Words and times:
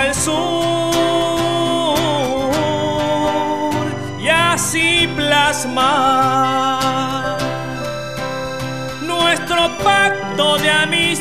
el 0.00 0.14
sur 0.14 0.92
y 4.18 4.28
así 4.28 5.06
plasmar 5.14 6.62
nuestro 9.02 9.76
pacto 9.78 10.56
de 10.58 10.70
amistad, 10.70 11.11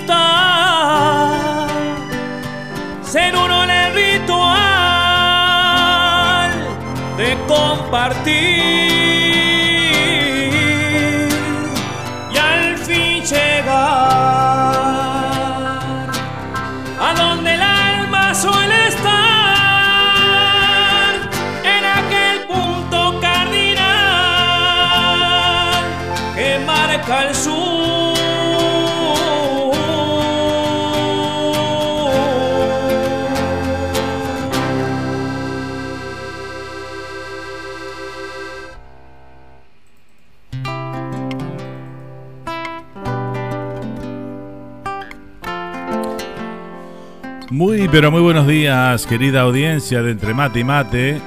Muy, 47.52 47.90
pero 47.90 48.12
muy 48.12 48.22
buenos 48.22 48.48
días, 48.48 49.06
querida 49.06 49.42
audiencia 49.42 50.02
de 50.02 50.12
Entre 50.12 50.34
Mate 50.34 50.62
y 50.62 50.64
Mate. 50.64 51.22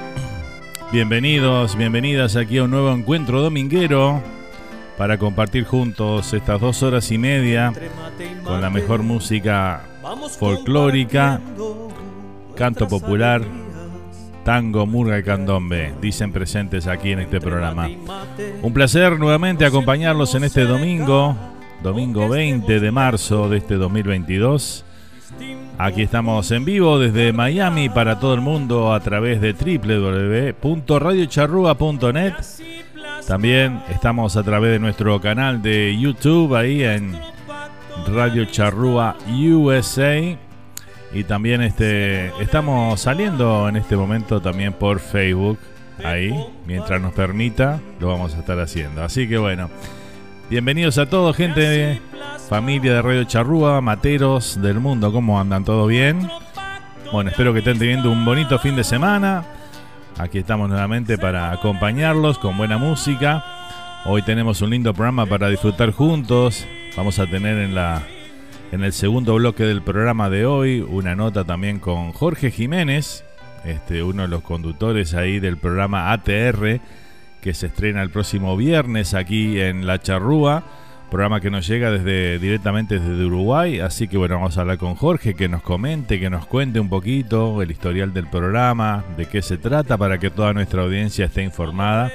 Bienvenidos, 0.91 1.77
bienvenidas 1.77 2.35
aquí 2.35 2.57
a 2.57 2.63
un 2.63 2.71
nuevo 2.71 2.91
encuentro 2.91 3.43
dominguero 3.43 4.23
para 4.97 5.19
compartir 5.19 5.65
juntos 5.65 6.33
estas 6.33 6.59
dos 6.59 6.81
horas 6.81 7.11
y 7.11 7.19
media 7.19 7.71
con 8.43 8.59
la 8.59 8.71
mejor 8.71 9.03
música 9.03 9.83
folclórica, 10.39 11.39
canto 12.55 12.87
popular, 12.87 13.43
tango, 14.43 14.87
murga 14.87 15.19
y 15.19 15.23
candombe. 15.23 15.93
Dicen 16.01 16.31
presentes 16.31 16.87
aquí 16.87 17.11
en 17.11 17.19
este 17.19 17.39
programa. 17.39 17.87
Un 18.63 18.73
placer 18.73 19.19
nuevamente 19.19 19.63
acompañarlos 19.63 20.33
en 20.33 20.45
este 20.45 20.65
domingo, 20.65 21.37
domingo 21.83 22.27
20 22.27 22.79
de 22.79 22.91
marzo 22.91 23.47
de 23.47 23.57
este 23.57 23.75
2022. 23.75 24.84
Aquí 25.77 26.01
estamos 26.03 26.49
en 26.51 26.63
vivo 26.65 26.99
desde 26.99 27.33
Miami 27.33 27.89
para 27.89 28.19
todo 28.19 28.33
el 28.33 28.39
mundo 28.41 28.93
a 28.93 28.99
través 29.01 29.41
de 29.41 29.53
www.radiocharrúa.net. 29.53 32.33
También 33.27 33.81
estamos 33.89 34.37
a 34.37 34.43
través 34.43 34.71
de 34.71 34.79
nuestro 34.79 35.19
canal 35.19 35.61
de 35.61 35.97
YouTube 35.99 36.55
ahí 36.55 36.83
en 36.83 37.19
Radio 38.07 38.45
Charrúa 38.45 39.17
USA. 39.27 40.37
Y 41.13 41.23
también 41.23 41.61
este, 41.61 42.27
estamos 42.41 43.01
saliendo 43.01 43.69
en 43.69 43.75
este 43.77 43.95
momento 43.95 44.41
también 44.41 44.73
por 44.73 44.99
Facebook. 44.99 45.59
Ahí, 46.03 46.33
mientras 46.65 46.99
nos 47.01 47.13
permita, 47.13 47.79
lo 47.99 48.07
vamos 48.09 48.35
a 48.35 48.39
estar 48.39 48.59
haciendo. 48.59 49.03
Así 49.03 49.27
que 49.27 49.37
bueno, 49.37 49.69
bienvenidos 50.49 50.97
a 50.97 51.07
todos, 51.07 51.35
gente 51.35 52.01
familia 52.49 52.93
de 52.93 53.01
Radio 53.01 53.23
Charrúa, 53.23 53.81
materos 53.81 54.61
del 54.61 54.79
mundo, 54.79 55.11
¿cómo 55.11 55.39
andan? 55.39 55.63
¿Todo 55.63 55.87
bien? 55.87 56.29
Bueno, 57.11 57.29
espero 57.29 57.53
que 57.53 57.59
estén 57.59 57.79
teniendo 57.79 58.11
un 58.11 58.23
bonito 58.23 58.59
fin 58.59 58.75
de 58.75 58.83
semana. 58.83 59.43
Aquí 60.17 60.39
estamos 60.39 60.69
nuevamente 60.69 61.17
para 61.17 61.51
acompañarlos 61.51 62.37
con 62.37 62.57
buena 62.57 62.77
música. 62.77 63.43
Hoy 64.05 64.21
tenemos 64.21 64.61
un 64.61 64.69
lindo 64.69 64.93
programa 64.93 65.25
para 65.25 65.49
disfrutar 65.49 65.91
juntos. 65.91 66.65
Vamos 66.95 67.19
a 67.19 67.27
tener 67.27 67.57
en 67.57 67.75
la 67.75 68.03
en 68.71 68.83
el 68.83 68.93
segundo 68.93 69.35
bloque 69.35 69.63
del 69.63 69.81
programa 69.81 70.29
de 70.29 70.45
hoy 70.45 70.81
una 70.81 71.15
nota 71.15 71.43
también 71.43 71.79
con 71.79 72.11
Jorge 72.11 72.51
Jiménez, 72.51 73.23
este 73.63 74.03
uno 74.03 74.23
de 74.23 74.27
los 74.27 74.41
conductores 74.41 75.13
ahí 75.13 75.39
del 75.39 75.57
programa 75.57 76.11
ATR 76.11 76.81
que 77.45 77.53
se 77.53 77.67
estrena 77.67 78.01
el 78.01 78.09
próximo 78.09 78.57
viernes 78.57 79.13
aquí 79.13 79.61
en 79.61 79.85
La 79.85 80.01
Charrúa 80.01 80.63
programa 81.11 81.39
que 81.39 81.51
nos 81.51 81.67
llega 81.67 81.91
desde 81.91 82.39
directamente 82.39 82.99
desde 82.99 83.23
Uruguay, 83.23 83.79
así 83.81 84.07
que 84.07 84.17
bueno, 84.17 84.35
vamos 84.35 84.57
a 84.57 84.61
hablar 84.61 84.79
con 84.79 84.95
Jorge, 84.95 85.35
que 85.35 85.47
nos 85.47 85.61
comente, 85.61 86.19
que 86.19 86.31
nos 86.31 86.47
cuente 86.47 86.79
un 86.79 86.89
poquito 86.89 87.61
el 87.61 87.69
historial 87.69 88.15
del 88.15 88.25
programa, 88.25 89.05
de 89.15 89.27
qué 89.27 89.43
se 89.43 89.57
trata, 89.57 89.95
para 89.95 90.17
que 90.17 90.31
toda 90.31 90.53
nuestra 90.53 90.81
audiencia 90.81 91.25
esté 91.25 91.43
informada 91.43 92.11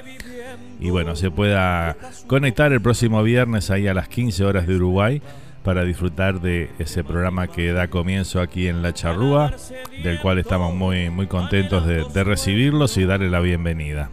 y 0.81 0.91
bueno, 0.91 1.15
se 1.15 1.31
pueda 1.31 1.97
conectar 2.27 2.73
el 2.73 2.81
próximo 2.81 3.23
viernes 3.23 3.71
ahí 3.71 3.87
a 3.87 3.95
las 3.95 4.09
15 4.09 4.45
horas 4.45 4.67
de 4.67 4.75
Uruguay 4.75 5.23
para 5.63 5.85
disfrutar 5.85 6.41
de 6.41 6.71
ese 6.81 7.05
programa 7.05 7.47
que 7.47 7.73
da 7.73 7.87
comienzo 7.87 8.41
aquí 8.41 8.67
en 8.67 8.83
La 8.83 8.93
Charrúa, 8.95 9.55
del 10.03 10.19
cual 10.19 10.41
estamos 10.41 10.75
muy, 10.75 11.09
muy 11.09 11.29
contentos 11.29 11.87
de, 11.87 12.05
de 12.13 12.25
recibirlos 12.25 12.97
y 12.97 13.05
darle 13.05 13.31
la 13.31 13.39
bienvenida. 13.39 14.11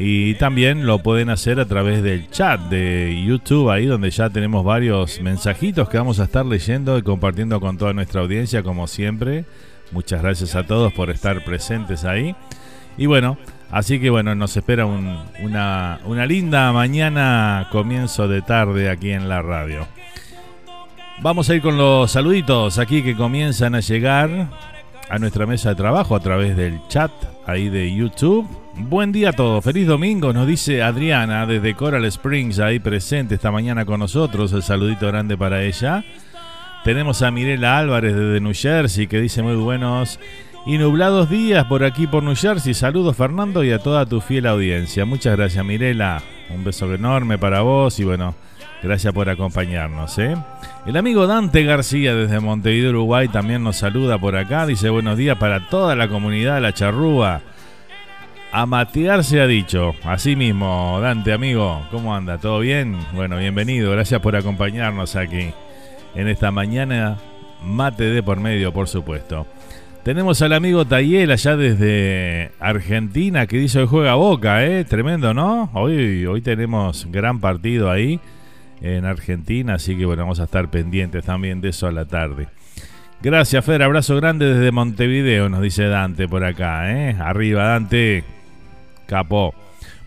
Y 0.00 0.34
también 0.34 0.86
lo 0.86 1.00
pueden 1.00 1.28
hacer 1.28 1.58
a 1.58 1.66
través 1.66 2.04
del 2.04 2.30
chat 2.30 2.60
de 2.68 3.20
YouTube, 3.26 3.70
ahí 3.70 3.86
donde 3.86 4.10
ya 4.10 4.30
tenemos 4.30 4.64
varios 4.64 5.20
mensajitos 5.20 5.88
que 5.88 5.98
vamos 5.98 6.20
a 6.20 6.24
estar 6.24 6.46
leyendo 6.46 6.96
y 6.98 7.02
compartiendo 7.02 7.60
con 7.60 7.78
toda 7.78 7.92
nuestra 7.92 8.20
audiencia, 8.20 8.62
como 8.62 8.86
siempre. 8.86 9.44
Muchas 9.90 10.22
gracias 10.22 10.54
a 10.54 10.64
todos 10.64 10.92
por 10.92 11.10
estar 11.10 11.44
presentes 11.44 12.04
ahí. 12.04 12.36
Y 12.96 13.06
bueno, 13.06 13.38
Así 13.70 14.00
que 14.00 14.08
bueno, 14.08 14.34
nos 14.34 14.56
espera 14.56 14.86
una, 14.86 16.00
una 16.04 16.26
linda 16.26 16.72
mañana, 16.72 17.68
comienzo 17.70 18.26
de 18.26 18.40
tarde 18.40 18.90
aquí 18.90 19.10
en 19.10 19.28
la 19.28 19.42
radio. 19.42 19.86
Vamos 21.20 21.50
a 21.50 21.54
ir 21.54 21.62
con 21.62 21.76
los 21.76 22.10
saluditos 22.10 22.78
aquí 22.78 23.02
que 23.02 23.16
comienzan 23.16 23.74
a 23.74 23.80
llegar 23.80 24.48
a 25.10 25.18
nuestra 25.18 25.46
mesa 25.46 25.70
de 25.70 25.74
trabajo 25.74 26.14
a 26.14 26.20
través 26.20 26.56
del 26.56 26.80
chat 26.88 27.10
ahí 27.46 27.68
de 27.68 27.94
YouTube. 27.94 28.46
Buen 28.76 29.10
día 29.10 29.30
a 29.30 29.32
todos, 29.32 29.64
feliz 29.64 29.86
domingo, 29.86 30.32
nos 30.32 30.46
dice 30.46 30.82
Adriana 30.82 31.44
desde 31.46 31.74
Coral 31.74 32.04
Springs 32.04 32.60
ahí 32.60 32.78
presente 32.78 33.34
esta 33.34 33.50
mañana 33.50 33.84
con 33.84 34.00
nosotros. 34.00 34.52
El 34.52 34.62
saludito 34.62 35.08
grande 35.08 35.36
para 35.36 35.62
ella. 35.62 36.04
Tenemos 36.84 37.22
a 37.22 37.30
Mirela 37.30 37.78
Álvarez 37.78 38.14
desde 38.14 38.40
New 38.40 38.54
Jersey 38.54 39.08
que 39.08 39.20
dice 39.20 39.42
muy 39.42 39.56
buenos 39.56 40.20
y 40.66 40.78
nublados 40.78 41.30
días 41.30 41.64
por 41.64 41.84
aquí 41.84 42.06
por 42.06 42.22
New 42.22 42.36
Jersey. 42.36 42.74
Saludos 42.74 43.16
Fernando 43.16 43.64
y 43.64 43.72
a 43.72 43.78
toda 43.78 44.06
tu 44.06 44.20
fiel 44.20 44.46
audiencia. 44.46 45.04
Muchas 45.04 45.36
gracias 45.36 45.64
Mirela. 45.64 46.22
Un 46.50 46.64
beso 46.64 46.92
enorme 46.92 47.38
para 47.38 47.62
vos 47.62 47.98
y 48.00 48.04
bueno, 48.04 48.34
gracias 48.82 49.12
por 49.12 49.28
acompañarnos. 49.28 50.18
¿eh? 50.18 50.36
El 50.86 50.96
amigo 50.96 51.26
Dante 51.26 51.62
García 51.64 52.14
desde 52.14 52.40
Montevideo, 52.40 52.90
Uruguay 52.90 53.28
también 53.28 53.62
nos 53.62 53.76
saluda 53.76 54.18
por 54.18 54.36
acá. 54.36 54.66
Dice 54.66 54.90
buenos 54.90 55.16
días 55.16 55.36
para 55.38 55.68
toda 55.68 55.96
la 55.96 56.08
comunidad 56.08 56.56
de 56.56 56.60
la 56.60 56.74
charrúa. 56.74 57.40
A 58.50 58.64
matear 58.64 59.24
se 59.24 59.40
ha 59.42 59.46
dicho. 59.46 59.94
Así 60.04 60.34
mismo, 60.34 60.98
Dante, 61.02 61.34
amigo, 61.34 61.86
¿cómo 61.90 62.14
anda? 62.14 62.38
¿Todo 62.38 62.60
bien? 62.60 62.96
Bueno, 63.12 63.36
bienvenido. 63.36 63.90
Gracias 63.92 64.20
por 64.22 64.36
acompañarnos 64.36 65.16
aquí 65.16 65.52
en 66.14 66.28
esta 66.28 66.50
mañana. 66.50 67.18
Mate 67.62 68.04
de 68.04 68.22
por 68.22 68.40
medio, 68.40 68.72
por 68.72 68.88
supuesto. 68.88 69.46
Tenemos 70.08 70.40
al 70.40 70.54
amigo 70.54 70.86
Tayel 70.86 71.30
allá 71.30 71.54
desde 71.54 72.50
Argentina 72.60 73.46
que 73.46 73.58
dice 73.58 73.80
hoy 73.80 73.86
juega 73.86 74.14
Boca, 74.14 74.64
¿eh? 74.64 74.86
Tremendo, 74.86 75.34
¿no? 75.34 75.70
Hoy, 75.74 76.24
hoy 76.24 76.40
tenemos 76.40 77.06
gran 77.12 77.40
partido 77.40 77.90
ahí 77.90 78.18
en 78.80 79.04
Argentina, 79.04 79.74
así 79.74 79.98
que 79.98 80.06
bueno, 80.06 80.22
vamos 80.22 80.40
a 80.40 80.44
estar 80.44 80.70
pendientes 80.70 81.26
también 81.26 81.60
de 81.60 81.68
eso 81.68 81.88
a 81.88 81.92
la 81.92 82.06
tarde. 82.06 82.48
Gracias, 83.20 83.62
Fer. 83.62 83.82
Abrazo 83.82 84.16
grande 84.16 84.46
desde 84.46 84.72
Montevideo, 84.72 85.50
nos 85.50 85.60
dice 85.60 85.84
Dante 85.88 86.26
por 86.26 86.42
acá, 86.42 86.90
¿eh? 86.90 87.14
Arriba, 87.20 87.64
Dante. 87.64 88.24
Capó. 89.06 89.52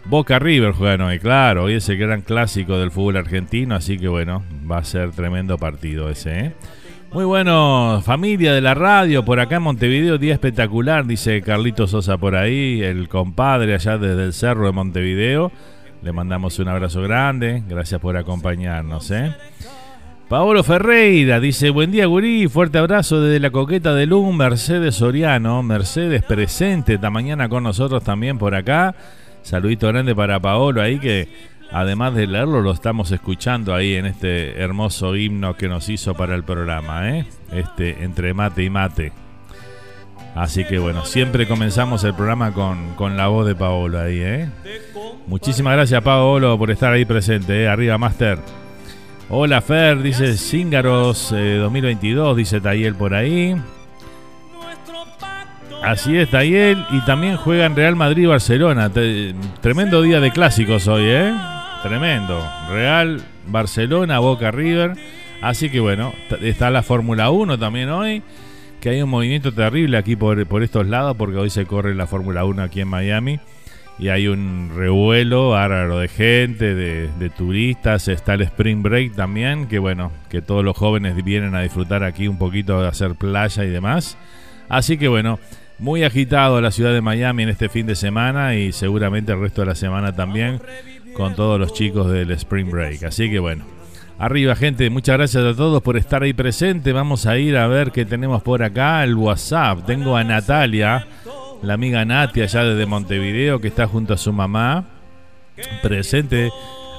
Boca 0.05 0.39
River 0.39 0.71
juegan 0.71 1.01
hoy, 1.01 1.19
claro. 1.19 1.65
Hoy 1.65 1.73
es 1.75 1.87
el 1.89 1.97
gran 1.97 2.21
clásico 2.23 2.79
del 2.79 2.89
fútbol 2.89 3.17
argentino, 3.17 3.75
así 3.75 3.99
que 3.99 4.07
bueno, 4.07 4.41
va 4.69 4.79
a 4.79 4.83
ser 4.83 5.11
tremendo 5.11 5.59
partido 5.59 6.09
ese, 6.09 6.39
¿eh? 6.39 6.53
Muy 7.13 7.25
bueno, 7.25 8.01
familia 8.05 8.53
de 8.53 8.61
la 8.61 8.73
radio, 8.73 9.25
por 9.25 9.41
acá 9.41 9.57
en 9.57 9.63
Montevideo, 9.63 10.17
día 10.17 10.31
espectacular, 10.31 11.05
dice 11.05 11.41
Carlito 11.41 11.85
Sosa 11.85 12.17
por 12.17 12.37
ahí, 12.37 12.81
el 12.81 13.09
compadre 13.09 13.73
allá 13.73 13.97
desde 13.97 14.23
el 14.23 14.31
cerro 14.31 14.65
de 14.65 14.71
Montevideo. 14.71 15.51
Le 16.01 16.13
mandamos 16.13 16.57
un 16.59 16.69
abrazo 16.69 17.01
grande, 17.01 17.63
gracias 17.67 17.99
por 17.99 18.15
acompañarnos. 18.15 19.11
¿eh? 19.11 19.35
Paolo 20.29 20.63
Ferreira 20.63 21.41
dice, 21.41 21.69
buen 21.69 21.91
día 21.91 22.05
gurí, 22.05 22.47
fuerte 22.47 22.77
abrazo 22.77 23.19
desde 23.19 23.41
la 23.41 23.49
coqueta 23.49 23.93
de 23.93 24.05
Lum, 24.05 24.37
Mercedes 24.37 24.95
Soriano, 24.95 25.61
Mercedes 25.63 26.23
presente 26.23 26.93
esta 26.93 27.09
mañana 27.09 27.49
con 27.49 27.63
nosotros 27.63 28.05
también 28.05 28.37
por 28.37 28.55
acá. 28.55 28.95
Saludito 29.41 29.87
grande 29.89 30.15
para 30.15 30.39
Paolo 30.39 30.81
ahí 30.81 30.97
que 30.97 31.27
además 31.71 32.13
de 32.13 32.27
leerlo, 32.27 32.61
lo 32.61 32.71
estamos 32.71 33.11
escuchando 33.11 33.73
ahí 33.73 33.95
en 33.95 34.05
este 34.05 34.61
hermoso 34.61 35.15
himno 35.15 35.55
que 35.55 35.67
nos 35.67 35.89
hizo 35.89 36.13
para 36.13 36.35
el 36.35 36.43
programa, 36.43 37.09
¿eh? 37.09 37.25
Este, 37.51 38.03
entre 38.03 38.33
mate 38.33 38.63
y 38.63 38.69
mate. 38.69 39.13
Así 40.35 40.63
que 40.63 40.79
bueno, 40.79 41.05
siempre 41.05 41.47
comenzamos 41.47 42.03
el 42.03 42.13
programa 42.13 42.53
con, 42.53 43.17
la 43.17 43.27
voz 43.27 43.45
de 43.45 43.55
Paolo 43.55 43.99
ahí, 43.99 44.19
¿eh? 44.21 44.49
Muchísimas 45.27 45.73
gracias, 45.73 46.01
Paolo, 46.01 46.57
por 46.57 46.71
estar 46.71 46.93
ahí 46.93 47.05
presente, 47.05 47.63
¿eh? 47.63 47.67
Arriba, 47.67 47.97
Master. 47.97 48.39
Hola, 49.29 49.61
Fer, 49.61 50.01
dice 50.01 50.37
Cíngaros 50.37 51.31
2022, 51.31 52.33
eh, 52.33 52.37
dice 52.37 52.61
Tayel 52.61 52.95
por 52.95 53.13
ahí. 53.13 53.55
Así 55.83 56.15
es, 56.17 56.29
Tayel. 56.29 56.85
Y 56.91 57.01
también 57.05 57.37
juegan 57.37 57.75
Real 57.75 57.95
Madrid-Barcelona. 57.95 58.91
Tremendo 59.61 60.01
día 60.01 60.19
de 60.19 60.31
clásicos 60.31 60.87
hoy, 60.87 61.03
¿eh? 61.05 61.33
Tremendo. 61.83 62.47
Real, 62.69 63.21
Barcelona, 63.47 64.19
Boca 64.19 64.51
River. 64.51 64.93
Así 65.41 65.71
que 65.71 65.79
bueno, 65.79 66.13
está 66.41 66.69
la 66.69 66.83
Fórmula 66.83 67.31
1 67.31 67.57
también 67.57 67.89
hoy. 67.89 68.21
Que 68.79 68.89
hay 68.89 69.01
un 69.01 69.09
movimiento 69.09 69.51
terrible 69.51 69.97
aquí 69.97 70.15
por, 70.15 70.45
por 70.47 70.61
estos 70.61 70.87
lados, 70.87 71.15
porque 71.17 71.37
hoy 71.37 71.49
se 71.49 71.65
corre 71.65 71.95
la 71.95 72.05
Fórmula 72.05 72.45
1 72.45 72.61
aquí 72.61 72.81
en 72.81 72.87
Miami. 72.87 73.39
Y 73.97 74.09
hay 74.09 74.27
un 74.27 74.71
revuelo 74.75 75.49
bárbaro 75.49 75.99
de 75.99 76.07
gente, 76.07 76.75
de, 76.75 77.29
turistas. 77.31 78.07
Está 78.07 78.35
el 78.35 78.41
Spring 78.41 78.83
Break 78.83 79.15
también, 79.15 79.67
que 79.67 79.79
bueno, 79.79 80.11
que 80.29 80.41
todos 80.41 80.63
los 80.63 80.77
jóvenes 80.77 81.15
vienen 81.23 81.55
a 81.55 81.61
disfrutar 81.61 82.03
aquí 82.03 82.27
un 82.27 82.37
poquito 82.37 82.81
de 82.81 82.87
hacer 82.87 83.15
playa 83.15 83.63
y 83.63 83.69
demás. 83.69 84.17
Así 84.69 84.97
que 84.97 85.07
bueno, 85.07 85.39
muy 85.79 86.03
agitado 86.03 86.61
la 86.61 86.71
ciudad 86.71 86.93
de 86.93 87.01
Miami 87.01 87.43
en 87.43 87.49
este 87.49 87.69
fin 87.69 87.87
de 87.87 87.95
semana 87.95 88.55
y 88.55 88.71
seguramente 88.71 89.31
el 89.33 89.39
resto 89.39 89.61
de 89.61 89.67
la 89.67 89.75
semana 89.75 90.15
también 90.15 90.61
con 91.15 91.35
todos 91.35 91.59
los 91.59 91.73
chicos 91.73 92.11
del 92.11 92.31
Spring 92.31 92.69
Break. 92.69 93.03
Así 93.03 93.29
que 93.29 93.39
bueno, 93.39 93.65
arriba 94.17 94.55
gente, 94.55 94.89
muchas 94.89 95.17
gracias 95.17 95.43
a 95.43 95.55
todos 95.55 95.81
por 95.81 95.97
estar 95.97 96.23
ahí 96.23 96.33
presente. 96.33 96.93
Vamos 96.93 97.25
a 97.25 97.37
ir 97.37 97.57
a 97.57 97.67
ver 97.67 97.91
qué 97.91 98.05
tenemos 98.05 98.41
por 98.41 98.63
acá, 98.63 99.03
el 99.03 99.15
WhatsApp. 99.15 99.85
Tengo 99.85 100.15
a 100.15 100.23
Natalia, 100.23 101.07
la 101.61 101.73
amiga 101.73 102.05
Natia 102.05 102.43
allá 102.43 102.63
desde 102.63 102.85
Montevideo, 102.85 103.59
que 103.59 103.67
está 103.67 103.87
junto 103.87 104.13
a 104.13 104.17
su 104.17 104.31
mamá, 104.31 104.85
presente 105.81 106.51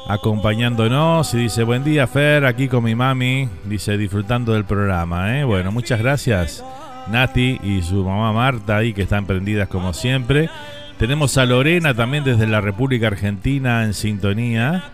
acompañándonos 0.09 1.33
y 1.35 1.39
dice 1.39 1.63
buen 1.63 1.85
día 1.85 2.07
Fer, 2.07 2.45
aquí 2.45 2.69
con 2.69 2.83
mi 2.85 2.95
mami, 2.95 3.49
dice 3.65 3.97
disfrutando 3.97 4.53
del 4.53 4.65
programa. 4.65 5.39
¿eh? 5.39 5.45
Bueno, 5.45 5.71
muchas 5.71 6.01
gracias 6.01 6.65
Nati 7.11 7.59
y 7.63 7.83
su 7.83 8.05
mamá 8.05 8.33
Marta 8.33 8.77
ahí 8.77 8.93
que 8.93 9.03
están 9.03 9.27
prendidas 9.27 9.69
como 9.69 9.93
siempre. 9.93 10.49
Tenemos 11.03 11.37
a 11.37 11.47
Lorena 11.47 11.95
también 11.95 12.23
desde 12.23 12.47
la 12.47 12.61
República 12.61 13.09
Argentina 13.09 13.83
en 13.83 13.93
sintonía. 13.93 14.93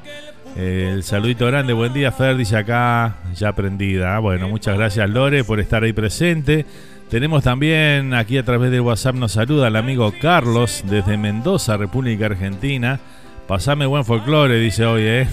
Eh, 0.56 0.92
el 0.94 1.02
saludito 1.02 1.44
grande, 1.46 1.74
buen 1.74 1.92
día 1.92 2.12
Fer, 2.12 2.34
dice 2.34 2.56
acá, 2.56 3.16
ya 3.34 3.52
prendida. 3.52 4.18
Bueno, 4.18 4.48
muchas 4.48 4.78
gracias 4.78 5.10
Lore 5.10 5.44
por 5.44 5.60
estar 5.60 5.82
ahí 5.82 5.92
presente. 5.92 6.64
Tenemos 7.10 7.44
también 7.44 8.14
aquí 8.14 8.38
a 8.38 8.42
través 8.42 8.70
de 8.70 8.80
WhatsApp 8.80 9.16
nos 9.16 9.32
saluda 9.32 9.68
el 9.68 9.76
amigo 9.76 10.14
Carlos 10.18 10.82
desde 10.86 11.18
Mendoza, 11.18 11.76
República 11.76 12.24
Argentina. 12.24 12.98
Pasame 13.46 13.84
buen 13.84 14.06
folclore, 14.06 14.58
dice 14.58 14.86
hoy, 14.86 15.02
¿eh? 15.04 15.28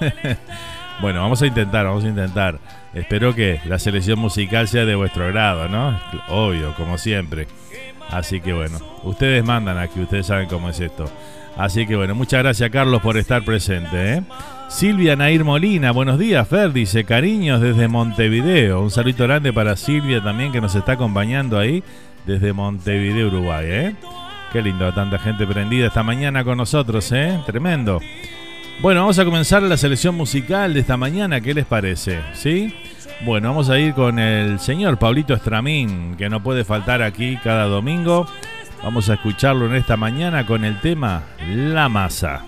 bueno, 1.00 1.22
vamos 1.22 1.40
a 1.40 1.46
intentar, 1.46 1.86
vamos 1.86 2.04
a 2.04 2.08
intentar. 2.08 2.58
Espero 2.92 3.34
que 3.34 3.62
la 3.64 3.78
selección 3.78 4.18
musical 4.18 4.68
sea 4.68 4.84
de 4.84 4.94
vuestro 4.94 5.26
grado, 5.28 5.70
¿no? 5.70 5.98
Obvio, 6.28 6.74
como 6.74 6.98
siempre. 6.98 7.46
Así 8.10 8.40
que 8.40 8.52
bueno, 8.52 8.78
ustedes 9.04 9.44
mandan 9.44 9.78
aquí, 9.78 10.00
ustedes 10.00 10.26
saben 10.26 10.48
cómo 10.48 10.70
es 10.70 10.80
esto. 10.80 11.04
Así 11.56 11.86
que 11.86 11.96
bueno, 11.96 12.14
muchas 12.14 12.42
gracias 12.42 12.70
Carlos 12.70 13.02
por 13.02 13.16
estar 13.16 13.44
presente. 13.44 14.14
¿eh? 14.14 14.22
Silvia 14.68 15.16
Nair 15.16 15.44
Molina, 15.44 15.90
buenos 15.90 16.18
días 16.18 16.46
Fer, 16.46 16.72
dice 16.72 17.04
cariños 17.04 17.60
desde 17.60 17.88
Montevideo. 17.88 18.80
Un 18.80 18.90
saludo 18.90 19.24
grande 19.24 19.52
para 19.52 19.76
Silvia 19.76 20.22
también 20.22 20.52
que 20.52 20.60
nos 20.60 20.74
está 20.74 20.92
acompañando 20.92 21.58
ahí 21.58 21.82
desde 22.26 22.52
Montevideo, 22.52 23.28
Uruguay. 23.28 23.66
¿eh? 23.68 23.96
Qué 24.52 24.62
lindo, 24.62 24.92
tanta 24.94 25.18
gente 25.18 25.46
prendida 25.46 25.88
esta 25.88 26.02
mañana 26.02 26.44
con 26.44 26.56
nosotros, 26.56 27.10
¿eh? 27.12 27.38
Tremendo. 27.44 28.00
Bueno, 28.80 29.00
vamos 29.00 29.18
a 29.18 29.24
comenzar 29.24 29.62
la 29.62 29.76
selección 29.76 30.14
musical 30.14 30.72
de 30.72 30.80
esta 30.80 30.96
mañana, 30.96 31.40
¿qué 31.40 31.52
les 31.52 31.66
parece? 31.66 32.20
¿Sí? 32.32 32.72
Bueno, 33.20 33.48
vamos 33.48 33.68
a 33.68 33.78
ir 33.78 33.94
con 33.94 34.20
el 34.20 34.60
señor 34.60 34.96
Pablito 34.98 35.34
Estramín, 35.34 36.14
que 36.16 36.28
no 36.28 36.40
puede 36.40 36.64
faltar 36.64 37.02
aquí 37.02 37.36
cada 37.42 37.64
domingo. 37.64 38.26
Vamos 38.82 39.10
a 39.10 39.14
escucharlo 39.14 39.66
en 39.66 39.74
esta 39.74 39.96
mañana 39.96 40.46
con 40.46 40.64
el 40.64 40.80
tema 40.80 41.24
La 41.48 41.88
Masa. 41.88 42.47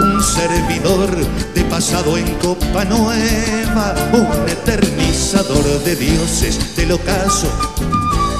un 0.00 0.22
servidor 0.22 1.10
de 1.54 1.64
pasado 1.64 2.16
en 2.16 2.26
copa 2.36 2.84
nueva, 2.84 3.94
un 4.12 4.48
eternizador 4.48 5.64
de 5.84 5.96
dioses 5.96 6.76
del 6.76 6.92
ocaso, 6.92 7.48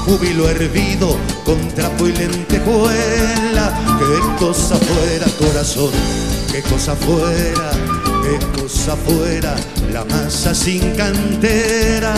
júbilo 0.05 0.49
hervido 0.49 1.17
con 1.45 1.59
trapo 1.69 2.07
y 2.07 2.13
lentejuela. 2.13 3.73
Qué 3.99 4.45
cosa 4.45 4.75
fuera 4.75 5.25
corazón, 5.37 5.91
qué 6.51 6.61
cosa 6.63 6.95
fuera, 6.95 7.71
qué 8.23 8.61
cosa 8.61 8.95
fuera 8.95 9.55
la 9.91 10.05
masa 10.05 10.53
sin 10.55 10.95
cantera. 10.95 12.13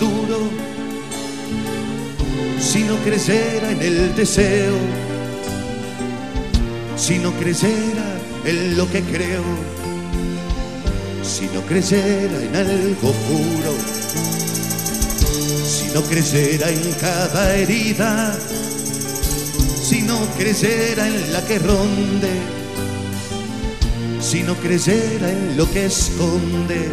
Duro, 0.00 0.38
si 2.58 2.82
no 2.84 2.96
creyera 3.04 3.70
en 3.72 3.82
el 3.82 4.14
deseo, 4.16 4.74
si 6.96 7.18
no 7.18 7.30
creyera 7.32 8.06
en 8.46 8.76
lo 8.78 8.90
que 8.90 9.02
creo, 9.02 9.44
si 11.22 11.46
no 11.54 11.60
creyera 11.62 12.42
en 12.42 12.56
algo 12.56 13.12
puro, 13.28 13.74
si 15.66 15.88
no 15.94 16.00
creyera 16.02 16.70
en 16.70 16.92
cada 16.98 17.56
herida, 17.56 18.34
si 19.82 20.00
no 20.02 20.18
creyera 20.38 21.06
en 21.06 21.32
la 21.34 21.42
que 21.46 21.58
ronde, 21.58 22.32
si 24.22 24.42
no 24.42 24.54
creyera 24.54 25.30
en 25.30 25.56
lo 25.58 25.70
que 25.70 25.84
esconde, 25.84 26.88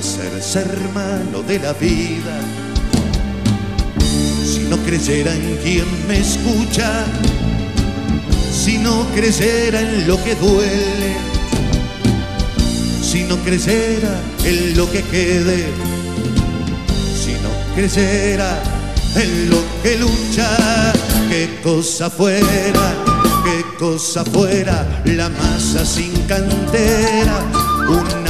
hacerse 0.00 0.60
hermano 0.60 1.42
de 1.46 1.58
la 1.58 1.74
vida. 1.74 2.40
Si 4.42 4.60
no 4.60 4.78
creyera 4.78 5.34
en 5.34 5.56
quien 5.62 5.86
me 6.08 6.18
escucha, 6.18 7.04
si 8.50 8.78
no 8.78 9.06
creyera 9.14 9.80
en 9.80 10.08
lo 10.08 10.16
que 10.24 10.34
duele, 10.36 11.12
si 13.02 13.24
no 13.24 13.36
creyera 13.44 14.18
en 14.44 14.76
lo 14.76 14.90
que 14.90 15.02
quede, 15.02 15.66
si 17.22 17.32
no 17.44 17.50
creyera 17.74 18.58
en 19.16 19.50
lo 19.50 19.60
que 19.82 19.98
lucha, 19.98 20.92
qué 21.28 21.60
cosa 21.62 22.08
fuera, 22.08 22.94
qué 23.44 23.76
cosa 23.78 24.24
fuera 24.24 25.02
la 25.04 25.28
masa 25.28 25.84
sin 25.84 26.12
cantera, 26.26 27.38
un 27.88 28.19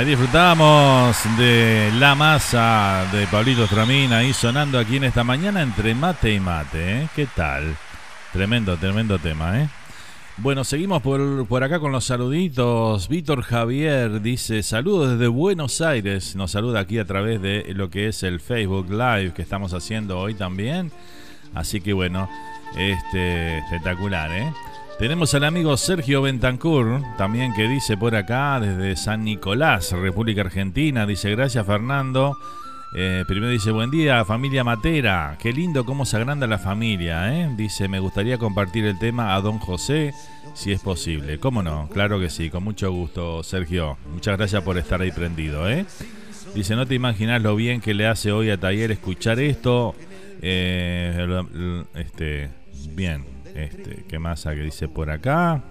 Ahí 0.00 0.06
disfrutamos 0.06 1.14
de 1.36 1.92
La 1.98 2.14
Masa 2.14 3.06
de 3.12 3.26
Pablito 3.26 3.66
Tramina 3.66 4.16
ahí 4.16 4.32
sonando 4.32 4.78
aquí 4.78 4.96
en 4.96 5.04
esta 5.04 5.24
mañana 5.24 5.60
entre 5.60 5.94
mate 5.94 6.32
y 6.32 6.40
mate. 6.40 7.02
¿eh? 7.02 7.08
¿Qué 7.14 7.26
tal? 7.26 7.76
Tremendo, 8.32 8.78
tremendo 8.78 9.18
tema, 9.18 9.60
¿eh? 9.60 9.68
Bueno, 10.38 10.64
seguimos 10.64 11.02
por, 11.02 11.46
por 11.46 11.62
acá 11.64 11.80
con 11.80 11.92
los 11.92 12.06
saluditos. 12.06 13.10
Víctor 13.10 13.42
Javier 13.42 14.22
dice, 14.22 14.62
saludos 14.62 15.10
desde 15.10 15.26
Buenos 15.26 15.82
Aires. 15.82 16.34
Nos 16.34 16.52
saluda 16.52 16.80
aquí 16.80 16.98
a 16.98 17.04
través 17.04 17.42
de 17.42 17.70
lo 17.74 17.90
que 17.90 18.08
es 18.08 18.22
el 18.22 18.40
Facebook 18.40 18.90
Live 18.90 19.34
que 19.34 19.42
estamos 19.42 19.74
haciendo 19.74 20.18
hoy 20.18 20.32
también. 20.32 20.90
Así 21.52 21.82
que 21.82 21.92
bueno, 21.92 22.26
este 22.74 23.58
espectacular, 23.58 24.32
¿eh? 24.32 24.50
Tenemos 25.00 25.32
al 25.32 25.44
amigo 25.44 25.78
Sergio 25.78 26.20
Bentancur, 26.20 27.00
también 27.16 27.54
que 27.54 27.66
dice 27.66 27.96
por 27.96 28.14
acá, 28.14 28.60
desde 28.60 28.96
San 28.96 29.24
Nicolás, 29.24 29.92
República 29.92 30.42
Argentina, 30.42 31.06
dice 31.06 31.30
gracias 31.30 31.64
Fernando. 31.64 32.36
Eh, 32.94 33.24
primero 33.26 33.50
dice 33.50 33.70
buen 33.70 33.90
día 33.90 34.22
familia 34.26 34.62
Matera, 34.62 35.38
qué 35.40 35.54
lindo 35.54 35.86
cómo 35.86 36.04
se 36.04 36.18
agranda 36.18 36.46
la 36.46 36.58
familia, 36.58 37.34
¿eh? 37.34 37.50
dice 37.56 37.88
me 37.88 37.98
gustaría 37.98 38.36
compartir 38.36 38.84
el 38.84 38.98
tema 38.98 39.34
a 39.34 39.40
don 39.40 39.58
José 39.58 40.12
si 40.52 40.70
es 40.70 40.82
posible, 40.82 41.38
¿cómo 41.38 41.62
no? 41.62 41.88
Claro 41.88 42.20
que 42.20 42.28
sí, 42.28 42.50
con 42.50 42.62
mucho 42.64 42.92
gusto 42.92 43.42
Sergio, 43.42 43.96
muchas 44.12 44.36
gracias 44.36 44.62
por 44.62 44.76
estar 44.76 45.00
ahí 45.00 45.12
prendido, 45.12 45.66
¿eh? 45.70 45.86
dice 46.54 46.76
no 46.76 46.86
te 46.86 46.94
imaginas 46.94 47.40
lo 47.40 47.56
bien 47.56 47.80
que 47.80 47.94
le 47.94 48.06
hace 48.06 48.32
hoy 48.32 48.50
a 48.50 48.60
Taller 48.60 48.90
escuchar 48.90 49.40
esto, 49.40 49.94
eh, 50.42 51.84
este, 51.94 52.50
bien, 52.90 53.24
este, 53.64 54.04
¿Qué 54.08 54.18
más 54.18 54.42
que 54.44 54.54
dice 54.54 54.88
por 54.88 55.10
acá? 55.10 55.62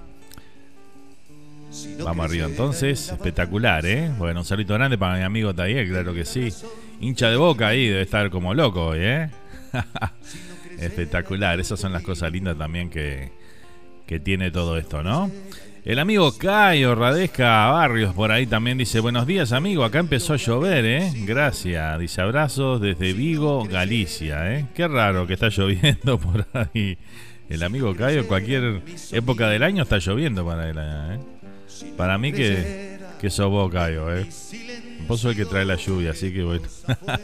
Vamos 2.03 2.25
arriba 2.25 2.48
entonces, 2.48 3.10
espectacular, 3.10 3.86
¿eh? 3.86 4.10
Bueno, 4.17 4.39
un 4.39 4.46
saludo 4.46 4.74
grande 4.74 4.98
para 4.98 5.17
mi 5.17 5.24
amigo 5.24 5.53
Taller, 5.53 5.88
claro 5.88 6.13
que 6.13 6.25
sí. 6.25 6.50
Hincha 7.00 7.29
de 7.29 7.38
boca 7.38 7.67
ahí, 7.67 7.88
debe 7.88 8.01
estar 8.01 8.29
como 8.31 8.53
loco 8.53 8.88
hoy, 8.88 9.00
¿eh? 9.01 9.29
espectacular, 10.79 11.60
esas 11.60 11.79
son 11.79 11.93
las 11.93 12.01
cosas 12.01 12.31
lindas 12.31 12.58
también 12.58 12.89
que, 12.89 13.31
que 14.08 14.19
tiene 14.19 14.50
todo 14.50 14.77
esto, 14.77 15.03
¿no? 15.03 15.29
El 15.85 16.00
amigo 16.00 16.37
Cayo 16.37 16.94
Radesca 16.94 17.68
Barrios 17.68 18.14
por 18.14 18.31
ahí 18.31 18.46
también 18.46 18.77
dice, 18.77 19.00
buenos 19.00 19.25
días 19.25 19.53
amigo, 19.53 19.83
acá 19.83 20.00
empezó 20.00 20.33
a 20.33 20.37
llover, 20.37 20.85
¿eh? 20.85 21.11
Gracias, 21.25 22.00
dice 22.00 22.22
abrazos 22.22 22.81
desde 22.81 23.14
Vigo, 23.14 23.64
Galicia, 23.66 24.55
¿eh? 24.55 24.66
Qué 24.75 24.87
raro 24.87 25.25
que 25.25 25.33
está 25.33 25.50
lloviendo 25.50 26.18
por 26.20 26.46
ahí. 26.53 26.98
El 27.50 27.64
amigo 27.64 27.96
Cayo, 27.96 28.27
cualquier 28.27 28.83
época 29.12 29.50
del 29.50 29.64
año 29.64 29.83
está 29.83 29.98
lloviendo 29.98 30.46
para 30.46 30.70
él. 30.70 30.77
¿eh? 30.79 31.20
Para 31.98 32.18
mí 32.20 32.31
que, 32.31 33.00
que 33.20 33.29
sos 33.31 33.50
vos, 33.50 33.72
Cayo. 33.72 34.16
¿eh? 34.16 34.27
Vos 35.07 35.22
sos 35.22 35.31
el 35.31 35.38
que 35.38 35.46
trae 35.46 35.66
la 35.66 35.75
lluvia, 35.75 36.12
así 36.12 36.31
que 36.31 36.44
bueno. 36.44 36.68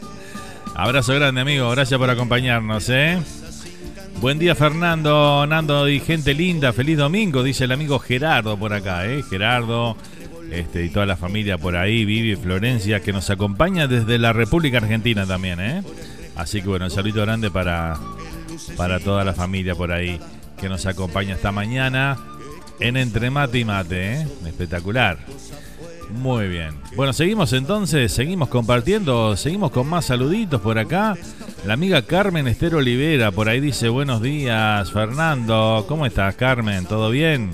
Abrazo 0.74 1.14
grande, 1.14 1.40
amigo. 1.40 1.70
Gracias 1.70 1.98
por 1.98 2.10
acompañarnos, 2.10 2.88
¿eh? 2.90 3.18
Buen 4.20 4.38
día, 4.38 4.54
Fernando, 4.54 5.46
Nando 5.46 5.88
y 5.88 6.00
gente 6.00 6.34
linda. 6.34 6.72
Feliz 6.72 6.98
domingo, 6.98 7.44
dice 7.44 7.64
el 7.64 7.72
amigo 7.72 7.98
Gerardo 8.00 8.58
por 8.58 8.72
acá, 8.72 9.06
¿eh? 9.06 9.22
Gerardo 9.22 9.96
este, 10.50 10.84
y 10.84 10.88
toda 10.88 11.06
la 11.06 11.16
familia 11.16 11.56
por 11.56 11.76
ahí, 11.76 12.04
Vivi, 12.04 12.34
Florencia, 12.34 13.00
que 13.00 13.12
nos 13.12 13.30
acompaña 13.30 13.86
desde 13.86 14.18
la 14.18 14.32
República 14.32 14.78
Argentina 14.78 15.24
también, 15.24 15.60
¿eh? 15.60 15.82
Así 16.34 16.60
que 16.60 16.68
bueno, 16.68 16.86
un 16.86 16.90
saludo 16.90 17.22
grande 17.22 17.50
para, 17.50 17.98
para 18.76 19.00
toda 19.00 19.24
la 19.24 19.32
familia 19.32 19.74
por 19.74 19.92
ahí 19.92 20.20
que 20.58 20.68
nos 20.68 20.86
acompaña 20.86 21.34
esta 21.34 21.52
mañana 21.52 22.16
en 22.80 22.96
Entre 22.96 23.30
Mate 23.30 23.58
y 23.58 23.64
Mate. 23.64 24.14
¿eh? 24.14 24.28
Espectacular. 24.46 25.18
Muy 26.10 26.48
bien. 26.48 26.74
Bueno, 26.94 27.12
seguimos 27.12 27.52
entonces, 27.52 28.12
seguimos 28.12 28.48
compartiendo, 28.48 29.36
seguimos 29.36 29.70
con 29.72 29.88
más 29.88 30.06
saluditos 30.06 30.60
por 30.60 30.78
acá. 30.78 31.16
La 31.66 31.74
amiga 31.74 32.02
Carmen 32.02 32.46
Esther 32.46 32.76
Olivera 32.76 33.32
por 33.32 33.48
ahí 33.48 33.60
dice 33.60 33.88
buenos 33.88 34.22
días, 34.22 34.90
Fernando. 34.92 35.84
¿Cómo 35.88 36.06
estás, 36.06 36.36
Carmen? 36.36 36.86
¿Todo 36.86 37.10
bien? 37.10 37.50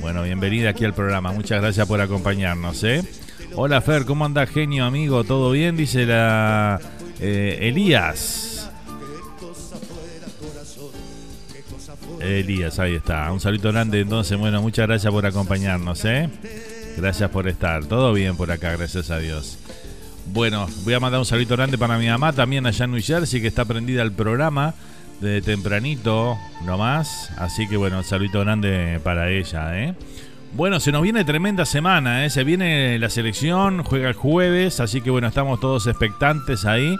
Bueno, 0.00 0.22
bienvenida 0.22 0.70
aquí 0.70 0.84
al 0.84 0.94
programa. 0.94 1.32
Muchas 1.32 1.60
gracias 1.60 1.86
por 1.86 2.00
acompañarnos, 2.00 2.82
¿eh? 2.84 3.02
Hola, 3.54 3.80
Fer, 3.80 4.04
¿cómo 4.04 4.24
anda, 4.24 4.46
genio, 4.46 4.84
amigo? 4.84 5.24
¿Todo 5.24 5.50
bien? 5.50 5.76
Dice 5.76 6.06
la 6.06 6.80
eh, 7.20 7.58
Elías. 7.62 8.55
Elías, 12.20 12.78
ahí 12.78 12.94
está. 12.94 13.30
Un 13.32 13.40
saludo 13.40 13.72
grande 13.72 14.00
entonces. 14.00 14.38
Bueno, 14.38 14.62
muchas 14.62 14.86
gracias 14.86 15.12
por 15.12 15.26
acompañarnos, 15.26 16.04
¿eh? 16.04 16.28
Gracias 16.96 17.30
por 17.30 17.48
estar. 17.48 17.84
Todo 17.84 18.12
bien 18.12 18.36
por 18.36 18.50
acá, 18.50 18.72
gracias 18.76 19.10
a 19.10 19.18
Dios. 19.18 19.58
Bueno, 20.32 20.66
voy 20.84 20.94
a 20.94 21.00
mandar 21.00 21.20
un 21.20 21.26
saludo 21.26 21.56
grande 21.56 21.78
para 21.78 21.98
mi 21.98 22.08
mamá 22.08 22.32
también 22.32 22.66
allá 22.66 22.84
en 22.84 22.92
New 22.92 23.02
Jersey, 23.02 23.40
que 23.40 23.46
está 23.46 23.64
prendida 23.64 24.02
al 24.02 24.12
programa 24.12 24.74
de 25.20 25.40
tempranito 25.42 26.36
nomás. 26.64 27.30
Así 27.36 27.68
que 27.68 27.76
bueno, 27.76 27.98
un 27.98 28.04
saludo 28.04 28.40
grande 28.40 29.00
para 29.04 29.30
ella, 29.30 29.78
¿eh? 29.78 29.94
Bueno, 30.54 30.80
se 30.80 30.90
nos 30.90 31.02
viene 31.02 31.24
tremenda 31.24 31.66
semana, 31.66 32.24
¿eh? 32.24 32.30
Se 32.30 32.42
viene 32.42 32.98
la 32.98 33.10
selección, 33.10 33.82
juega 33.84 34.08
el 34.08 34.14
jueves, 34.14 34.80
así 34.80 35.00
que 35.00 35.10
bueno, 35.10 35.28
estamos 35.28 35.60
todos 35.60 35.86
expectantes 35.86 36.64
ahí. 36.64 36.96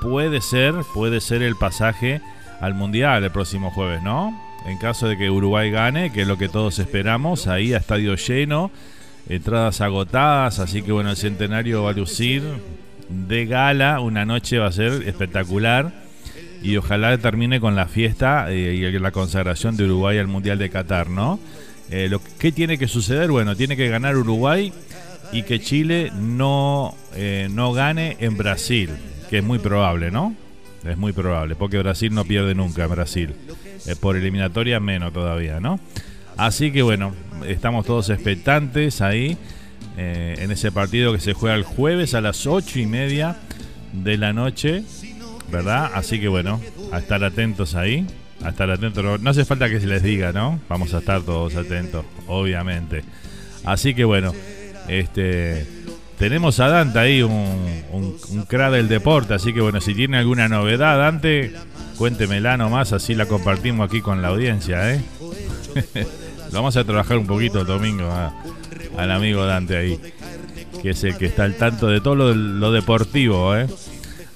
Puede 0.00 0.40
ser, 0.40 0.74
puede 0.94 1.20
ser 1.20 1.42
el 1.42 1.56
pasaje 1.56 2.20
al 2.60 2.74
Mundial 2.74 3.24
el 3.24 3.30
próximo 3.30 3.70
jueves, 3.70 4.02
¿no? 4.02 4.51
En 4.66 4.78
caso 4.78 5.08
de 5.08 5.16
que 5.16 5.30
Uruguay 5.30 5.70
gane, 5.70 6.12
que 6.12 6.22
es 6.22 6.28
lo 6.28 6.38
que 6.38 6.48
todos 6.48 6.78
esperamos, 6.78 7.46
ahí 7.46 7.74
a 7.74 7.78
estadio 7.78 8.14
lleno, 8.16 8.70
entradas 9.28 9.80
agotadas, 9.80 10.58
así 10.58 10.82
que 10.82 10.92
bueno, 10.92 11.10
el 11.10 11.16
centenario 11.16 11.84
va 11.84 11.90
a 11.90 11.94
lucir 11.94 12.42
de 13.08 13.46
gala, 13.46 14.00
una 14.00 14.24
noche 14.24 14.58
va 14.58 14.68
a 14.68 14.72
ser 14.72 15.06
espectacular 15.06 15.92
y 16.62 16.76
ojalá 16.76 17.16
termine 17.18 17.60
con 17.60 17.74
la 17.74 17.86
fiesta 17.86 18.46
eh, 18.50 18.74
y 18.74 18.98
la 18.98 19.10
consagración 19.10 19.76
de 19.76 19.84
Uruguay 19.84 20.18
al 20.18 20.28
Mundial 20.28 20.58
de 20.58 20.70
Qatar, 20.70 21.10
¿no? 21.10 21.40
Eh, 21.90 22.08
lo, 22.08 22.20
¿Qué 22.38 22.52
tiene 22.52 22.78
que 22.78 22.88
suceder? 22.88 23.30
Bueno, 23.30 23.56
tiene 23.56 23.76
que 23.76 23.88
ganar 23.88 24.16
Uruguay 24.16 24.72
y 25.32 25.42
que 25.42 25.60
Chile 25.60 26.12
no, 26.14 26.94
eh, 27.14 27.48
no 27.50 27.72
gane 27.72 28.16
en 28.20 28.36
Brasil, 28.36 28.90
que 29.28 29.38
es 29.38 29.44
muy 29.44 29.58
probable, 29.58 30.10
¿no? 30.10 30.34
Es 30.84 30.96
muy 30.96 31.12
probable, 31.12 31.54
porque 31.54 31.78
Brasil 31.78 32.12
no 32.14 32.24
pierde 32.24 32.54
nunca 32.54 32.84
en 32.84 32.90
Brasil. 32.90 33.34
Eh, 33.86 33.96
por 33.96 34.16
eliminatoria 34.16 34.78
menos 34.80 35.12
todavía, 35.12 35.60
¿no? 35.60 35.80
Así 36.36 36.72
que 36.72 36.82
bueno, 36.82 37.14
estamos 37.46 37.84
todos 37.84 38.10
expectantes 38.10 39.00
ahí 39.00 39.36
eh, 39.96 40.36
en 40.38 40.50
ese 40.50 40.72
partido 40.72 41.12
que 41.12 41.20
se 41.20 41.34
juega 41.34 41.56
el 41.56 41.64
jueves 41.64 42.14
a 42.14 42.20
las 42.20 42.46
ocho 42.46 42.78
y 42.78 42.86
media 42.86 43.36
de 43.92 44.16
la 44.16 44.32
noche, 44.32 44.84
¿verdad? 45.50 45.90
Así 45.94 46.20
que 46.20 46.28
bueno, 46.28 46.60
a 46.92 46.98
estar 46.98 47.22
atentos 47.24 47.74
ahí, 47.74 48.06
a 48.44 48.50
estar 48.50 48.70
atentos. 48.70 49.20
No 49.20 49.30
hace 49.30 49.44
falta 49.44 49.68
que 49.68 49.80
se 49.80 49.86
les 49.86 50.02
diga, 50.02 50.32
¿no? 50.32 50.60
Vamos 50.68 50.94
a 50.94 50.98
estar 50.98 51.22
todos 51.22 51.56
atentos, 51.56 52.04
obviamente. 52.26 53.02
Así 53.64 53.94
que 53.94 54.04
bueno, 54.04 54.32
este 54.88 55.66
tenemos 56.22 56.60
a 56.60 56.68
Dante 56.68 57.00
ahí, 57.00 57.20
un, 57.20 57.82
un, 57.90 58.44
crack 58.46 58.70
del 58.70 58.86
deporte, 58.86 59.34
así 59.34 59.52
que 59.52 59.60
bueno, 59.60 59.80
si 59.80 59.92
tiene 59.92 60.18
alguna 60.18 60.46
novedad, 60.46 60.96
Dante, 60.96 61.52
cuéntemela 61.98 62.56
nomás, 62.56 62.92
así 62.92 63.16
la 63.16 63.26
compartimos 63.26 63.88
aquí 63.88 64.00
con 64.00 64.22
la 64.22 64.28
audiencia, 64.28 64.94
¿eh? 64.94 65.00
vamos 66.52 66.76
a 66.76 66.84
trabajar 66.84 67.18
un 67.18 67.26
poquito 67.26 67.62
el 67.62 67.66
domingo 67.66 68.08
al 68.96 69.10
amigo 69.10 69.44
Dante 69.44 69.76
ahí, 69.76 70.00
que 70.80 70.90
es 70.90 71.02
el 71.02 71.18
que 71.18 71.26
está 71.26 71.42
al 71.42 71.56
tanto 71.56 71.88
de 71.88 72.00
todo 72.00 72.14
lo, 72.14 72.70
deportivo, 72.70 73.56
¿eh? 73.56 73.66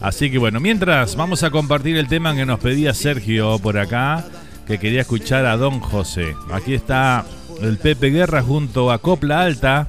Así 0.00 0.28
que 0.28 0.38
bueno, 0.38 0.58
mientras 0.58 1.14
vamos 1.14 1.44
a 1.44 1.50
compartir 1.50 1.96
el 1.98 2.08
tema 2.08 2.34
que 2.34 2.46
nos 2.46 2.58
pedía 2.58 2.94
Sergio 2.94 3.60
por 3.60 3.78
acá, 3.78 4.24
que 4.66 4.80
quería 4.80 5.02
escuchar 5.02 5.46
a 5.46 5.56
Don 5.56 5.78
José. 5.78 6.34
Aquí 6.50 6.74
está 6.74 7.24
el 7.62 7.78
Pepe 7.78 8.10
Guerra 8.10 8.42
junto 8.42 8.90
a 8.90 8.98
Copla 8.98 9.42
Alta 9.42 9.86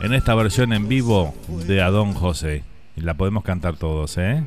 en 0.00 0.14
esta 0.14 0.34
versión 0.34 0.72
en 0.72 0.88
vivo 0.88 1.34
de 1.66 1.82
a 1.82 1.90
Don 1.90 2.14
José. 2.14 2.64
Y 2.96 3.00
la 3.02 3.14
podemos 3.14 3.44
cantar 3.44 3.76
todos, 3.76 4.18
¿eh? 4.18 4.44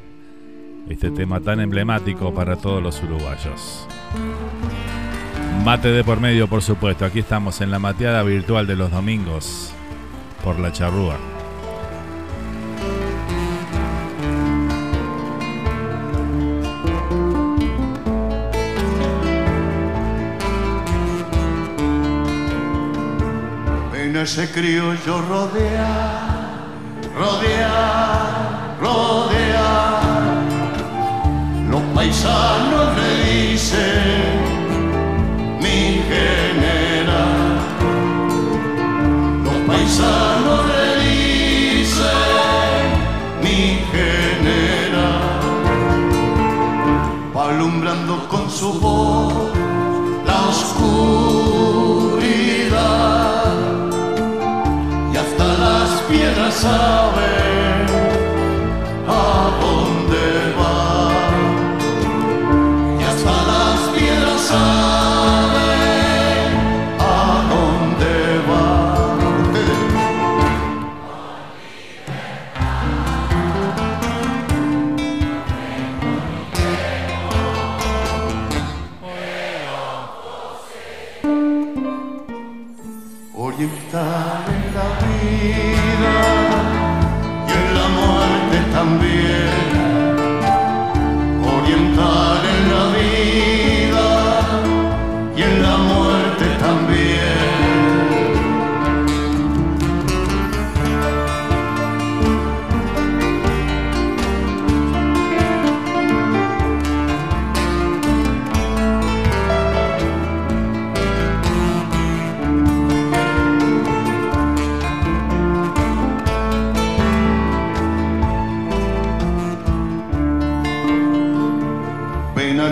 Este 0.90 1.12
tema 1.12 1.40
tan 1.40 1.60
emblemático 1.60 2.34
para 2.34 2.58
todos 2.58 2.82
los 2.82 3.02
uruguayos. 3.02 3.88
Mate 5.64 5.90
de 5.90 6.04
por 6.04 6.20
medio, 6.20 6.48
por 6.48 6.62
supuesto. 6.62 7.06
Aquí 7.06 7.20
estamos 7.20 7.62
en 7.62 7.72
la 7.72 7.80
mateada 7.80 8.24
virtual 8.24 8.68
de 8.68 8.76
los 8.76 8.92
domingos 8.92 9.74
por 10.44 10.60
la 10.60 10.72
charrúa. 10.72 11.18
Ese 24.22 24.52
criollo 24.52 25.22
rodea, 25.28 26.60
rodea, 27.18 28.78
rodea. 28.80 30.02
Los 31.72 31.82
paisanos 31.96 32.98
le 32.98 33.12
dicen 33.32 34.22
mi 35.60 36.04
general. 36.12 37.58
Los 39.44 39.58
paisanos 39.66 40.60
le 40.68 40.86
dicen 41.04 42.06
mi 43.42 43.80
general. 43.92 45.40
Va 47.36 47.50
alumbrando 47.50 48.28
con 48.30 48.50
su 48.52 48.80
voz 48.80 49.34
la 50.28 50.42
oscuridad 50.48 51.31
salvation. 56.52 57.51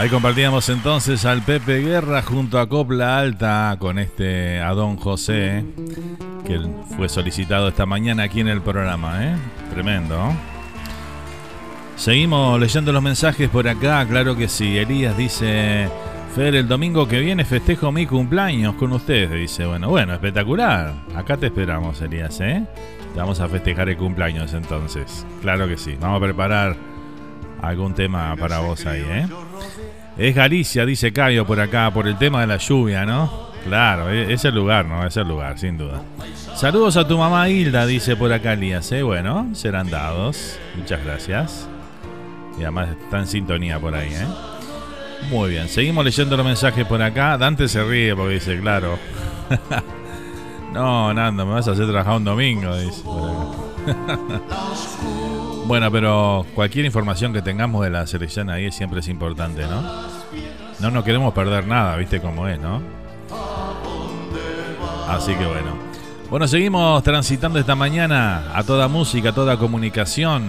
Ahí 0.03 0.09
compartíamos 0.09 0.67
entonces 0.67 1.23
al 1.23 1.43
Pepe 1.43 1.79
Guerra 1.79 2.21
junto 2.23 2.59
a 2.59 2.67
Copla 2.67 3.19
Alta 3.19 3.77
con 3.79 3.97
este 3.97 4.59
a 4.59 4.73
Don 4.73 4.97
José, 4.97 5.63
que 6.45 6.59
fue 6.97 7.07
solicitado 7.07 7.69
esta 7.69 7.85
mañana 7.85 8.23
aquí 8.23 8.41
en 8.41 8.49
el 8.49 8.59
programa, 8.59 9.25
¿eh? 9.25 9.33
Tremendo. 9.71 10.33
Seguimos 11.95 12.59
leyendo 12.59 12.91
los 12.91 13.01
mensajes 13.01 13.47
por 13.47 13.65
acá, 13.65 14.05
claro 14.05 14.35
que 14.35 14.49
sí. 14.49 14.77
Elías 14.77 15.15
dice, 15.15 15.87
Fer, 16.35 16.53
el 16.55 16.67
domingo 16.67 17.07
que 17.07 17.21
viene 17.21 17.45
festejo 17.45 17.89
mi 17.93 18.05
cumpleaños 18.05 18.75
con 18.75 18.91
ustedes. 18.91 19.31
Dice, 19.31 19.65
bueno, 19.65 19.87
bueno, 19.87 20.13
espectacular. 20.13 20.95
Acá 21.15 21.37
te 21.37 21.45
esperamos, 21.45 22.01
Elías, 22.01 22.41
¿eh? 22.41 22.65
Vamos 23.15 23.39
a 23.39 23.47
festejar 23.47 23.87
el 23.87 23.95
cumpleaños 23.95 24.53
entonces. 24.53 25.25
Claro 25.41 25.65
que 25.65 25.77
sí. 25.77 25.95
Vamos 25.97 26.17
a 26.17 26.25
preparar 26.25 26.75
algún 27.61 27.93
tema 27.93 28.35
para 28.35 28.59
vos 28.59 28.85
ahí, 28.85 29.05
¿eh? 29.07 29.27
Es 30.17 30.35
Galicia, 30.35 30.85
dice 30.85 31.11
Cayo 31.11 31.45
por 31.45 31.59
acá, 31.59 31.91
por 31.91 32.07
el 32.07 32.17
tema 32.17 32.41
de 32.41 32.47
la 32.47 32.57
lluvia, 32.57 33.05
¿no? 33.05 33.49
Claro, 33.65 34.09
e- 34.11 34.31
es 34.33 34.45
el 34.45 34.53
lugar, 34.55 34.85
¿no? 34.85 35.05
Es 35.05 35.17
el 35.17 35.27
lugar, 35.27 35.57
sin 35.57 35.77
duda. 35.77 36.01
Saludos 36.55 36.97
a 36.97 37.07
tu 37.07 37.17
mamá 37.17 37.49
Hilda, 37.49 37.85
dice 37.87 38.15
por 38.15 38.31
acá 38.31 38.53
Elías, 38.53 38.91
¿eh? 38.91 39.01
Bueno, 39.01 39.49
serán 39.53 39.89
dados. 39.89 40.59
Muchas 40.75 41.03
gracias. 41.03 41.67
Y 42.59 42.61
además 42.63 42.89
está 42.89 43.19
en 43.19 43.27
sintonía 43.27 43.79
por 43.79 43.95
ahí, 43.95 44.13
¿eh? 44.13 44.27
Muy 45.29 45.51
bien, 45.51 45.67
seguimos 45.69 46.05
leyendo 46.05 46.37
los 46.37 46.45
mensajes 46.45 46.85
por 46.85 47.01
acá. 47.01 47.37
Dante 47.37 47.67
se 47.67 47.83
ríe 47.83 48.15
porque 48.15 48.35
dice, 48.35 48.59
claro. 48.59 48.99
no, 50.73 51.11
Nando, 51.13 51.45
me 51.45 51.53
vas 51.53 51.67
a 51.67 51.71
hacer 51.71 51.87
trabajar 51.87 52.17
un 52.17 52.23
domingo, 52.25 52.75
dice. 52.77 53.01
por 53.03 53.29
acá. 53.31 54.19
Bueno, 55.65 55.91
pero 55.91 56.45
cualquier 56.55 56.85
información 56.85 57.33
que 57.33 57.41
tengamos 57.41 57.83
de 57.83 57.89
la 57.89 58.05
selección 58.05 58.49
ahí 58.49 58.71
siempre 58.71 58.99
es 58.99 59.07
importante, 59.07 59.63
¿no? 59.63 59.81
No 60.79 60.91
nos 60.91 61.03
queremos 61.03 61.33
perder 61.33 61.65
nada, 61.67 61.95
¿viste 61.95 62.19
cómo 62.19 62.47
es, 62.47 62.59
no? 62.59 62.81
Así 65.07 65.33
que 65.35 65.45
bueno. 65.45 65.77
Bueno, 66.29 66.47
seguimos 66.47 67.03
transitando 67.03 67.59
esta 67.59 67.75
mañana 67.75 68.51
a 68.55 68.63
toda 68.63 68.87
música, 68.87 69.29
a 69.29 69.33
toda 69.33 69.57
comunicación 69.57 70.43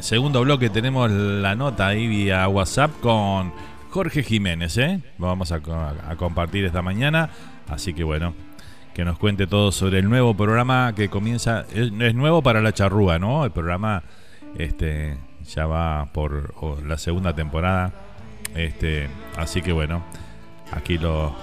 segundo 0.00 0.42
bloque 0.42 0.70
tenemos 0.70 1.10
la 1.10 1.54
nota 1.54 1.88
ahí 1.88 2.06
vía 2.06 2.46
WhatsApp 2.48 2.90
con 3.00 3.52
Jorge 3.90 4.22
Jiménez, 4.22 4.76
¿eh? 4.78 5.00
Vamos 5.18 5.50
a, 5.52 5.60
compartir 6.16 6.64
esta 6.64 6.82
mañana, 6.82 7.30
así 7.68 7.94
que 7.94 8.04
bueno, 8.04 8.34
que 8.94 9.04
nos 9.04 9.18
cuente 9.18 9.46
todo 9.46 9.72
sobre 9.72 9.98
el 9.98 10.08
nuevo 10.08 10.34
programa 10.34 10.92
que 10.94 11.08
comienza, 11.08 11.64
es, 11.74 11.90
nuevo 11.92 12.42
para 12.42 12.60
la 12.60 12.72
charrúa, 12.72 13.18
¿no? 13.18 13.44
El 13.44 13.50
programa 13.50 14.02
este, 14.56 15.16
ya 15.44 15.66
va 15.66 16.06
por 16.12 16.54
la 16.86 16.98
segunda 16.98 17.34
temporada, 17.34 17.92
este, 18.54 19.08
así 19.36 19.62
que 19.62 19.72
bueno, 19.72 20.02
aquí 20.72 20.98
lo, 20.98 21.34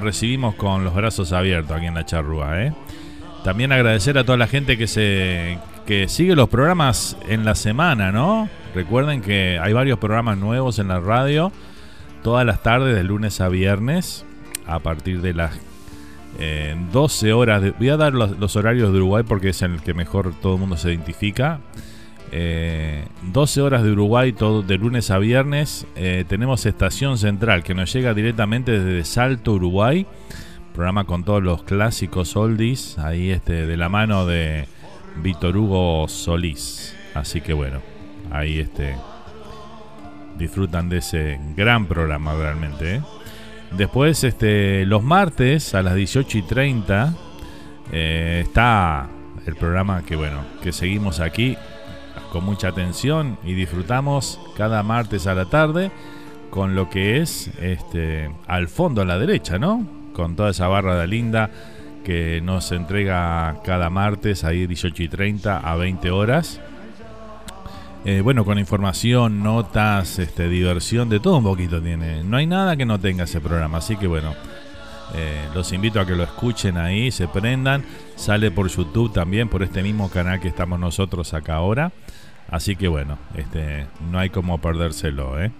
recibimos 0.00 0.54
con 0.54 0.84
los 0.84 0.94
brazos 0.94 1.32
abiertos 1.32 1.76
aquí 1.76 1.86
en 1.86 1.94
la 1.94 2.04
charrúa, 2.04 2.62
¿eh? 2.62 2.72
También 3.42 3.72
agradecer 3.72 4.16
a 4.16 4.24
toda 4.24 4.38
la 4.38 4.46
gente 4.46 4.78
que 4.78 4.86
se 4.86 5.58
que 5.86 6.08
sigue 6.08 6.34
los 6.34 6.48
programas 6.48 7.16
en 7.28 7.44
la 7.44 7.54
semana, 7.54 8.10
¿no? 8.10 8.48
Recuerden 8.74 9.20
que 9.20 9.58
hay 9.60 9.74
varios 9.74 9.98
programas 9.98 10.38
nuevos 10.38 10.78
en 10.78 10.88
la 10.88 10.98
radio 10.98 11.52
todas 12.24 12.46
las 12.46 12.62
tardes 12.62 12.96
de 12.96 13.04
lunes 13.04 13.40
a 13.42 13.48
viernes 13.48 14.24
a 14.66 14.78
partir 14.78 15.20
de 15.20 15.34
las 15.34 15.52
12 16.90 17.28
eh, 17.28 17.32
horas. 17.34 17.62
Voy 17.78 17.90
a 17.90 17.98
dar 17.98 18.14
los, 18.14 18.56
horarios 18.56 18.90
de 18.90 18.96
Uruguay 18.96 19.24
porque 19.28 19.50
es 19.50 19.60
el 19.62 19.82
que 19.82 19.92
mejor 19.92 20.34
todo 20.40 20.54
el 20.54 20.60
mundo 20.60 20.78
se 20.78 20.88
identifica. 20.88 21.60
12 22.30 23.60
eh, 23.60 23.62
horas 23.62 23.82
de 23.82 23.92
Uruguay, 23.92 24.32
todo 24.32 24.62
de 24.62 24.76
lunes 24.78 25.10
a 25.10 25.18
viernes. 25.18 25.86
Eh, 25.96 26.24
tenemos 26.28 26.66
Estación 26.66 27.18
Central 27.18 27.62
que 27.62 27.74
nos 27.74 27.92
llega 27.92 28.14
directamente 28.14 28.72
desde 28.72 29.04
Salto, 29.04 29.52
Uruguay. 29.52 30.06
Programa 30.74 31.04
con 31.04 31.24
todos 31.24 31.42
los 31.42 31.62
clásicos 31.62 32.36
oldies. 32.36 32.98
Ahí 32.98 33.30
este, 33.30 33.66
de 33.66 33.76
la 33.76 33.88
mano 33.88 34.26
de 34.26 34.66
Víctor 35.22 35.56
Hugo 35.56 36.08
Solís. 36.08 36.96
Así 37.14 37.40
que 37.40 37.52
bueno, 37.52 37.80
ahí 38.30 38.58
este 38.58 38.96
disfrutan 40.36 40.88
de 40.88 40.98
ese 40.98 41.40
gran 41.56 41.86
programa 41.86 42.34
realmente. 42.34 42.96
¿eh? 42.96 43.02
Después, 43.76 44.24
este, 44.24 44.84
los 44.86 45.02
martes 45.02 45.74
a 45.74 45.82
las 45.82 45.94
18 45.94 46.38
y 46.38 46.42
30 46.42 47.14
eh, 47.92 48.42
está 48.44 49.08
el 49.46 49.56
programa 49.56 50.02
que 50.02 50.16
bueno, 50.16 50.42
que 50.62 50.72
seguimos 50.72 51.20
aquí 51.20 51.56
con 52.34 52.44
mucha 52.44 52.66
atención 52.66 53.38
y 53.44 53.54
disfrutamos 53.54 54.40
cada 54.56 54.82
martes 54.82 55.28
a 55.28 55.36
la 55.36 55.44
tarde 55.44 55.92
con 56.50 56.74
lo 56.74 56.90
que 56.90 57.18
es 57.18 57.48
este 57.60 58.28
al 58.48 58.66
fondo 58.66 59.02
a 59.02 59.04
la 59.04 59.20
derecha, 59.20 59.60
¿no? 59.60 59.86
Con 60.12 60.34
toda 60.34 60.50
esa 60.50 60.66
barra 60.66 60.96
de 60.96 61.06
linda 61.06 61.48
que 62.02 62.40
nos 62.40 62.72
entrega 62.72 63.60
cada 63.62 63.88
martes 63.88 64.42
ahí 64.42 64.66
18 64.66 65.04
y 65.04 65.08
30 65.08 65.58
a 65.58 65.76
20 65.76 66.10
horas. 66.10 66.60
Eh, 68.04 68.20
bueno, 68.20 68.44
con 68.44 68.58
información, 68.58 69.44
notas, 69.44 70.18
este, 70.18 70.48
diversión, 70.48 71.08
de 71.08 71.20
todo 71.20 71.36
un 71.36 71.44
poquito 71.44 71.80
tiene. 71.80 72.24
No 72.24 72.36
hay 72.36 72.48
nada 72.48 72.76
que 72.76 72.84
no 72.84 72.98
tenga 72.98 73.24
ese 73.24 73.40
programa, 73.40 73.78
así 73.78 73.96
que 73.96 74.08
bueno, 74.08 74.34
eh, 75.14 75.48
los 75.54 75.72
invito 75.72 76.00
a 76.00 76.06
que 76.06 76.16
lo 76.16 76.24
escuchen 76.24 76.78
ahí, 76.78 77.12
se 77.12 77.28
prendan. 77.28 77.84
Sale 78.16 78.50
por 78.50 78.66
YouTube 78.66 79.12
también, 79.12 79.48
por 79.48 79.62
este 79.62 79.84
mismo 79.84 80.10
canal 80.10 80.40
que 80.40 80.48
estamos 80.48 80.80
nosotros 80.80 81.32
acá 81.32 81.54
ahora. 81.54 81.92
Así 82.50 82.76
que 82.76 82.88
bueno, 82.88 83.18
este, 83.34 83.86
no 84.10 84.18
hay 84.18 84.30
como 84.30 84.58
perdérselo, 84.58 85.42
¿eh? 85.42 85.50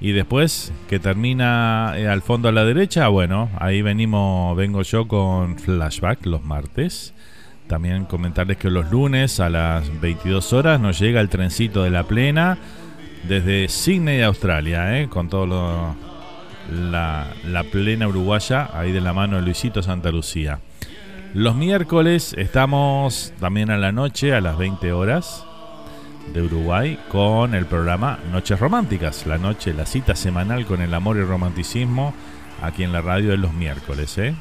Y 0.00 0.12
después 0.12 0.72
que 0.88 0.98
termina 0.98 1.94
eh, 1.96 2.06
al 2.06 2.20
fondo 2.20 2.48
a 2.48 2.52
la 2.52 2.64
derecha, 2.64 3.08
bueno, 3.08 3.48
ahí 3.58 3.80
venimos, 3.80 4.56
vengo 4.56 4.82
yo 4.82 5.08
con 5.08 5.58
flashback 5.58 6.26
los 6.26 6.44
martes. 6.44 7.14
También 7.66 8.04
comentarles 8.04 8.58
que 8.58 8.70
los 8.70 8.90
lunes 8.90 9.40
a 9.40 9.48
las 9.48 10.00
22 10.00 10.52
horas 10.52 10.80
nos 10.80 10.98
llega 10.98 11.20
el 11.20 11.28
trencito 11.28 11.82
de 11.82 11.90
la 11.90 12.04
plena 12.04 12.58
desde 13.26 13.68
Sydney, 13.68 14.22
Australia, 14.22 15.00
¿eh? 15.00 15.08
con 15.08 15.28
todo 15.28 15.46
lo, 15.46 15.96
la, 16.70 17.26
la 17.44 17.64
plena 17.64 18.06
uruguaya, 18.06 18.70
ahí 18.72 18.92
de 18.92 19.00
la 19.00 19.12
mano 19.12 19.36
de 19.36 19.42
Luisito 19.42 19.82
Santa 19.82 20.12
Lucía. 20.12 20.60
Los 21.34 21.56
miércoles 21.56 22.34
estamos 22.38 23.32
también 23.40 23.70
a 23.70 23.78
la 23.78 23.92
noche, 23.92 24.34
a 24.34 24.40
las 24.40 24.56
20 24.58 24.92
horas 24.92 25.44
de 26.32 26.42
Uruguay, 26.42 26.98
con 27.08 27.54
el 27.54 27.66
programa 27.66 28.18
Noches 28.32 28.58
Románticas, 28.58 29.26
la 29.26 29.38
noche, 29.38 29.72
la 29.72 29.86
cita 29.86 30.14
semanal 30.14 30.66
con 30.66 30.82
el 30.82 30.92
amor 30.94 31.16
y 31.16 31.20
el 31.20 31.28
romanticismo, 31.28 32.14
aquí 32.62 32.82
en 32.82 32.92
la 32.92 33.02
radio 33.02 33.30
de 33.30 33.36
los 33.36 33.52
miércoles. 33.52 34.16
¿eh? 34.18 34.34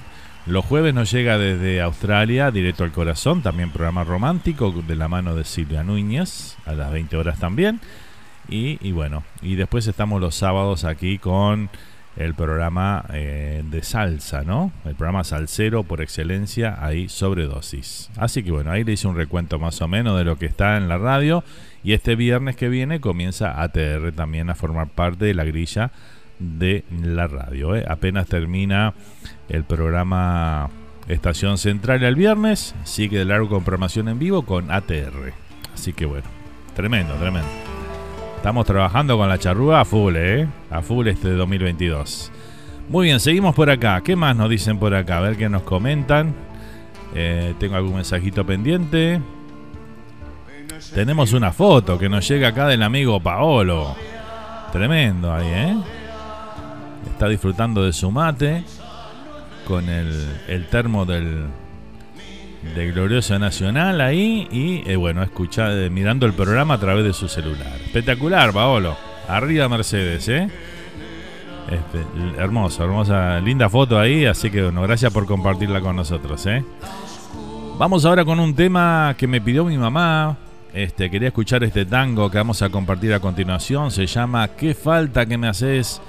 Los 0.45 0.63
jueves 0.65 0.93
nos 0.93 1.12
llega 1.12 1.38
desde 1.38 1.82
Australia, 1.82 2.52
directo 2.52 2.84
al 2.84 2.91
corazón, 2.91 3.41
también 3.41 3.71
programa 3.71 4.04
romántico 4.04 4.71
de 4.71 4.95
la 4.95 5.08
mano 5.08 5.36
de 5.36 5.43
Silvia 5.43 5.84
Núñez, 5.84 6.56
a 6.65 6.74
las 6.74 6.91
20 6.91 7.17
horas 7.17 7.39
también. 7.39 7.80
Y, 8.48 8.91
bueno, 8.91 9.24
y 9.41 9.56
después 9.56 9.88
estamos 9.88 10.21
los 10.21 10.36
sábados 10.36 10.84
aquí 10.84 11.17
con 11.17 11.71
el 12.15 12.36
programa 12.36 13.06
eh, 13.12 13.63
de 13.65 13.84
salsa, 13.84 14.43
¿no? 14.43 14.71
El 14.86 14.93
programa 14.93 15.24
salsero 15.24 15.84
por 15.84 16.02
excelencia, 16.02 16.78
ahí 16.80 17.10
sobredosis. 17.10 18.12
Así 18.15 18.43
que 18.43 18.52
bueno, 18.52 18.71
ahí 18.71 18.84
le 18.84 18.93
hice 18.93 19.08
un 19.08 19.15
recuento 19.15 19.58
más 19.58 19.82
o 19.82 19.88
menos 19.88 20.15
de 20.17 20.26
lo 20.26 20.38
que 20.38 20.45
está 20.45 20.78
en 20.78 20.88
la 20.88 21.00
radio. 21.00 21.43
Y 21.86 21.93
este 21.93 22.15
viernes 22.15 22.56
que 22.56 22.67
viene 22.67 23.00
comienza 23.00 23.62
ATR 23.62 24.12
también 24.12 24.50
a 24.50 24.56
formar 24.56 24.88
parte 24.88 25.26
de 25.26 25.36
la 25.36 25.43
grilla 25.43 25.91
de 26.39 26.84
la 26.89 27.28
radio. 27.28 27.76
¿eh? 27.76 27.86
Apenas 27.88 28.26
termina 28.26 28.95
el 29.50 29.65
programa 29.65 30.71
Estación 31.08 31.60
Central 31.60 32.04
el 32.04 32.15
viernes, 32.15 32.74
sigue 32.86 33.19
de 33.19 33.26
largo 33.26 33.50
con 33.50 33.63
programación 33.63 34.08
en 34.08 34.17
vivo 34.17 34.41
con 34.41 34.71
ATR. 34.71 35.32
Así 35.76 35.93
que 35.93 36.08
bueno, 36.08 36.26
tremendo, 36.76 37.13
tremendo. 37.17 37.48
Estamos 38.38 38.65
trabajando 38.65 39.15
con 39.15 39.30
la 39.30 39.38
charrúa 39.38 39.82
a 39.82 39.86
full, 39.86 40.15
¿eh? 40.17 40.48
A 40.71 40.82
full 40.82 41.08
este 41.08 41.34
2022. 41.34 42.32
Muy 42.89 43.06
bien, 43.06 43.19
seguimos 43.19 43.54
por 43.54 43.69
acá. 43.69 44.02
¿Qué 44.02 44.15
más 44.15 44.36
nos 44.36 44.50
dicen 44.50 44.80
por 44.80 44.95
acá? 44.95 45.19
A 45.19 45.21
ver 45.21 45.38
qué 45.38 45.50
nos 45.50 45.62
comentan. 45.62 46.34
Eh, 47.13 47.54
tengo 47.60 47.76
algún 47.76 47.93
mensajito 47.93 48.43
pendiente. 48.43 49.21
Tenemos 50.94 51.34
una 51.34 51.52
foto 51.52 51.98
que 51.98 52.10
nos 52.10 52.28
llega 52.28 52.50
acá 52.50 52.68
del 52.68 52.84
amigo 52.84 53.20
Paolo. 53.20 53.96
Tremendo 54.72 55.34
ahí, 55.34 55.48
¿eh? 55.48 55.76
Está 57.12 57.28
disfrutando 57.28 57.84
de 57.84 57.94
su 57.94 58.12
mate 58.12 58.64
con 59.68 59.90
el, 59.90 60.68
termo 60.70 61.06
del, 61.06 61.46
del 62.76 62.94
Glorioso 62.94 63.40
Nacional 63.40 64.02
ahí 64.02 64.48
y 64.52 64.90
eh, 64.90 64.96
bueno, 64.96 65.24
escucha, 65.24 65.72
eh, 65.72 65.90
mirando 65.90 66.26
el 66.26 66.34
programa 66.34 66.76
a 66.76 66.80
través 66.80 67.06
de 67.06 67.14
su 67.14 67.28
celular. 67.28 67.80
Espectacular, 67.86 68.52
Paolo. 68.52 68.98
Arriba 69.28 69.70
Mercedes, 69.70 70.28
¿eh? 70.28 70.50
Este, 71.70 72.40
hermoso, 72.40 72.84
hermosa, 72.84 73.40
linda 73.40 73.70
foto 73.70 73.98
ahí, 73.98 74.26
así 74.26 74.52
que 74.52 74.62
bueno, 74.64 74.84
gracias 74.84 75.12
por 75.12 75.26
compartirla 75.26 75.82
con 75.82 75.96
nosotros, 75.96 76.46
¿eh? 76.46 76.64
Vamos 77.78 78.06
ahora 78.06 78.24
con 78.24 78.40
un 78.40 78.54
tema 78.56 79.16
que 79.18 79.28
me 79.28 79.42
pidió 79.42 79.66
mi 79.66 79.78
mamá. 79.78 80.38
Este, 80.76 81.10
quería 81.10 81.30
escuchar 81.30 81.64
este 81.64 81.86
tango 81.86 82.30
que 82.30 82.38
vamos 82.38 82.62
a 82.62 82.70
compartir 82.70 83.14
a 83.14 83.20
continuación. 83.20 83.92
Se 83.92 84.06
llama 84.06 84.50
¿Qué 84.50 84.76
falta 84.76 85.26
que 85.26 85.38
me 85.38 85.48
haces? 85.48 86.02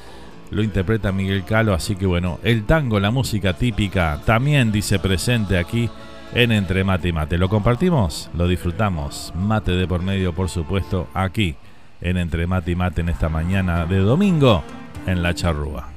lo 0.50 0.62
interpreta 0.62 1.12
Miguel 1.12 1.44
Calo, 1.44 1.74
así 1.74 1.96
que 1.96 2.07
bueno, 2.07 2.38
el 2.42 2.64
tango, 2.64 3.00
la 3.00 3.11
música 3.11 3.55
típica, 3.55 4.20
también 4.24 4.70
dice 4.72 4.98
presente 4.98 5.59
aquí 5.59 5.90
en 6.35 6.52
Entre 6.52 6.85
Mate 6.85 7.09
y 7.09 7.12
Mate. 7.12 7.38
¿Lo 7.38 7.48
compartimos? 7.48 8.31
¿Lo 8.37 8.46
disfrutamos? 8.46 9.33
Mate 9.37 9.72
de 9.72 9.87
por 9.87 10.02
medio, 10.02 10.33
por 10.35 10.48
supuesto, 10.48 11.09
aquí 11.14 11.57
en 12.00 12.16
Entre 12.16 12.46
Mate 12.46 12.72
y 12.72 12.76
Mate 12.76 13.00
en 13.00 13.09
esta 13.09 13.29
mañana 13.29 13.87
de 13.87 13.98
domingo 13.98 14.62
en 15.07 15.22
La 15.22 15.35
Charrúa. 15.35 15.88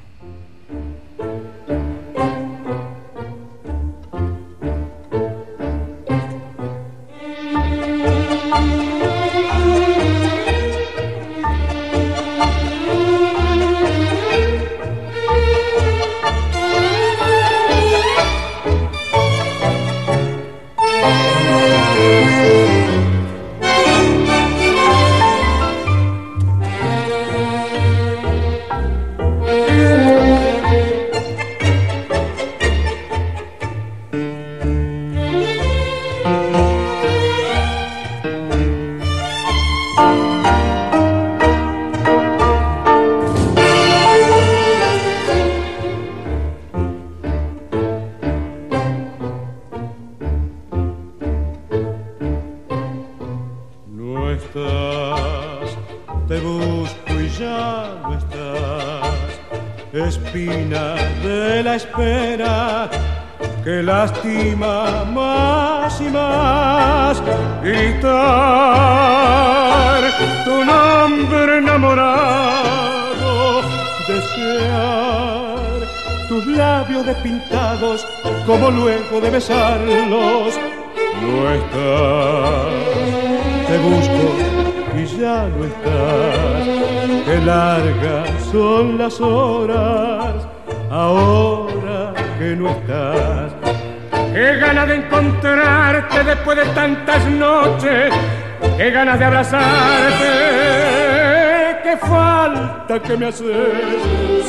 Lastima 64.00 65.04
más 65.12 66.00
y 66.00 66.08
más 66.08 67.22
gritar 67.62 68.00
tu 70.46 70.56
nombre 70.64 71.58
enamorado 71.58 72.00
desear 74.08 75.80
tus 76.30 76.46
labios 76.46 77.04
despintados 77.04 78.06
como 78.46 78.70
luego 78.70 79.20
de 79.20 79.28
besarlos 79.28 80.58
no 81.20 81.50
estás 81.58 82.72
te 83.68 83.76
busco 83.86 84.22
y 84.98 85.04
ya 85.20 85.38
no 85.52 85.60
estás 85.70 86.64
qué 87.26 87.36
largas 87.44 88.30
son 88.50 88.96
las 88.96 89.20
horas 89.20 90.48
ahora 90.90 92.14
que 92.40 92.56
no 92.56 92.70
estás. 92.70 93.59
Qué 94.32 94.56
ganas 94.56 94.86
de 94.86 94.94
encontrarte 94.94 96.22
después 96.22 96.56
de 96.56 96.64
tantas 96.66 97.26
noches, 97.26 98.14
qué 98.76 98.90
ganas 98.92 99.18
de 99.18 99.24
abrazarte, 99.24 100.24
qué 101.82 101.96
falta 101.96 103.02
que 103.02 103.16
me 103.16 103.26
haces. 103.26 103.48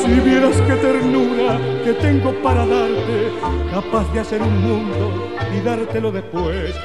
Si 0.04 0.20
vieras 0.20 0.56
qué 0.68 0.76
ternura 0.76 1.58
que 1.84 1.94
tengo 1.94 2.32
para 2.44 2.64
darte, 2.66 3.32
capaz 3.74 4.04
de 4.14 4.20
hacer 4.20 4.44
un 4.44 4.62
mundo 4.62 5.32
y 5.52 5.62
dártelo 5.62 6.12
después. 6.12 6.76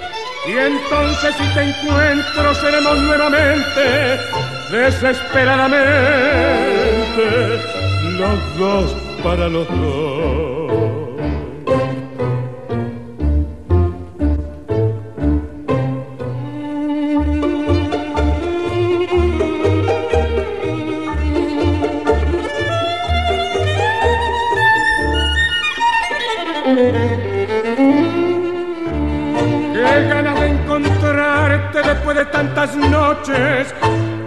Y 0.48 0.52
entonces 0.52 1.34
si 1.34 1.54
te 1.54 1.64
encuentro 1.64 2.54
seremos 2.54 2.98
nuevamente, 2.98 4.18
desesperadamente, 4.72 7.60
los 8.18 8.58
dos 8.58 8.96
para 9.22 9.48
los 9.48 9.68
dos. 9.68 10.55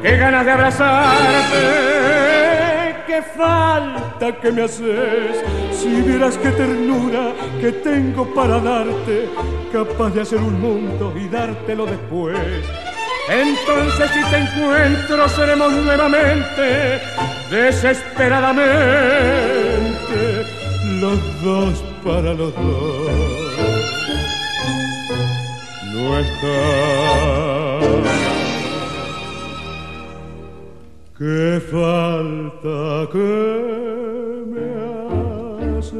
Qué 0.01 0.17
ganas 0.17 0.45
de 0.45 0.51
abrazarte 0.51 2.09
qué 3.09 3.21
falta 3.35 4.31
que 4.39 4.51
me 4.51 4.61
haces. 4.63 5.43
Si 5.73 6.01
vieras 6.01 6.37
qué 6.37 6.51
ternura 6.51 7.33
que 7.59 7.71
tengo 7.71 8.31
para 8.33 8.59
darte, 8.59 9.27
capaz 9.73 10.11
de 10.11 10.21
hacer 10.21 10.39
un 10.39 10.61
mundo 10.61 11.13
y 11.17 11.27
dártelo 11.27 11.87
después. 11.87 12.37
Entonces 13.27 14.11
si 14.11 14.23
te 14.29 14.37
encuentro 14.37 15.27
seremos 15.29 15.73
nuevamente, 15.73 17.01
desesperadamente, 17.49 20.45
los 21.01 21.43
dos 21.43 21.83
para 22.03 22.33
los 22.33 22.53
dos. 22.55 23.11
No 25.93 26.19
está 26.19 26.89
qué 31.19 31.61
falta 31.69 33.09
que 33.11 34.45
me 34.47 35.77
hace. 35.77 35.97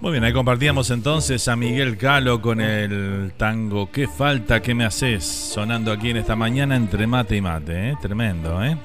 Muy 0.00 0.12
bien, 0.12 0.22
ahí 0.22 0.32
compartíamos 0.32 0.90
entonces 0.90 1.48
a 1.48 1.56
Miguel 1.56 1.98
Calo 1.98 2.40
con 2.40 2.60
el 2.60 3.32
tango 3.36 3.90
Qué 3.90 4.06
falta 4.06 4.62
que 4.62 4.72
me 4.72 4.84
haces, 4.84 5.24
sonando 5.24 5.90
aquí 5.90 6.10
en 6.10 6.18
esta 6.18 6.36
mañana 6.36 6.76
entre 6.76 7.08
mate 7.08 7.36
y 7.36 7.40
mate, 7.40 7.90
¿eh? 7.90 7.94
tremendo, 8.00 8.62
¿eh? 8.64 8.76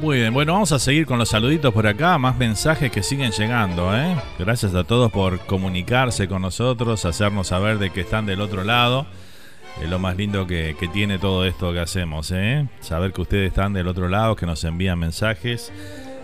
Muy 0.00 0.18
bien, 0.18 0.34
bueno, 0.34 0.52
vamos 0.52 0.72
a 0.72 0.78
seguir 0.78 1.06
con 1.06 1.18
los 1.18 1.30
saluditos 1.30 1.72
por 1.72 1.86
acá, 1.86 2.18
más 2.18 2.36
mensajes 2.36 2.92
que 2.92 3.02
siguen 3.02 3.30
llegando, 3.30 3.96
¿eh? 3.96 4.14
Gracias 4.38 4.74
a 4.74 4.84
todos 4.84 5.10
por 5.10 5.38
comunicarse 5.46 6.28
con 6.28 6.42
nosotros, 6.42 7.06
hacernos 7.06 7.46
saber 7.46 7.78
de 7.78 7.88
que 7.88 8.02
están 8.02 8.26
del 8.26 8.42
otro 8.42 8.62
lado. 8.62 9.06
Es 9.82 9.88
lo 9.88 9.98
más 9.98 10.14
lindo 10.14 10.46
que, 10.46 10.76
tiene 10.92 11.18
todo 11.18 11.46
esto 11.46 11.72
que 11.72 11.80
hacemos, 11.80 12.30
¿eh? 12.30 12.68
Saber 12.80 13.14
que 13.14 13.22
ustedes 13.22 13.48
están 13.48 13.72
del 13.72 13.88
otro 13.88 14.08
lado, 14.08 14.36
que 14.36 14.44
nos 14.44 14.62
envían 14.64 14.98
mensajes 14.98 15.72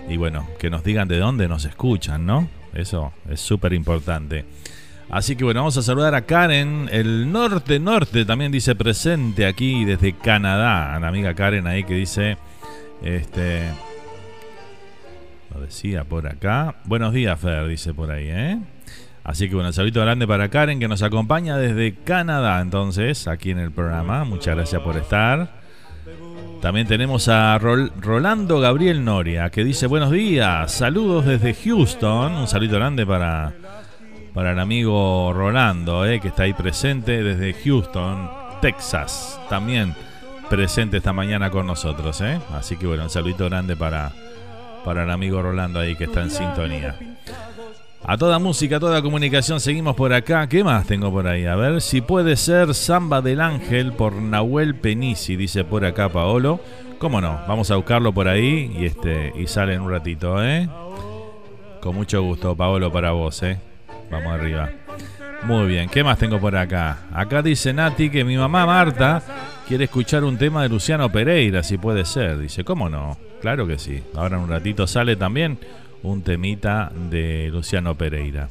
y 0.06 0.18
bueno, 0.18 0.46
que 0.58 0.68
nos 0.68 0.84
digan 0.84 1.08
de 1.08 1.18
dónde 1.18 1.48
nos 1.48 1.64
escuchan, 1.64 2.26
¿no? 2.26 2.48
Eso 2.74 3.12
es 3.30 3.40
súper 3.40 3.72
importante. 3.72 4.44
Así 5.08 5.34
que 5.34 5.44
bueno, 5.44 5.60
vamos 5.60 5.78
a 5.78 5.82
saludar 5.82 6.14
a 6.14 6.22
Karen, 6.26 6.90
el 6.92 7.32
norte 7.32 7.80
norte 7.80 8.26
también 8.26 8.52
dice 8.52 8.74
presente 8.74 9.46
aquí 9.46 9.86
desde 9.86 10.12
Canadá, 10.12 10.98
la 11.00 11.08
amiga 11.08 11.34
Karen 11.34 11.66
ahí 11.66 11.84
que 11.84 11.94
dice 11.94 12.36
este. 13.02 13.62
Lo 15.54 15.60
decía 15.60 16.04
por 16.04 16.26
acá. 16.26 16.76
Buenos 16.84 17.12
días, 17.12 17.38
Fer, 17.38 17.66
dice 17.68 17.92
por 17.92 18.10
ahí, 18.10 18.28
¿eh? 18.28 18.58
Así 19.24 19.48
que 19.48 19.54
bueno, 19.54 19.68
un 19.68 19.72
saludo 19.72 20.00
grande 20.00 20.26
para 20.26 20.48
Karen 20.48 20.80
que 20.80 20.88
nos 20.88 21.02
acompaña 21.02 21.56
desde 21.56 21.94
Canadá, 21.94 22.60
entonces, 22.60 23.28
aquí 23.28 23.50
en 23.50 23.58
el 23.58 23.70
programa. 23.70 24.24
Muchas 24.24 24.56
gracias 24.56 24.82
por 24.82 24.96
estar. 24.96 25.62
También 26.60 26.86
tenemos 26.86 27.28
a 27.28 27.58
Rolando 27.58 28.60
Gabriel 28.60 29.04
Noria 29.04 29.50
que 29.50 29.64
dice 29.64 29.86
buenos 29.86 30.10
días, 30.10 30.72
saludos 30.72 31.26
desde 31.26 31.54
Houston. 31.54 32.32
Un 32.32 32.48
saludo 32.48 32.76
grande 32.76 33.04
para, 33.04 33.52
para 34.32 34.52
el 34.52 34.58
amigo 34.58 35.32
Rolando, 35.32 36.04
eh, 36.06 36.20
que 36.20 36.28
está 36.28 36.44
ahí 36.44 36.52
presente 36.52 37.22
desde 37.22 37.54
Houston, 37.64 38.30
Texas. 38.60 39.40
También 39.48 39.94
presente 40.52 40.98
esta 40.98 41.14
mañana 41.14 41.48
con 41.48 41.66
nosotros. 41.66 42.20
¿eh? 42.20 42.38
Así 42.52 42.76
que 42.76 42.86
bueno, 42.86 43.04
un 43.04 43.08
saludito 43.08 43.46
grande 43.46 43.74
para, 43.74 44.12
para 44.84 45.04
el 45.04 45.10
amigo 45.10 45.40
Rolando 45.40 45.80
ahí 45.80 45.96
que 45.96 46.04
está 46.04 46.20
en 46.20 46.30
sintonía. 46.30 46.94
A 48.04 48.18
toda 48.18 48.38
música, 48.38 48.76
a 48.76 48.80
toda 48.80 49.00
comunicación, 49.00 49.60
seguimos 49.60 49.96
por 49.96 50.12
acá. 50.12 50.46
¿Qué 50.48 50.62
más 50.62 50.86
tengo 50.86 51.10
por 51.10 51.26
ahí? 51.26 51.46
A 51.46 51.56
ver 51.56 51.80
si 51.80 52.02
puede 52.02 52.36
ser 52.36 52.74
Samba 52.74 53.22
del 53.22 53.40
Ángel 53.40 53.94
por 53.94 54.12
Nahuel 54.12 54.74
Penisi, 54.74 55.36
dice 55.36 55.64
por 55.64 55.86
acá 55.86 56.10
Paolo. 56.10 56.60
¿Cómo 56.98 57.22
no? 57.22 57.40
Vamos 57.48 57.70
a 57.70 57.76
buscarlo 57.76 58.12
por 58.12 58.28
ahí 58.28 58.76
y 58.78 58.84
este 58.84 59.32
y 59.34 59.46
sale 59.46 59.72
en 59.72 59.80
un 59.80 59.90
ratito, 59.90 60.44
¿eh? 60.44 60.68
Con 61.80 61.94
mucho 61.94 62.22
gusto, 62.22 62.54
Paolo, 62.54 62.92
para 62.92 63.12
vos, 63.12 63.42
¿eh? 63.42 63.58
Vamos 64.10 64.30
arriba. 64.34 64.68
Muy 65.44 65.66
bien, 65.66 65.88
¿qué 65.88 66.04
más 66.04 66.18
tengo 66.18 66.38
por 66.38 66.54
acá? 66.54 66.98
Acá 67.14 67.40
dice 67.40 67.72
Nati 67.72 68.10
que 68.10 68.22
mi 68.22 68.36
mamá 68.36 68.66
Marta 68.66 69.22
quiere 69.72 69.84
escuchar 69.86 70.22
un 70.22 70.36
tema 70.36 70.62
de 70.62 70.68
Luciano 70.68 71.10
Pereira, 71.10 71.62
si 71.62 71.78
puede 71.78 72.04
ser. 72.04 72.36
Dice, 72.36 72.62
¿cómo 72.62 72.90
no? 72.90 73.16
Claro 73.40 73.66
que 73.66 73.78
sí. 73.78 74.02
Ahora 74.14 74.36
en 74.36 74.42
un 74.42 74.50
ratito 74.50 74.86
sale 74.86 75.16
también 75.16 75.58
un 76.02 76.20
temita 76.20 76.92
de 77.08 77.48
Luciano 77.50 77.94
Pereira. 77.94 78.50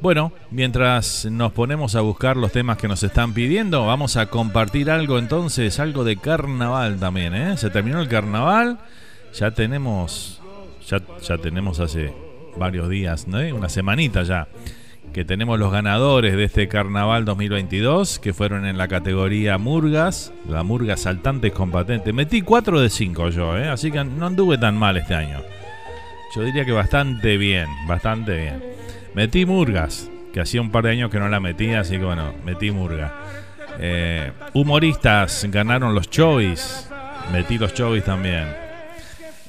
Bueno, 0.00 0.32
mientras 0.52 1.24
nos 1.24 1.50
ponemos 1.50 1.96
a 1.96 2.00
buscar 2.00 2.36
los 2.36 2.52
temas 2.52 2.78
que 2.78 2.86
nos 2.86 3.02
están 3.02 3.34
pidiendo, 3.34 3.86
vamos 3.86 4.16
a 4.16 4.26
compartir 4.26 4.88
algo 4.88 5.18
entonces, 5.18 5.80
algo 5.80 6.04
de 6.04 6.16
carnaval 6.16 7.00
también, 7.00 7.34
¿eh? 7.34 7.56
Se 7.56 7.68
terminó 7.68 8.00
el 8.00 8.06
carnaval, 8.06 8.78
ya 9.34 9.50
tenemos, 9.50 10.40
ya, 10.86 11.02
ya 11.22 11.38
tenemos 11.38 11.80
hace 11.80 12.14
varios 12.56 12.88
días, 12.88 13.26
¿no? 13.26 13.40
Una 13.52 13.68
semanita 13.68 14.22
ya 14.22 14.46
que 15.16 15.24
tenemos 15.24 15.58
los 15.58 15.72
ganadores 15.72 16.36
de 16.36 16.44
este 16.44 16.68
carnaval 16.68 17.24
2022, 17.24 18.18
que 18.18 18.34
fueron 18.34 18.66
en 18.66 18.76
la 18.76 18.86
categoría 18.86 19.56
Murgas, 19.56 20.30
la 20.46 20.62
Murga 20.62 20.98
Saltantes 20.98 21.52
Compatentes. 21.52 22.12
Metí 22.12 22.42
4 22.42 22.82
de 22.82 22.90
5 22.90 23.30
yo, 23.30 23.56
¿eh? 23.56 23.66
así 23.66 23.90
que 23.90 24.04
no 24.04 24.26
anduve 24.26 24.58
tan 24.58 24.76
mal 24.76 24.98
este 24.98 25.14
año. 25.14 25.40
Yo 26.34 26.42
diría 26.42 26.66
que 26.66 26.72
bastante 26.72 27.38
bien, 27.38 27.66
bastante 27.88 28.36
bien. 28.36 28.62
Metí 29.14 29.46
Murgas, 29.46 30.10
que 30.34 30.40
hacía 30.40 30.60
un 30.60 30.70
par 30.70 30.84
de 30.84 30.90
años 30.90 31.10
que 31.10 31.18
no 31.18 31.30
la 31.30 31.40
metía, 31.40 31.80
así 31.80 31.96
que 31.96 32.04
bueno, 32.04 32.34
metí 32.44 32.70
Murga. 32.70 33.14
Eh, 33.78 34.32
humoristas 34.52 35.46
ganaron 35.50 35.94
los 35.94 36.10
Chovis, 36.10 36.90
metí 37.32 37.56
los 37.56 37.72
Chovis 37.72 38.04
también. 38.04 38.65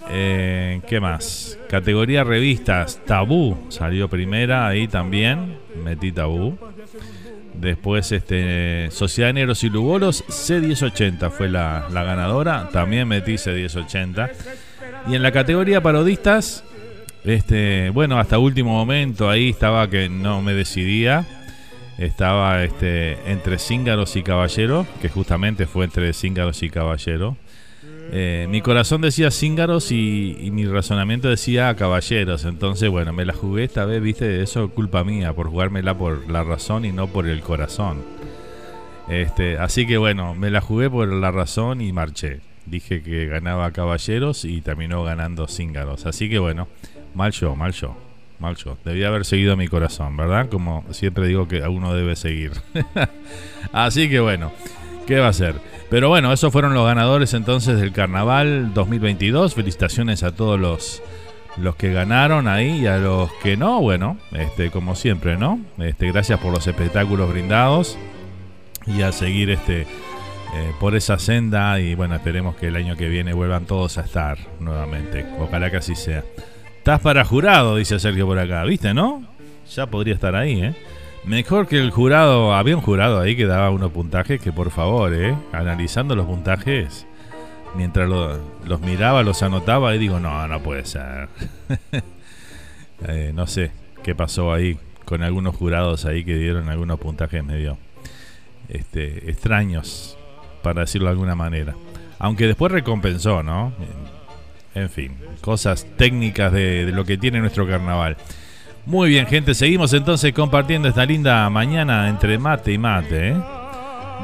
Eh, 0.09 0.81
¿Qué 0.87 0.99
más? 0.99 1.57
Categoría 1.69 2.23
revistas, 2.23 3.01
Tabú 3.05 3.57
salió 3.69 4.07
primera 4.07 4.67
ahí 4.67 4.87
también, 4.87 5.57
metí 5.83 6.11
Tabú. 6.11 6.57
Después, 7.53 8.11
este, 8.11 8.89
Sociedad 8.91 9.29
de 9.29 9.33
Negros 9.33 9.63
y 9.63 9.69
Lugolos, 9.69 10.23
C1080 10.27 11.31
fue 11.31 11.49
la, 11.49 11.87
ganadora, 11.89 12.69
también 12.71 13.07
metí 13.07 13.33
C1080. 13.33 14.31
Y 15.07 15.15
en 15.15 15.23
la 15.23 15.31
categoría 15.31 15.81
parodistas, 15.81 16.63
Este, 17.23 17.89
bueno, 17.89 18.19
hasta 18.19 18.37
último 18.37 18.71
momento 18.71 19.29
ahí 19.29 19.49
estaba 19.49 19.89
que 19.89 20.07
no 20.07 20.41
me 20.41 20.53
decidía. 20.53 21.25
Estaba 21.97 22.63
este, 22.63 23.17
entre 23.29 23.57
cíngaros 23.57 24.15
y 24.15 24.23
caballeros, 24.23 24.87
que 25.01 25.09
justamente 25.09 25.65
fue 25.65 25.85
entre 25.85 26.13
cíngaros 26.13 26.61
y 26.63 26.69
caballeros. 26.69 27.35
Eh, 28.11 28.47
mi 28.49 28.61
corazón 28.61 29.01
decía 29.01 29.31
cíngaros 29.31 29.91
y, 29.91 30.49
mi 30.51 30.65
razonamiento 30.65 31.29
decía 31.29 31.75
caballeros. 31.75 32.45
Entonces, 32.45 32.89
bueno, 32.89 33.13
me 33.13 33.25
la 33.25 33.33
jugué 33.33 33.65
esta 33.65 33.85
vez, 33.85 34.01
viste, 34.01 34.41
eso 34.41 34.65
es 34.65 34.71
culpa 34.71 35.03
mía, 35.03 35.33
por 35.33 35.49
jugármela 35.49 35.97
por 35.97 36.29
la 36.29 36.43
razón 36.43 36.85
y 36.85 36.91
no 36.91 37.07
por 37.07 37.27
el 37.27 37.41
corazón. 37.41 38.03
Este, 39.09 39.57
así 39.57 39.87
que 39.87 39.97
bueno, 39.97 40.35
me 40.35 40.51
la 40.51 40.61
jugué 40.61 40.89
por 40.89 41.07
la 41.07 41.31
razón 41.31 41.81
y 41.81 41.91
marché. 41.93 42.41
Dije 42.65 43.01
que 43.01 43.27
ganaba 43.27 43.71
caballeros 43.71 44.43
y 44.43 44.61
terminó 44.61 45.03
ganando 45.03 45.47
cíngaros. 45.47 46.05
Así 46.05 46.29
que 46.29 46.39
bueno, 46.39 46.67
mal 47.13 47.31
yo, 47.31 47.55
mal 47.55 47.71
yo, 47.71 47.95
mal 48.39 48.55
yo. 48.55 48.77
Debía 48.83 49.07
haber 49.07 49.23
seguido 49.23 49.55
mi 49.55 49.67
corazón, 49.67 50.17
¿verdad? 50.17 50.49
Como 50.49 50.83
siempre 50.91 51.27
digo 51.27 51.47
que 51.47 51.61
uno 51.61 51.93
debe 51.93 52.15
seguir. 52.17 52.51
así 53.71 54.09
que 54.09 54.19
bueno, 54.19 54.51
¿qué 55.05 55.19
va 55.19 55.29
a 55.29 55.33
ser? 55.33 55.55
Pero 55.89 56.09
bueno, 56.09 56.33
esos 56.33 56.51
fueron 56.51 56.73
los 56.73 56.85
ganadores 56.85 57.33
entonces 57.33 57.79
del 57.79 57.93
Carnaval 57.93 58.73
2022. 58.73 59.55
Felicitaciones 59.55 60.23
a 60.23 60.35
todos 60.35 60.59
los, 60.59 61.01
los 61.57 61.75
que 61.75 61.93
ganaron 61.93 62.47
ahí 62.47 62.81
y 62.81 62.87
a 62.87 62.97
los 62.97 63.31
que 63.41 63.55
no, 63.55 63.81
bueno, 63.81 64.17
este, 64.33 64.69
como 64.69 64.95
siempre, 64.95 65.37
¿no? 65.37 65.59
Este, 65.77 66.11
gracias 66.11 66.39
por 66.39 66.53
los 66.53 66.67
espectáculos 66.67 67.29
brindados 67.29 67.97
y 68.85 69.01
a 69.01 69.13
seguir 69.13 69.49
este, 69.49 69.81
eh, 69.81 70.71
por 70.79 70.95
esa 70.95 71.19
senda 71.19 71.79
y 71.79 71.95
bueno, 71.95 72.15
esperemos 72.15 72.55
que 72.57 72.67
el 72.67 72.75
año 72.75 72.97
que 72.97 73.07
viene 73.07 73.33
vuelvan 73.33 73.65
todos 73.65 73.97
a 73.97 74.01
estar 74.01 74.37
nuevamente. 74.59 75.25
Ojalá 75.39 75.71
que 75.71 75.77
así 75.77 75.95
sea. 75.95 76.23
Estás 76.77 76.99
para 76.99 77.23
jurado, 77.23 77.77
dice 77.77 77.99
Sergio 77.99 78.25
por 78.25 78.39
acá, 78.39 78.63
¿viste, 78.65 78.93
no? 78.93 79.23
Ya 79.73 79.85
podría 79.87 80.13
estar 80.13 80.35
ahí, 80.35 80.61
¿eh? 80.61 80.75
Mejor 81.27 81.67
que 81.67 81.77
el 81.77 81.91
jurado, 81.91 82.53
había 82.55 82.77
un 82.77 82.81
jurado 82.81 83.19
ahí 83.19 83.35
que 83.35 83.45
daba 83.45 83.69
unos 83.69 83.91
puntajes 83.91 84.39
que 84.39 84.53
por 84.53 84.71
favor, 84.71 85.13
eh, 85.13 85.35
analizando 85.51 86.15
los 86.15 86.25
puntajes, 86.25 87.05
mientras 87.75 88.07
los 88.07 88.79
miraba, 88.79 89.23
los 89.23 89.43
anotaba 89.43 89.93
y 89.93 89.97
digo, 89.97 90.21
no, 90.21 90.47
no 90.47 90.63
puede 90.63 90.85
ser. 90.85 91.29
Eh, 93.07 93.31
no 93.31 93.45
sé 93.45 93.69
qué 94.01 94.15
pasó 94.15 94.51
ahí 94.51 94.79
con 95.05 95.21
algunos 95.21 95.55
jurados 95.55 96.05
ahí 96.05 96.25
que 96.25 96.33
dieron 96.33 96.67
algunos 96.67 96.99
puntajes 96.99 97.43
medio 97.43 97.77
este, 98.69 99.29
extraños, 99.29 100.17
para 100.63 100.81
decirlo 100.81 101.05
de 101.05 101.11
alguna 101.11 101.35
manera. 101.35 101.75
Aunque 102.17 102.47
después 102.47 102.71
recompensó, 102.71 103.43
¿no? 103.43 103.71
En 104.73 104.89
fin, 104.89 105.15
cosas 105.41 105.85
técnicas 105.95 106.51
de, 106.51 106.87
de 106.87 106.91
lo 106.91 107.05
que 107.05 107.19
tiene 107.19 107.39
nuestro 107.39 107.67
carnaval. 107.67 108.17
Muy 108.87 109.09
bien, 109.09 109.27
gente, 109.27 109.53
seguimos 109.53 109.91
entonces 109.91 110.31
compartiendo 110.31 110.87
esta 110.87 111.05
linda 111.05 111.49
mañana 111.49 112.07
entre 112.07 112.37
mate 112.37 112.71
y 112.71 112.77
mate. 112.77 113.31
¿eh? 113.31 113.35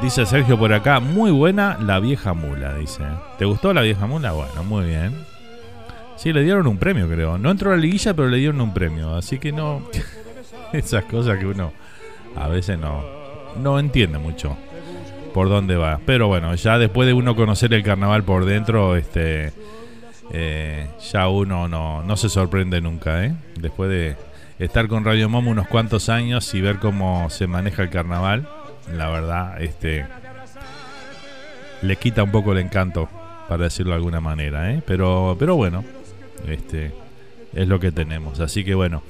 Dice 0.00 0.24
Sergio 0.24 0.58
por 0.58 0.72
acá, 0.72 1.00
muy 1.00 1.30
buena 1.30 1.76
la 1.82 2.00
vieja 2.00 2.32
mula, 2.32 2.74
dice. 2.78 3.02
¿Te 3.36 3.44
gustó 3.44 3.74
la 3.74 3.82
vieja 3.82 4.06
mula? 4.06 4.32
Bueno, 4.32 4.64
muy 4.64 4.86
bien. 4.86 5.12
Sí, 6.16 6.32
le 6.32 6.42
dieron 6.42 6.66
un 6.66 6.78
premio, 6.78 7.06
creo. 7.06 7.36
No 7.36 7.50
entró 7.50 7.72
a 7.72 7.76
la 7.76 7.82
liguilla, 7.82 8.14
pero 8.14 8.28
le 8.28 8.38
dieron 8.38 8.58
un 8.62 8.72
premio. 8.72 9.14
Así 9.14 9.38
que 9.38 9.52
no. 9.52 9.82
Esas 10.72 11.04
cosas 11.04 11.38
que 11.38 11.44
uno 11.44 11.74
a 12.34 12.48
veces 12.48 12.78
no, 12.78 13.04
no 13.60 13.78
entiende 13.78 14.16
mucho 14.16 14.56
por 15.34 15.50
dónde 15.50 15.76
va. 15.76 16.00
Pero 16.06 16.28
bueno, 16.28 16.54
ya 16.54 16.78
después 16.78 17.06
de 17.06 17.12
uno 17.12 17.36
conocer 17.36 17.74
el 17.74 17.82
carnaval 17.82 18.24
por 18.24 18.46
dentro, 18.46 18.96
este. 18.96 19.52
Eh, 20.32 20.88
ya 21.12 21.28
uno 21.28 21.68
no, 21.68 22.02
no 22.02 22.16
se 22.16 22.30
sorprende 22.30 22.80
nunca, 22.80 23.26
¿eh? 23.26 23.34
Después 23.60 23.90
de 23.90 24.16
estar 24.58 24.88
con 24.88 25.04
Radio 25.04 25.28
Momo 25.28 25.50
unos 25.50 25.68
cuantos 25.68 26.08
años 26.08 26.52
y 26.54 26.60
ver 26.60 26.78
cómo 26.78 27.28
se 27.30 27.46
maneja 27.46 27.82
el 27.82 27.90
carnaval, 27.90 28.48
la 28.92 29.08
verdad, 29.10 29.62
este 29.62 30.06
le 31.82 31.96
quita 31.96 32.22
un 32.22 32.30
poco 32.30 32.52
el 32.52 32.58
encanto, 32.58 33.08
para 33.48 33.64
decirlo 33.64 33.92
de 33.92 33.96
alguna 33.96 34.20
manera, 34.20 34.72
¿eh? 34.72 34.82
pero, 34.86 35.36
pero 35.38 35.56
bueno, 35.56 35.84
este 36.46 36.92
es 37.52 37.68
lo 37.68 37.78
que 37.78 37.92
tenemos. 37.92 38.40
Así 38.40 38.64
que 38.64 38.74
bueno, 38.74 39.02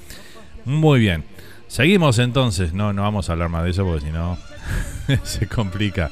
muy 0.65 1.01
bien. 1.01 1.25
Seguimos 1.69 2.19
entonces, 2.19 2.73
no, 2.73 2.93
no 2.93 3.03
vamos 3.03 3.29
a 3.29 3.33
hablar 3.33 3.49
más 3.49 3.65
de 3.65 3.71
eso 3.71 3.85
porque 3.85 4.07
si 4.07 4.13
no 4.13 4.39
se 5.25 5.47
complica. 5.47 6.11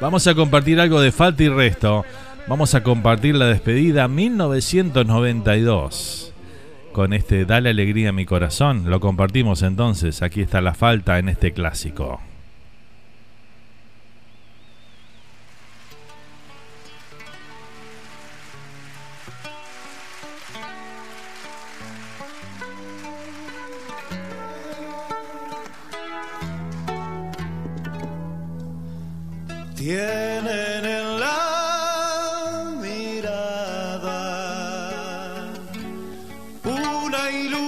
Vamos 0.00 0.26
a 0.26 0.34
compartir 0.34 0.80
algo 0.80 1.00
de 1.00 1.12
falta 1.12 1.42
y 1.42 1.48
resto. 1.48 2.04
Vamos 2.46 2.74
a 2.74 2.82
compartir 2.82 3.34
la 3.34 3.46
despedida 3.46 4.06
1992 4.06 6.33
con 6.94 7.12
este 7.12 7.44
Dale 7.44 7.68
alegría 7.68 8.08
a 8.08 8.12
mi 8.12 8.24
corazón. 8.24 8.88
Lo 8.88 9.00
compartimos 9.00 9.62
entonces. 9.62 10.22
Aquí 10.22 10.40
está 10.40 10.62
la 10.62 10.72
falta 10.72 11.18
en 11.18 11.28
este 11.28 11.52
clásico. 11.52 12.20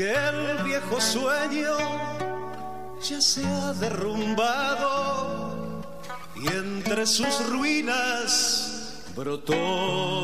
Aquel 0.00 0.64
viejo 0.64 0.98
sueño 0.98 1.76
ya 3.02 3.20
se 3.20 3.44
ha 3.44 3.74
derrumbado 3.74 5.52
y 6.36 6.48
entre 6.48 7.04
sus 7.04 7.46
ruinas 7.50 9.02
brotó 9.14 10.22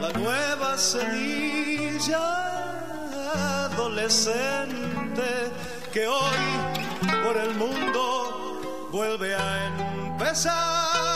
la 0.00 0.12
nueva 0.12 0.78
semilla 0.78 2.22
adolescente 3.64 5.50
que 5.92 6.06
hoy 6.06 6.38
por 7.24 7.36
el 7.36 7.52
mundo 7.56 8.60
vuelve 8.92 9.34
a 9.34 9.66
empezar 10.12 11.15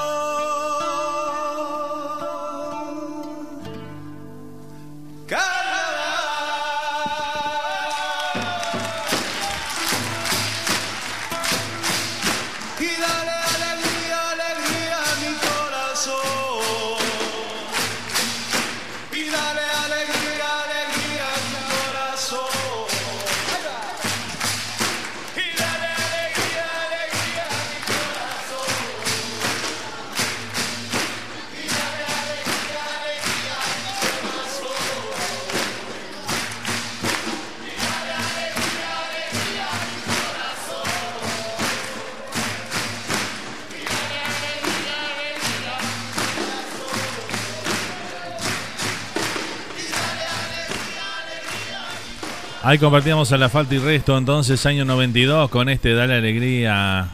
Ahí 52.63 52.77
compartíamos 52.77 53.31
a 53.31 53.37
la 53.39 53.49
falta 53.49 53.73
y 53.73 53.79
resto, 53.79 54.15
entonces 54.15 54.63
año 54.67 54.85
92 54.85 55.49
con 55.49 55.67
este 55.67 55.95
Dale 55.95 56.13
Alegría. 56.13 57.09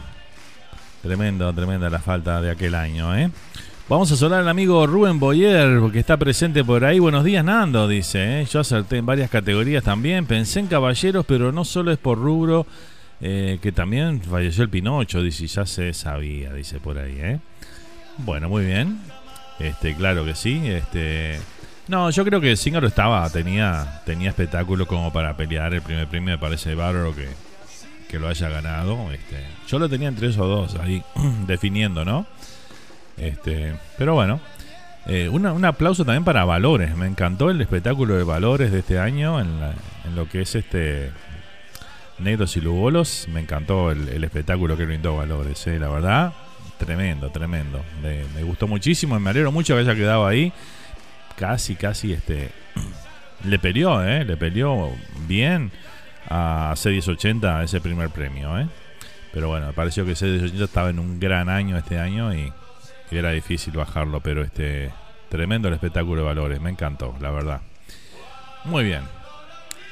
Tremendo, 1.01 1.53
tremenda 1.53 1.89
la 1.89 1.99
falta 1.99 2.41
de 2.41 2.51
aquel 2.51 2.75
año, 2.75 3.15
¿eh? 3.15 3.29
Vamos 3.87 4.11
a 4.11 4.17
sonar 4.17 4.41
al 4.41 4.49
amigo 4.49 4.85
Rubén 4.85 5.21
Boyer, 5.21 5.79
porque 5.79 5.99
está 5.99 6.17
presente 6.17 6.65
por 6.65 6.83
ahí. 6.83 6.99
Buenos 6.99 7.23
días, 7.23 7.45
Nando, 7.45 7.87
dice. 7.87 8.41
¿eh? 8.41 8.45
Yo 8.45 8.59
acerté 8.59 8.97
en 8.97 9.05
varias 9.05 9.29
categorías 9.29 9.85
también. 9.85 10.25
Pensé 10.25 10.59
en 10.59 10.67
caballeros, 10.67 11.25
pero 11.25 11.53
no 11.53 11.63
solo 11.63 11.93
es 11.93 11.97
por 11.97 12.17
rubro, 12.17 12.67
eh, 13.21 13.57
que 13.61 13.71
también 13.71 14.21
falleció 14.21 14.63
el 14.63 14.69
Pinocho, 14.69 15.21
dice, 15.21 15.47
ya 15.47 15.65
se 15.65 15.93
sabía, 15.93 16.51
dice 16.51 16.81
por 16.81 16.97
ahí, 16.97 17.15
¿eh? 17.19 17.39
Bueno, 18.17 18.49
muy 18.49 18.65
bien. 18.65 18.99
Este, 19.59 19.95
claro 19.95 20.25
que 20.25 20.35
sí. 20.35 20.61
Este, 20.65 21.39
no, 21.88 22.09
yo 22.09 22.25
creo 22.25 22.41
que 22.41 22.55
Zingaro 22.57 22.88
estaba, 22.88 23.29
tenía, 23.29 24.01
tenía 24.05 24.29
espectáculo 24.29 24.88
como 24.88 25.11
para 25.13 25.35
pelear 25.38 25.73
el 25.73 25.81
primer 25.81 26.07
premio. 26.07 26.31
Me 26.31 26.38
parece 26.38 26.75
bárbaro 26.75 27.15
que, 27.15 27.27
que 28.09 28.19
lo 28.19 28.27
haya 28.27 28.49
ganado. 28.49 29.11
Este, 29.11 29.45
yo 29.67 29.79
lo 29.79 29.88
tenía 29.88 30.07
entre 30.07 30.27
esos 30.27 30.47
dos 30.47 30.81
ahí 30.81 31.03
definiendo, 31.47 32.03
¿no? 32.03 32.25
Este, 33.17 33.75
pero 33.97 34.13
bueno, 34.13 34.39
eh, 35.07 35.29
un 35.29 35.65
aplauso 35.65 36.03
también 36.03 36.23
para 36.23 36.43
Valores. 36.45 36.95
Me 36.95 37.07
encantó 37.07 37.49
el 37.49 37.61
espectáculo 37.61 38.15
de 38.15 38.23
Valores 38.23 38.71
de 38.71 38.79
este 38.79 38.99
año 38.99 39.39
en, 39.39 39.57
lo 40.15 40.27
que 40.27 40.41
es 40.41 40.55
este 40.55 41.11
Negros 42.19 42.57
y 42.57 42.61
Lugolos. 42.61 43.27
Me 43.31 43.39
encantó 43.39 43.91
el, 43.91 44.23
espectáculo 44.23 44.75
que 44.75 44.85
brindó 44.85 45.15
Valores, 45.15 45.65
eh, 45.67 45.79
la 45.79 45.88
verdad. 45.88 46.33
Tremendo, 46.77 47.29
tremendo. 47.29 47.81
Me, 48.03 48.25
me, 48.35 48.43
gustó 48.43 48.67
muchísimo. 48.67 49.19
Me 49.19 49.29
alegro 49.29 49.51
mucho 49.51 49.73
que 49.73 49.79
haya 49.79 49.95
quedado 49.95 50.27
ahí 50.27 50.51
casi, 51.38 51.75
casi 51.75 52.11
este. 52.11 52.51
Le 53.45 53.59
peleó, 53.59 54.03
¿eh? 54.03 54.25
Le 54.25 54.35
peleó 54.35 54.91
bien 55.27 55.71
a 56.29 56.73
C1080 56.75 57.63
ese 57.63 57.79
primer 57.79 58.09
premio, 58.09 58.59
¿eh? 58.59 58.67
Pero 59.31 59.47
bueno, 59.47 59.67
me 59.67 59.73
pareció 59.73 60.05
que 60.05 60.13
C1080 60.13 60.63
estaba 60.63 60.89
en 60.89 60.99
un 60.99 61.19
gran 61.19 61.47
año 61.47 61.77
este 61.77 61.99
año 61.99 62.33
y, 62.33 62.51
era 63.09 63.31
difícil 63.31 63.73
bajarlo, 63.73 64.19
pero 64.19 64.43
este. 64.43 64.91
Tremendo 65.29 65.67
el 65.67 65.73
espectáculo 65.73 66.21
de 66.21 66.27
valores, 66.27 66.61
me 66.61 66.69
encantó, 66.69 67.15
la 67.19 67.31
verdad. 67.31 67.61
Muy 68.63 68.85
bien. 68.85 69.01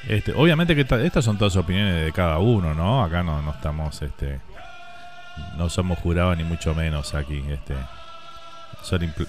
Este, 0.08 0.34
obviamente 0.34 0.76
que 0.76 0.86
estas 1.04 1.26
son 1.26 1.38
todas 1.38 1.56
opiniones 1.58 2.06
de 2.06 2.12
cada 2.14 2.38
uno, 2.40 2.74
¿no? 2.74 3.04
Acá 3.04 3.22
no, 3.22 3.42
no 3.42 3.52
estamos, 3.52 4.02
este, 4.02 4.40
no 5.58 5.70
somos 5.70 6.00
jurados 6.00 6.38
ni 6.38 6.46
mucho 6.46 6.74
menos 6.74 7.14
aquí, 7.16 7.44
este. 7.50 7.76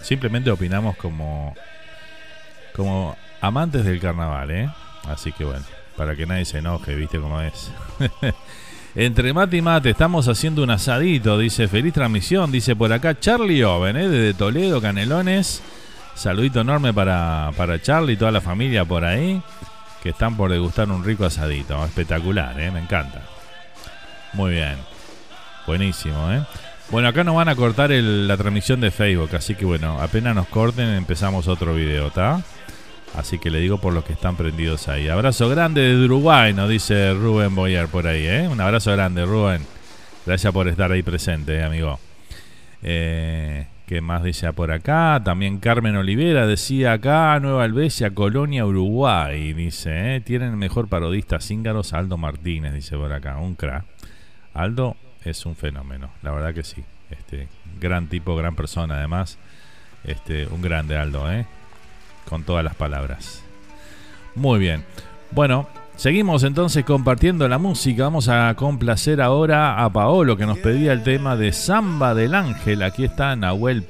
Simplemente 0.02 0.50
opinamos 0.50 0.96
como 0.96 1.54
como 2.76 3.16
amantes 3.40 3.84
del 3.84 3.98
carnaval, 3.98 4.50
¿eh? 4.50 4.70
Así 5.08 5.32
que 5.32 5.44
bueno, 5.44 5.64
para 5.96 6.14
que 6.14 6.26
nadie 6.26 6.44
se 6.44 6.58
enoje, 6.58 6.94
¿viste 6.94 7.18
cómo 7.18 7.40
es? 7.40 7.72
Entre 8.94 9.32
mate 9.32 9.56
y 9.56 9.62
mate, 9.62 9.90
estamos 9.90 10.28
haciendo 10.28 10.62
un 10.62 10.70
asadito, 10.70 11.38
dice, 11.38 11.68
feliz 11.68 11.94
transmisión, 11.94 12.50
dice 12.52 12.76
por 12.76 12.92
acá 12.92 13.18
Charlie 13.18 13.62
Oven, 13.64 13.96
¿eh? 13.96 14.08
Desde 14.08 14.34
Toledo, 14.34 14.80
Canelones. 14.80 15.62
Saludito 16.14 16.62
enorme 16.62 16.94
para, 16.94 17.50
para 17.58 17.80
Charlie 17.80 18.14
y 18.14 18.16
toda 18.16 18.32
la 18.32 18.40
familia 18.40 18.86
por 18.86 19.04
ahí, 19.04 19.42
que 20.02 20.10
están 20.10 20.34
por 20.34 20.50
degustar 20.50 20.90
un 20.90 21.04
rico 21.04 21.26
asadito. 21.26 21.84
Espectacular, 21.84 22.58
¿eh? 22.58 22.70
Me 22.70 22.80
encanta. 22.80 23.20
Muy 24.32 24.52
bien. 24.52 24.76
Buenísimo, 25.66 26.32
¿eh? 26.32 26.42
Bueno, 26.90 27.08
acá 27.08 27.24
nos 27.24 27.34
van 27.34 27.48
a 27.48 27.56
cortar 27.56 27.90
la 27.90 28.36
transmisión 28.36 28.80
de 28.80 28.92
Facebook, 28.92 29.30
así 29.34 29.56
que 29.56 29.64
bueno, 29.64 30.00
apenas 30.00 30.36
nos 30.36 30.46
corten 30.46 30.88
empezamos 30.90 31.48
otro 31.48 31.74
video, 31.74 32.06
¿está? 32.06 32.40
Así 33.16 33.40
que 33.40 33.50
le 33.50 33.58
digo 33.58 33.78
por 33.78 33.92
los 33.92 34.04
que 34.04 34.12
están 34.12 34.36
prendidos 34.36 34.86
ahí. 34.88 35.08
Abrazo 35.08 35.48
grande 35.48 35.80
de 35.80 36.04
Uruguay, 36.04 36.52
nos 36.54 36.68
dice 36.68 37.12
Rubén 37.12 37.54
Boyer 37.56 37.88
por 37.88 38.06
ahí, 38.06 38.26
¿eh? 38.26 38.46
Un 38.48 38.60
abrazo 38.60 38.92
grande, 38.92 39.24
Rubén. 39.24 39.62
Gracias 40.24 40.52
por 40.52 40.68
estar 40.68 40.92
ahí 40.92 41.02
presente, 41.02 41.56
eh, 41.56 41.64
amigo. 41.64 41.98
Eh, 42.82 43.66
¿Qué 43.86 44.00
más 44.00 44.22
dice 44.22 44.52
por 44.52 44.70
acá? 44.70 45.20
También 45.24 45.58
Carmen 45.58 45.96
Olivera 45.96 46.46
decía 46.46 46.92
acá, 46.92 47.38
Nueva 47.40 47.64
Albesia, 47.64 48.10
Colonia, 48.14 48.64
Uruguay. 48.64 49.52
Dice, 49.54 50.16
¿eh? 50.16 50.20
Tienen 50.20 50.50
el 50.50 50.56
mejor 50.56 50.88
parodista 50.88 51.40
cíngaros, 51.40 51.92
Aldo 51.92 52.16
Martínez, 52.16 52.74
dice 52.74 52.96
por 52.96 53.12
acá. 53.12 53.38
Un 53.38 53.56
crack. 53.56 53.84
Aldo 54.54 54.96
es 55.26 55.44
un 55.46 55.56
fenómeno, 55.56 56.10
la 56.22 56.32
verdad 56.32 56.54
que 56.54 56.62
sí. 56.62 56.84
Este, 57.10 57.48
gran 57.80 58.08
tipo, 58.08 58.36
gran 58.36 58.56
persona 58.56 58.96
además. 58.96 59.38
Este, 60.04 60.46
un 60.46 60.62
grande 60.62 60.96
Aldo, 60.96 61.30
¿eh? 61.30 61.46
con 62.28 62.44
todas 62.44 62.64
las 62.64 62.74
palabras. 62.74 63.42
Muy 64.34 64.58
bien. 64.58 64.84
Bueno, 65.30 65.68
seguimos 65.96 66.42
entonces 66.42 66.84
compartiendo 66.84 67.48
la 67.48 67.58
música. 67.58 68.04
Vamos 68.04 68.28
a 68.28 68.54
complacer 68.54 69.20
ahora 69.20 69.82
a 69.82 69.90
Paolo 69.90 70.36
que 70.36 70.46
nos 70.46 70.58
pedía 70.58 70.92
el 70.92 71.02
tema 71.02 71.36
de 71.36 71.52
Samba 71.52 72.14
del 72.14 72.34
Ángel. 72.34 72.82
Aquí 72.82 73.04
está 73.04 73.34
Nahuel 73.36 73.82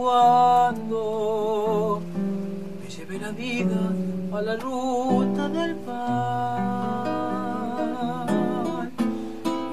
cuando 0.00 2.00
me 2.80 2.88
lleve 2.88 3.18
la 3.18 3.32
vida 3.32 3.92
a 4.32 4.40
la 4.40 4.56
ruta 4.56 5.50
del 5.50 5.76
pan. 5.76 5.90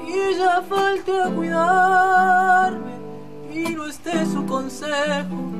Y 0.05 0.11
ella 0.11 0.61
falte 0.67 1.21
a 1.21 1.29
cuidarme 1.29 2.97
y 3.53 3.73
no 3.73 3.85
esté 3.85 4.25
su 4.25 4.45
consejo 4.45 5.53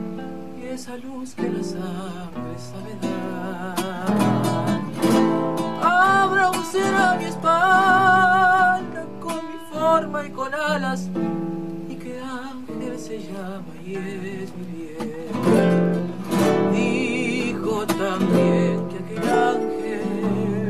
y 0.59 0.65
esa 0.65 0.97
luz 0.97 1.34
que 1.34 1.49
la 1.49 1.63
sangre 1.63 2.57
sabe 2.70 2.97
dar. 3.01 3.78
Habrá 5.82 6.51
un 6.51 6.65
ser 6.65 6.93
a 6.93 7.15
mi 7.15 7.24
espalda 7.26 9.05
con 9.22 9.49
mi 9.49 9.59
forma 9.72 10.26
y 10.26 10.32
con 10.32 10.53
alas 10.53 11.09
y 11.88 11.95
que 11.95 12.20
ángel 12.20 12.99
se 12.99 13.20
llama 13.20 13.77
bien, 13.88 14.50
bien. 14.74 16.08
Dijo 16.74 17.86
también 17.88 18.88
que 18.90 18.98
aquel 18.98 19.30
ángel, 19.30 20.70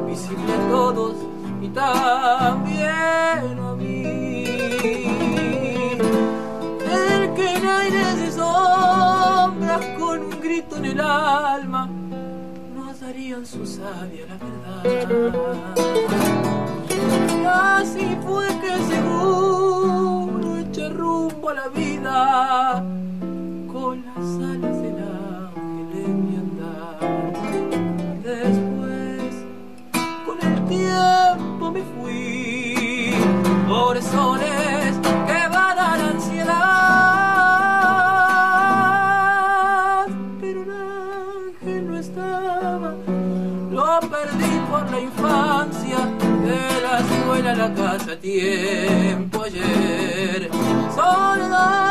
invisible 0.00 0.52
a 0.52 0.68
todos 0.68 1.16
y 1.60 1.68
también 1.68 3.58
a 3.58 3.74
mí, 3.76 4.44
el 6.98 7.34
que 7.34 7.46
en 7.56 7.66
aires 7.66 8.16
de 8.16 8.32
sombras 8.32 9.84
con 9.98 10.20
un 10.20 10.40
grito 10.40 10.76
en 10.76 10.84
el 10.86 11.00
alma 11.00 11.88
nos 12.74 13.00
darían 13.00 13.44
su 13.44 13.66
sabia 13.66 14.26
la 14.26 14.36
verdad. 14.38 15.74
Y 17.28 17.44
así 17.44 18.16
fue 18.24 18.46
que 18.60 18.72
según 18.88 19.63
rumbo 20.90 21.50
a 21.50 21.54
la 21.54 21.68
vida 21.68 22.82
con 23.72 24.04
las 24.06 24.26
alas 24.50 24.82
del 24.82 24.96
ángel 24.98 26.04
en 26.04 26.14
mi 26.28 26.36
andar. 26.36 26.98
Después, 28.22 29.32
con 30.26 30.38
el 30.50 30.56
tiempo 30.66 31.64
me 31.70 31.82
fui 31.96 33.14
por 33.68 34.00
soles 34.02 34.96
que 35.26 35.48
van 35.48 35.78
a 35.78 35.96
la 35.96 36.08
ansiedad. 36.10 36.54
Pero 40.40 40.62
el 40.62 40.70
ángel 40.70 41.82
no 41.90 41.98
estaba, 41.98 42.94
lo 43.70 44.00
perdí 44.00 44.54
por 44.70 44.90
la 44.90 45.00
infancia, 45.00 45.98
de 46.44 46.60
la 46.82 46.94
escuela 47.00 47.50
a 47.52 47.54
la 47.54 47.74
casa 47.74 48.16
tiene. 48.20 49.13
Soledad 50.94 51.78
del 51.78 51.83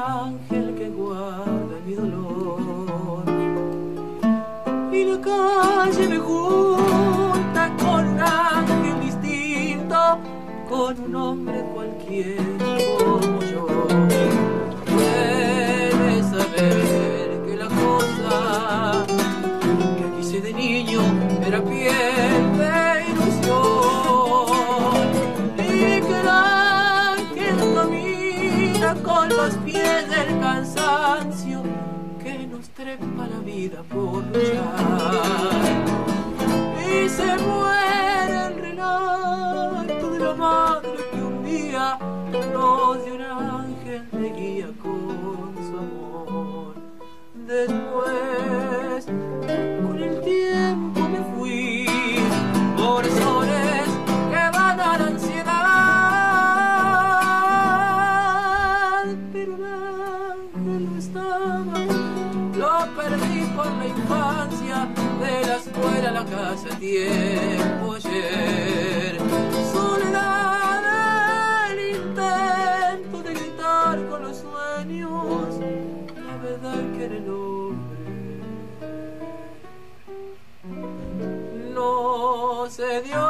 ángel 0.00 0.74
que 0.74 0.88
guarda 0.88 1.76
mi 1.86 1.94
dolor. 1.94 3.24
Y 4.92 5.04
la 5.04 5.20
calle 5.20 6.08
me 6.08 6.18
junta 6.18 7.70
con 7.78 8.06
un 8.08 8.20
ángel 8.20 9.00
distinto, 9.00 10.18
con 10.68 11.00
un 11.00 11.14
hombre 11.14 11.64
cualquiera 11.74 12.49
que 32.22 32.46
nos 32.46 32.68
trepa 32.70 33.26
la 33.28 33.38
vida 33.44 33.82
por 33.88 34.24
luchar. 34.24 34.79
Tiempo 66.80 67.92
ayer. 67.92 69.18
Soledad 69.70 70.82
el 71.72 71.78
intento 71.96 73.22
de 73.22 73.34
gritar 73.34 74.08
con 74.08 74.22
los 74.22 74.38
sueños, 74.38 75.58
la 76.16 76.36
verdad 76.38 76.82
que 76.96 77.04
era 77.04 77.16
el 77.16 77.28
hombre 77.28 78.00
no 81.74 82.66
se 82.70 83.02
dio. 83.02 83.29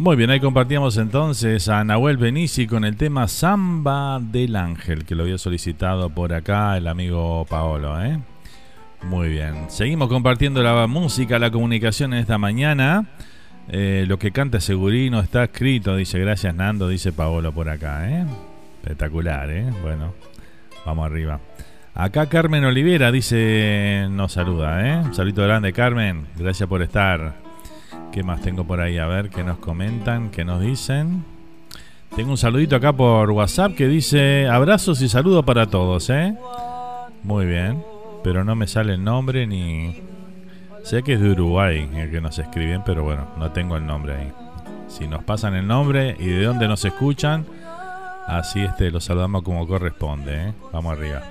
Muy 0.00 0.16
bien, 0.16 0.30
ahí 0.30 0.40
compartíamos 0.40 0.96
entonces 0.96 1.68
a 1.68 1.84
Nahuel 1.84 2.16
Benici 2.16 2.66
con 2.66 2.86
el 2.86 2.96
tema 2.96 3.28
Samba 3.28 4.18
del 4.18 4.56
Ángel, 4.56 5.04
que 5.04 5.14
lo 5.14 5.24
había 5.24 5.36
solicitado 5.36 6.08
por 6.08 6.32
acá 6.32 6.78
el 6.78 6.88
amigo 6.88 7.44
Paolo. 7.44 8.02
¿eh? 8.02 8.18
Muy 9.02 9.28
bien, 9.28 9.66
seguimos 9.68 10.08
compartiendo 10.08 10.62
la 10.62 10.86
música, 10.86 11.38
la 11.38 11.50
comunicación 11.50 12.14
en 12.14 12.20
esta 12.20 12.38
mañana. 12.38 13.08
Eh, 13.68 14.06
lo 14.08 14.18
que 14.18 14.30
canta 14.30 14.58
Segurino 14.58 15.20
está 15.20 15.44
escrito, 15.44 15.94
dice 15.94 16.18
gracias 16.18 16.54
Nando, 16.54 16.88
dice 16.88 17.12
Paolo 17.12 17.52
por 17.52 17.68
acá. 17.68 18.08
¿eh? 18.08 18.24
Espectacular, 18.80 19.50
¿eh? 19.50 19.66
Bueno, 19.82 20.14
vamos 20.86 21.04
arriba. 21.04 21.40
Acá 21.94 22.24
Carmen 22.24 22.64
Olivera 22.64 23.12
dice, 23.12 24.06
nos 24.08 24.32
saluda, 24.32 24.80
¿eh? 24.82 24.96
Un 24.96 25.14
saludo 25.14 25.44
grande 25.44 25.74
Carmen, 25.74 26.24
gracias 26.38 26.66
por 26.70 26.80
estar. 26.80 27.49
¿Qué 28.12 28.24
más 28.24 28.40
tengo 28.40 28.64
por 28.64 28.80
ahí? 28.80 28.98
A 28.98 29.06
ver 29.06 29.30
qué 29.30 29.44
nos 29.44 29.58
comentan, 29.58 30.30
qué 30.30 30.44
nos 30.44 30.60
dicen. 30.60 31.24
Tengo 32.16 32.32
un 32.32 32.36
saludito 32.36 32.74
acá 32.74 32.92
por 32.92 33.30
WhatsApp 33.30 33.74
que 33.76 33.86
dice 33.86 34.48
abrazos 34.48 35.00
y 35.00 35.08
saludos 35.08 35.44
para 35.44 35.66
todos, 35.66 36.10
¿eh? 36.10 36.34
Muy 37.22 37.46
bien, 37.46 37.84
pero 38.24 38.44
no 38.44 38.56
me 38.56 38.66
sale 38.66 38.94
el 38.94 39.04
nombre 39.04 39.46
ni... 39.46 40.02
Sé 40.82 41.02
que 41.04 41.12
es 41.12 41.20
de 41.20 41.30
Uruguay 41.30 41.88
el 41.94 42.10
que 42.10 42.20
nos 42.20 42.38
escriben, 42.38 42.82
pero 42.84 43.04
bueno, 43.04 43.28
no 43.38 43.52
tengo 43.52 43.76
el 43.76 43.86
nombre 43.86 44.16
ahí. 44.16 44.32
Si 44.88 45.06
nos 45.06 45.22
pasan 45.22 45.54
el 45.54 45.66
nombre 45.66 46.16
y 46.18 46.26
de 46.26 46.44
dónde 46.44 46.66
nos 46.66 46.84
escuchan, 46.84 47.46
así 48.26 48.60
este 48.60 48.90
lo 48.90 49.00
saludamos 49.00 49.42
como 49.42 49.68
corresponde, 49.68 50.48
¿eh? 50.48 50.52
Vamos 50.72 50.94
arriba. 50.94 51.22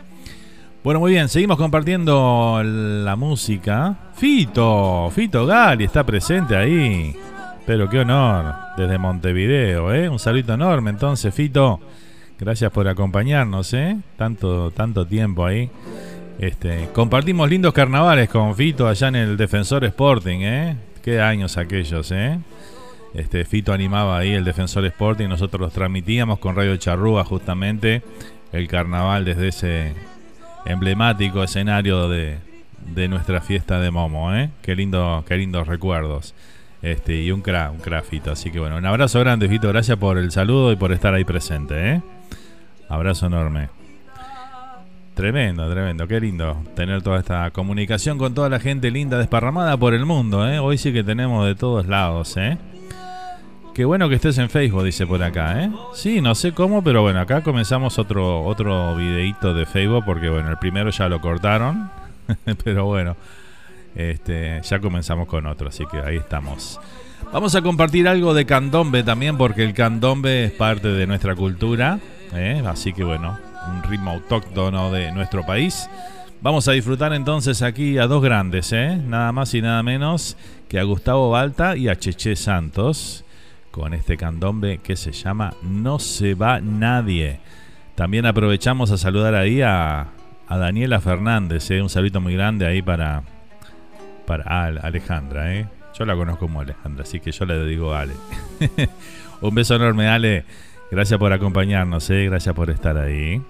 Bueno, 0.81 1.01
muy 1.01 1.11
bien, 1.11 1.27
seguimos 1.27 1.57
compartiendo 1.57 2.61
la 2.63 3.17
música. 3.17 3.97
Fito, 4.13 5.11
Fito 5.13 5.45
Gali 5.45 5.83
está 5.83 6.05
presente 6.05 6.55
ahí. 6.55 7.13
Pero 7.65 7.89
qué 7.89 7.99
honor, 7.99 8.55
desde 8.77 8.97
Montevideo, 8.97 9.93
¿eh? 9.93 10.07
Un 10.07 10.19
saludo 10.19 10.53
enorme 10.53 10.91
entonces, 10.91 11.35
Fito. 11.35 11.81
Gracias 12.39 12.71
por 12.71 12.87
acompañarnos, 12.87 13.73
¿eh? 13.73 13.97
Tanto, 14.15 14.71
tanto 14.71 15.05
tiempo 15.05 15.45
ahí. 15.45 15.69
Este, 16.39 16.87
compartimos 16.93 17.49
lindos 17.49 17.73
carnavales 17.73 18.29
con 18.29 18.55
Fito 18.55 18.87
allá 18.87 19.09
en 19.09 19.17
el 19.17 19.35
Defensor 19.35 19.83
Sporting, 19.83 20.39
¿eh? 20.43 20.77
Qué 21.03 21.19
años 21.19 21.57
aquellos, 21.57 22.09
¿eh? 22.13 22.39
Este, 23.13 23.43
Fito 23.43 23.73
animaba 23.73 24.17
ahí 24.17 24.31
el 24.31 24.45
Defensor 24.45 24.85
Sporting, 24.85 25.27
nosotros 25.27 25.59
los 25.59 25.73
transmitíamos 25.73 26.39
con 26.39 26.55
Radio 26.55 26.77
Charrúa 26.77 27.25
justamente 27.25 28.01
el 28.53 28.69
carnaval 28.69 29.25
desde 29.25 29.49
ese 29.49 29.93
emblemático 30.65 31.43
escenario 31.43 32.09
de, 32.09 32.37
de 32.93 33.07
nuestra 33.07 33.41
fiesta 33.41 33.79
de 33.79 33.91
Momo, 33.91 34.33
¿eh? 34.33 34.49
Qué, 34.61 34.75
lindo, 34.75 35.23
qué 35.27 35.37
lindos 35.37 35.67
recuerdos. 35.67 36.33
Este, 36.81 37.21
y 37.21 37.31
un 37.31 37.41
cra, 37.41 37.71
un 37.71 37.79
crafito. 37.79 38.31
Así 38.31 38.51
que 38.51 38.59
bueno, 38.59 38.77
un 38.77 38.85
abrazo 38.85 39.19
grande, 39.19 39.49
Fito. 39.49 39.67
Gracias 39.67 39.97
por 39.97 40.17
el 40.17 40.31
saludo 40.31 40.71
y 40.71 40.75
por 40.75 40.91
estar 40.91 41.13
ahí 41.13 41.25
presente, 41.25 41.93
¿eh? 41.93 42.01
Abrazo 42.87 43.27
enorme. 43.27 43.69
Tremendo, 45.13 45.69
tremendo, 45.69 46.07
qué 46.07 46.21
lindo 46.21 46.63
tener 46.75 47.01
toda 47.01 47.19
esta 47.19 47.51
comunicación 47.51 48.17
con 48.17 48.33
toda 48.33 48.47
la 48.47 48.61
gente 48.61 48.89
linda 48.89 49.17
desparramada 49.17 49.75
por 49.75 49.93
el 49.93 50.05
mundo, 50.05 50.49
¿eh? 50.49 50.59
Hoy 50.59 50.77
sí 50.77 50.93
que 50.93 51.03
tenemos 51.03 51.45
de 51.45 51.55
todos 51.55 51.87
lados, 51.87 52.37
¿eh? 52.37 52.57
Qué 53.79 53.85
bueno 53.85 54.09
que 54.09 54.15
estés 54.15 54.37
en 54.39 54.49
Facebook, 54.49 54.83
dice 54.83 55.07
por 55.07 55.23
acá, 55.23 55.63
¿eh? 55.63 55.71
Sí, 55.93 56.19
no 56.19 56.35
sé 56.35 56.51
cómo, 56.51 56.83
pero 56.83 57.01
bueno, 57.01 57.21
acá 57.21 57.41
comenzamos 57.41 57.97
otro, 57.97 58.43
otro 58.43 58.93
videíto 58.97 59.53
de 59.53 59.65
Facebook 59.65 60.03
porque, 60.05 60.27
bueno, 60.27 60.49
el 60.49 60.57
primero 60.57 60.89
ya 60.89 61.07
lo 61.07 61.21
cortaron, 61.21 61.89
pero 62.65 62.87
bueno, 62.87 63.15
este, 63.95 64.59
ya 64.63 64.79
comenzamos 64.79 65.29
con 65.29 65.45
otro, 65.45 65.69
así 65.69 65.85
que 65.85 65.97
ahí 65.97 66.17
estamos. 66.17 66.77
Vamos 67.31 67.55
a 67.55 67.61
compartir 67.61 68.09
algo 68.09 68.33
de 68.33 68.45
candombe 68.45 69.01
también 69.01 69.37
porque 69.37 69.63
el 69.63 69.73
candombe 69.73 70.43
es 70.43 70.51
parte 70.51 70.89
de 70.89 71.07
nuestra 71.07 71.33
cultura, 71.33 71.99
¿eh? 72.33 72.61
así 72.67 72.91
que 72.91 73.05
bueno, 73.05 73.39
un 73.71 73.81
ritmo 73.83 74.11
autóctono 74.11 74.91
de 74.91 75.13
nuestro 75.13 75.45
país. 75.45 75.89
Vamos 76.41 76.67
a 76.67 76.73
disfrutar 76.73 77.13
entonces 77.13 77.61
aquí 77.61 77.97
a 77.97 78.07
dos 78.07 78.21
grandes, 78.21 78.73
¿eh? 78.73 78.97
nada 78.97 79.31
más 79.31 79.53
y 79.53 79.61
nada 79.61 79.81
menos 79.83 80.35
que 80.67 80.81
a 80.81 80.83
Gustavo 80.83 81.29
Balta 81.29 81.77
y 81.77 81.87
a 81.87 81.95
Cheche 81.95 82.35
Santos 82.35 83.23
con 83.71 83.93
este 83.93 84.17
candombe 84.17 84.79
que 84.79 84.95
se 84.95 85.11
llama 85.11 85.53
No 85.61 85.99
se 85.99 86.33
va 86.33 86.61
nadie. 86.61 87.39
También 87.95 88.25
aprovechamos 88.25 88.91
a 88.91 88.97
saludar 88.97 89.35
ahí 89.35 89.61
a, 89.61 90.07
Daniela 90.49 90.99
Fernández, 90.99 91.69
¿eh? 91.69 91.81
un 91.81 91.89
saludo 91.89 92.21
muy 92.21 92.33
grande 92.33 92.65
ahí 92.65 92.81
para, 92.81 93.23
Para 94.25 94.65
Alejandra, 94.65 95.53
¿eh? 95.53 95.67
Yo 95.97 96.05
la 96.05 96.15
conozco 96.15 96.47
como 96.47 96.61
Alejandra, 96.61 97.03
así 97.03 97.19
que 97.19 97.31
yo 97.31 97.45
le 97.45 97.63
digo 97.65 97.93
Ale. 97.93 98.13
un 99.41 99.53
beso 99.53 99.75
enorme, 99.75 100.07
Ale. 100.07 100.45
Gracias 100.91 101.19
por 101.19 101.33
acompañarnos, 101.33 102.09
¿eh? 102.09 102.25
Gracias 102.25 102.55
por 102.55 102.69
estar 102.69 102.97
ahí. 102.97 103.41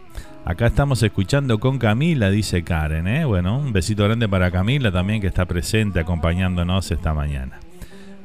Acá 0.45 0.67
estamos 0.67 1.03
escuchando 1.03 1.59
con 1.59 1.77
Camila, 1.77 2.29
dice 2.31 2.63
Karen, 2.63 3.07
¿eh? 3.07 3.23
Bueno, 3.23 3.59
un 3.59 3.71
besito 3.71 4.03
grande 4.03 4.27
para 4.27 4.51
Camila 4.51 4.91
también 4.91 5.21
que 5.21 5.27
está 5.27 5.45
presente 5.45 5.99
acompañándonos 5.99 6.89
esta 6.91 7.13
mañana. 7.13 7.59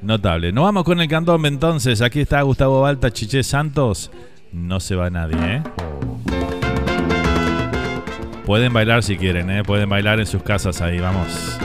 Notable. 0.05 0.53
Nos 0.53 0.65
vamos 0.65 0.85
con 0.85 1.01
el 1.01 1.09
candombe 1.09 1.49
entonces. 1.49 2.03
Aquí 2.03 2.21
está 2.21 2.43
Gustavo 2.43 2.83
Balta, 2.83 3.11
Chiché 3.11 3.43
Santos. 3.43 4.11
No 4.53 4.79
se 4.79 4.95
va 4.95 5.09
nadie, 5.11 5.37
¿eh? 5.57 5.63
Pueden 8.45 8.75
bailar 8.75 9.03
si 9.03 9.17
quieren, 9.17 9.51
¿eh? 9.51 9.63
Pueden 9.65 9.89
bailar 9.89 10.21
en 10.21 10.27
sus 10.27 10.43
casas 10.43 10.83
ahí, 10.83 11.01
vamos. 11.01 11.59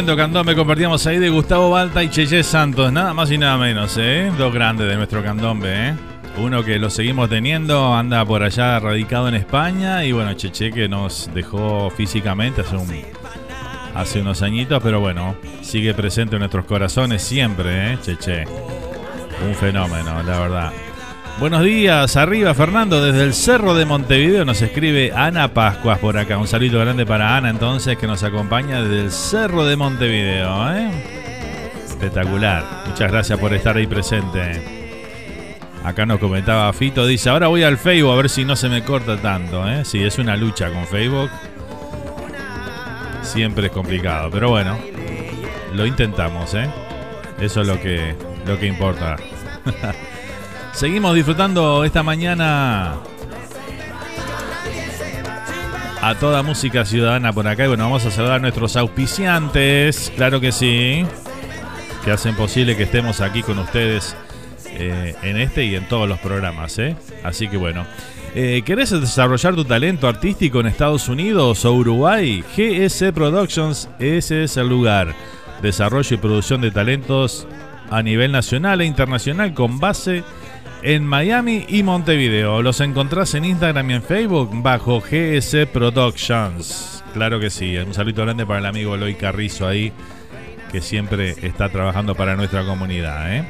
Tremendo 0.00 0.16
candombe 0.16 0.56
compartíamos 0.56 1.06
ahí 1.06 1.18
de 1.18 1.28
Gustavo 1.28 1.68
Balta 1.68 2.02
y 2.02 2.08
Cheche 2.08 2.42
Santos, 2.42 2.90
nada 2.90 3.12
más 3.12 3.30
y 3.30 3.36
nada 3.36 3.58
menos, 3.58 3.98
¿eh? 3.98 4.32
Dos 4.38 4.50
grandes 4.50 4.88
de 4.88 4.96
nuestro 4.96 5.22
candombe, 5.22 5.88
¿eh? 5.88 5.94
Uno 6.38 6.64
que 6.64 6.78
lo 6.78 6.88
seguimos 6.88 7.28
teniendo, 7.28 7.94
anda 7.94 8.24
por 8.24 8.42
allá 8.42 8.80
radicado 8.80 9.28
en 9.28 9.34
España 9.34 10.02
y 10.06 10.12
bueno, 10.12 10.32
Cheche 10.32 10.70
que 10.70 10.88
nos 10.88 11.28
dejó 11.34 11.90
físicamente 11.90 12.62
hace 13.94 14.22
unos 14.22 14.40
añitos, 14.40 14.82
pero 14.82 15.00
bueno, 15.00 15.36
sigue 15.60 15.92
presente 15.92 16.36
en 16.36 16.40
nuestros 16.40 16.64
corazones 16.64 17.20
siempre, 17.20 17.92
¿eh? 17.92 17.98
Cheche. 18.00 18.46
Un 19.46 19.54
fenómeno, 19.54 20.22
la 20.22 20.40
verdad. 20.40 20.72
Buenos 21.38 21.64
días, 21.64 22.16
arriba 22.16 22.52
Fernando, 22.54 23.02
desde 23.02 23.24
el 23.24 23.32
Cerro 23.32 23.74
de 23.74 23.86
Montevideo 23.86 24.44
nos 24.44 24.60
escribe 24.60 25.12
Ana 25.14 25.54
Pascuas 25.54 25.98
por 25.98 26.18
acá. 26.18 26.36
Un 26.36 26.46
saludo 26.46 26.80
grande 26.80 27.06
para 27.06 27.36
Ana 27.36 27.48
entonces 27.48 27.96
que 27.96 28.06
nos 28.06 28.22
acompaña 28.22 28.82
desde 28.82 29.00
el 29.00 29.10
Cerro 29.10 29.64
de 29.64 29.76
Montevideo. 29.76 30.74
¿eh? 30.74 30.90
Espectacular, 31.86 32.64
muchas 32.86 33.10
gracias 33.10 33.38
por 33.38 33.54
estar 33.54 33.76
ahí 33.76 33.86
presente. 33.86 34.80
Acá 35.82 36.04
nos 36.04 36.18
comentaba 36.18 36.70
Fito, 36.74 37.06
dice, 37.06 37.30
ahora 37.30 37.48
voy 37.48 37.62
al 37.62 37.78
Facebook 37.78 38.12
a 38.12 38.16
ver 38.16 38.28
si 38.28 38.44
no 38.44 38.54
se 38.54 38.68
me 38.68 38.84
corta 38.84 39.16
tanto. 39.16 39.66
¿eh? 39.66 39.82
Es 39.82 40.18
una 40.18 40.36
lucha 40.36 40.70
con 40.70 40.86
Facebook. 40.86 41.30
Siempre 43.22 43.66
es 43.66 43.72
complicado, 43.72 44.30
pero 44.30 44.50
bueno, 44.50 44.78
lo 45.72 45.86
intentamos. 45.86 46.52
¿eh? 46.54 46.68
Eso 47.40 47.62
es 47.62 47.66
lo 47.66 47.80
que, 47.80 48.14
lo 48.46 48.58
que 48.58 48.66
importa. 48.66 49.16
Seguimos 50.80 51.14
disfrutando 51.14 51.84
esta 51.84 52.02
mañana 52.02 52.94
a 56.00 56.14
toda 56.14 56.42
música 56.42 56.86
ciudadana 56.86 57.34
por 57.34 57.46
acá. 57.46 57.66
Y 57.66 57.68
bueno, 57.68 57.84
vamos 57.84 58.06
a 58.06 58.10
saludar 58.10 58.36
a 58.36 58.38
nuestros 58.38 58.76
auspiciantes, 58.76 60.10
claro 60.16 60.40
que 60.40 60.52
sí, 60.52 61.04
que 62.02 62.10
hacen 62.10 62.34
posible 62.34 62.78
que 62.78 62.84
estemos 62.84 63.20
aquí 63.20 63.42
con 63.42 63.58
ustedes 63.58 64.16
eh, 64.68 65.14
en 65.22 65.36
este 65.36 65.66
y 65.66 65.74
en 65.74 65.86
todos 65.86 66.08
los 66.08 66.18
programas. 66.18 66.78
¿eh? 66.78 66.96
Así 67.24 67.46
que 67.48 67.58
bueno. 67.58 67.84
Eh, 68.34 68.62
¿Querés 68.64 68.88
desarrollar 68.88 69.54
tu 69.54 69.66
talento 69.66 70.08
artístico 70.08 70.60
en 70.60 70.66
Estados 70.68 71.10
Unidos 71.10 71.62
o 71.66 71.74
Uruguay? 71.74 72.42
GS 72.56 73.12
Productions, 73.12 73.90
ese 73.98 74.44
es 74.44 74.56
el 74.56 74.70
lugar. 74.70 75.14
Desarrollo 75.60 76.14
y 76.14 76.18
producción 76.18 76.62
de 76.62 76.70
talentos 76.70 77.46
a 77.90 78.02
nivel 78.02 78.32
nacional 78.32 78.80
e 78.80 78.86
internacional 78.86 79.52
con 79.52 79.78
base 79.78 80.18
en 80.18 80.24
Miami 80.82 81.66
y 81.68 81.82
Montevideo. 81.82 82.62
Los 82.62 82.80
encontrás 82.80 83.34
en 83.34 83.44
Instagram 83.44 83.90
y 83.90 83.94
en 83.94 84.02
Facebook 84.02 84.50
bajo 84.62 85.00
GS 85.00 85.66
Productions. 85.72 87.04
Claro 87.12 87.38
que 87.38 87.50
sí. 87.50 87.76
Un 87.76 87.92
saludo 87.92 88.22
grande 88.22 88.46
para 88.46 88.60
el 88.60 88.66
amigo 88.66 88.94
Eloy 88.94 89.14
Carrizo 89.14 89.66
ahí, 89.66 89.92
que 90.72 90.80
siempre 90.80 91.36
está 91.42 91.68
trabajando 91.68 92.14
para 92.14 92.34
nuestra 92.34 92.64
comunidad. 92.64 93.36
¿eh? 93.36 93.44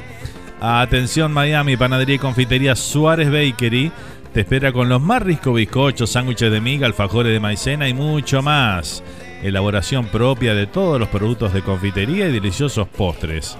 Atención 0.59 1.31
Miami, 1.31 1.77
panadería 1.77 2.15
y 2.15 2.19
confitería 2.19 2.75
Suárez 2.75 3.31
Bakery. 3.31 3.91
Te 4.33 4.41
espera 4.41 4.73
con 4.73 4.89
los 4.89 5.01
más 5.01 5.21
ricos 5.21 5.55
bizcochos, 5.55 6.11
sándwiches 6.11 6.51
de 6.51 6.61
miga, 6.61 6.85
alfajores 6.85 7.31
de 7.31 7.39
maicena 7.39 7.87
y 7.87 7.93
mucho 7.93 8.41
más. 8.41 9.03
Elaboración 9.41 10.07
propia 10.07 10.53
de 10.53 10.67
todos 10.67 10.99
los 10.99 11.09
productos 11.09 11.53
de 11.53 11.61
confitería 11.61 12.27
y 12.27 12.31
deliciosos 12.31 12.87
postres. 12.89 13.57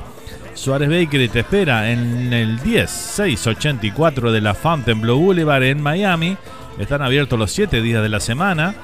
Suárez 0.61 0.89
Bakery 0.89 1.27
te 1.27 1.39
espera 1.39 1.89
en 1.89 2.31
el 2.33 2.59
10684 2.59 4.31
de 4.31 4.41
la 4.41 4.53
Fontainebleau 4.53 5.17
Boulevard 5.17 5.63
en 5.63 5.81
Miami. 5.81 6.37
Están 6.77 7.01
abiertos 7.01 7.39
los 7.39 7.51
7 7.51 7.81
días 7.81 8.03
de 8.03 8.09
la 8.09 8.19
semana. 8.19 8.75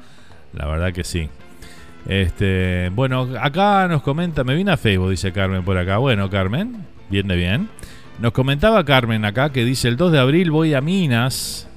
La 0.53 0.66
verdad 0.66 0.93
que 0.93 1.05
sí. 1.05 1.29
Este, 2.07 2.91
bueno, 2.95 3.29
acá 3.41 3.89
nos 3.89 4.03
comenta, 4.03 4.45
me 4.45 4.55
vine 4.55 4.73
a 4.73 4.77
Facebook, 4.77 5.11
dice 5.11 5.33
Carmen 5.33 5.65
por 5.65 5.79
acá. 5.79 5.99
Bueno, 5.99 6.29
Carmen, 6.29 6.87
bien 7.09 7.27
de 7.29 7.37
bien. 7.37 7.69
Nos 8.19 8.33
comentaba 8.33 8.85
Carmen 8.85 9.25
acá 9.25 9.51
que 9.51 9.65
dice 9.65 9.89
el 9.89 9.97
2 9.97 10.13
de 10.13 10.19
abril 10.19 10.51
voy 10.51 10.75
a 10.75 10.81
Minas. 10.81 11.69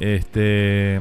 Este 0.00 1.00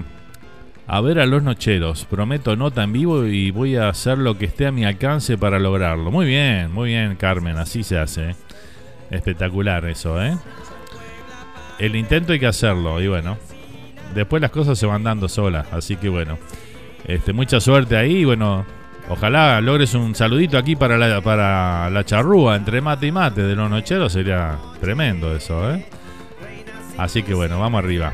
a 0.87 0.99
ver 0.99 1.19
a 1.19 1.25
los 1.25 1.41
nocheros. 1.41 2.05
Prometo 2.05 2.55
nota 2.55 2.83
en 2.83 2.91
vivo 2.91 3.25
y 3.25 3.49
voy 3.51 3.77
a 3.77 3.87
hacer 3.87 4.17
lo 4.17 4.37
que 4.37 4.45
esté 4.45 4.67
a 4.67 4.71
mi 4.71 4.83
alcance 4.83 5.37
para 5.37 5.57
lograrlo. 5.57 6.11
Muy 6.11 6.25
bien, 6.25 6.71
muy 6.71 6.89
bien, 6.89 7.15
Carmen, 7.15 7.57
así 7.57 7.83
se 7.83 7.97
hace. 7.97 8.35
Espectacular 9.09 9.85
eso, 9.85 10.21
¿eh? 10.21 10.37
El 11.79 11.95
intento 11.95 12.33
hay 12.33 12.39
que 12.39 12.47
hacerlo 12.47 13.01
y 13.01 13.07
bueno, 13.07 13.37
después 14.13 14.41
las 14.41 14.51
cosas 14.51 14.77
se 14.77 14.85
van 14.85 15.03
dando 15.03 15.27
solas, 15.29 15.67
así 15.71 15.95
que 15.95 16.09
bueno. 16.09 16.37
Este, 17.05 17.33
mucha 17.33 17.59
suerte 17.59 17.97
ahí. 17.97 18.25
Bueno, 18.25 18.65
ojalá 19.09 19.61
logres 19.61 19.93
un 19.93 20.15
saludito 20.15 20.57
aquí 20.57 20.75
para 20.75 20.97
la, 20.97 21.21
para 21.21 21.89
la 21.89 22.03
charrúa 22.05 22.55
entre 22.55 22.81
mate 22.81 23.07
y 23.07 23.11
mate 23.11 23.41
de 23.41 23.55
los 23.55 23.69
nocheros. 23.69 24.13
Sería 24.13 24.57
tremendo 24.79 25.35
eso, 25.35 25.73
¿eh? 25.73 25.85
Así 26.97 27.23
que 27.23 27.33
bueno, 27.33 27.59
vamos 27.59 27.83
arriba. 27.83 28.13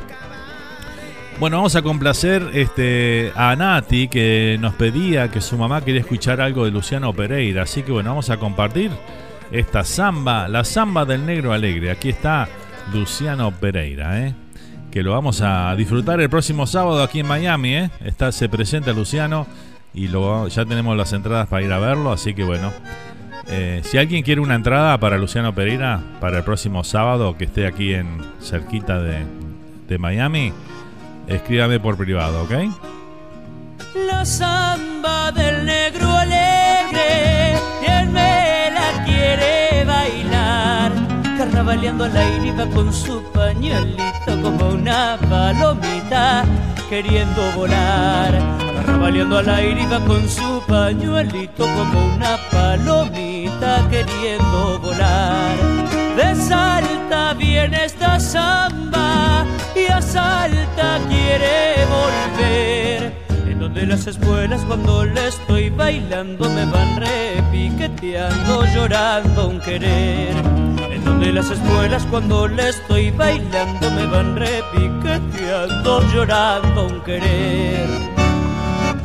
Bueno, 1.38 1.58
vamos 1.58 1.76
a 1.76 1.82
complacer 1.82 2.50
este, 2.52 3.32
a 3.36 3.54
Nati 3.54 4.08
que 4.08 4.56
nos 4.60 4.74
pedía 4.74 5.30
que 5.30 5.40
su 5.40 5.56
mamá 5.56 5.84
quería 5.84 6.00
escuchar 6.00 6.40
algo 6.40 6.64
de 6.64 6.72
Luciano 6.72 7.12
Pereira. 7.12 7.62
Así 7.62 7.82
que 7.82 7.92
bueno, 7.92 8.10
vamos 8.10 8.28
a 8.30 8.38
compartir 8.38 8.90
esta 9.52 9.84
samba, 9.84 10.48
la 10.48 10.64
samba 10.64 11.04
del 11.04 11.24
negro 11.24 11.52
alegre. 11.52 11.92
Aquí 11.92 12.08
está 12.08 12.48
Luciano 12.92 13.52
Pereira, 13.52 14.26
¿eh? 14.26 14.34
Lo 15.02 15.12
vamos 15.12 15.40
a 15.42 15.74
disfrutar 15.76 16.20
el 16.20 16.30
próximo 16.30 16.66
sábado 16.66 17.02
aquí 17.02 17.20
en 17.20 17.26
Miami. 17.26 17.74
¿eh? 17.76 17.90
Está, 18.04 18.32
se 18.32 18.48
presenta 18.48 18.92
Luciano 18.92 19.46
y 19.94 20.08
lo, 20.08 20.48
ya 20.48 20.64
tenemos 20.64 20.96
las 20.96 21.12
entradas 21.12 21.48
para 21.48 21.64
ir 21.64 21.72
a 21.72 21.78
verlo, 21.78 22.12
así 22.12 22.34
que 22.34 22.44
bueno. 22.44 22.72
Eh, 23.50 23.80
si 23.82 23.96
alguien 23.96 24.22
quiere 24.22 24.42
una 24.42 24.54
entrada 24.54 24.98
para 24.98 25.16
Luciano 25.16 25.54
Pereira 25.54 26.02
para 26.20 26.38
el 26.38 26.44
próximo 26.44 26.84
sábado 26.84 27.36
que 27.38 27.44
esté 27.44 27.66
aquí 27.66 27.94
en 27.94 28.20
cerquita 28.42 29.00
de, 29.00 29.24
de 29.88 29.98
Miami, 29.98 30.52
escríbame 31.26 31.80
por 31.80 31.96
privado, 31.96 32.42
¿ok? 32.42 32.52
La 34.06 34.24
samba 34.24 35.32
del 35.32 35.64
negro 35.64 36.10
alegre, 36.10 37.52
él 37.86 38.08
me 38.10 38.70
la 38.70 39.04
quiere 39.06 39.84
bailar, 39.84 40.92
carnavaleando 41.38 42.04
al 42.04 42.16
aire 42.16 42.52
va 42.52 42.66
con 42.66 42.92
su 42.92 43.17
pañuelito 43.48 44.42
como 44.42 44.68
una 44.74 45.18
palomita 45.30 46.44
queriendo 46.90 47.40
volar. 47.56 48.32
Carnavaleando 48.76 49.38
al 49.38 49.48
aire 49.48 49.82
iba 49.84 50.00
con 50.00 50.28
su 50.28 50.62
pañuelito 50.68 51.64
como 51.76 52.14
una 52.14 52.36
palomita 52.50 53.88
queriendo 53.90 54.78
volar. 54.80 55.56
De 56.16 56.34
Salta 56.34 57.32
viene 57.34 57.86
esta 57.86 58.20
samba 58.20 59.46
y 59.74 59.90
a 59.90 60.02
Salta 60.02 60.98
quiere 61.08 61.86
volver. 61.96 63.14
En 63.50 63.60
donde 63.60 63.86
las 63.86 64.06
espuelas 64.06 64.60
cuando 64.66 65.06
le 65.06 65.28
estoy 65.28 65.70
bailando 65.70 66.50
me 66.50 66.66
van 66.66 67.00
repiqueteando, 67.00 68.66
llorando 68.74 69.48
un 69.48 69.60
querer 69.60 70.77
donde 71.08 71.32
las 71.32 71.50
espuelas 71.50 72.04
cuando 72.10 72.46
le 72.46 72.68
estoy 72.68 73.10
bailando 73.10 73.90
me 73.92 74.06
van 74.06 74.36
repiqueteando, 74.36 76.02
llorando 76.12 76.86
un 76.86 77.00
querer. 77.00 77.88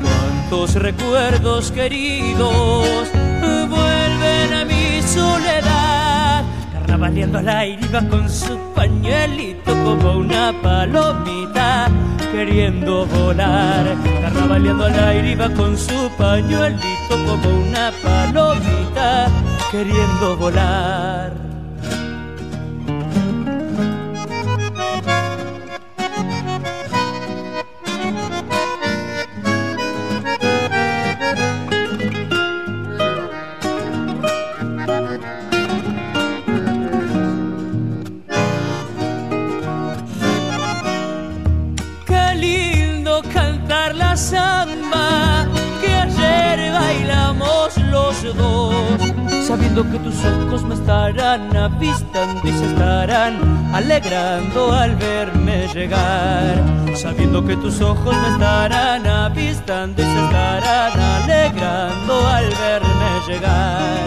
Cuántos 0.02 0.76
recuerdos 0.76 1.72
queridos 1.72 3.08
vuelven 3.70 4.54
a 4.54 4.66
mi 4.66 5.02
soledad 5.02 6.44
Carnavaleando 6.74 7.40
al 7.40 7.50
aire 7.50 7.82
iba 7.86 8.02
con 8.10 8.30
su 8.30 8.58
pañuelito 8.76 9.72
como 9.86 10.18
una 10.18 10.54
palomita 10.62 11.90
queriendo 12.32 13.06
volar. 13.06 13.86
Carnavaleando 14.22 14.86
al 14.86 15.00
aire 15.00 15.32
iba 15.32 15.50
con 15.54 15.78
su 15.78 16.10
pañuelito 16.18 17.14
como 17.26 17.34
una 17.34 17.92
palomita 18.04 19.28
queriendo 19.72 20.38
volar. 20.38 21.53
Sabiendo 49.74 49.92
que 49.92 50.04
tus 50.04 50.26
ojos 50.26 50.64
me 50.66 50.76
estarán 50.76 51.58
avistando 51.58 52.48
y 52.48 52.52
se 52.52 52.66
estarán 52.66 53.74
alegrando 53.74 54.72
al 54.72 54.96
verme 54.98 55.68
llegar, 55.74 56.62
sabiendo 56.96 57.44
que 57.44 57.56
tus 57.56 57.82
ojos 57.82 58.16
me 58.16 58.34
estarán 58.34 59.08
avistando 59.08 60.00
y 60.00 60.06
se 60.06 60.26
estarán 60.26 61.00
alegrando 61.00 62.28
al 62.28 62.46
verme 62.50 63.28
llegar. 63.28 63.98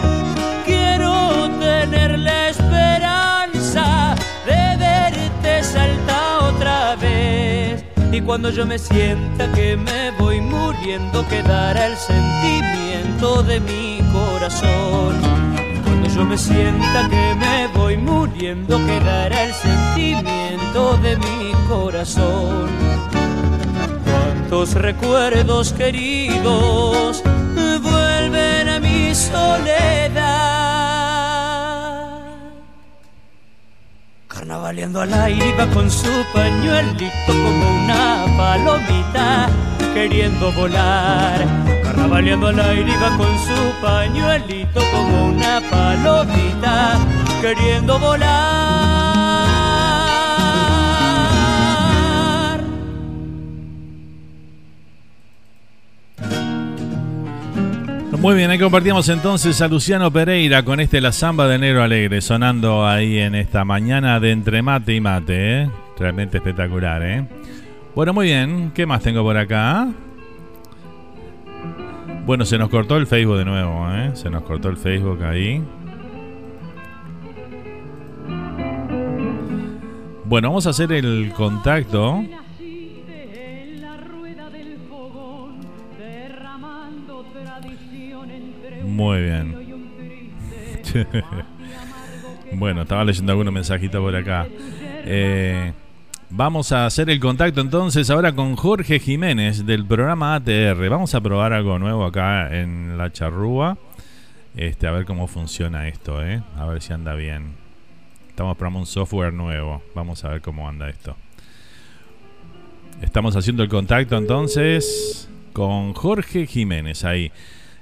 Quiero 0.65 1.49
tener 1.59 2.17
la 2.17 2.47
esperanza 2.47 4.15
de 4.45 4.77
verte 4.77 5.63
saltar 5.63 6.43
otra 6.43 6.95
vez. 6.95 7.83
Y 8.13 8.21
cuando 8.21 8.51
yo 8.51 8.65
me 8.65 8.79
sienta 8.79 9.51
que 9.51 9.75
me 9.75 10.11
voy 10.11 10.39
muriendo, 10.39 11.27
quedará 11.27 11.87
el 11.87 11.97
sentimiento 11.97 13.43
de 13.43 13.59
mi 13.59 13.99
corazón. 14.13 15.46
Yo 16.17 16.25
me 16.25 16.35
sienta 16.35 17.07
que 17.09 17.35
me 17.35 17.67
voy 17.77 17.95
muriendo, 17.95 18.83
quedará 18.87 19.43
el 19.43 19.53
sentimiento 19.53 20.97
de 20.97 21.15
mi 21.15 21.51
corazón. 21.69 22.67
Cuántos 24.03 24.73
recuerdos 24.73 25.73
queridos 25.73 27.21
vuelven 27.83 28.67
a 28.67 28.79
mi 28.79 29.13
soledad. 29.13 30.15
Carnavaleando 34.27 35.01
al 35.01 35.13
aire 35.13 35.49
iba 35.49 35.67
con 35.67 35.91
su 35.91 36.09
pañuelito 36.33 37.11
como 37.27 37.83
una 37.83 38.25
palomita 38.35 39.49
queriendo 39.93 40.51
volar. 40.51 41.45
Carnavaleando 41.83 42.47
al 42.47 42.59
aire 42.59 42.91
iba 42.91 43.17
con 43.17 43.39
su 43.39 43.81
pañuelito 43.81 44.81
como 44.91 45.27
una 45.27 45.61
palomita 45.69 46.99
queriendo 47.41 47.99
volar. 47.99 48.67
Muy 58.19 58.35
bien, 58.35 58.49
ahí 58.49 58.57
compartíamos 58.57 59.07
entonces 59.09 59.61
a 59.61 59.67
Luciano 59.67 60.11
Pereira 60.11 60.63
con 60.63 60.79
este 60.79 61.01
La 61.01 61.11
Zamba 61.11 61.47
de 61.47 61.59
Negro 61.59 61.83
Alegre, 61.83 62.19
sonando 62.21 62.85
ahí 62.85 63.19
en 63.19 63.35
esta 63.35 63.63
mañana 63.63 64.19
de 64.19 64.31
entre 64.31 64.63
mate 64.63 64.95
y 64.95 64.99
mate, 64.99 65.61
¿eh? 65.61 65.69
Realmente 65.99 66.37
espectacular, 66.37 67.03
¿eh? 67.03 67.25
Bueno, 67.97 68.13
muy 68.13 68.27
bien, 68.27 68.71
¿qué 68.75 68.85
más 68.85 69.01
tengo 69.01 69.23
por 69.23 69.35
acá? 69.35 69.91
Bueno, 72.27 72.45
se 72.45 72.59
nos 72.59 72.69
cortó 72.69 72.95
el 72.95 73.07
Facebook 73.07 73.39
de 73.39 73.45
nuevo, 73.45 73.91
¿eh? 73.91 74.11
Se 74.13 74.29
nos 74.29 74.43
cortó 74.43 74.69
el 74.69 74.77
Facebook 74.77 75.23
ahí. 75.23 75.63
Bueno, 80.25 80.49
vamos 80.49 80.67
a 80.67 80.69
hacer 80.69 80.91
el 80.91 81.33
contacto. 81.35 82.23
Muy 88.85 89.21
bien. 89.23 89.55
bueno, 92.53 92.83
estaba 92.83 93.03
leyendo 93.03 93.31
algunos 93.31 93.55
mensajitos 93.55 93.99
por 93.99 94.15
acá. 94.15 94.45
Eh, 95.03 95.73
vamos 96.29 96.71
a 96.71 96.85
hacer 96.85 97.09
el 97.09 97.19
contacto 97.19 97.61
entonces 97.61 98.09
ahora 98.09 98.33
con 98.33 98.55
Jorge 98.55 98.99
Jiménez 98.99 99.65
del 99.65 99.85
programa 99.85 100.35
ATR. 100.35 100.89
Vamos 100.89 101.15
a 101.15 101.21
probar 101.21 101.53
algo 101.53 101.79
nuevo 101.79 102.05
acá 102.05 102.59
en 102.59 102.97
la 102.97 103.11
charrúa. 103.11 103.77
Este, 104.55 104.87
a 104.87 104.91
ver 104.91 105.05
cómo 105.05 105.27
funciona 105.27 105.87
esto, 105.87 106.23
¿eh? 106.25 106.41
A 106.57 106.65
ver 106.65 106.81
si 106.81 106.93
anda 106.93 107.13
bien. 107.13 107.55
Estamos 108.29 108.57
probando 108.57 108.79
un 108.79 108.85
software 108.85 109.33
nuevo. 109.33 109.81
Vamos 109.95 110.23
a 110.23 110.29
ver 110.29 110.41
cómo 110.41 110.67
anda 110.67 110.89
esto. 110.89 111.15
Estamos 113.01 113.35
haciendo 113.35 113.63
el 113.63 113.69
contacto 113.69 114.17
entonces 114.17 115.29
con 115.53 115.93
Jorge 115.93 116.47
Jiménez 116.47 117.03
ahí. 117.03 117.31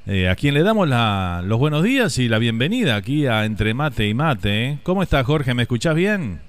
Eh, 0.08 0.30
a 0.30 0.36
quien 0.36 0.54
le 0.54 0.62
damos 0.62 0.88
los 0.88 1.58
buenos 1.58 1.84
días 1.84 2.20
y 2.20 2.28
la 2.28 2.38
bienvenida 2.38 2.96
aquí 2.96 3.26
a 3.26 3.46
Entre 3.46 3.74
Mate 3.74 4.08
y 4.08 4.14
Mate. 4.14 4.66
¿eh? 4.66 4.78
¿Cómo 4.84 5.02
está 5.02 5.24
Jorge? 5.24 5.54
¿Me 5.54 5.64
escuchás 5.64 5.96
bien? 5.96 6.42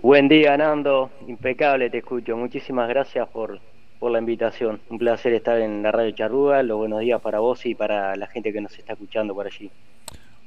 Buen 0.00 0.28
día, 0.28 0.56
Nando. 0.56 1.10
Impecable 1.26 1.90
te 1.90 1.98
escucho. 1.98 2.36
Muchísimas 2.36 2.88
gracias 2.88 3.28
por, 3.28 3.58
por 3.98 4.12
la 4.12 4.20
invitación. 4.20 4.80
Un 4.90 4.98
placer 4.98 5.32
estar 5.32 5.58
en 5.60 5.82
la 5.82 5.90
radio 5.90 6.12
Charrúa. 6.12 6.62
Los 6.62 6.78
buenos 6.78 7.00
días 7.00 7.20
para 7.20 7.40
vos 7.40 7.66
y 7.66 7.74
para 7.74 8.14
la 8.14 8.28
gente 8.28 8.52
que 8.52 8.60
nos 8.60 8.78
está 8.78 8.92
escuchando 8.92 9.34
por 9.34 9.46
allí. 9.46 9.68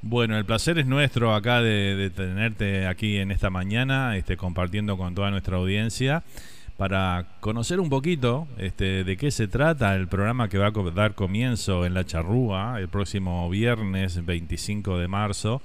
Bueno, 0.02 0.38
el 0.38 0.46
placer 0.46 0.80
es 0.80 0.86
nuestro 0.86 1.36
acá 1.36 1.62
de, 1.62 1.98
de 1.98 2.10
tenerte 2.10 2.88
aquí 2.88 3.18
en 3.18 3.30
esta 3.30 3.50
mañana, 3.50 4.16
este, 4.16 4.38
compartiendo 4.38 4.98
con 4.98 5.16
toda 5.16 5.32
nuestra 5.32 5.58
audiencia 5.58 6.24
para 6.78 7.26
conocer 7.42 7.82
un 7.82 7.90
poquito 7.90 8.48
este, 8.58 9.04
de 9.04 9.18
qué 9.18 9.32
se 9.32 9.50
trata 9.50 9.96
el 9.96 10.08
programa 10.08 10.48
que 10.48 10.58
va 10.58 10.68
a 10.68 10.92
dar 10.96 11.14
comienzo 11.14 11.86
en 11.86 11.94
la 11.94 12.06
charrúa 12.06 12.80
el 12.80 12.88
próximo 12.88 13.50
viernes 13.50 14.26
25 14.26 14.98
de 14.98 15.08
marzo 15.10 15.62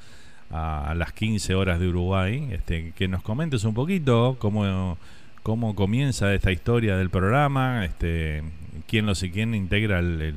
a, 0.50 0.94
las 0.96 1.12
15 1.12 1.54
horas 1.54 1.80
de 1.80 1.88
Uruguay. 1.88 2.48
Este, 2.52 2.92
que 2.96 3.08
nos 3.08 3.22
comentes 3.22 3.64
un 3.64 3.74
poquito 3.74 4.36
cómo, 4.38 4.96
cómo 5.42 5.74
comienza 5.74 6.32
esta 6.34 6.52
historia 6.52 6.96
del 6.96 7.10
programa, 7.10 7.84
este, 7.84 8.42
quién, 8.88 9.06
lo, 9.06 9.12
quién 9.14 9.54
integra 9.54 9.98
el, 10.00 10.22
el- 10.22 10.34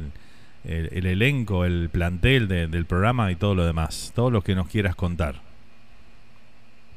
el- 0.66 0.90
el 0.92 1.06
elenco, 1.06 1.64
el 1.66 1.90
plantel 1.90 2.48
de- 2.48 2.68
del 2.68 2.86
programa 2.86 3.32
y 3.32 3.36
todo 3.36 3.56
lo 3.56 3.66
demás. 3.66 4.12
Todo 4.16 4.30
lo 4.30 4.42
que 4.42 4.56
nos 4.56 4.68
quieras 4.68 4.96
contar. 4.96 5.36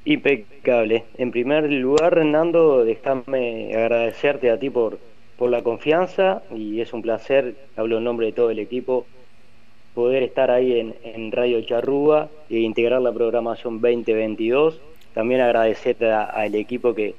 Impecable. 0.05 1.05
En 1.17 1.31
primer 1.31 1.71
lugar, 1.71 2.25
Nando, 2.25 2.85
déjame 2.85 3.73
agradecerte 3.75 4.51
a 4.51 4.59
ti 4.59 4.69
por, 4.69 4.99
por 5.39 5.49
la 5.51 5.63
confianza 5.63 6.43
y 6.55 6.81
es 6.81 6.93
un 6.93 7.03
placer, 7.03 7.55
hablo 7.77 7.99
en 7.99 8.05
nombre 8.05 8.27
de 8.27 8.33
todo 8.33 8.51
el 8.51 8.59
equipo, 8.59 9.07
poder 9.95 10.23
estar 10.23 10.51
ahí 10.51 10.79
en, 10.81 10.95
en 11.05 11.33
Radio 11.33 11.61
Charrúa 11.63 12.29
e 12.49 12.59
integrar 12.61 13.01
la 13.03 13.13
programación 13.13 13.81
2022. 13.81 14.81
También 15.15 15.41
agradecerte 15.41 16.11
a- 16.11 16.25
al 16.25 16.55
equipo 16.55 16.95
que, 16.95 17.15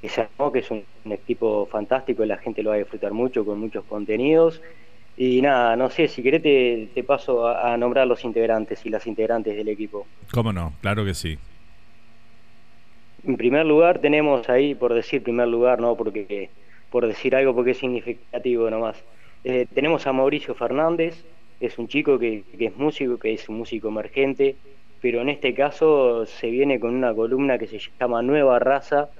que 0.00 0.08
se 0.08 0.22
armó, 0.22 0.52
que 0.52 0.60
es 0.60 0.70
un, 0.70 0.84
un 1.04 1.12
equipo 1.12 1.66
fantástico, 1.66 2.24
la 2.24 2.36
gente 2.38 2.62
lo 2.62 2.70
va 2.70 2.76
a 2.76 2.78
disfrutar 2.78 3.12
mucho 3.12 3.44
con 3.44 3.58
muchos 3.58 3.84
contenidos. 3.84 4.60
Y 5.16 5.40
nada, 5.42 5.76
no 5.76 5.90
sé, 5.90 6.08
si 6.08 6.22
querés 6.22 6.42
te, 6.42 6.88
te 6.94 7.04
paso 7.04 7.46
a, 7.46 7.72
a 7.72 7.76
nombrar 7.76 8.06
los 8.06 8.24
integrantes 8.24 8.84
y 8.84 8.90
las 8.90 9.06
integrantes 9.06 9.56
del 9.56 9.68
equipo. 9.68 10.06
¿Cómo 10.32 10.52
no? 10.52 10.72
Claro 10.80 11.04
que 11.04 11.14
sí. 11.14 11.38
En 13.26 13.36
primer 13.36 13.64
lugar 13.64 14.00
tenemos 14.00 14.48
ahí, 14.48 14.74
por 14.74 14.92
decir 14.92 15.22
primer 15.22 15.48
lugar, 15.48 15.80
no 15.80 15.96
porque 15.96 16.50
por 16.90 17.06
decir 17.06 17.34
algo 17.34 17.54
porque 17.54 17.72
es 17.72 17.78
significativo 17.78 18.68
nomás. 18.70 19.02
Eh, 19.44 19.66
tenemos 19.74 20.06
a 20.06 20.12
Mauricio 20.12 20.54
Fernández, 20.54 21.24
es 21.60 21.78
un 21.78 21.88
chico 21.88 22.18
que, 22.18 22.44
es 22.58 22.76
músico, 22.76 23.18
que 23.18 23.32
es 23.32 23.48
un 23.48 23.58
músico 23.58 23.88
emergente, 23.88 24.56
pero 25.00 25.20
en 25.20 25.28
este 25.28 25.54
caso 25.54 26.26
se 26.26 26.50
viene 26.50 26.80
con 26.80 26.94
una 26.94 27.14
columna 27.14 27.58
que 27.58 27.66
se 27.66 27.78
llama 28.00 28.22
Nueva 28.22 28.58
Raza, 28.58 29.10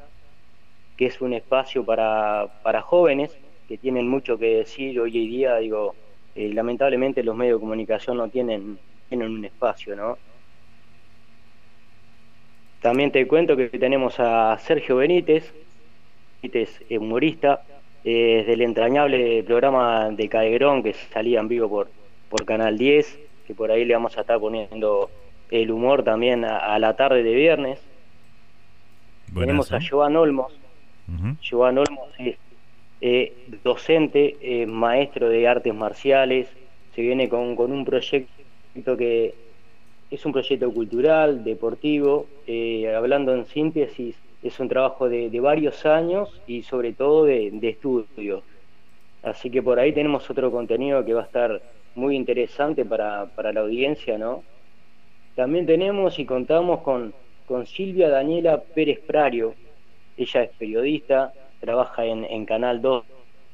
que 0.96 1.06
es 1.06 1.20
un 1.20 1.32
espacio 1.32 1.84
para, 1.84 2.60
para 2.62 2.82
jóvenes 2.82 3.36
que 3.68 3.78
tienen 3.78 4.08
mucho 4.08 4.38
que 4.38 4.56
decir 4.56 5.00
hoy 5.00 5.16
en 5.16 5.30
día, 5.30 5.56
digo, 5.56 5.94
eh, 6.34 6.52
lamentablemente 6.52 7.22
los 7.22 7.36
medios 7.36 7.58
de 7.58 7.60
comunicación 7.60 8.16
no 8.16 8.28
tienen, 8.28 8.78
tienen 9.08 9.30
un 9.30 9.44
espacio, 9.44 9.96
¿no? 9.96 10.18
También 12.80 13.10
te 13.10 13.26
cuento 13.26 13.56
que 13.56 13.68
tenemos 13.70 14.16
a 14.18 14.58
Sergio 14.58 14.96
Benítez, 14.96 15.54
Benítez 16.42 16.82
humorista, 16.90 17.62
eh, 18.04 18.44
del 18.46 18.60
entrañable 18.60 19.42
programa 19.44 20.10
de 20.10 20.28
Cadegrón 20.28 20.82
que 20.82 20.92
salía 20.92 21.40
en 21.40 21.48
vivo 21.48 21.70
por, 21.70 21.88
por 22.34 22.46
Canal 22.46 22.76
10, 22.76 23.20
que 23.46 23.54
por 23.54 23.70
ahí 23.70 23.84
le 23.84 23.94
vamos 23.94 24.18
a 24.18 24.22
estar 24.22 24.40
poniendo 24.40 25.08
el 25.52 25.70
humor 25.70 26.02
también 26.02 26.44
a, 26.44 26.76
la 26.80 26.96
tarde 26.96 27.22
de 27.22 27.32
viernes. 27.32 27.80
Tenemos 29.32 29.70
a 29.70 29.78
Joan 29.80 30.16
Olmos. 30.16 30.52
Joan 31.48 31.78
Olmos 31.78 32.08
es 32.18 32.36
eh, 33.00 33.32
docente, 33.62 34.36
eh, 34.40 34.66
maestro 34.66 35.28
de 35.28 35.46
artes 35.46 35.72
marciales, 35.72 36.48
se 36.96 37.02
viene 37.02 37.28
con, 37.28 37.54
con, 37.54 37.70
un 37.70 37.84
proyecto 37.84 38.96
que 38.98 39.34
es 40.10 40.26
un 40.26 40.32
proyecto 40.32 40.74
cultural, 40.74 41.44
deportivo, 41.44 42.26
eh, 42.48 42.92
hablando 42.96 43.32
en 43.32 43.46
síntesis, 43.46 44.16
es 44.42 44.58
un 44.58 44.68
trabajo 44.68 45.08
de, 45.08 45.30
de 45.30 45.38
varios 45.38 45.86
años 45.86 46.40
y 46.48 46.64
sobre 46.64 46.94
todo 46.94 47.26
de, 47.26 47.52
de 47.52 47.68
estudio. 47.68 48.42
Así 49.22 49.50
que 49.50 49.62
por 49.62 49.78
ahí 49.78 49.92
tenemos 49.92 50.28
otro 50.28 50.50
contenido 50.50 51.04
que 51.04 51.14
va 51.14 51.20
a 51.20 51.26
estar 51.26 51.62
muy 51.94 52.16
interesante 52.16 52.84
para, 52.84 53.26
para 53.26 53.52
la 53.52 53.60
audiencia, 53.60 54.18
¿no? 54.18 54.42
También 55.34 55.66
tenemos 55.66 56.18
y 56.18 56.24
contamos 56.24 56.80
con, 56.80 57.12
con 57.46 57.66
Silvia 57.66 58.08
Daniela 58.08 58.62
Pérez 58.62 59.00
Prario. 59.00 59.54
Ella 60.16 60.44
es 60.44 60.50
periodista, 60.56 61.32
trabaja 61.60 62.04
en, 62.04 62.24
en 62.24 62.44
Canal 62.46 62.80
2 62.80 63.04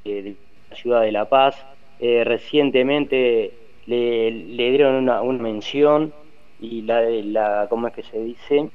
de, 0.05 0.37
la 0.69 0.77
ciudad 0.77 1.01
de 1.03 1.13
La 1.13 1.25
Paz. 1.29 1.57
Eh, 1.99 2.25
recientemente 2.25 3.53
le, 3.87 4.31
le, 4.31 4.71
dieron 4.71 4.95
una, 4.95 5.23
una 5.23 5.43
mención 5.43 6.13
y 6.61 6.83
la, 6.83 7.03
la, 7.03 7.67
¿cómo 7.69 7.89
es 7.89 7.95
que 7.95 8.03
se 8.03 8.19
dice? 8.19 8.69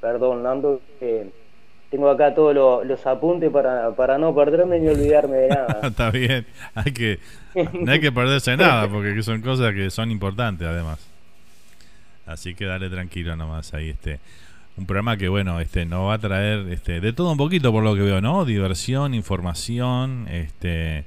Perdón, 0.00 0.42
Nando, 0.42 0.80
que 0.98 1.26
tengo 1.90 2.10
acá 2.10 2.34
todos 2.34 2.54
los 2.86 3.06
apuntes 3.06 3.50
para, 3.50 3.92
para 3.92 4.18
no 4.18 4.34
perderme 4.34 4.78
ni 4.80 4.88
olvidarme 4.88 5.36
de 5.36 5.48
nada. 5.48 5.80
Está 5.84 6.10
bien, 6.10 6.46
hay 6.74 6.92
que, 6.92 7.18
no 7.54 7.90
hay 7.90 8.00
que 8.00 8.12
perderse 8.12 8.56
nada 8.56 8.88
porque 8.88 9.22
son 9.22 9.40
cosas 9.42 9.72
que 9.72 9.90
son 9.90 10.10
importantes 10.10 10.66
además. 10.66 11.06
Así 12.26 12.54
que 12.54 12.64
dale 12.64 12.90
tranquilo 12.90 13.36
nomás 13.36 13.72
ahí 13.72 13.90
este 13.90 14.18
un 14.76 14.84
programa 14.84 15.16
que 15.16 15.28
bueno, 15.28 15.58
este 15.60 15.86
nos 15.86 16.08
va 16.08 16.14
a 16.14 16.18
traer 16.18 16.68
este 16.68 17.00
de 17.00 17.12
todo 17.12 17.32
un 17.32 17.38
poquito 17.38 17.72
por 17.72 17.82
lo 17.82 17.94
que 17.94 18.02
veo, 18.02 18.20
¿no? 18.20 18.44
Diversión, 18.44 19.14
información, 19.14 20.26
este 20.28 21.04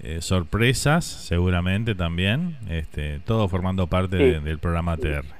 eh, 0.00 0.18
sorpresas 0.20 1.04
seguramente 1.04 1.94
también, 1.94 2.56
este 2.68 3.20
todo 3.20 3.48
formando 3.48 3.86
parte 3.86 4.40
del 4.40 4.58
programa 4.58 4.96
TR. 4.96 5.39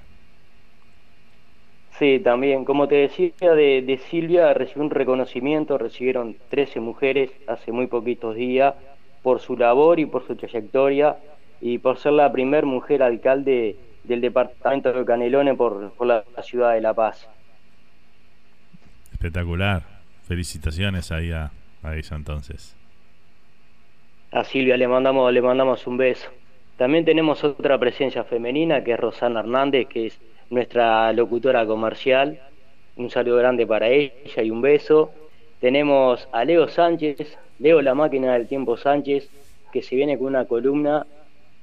Sí, 2.01 2.19
también, 2.19 2.65
como 2.65 2.89
te 2.89 2.95
decía 2.95 3.31
de, 3.41 3.83
de 3.83 3.99
Silvia, 3.99 4.55
recibió 4.55 4.85
un 4.85 4.91
reconocimiento, 4.91 5.77
recibieron 5.77 6.35
13 6.49 6.81
mujeres 6.81 7.31
hace 7.47 7.73
muy 7.73 7.89
poquitos 7.89 8.37
días 8.37 8.75
por 9.23 9.39
su 9.39 9.55
labor 9.55 10.01
y 10.01 10.07
por 10.07 10.27
su 10.27 10.35
trayectoria 10.35 11.19
y 11.61 11.77
por 11.77 11.99
ser 11.99 12.15
la 12.15 12.33
primer 12.33 12.65
mujer 12.65 13.03
alcalde 13.03 13.77
del 14.05 14.23
departamento 14.23 14.95
de 14.95 15.05
Canelones 15.05 15.59
por, 15.59 15.93
la, 16.07 16.25
ciudad 16.43 16.73
de 16.73 16.81
La 16.81 16.95
Paz. 16.95 17.29
Espectacular. 19.13 19.83
Felicitaciones 20.27 21.13
ahí 21.13 21.33
a, 21.33 21.51
a 21.83 21.97
ella 21.97 22.17
entonces. 22.17 22.75
A 24.33 24.43
Silvia 24.45 24.79
le 24.79 24.89
mandamos, 24.89 25.31
le 25.31 25.43
mandamos 25.43 25.87
un 25.87 25.99
beso. 25.99 26.31
También 26.79 27.05
tenemos 27.05 27.45
otra 27.45 27.77
presencia 27.77 28.25
femenina 28.25 28.83
que 28.83 28.93
es 28.93 28.99
Rosana 28.99 29.41
Hernández, 29.41 29.87
que 29.87 30.07
es 30.07 30.19
nuestra 30.51 31.13
locutora 31.13 31.65
comercial. 31.65 32.39
Un 32.97 33.09
saludo 33.09 33.37
grande 33.37 33.67
para 33.67 33.89
ella 33.89 34.43
y 34.43 34.51
un 34.51 34.61
beso. 34.61 35.11
Tenemos 35.61 36.29
a 36.33 36.45
Leo 36.45 36.69
Sánchez, 36.69 37.39
Leo 37.59 37.81
la 37.81 37.95
máquina 37.95 38.35
del 38.35 38.49
tiempo 38.49 38.77
Sánchez, 38.77 39.31
que 39.73 39.83
se 39.83 39.97
viene 39.97 40.19
con 40.19 40.27
una 40.27 40.45
columna 40.45 41.07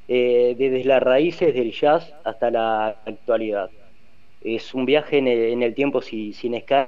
eh, 0.07 0.55
desde 0.57 0.83
las 0.85 1.03
raíces 1.03 1.53
del 1.53 1.71
jazz 1.71 2.13
hasta 2.23 2.49
la 2.49 2.87
actualidad. 3.05 3.69
Es 4.41 4.73
un 4.73 4.85
viaje 4.85 5.17
en 5.17 5.61
el, 5.61 5.75
tiempo 5.75 6.01
sin 6.01 6.53
escala 6.53 6.87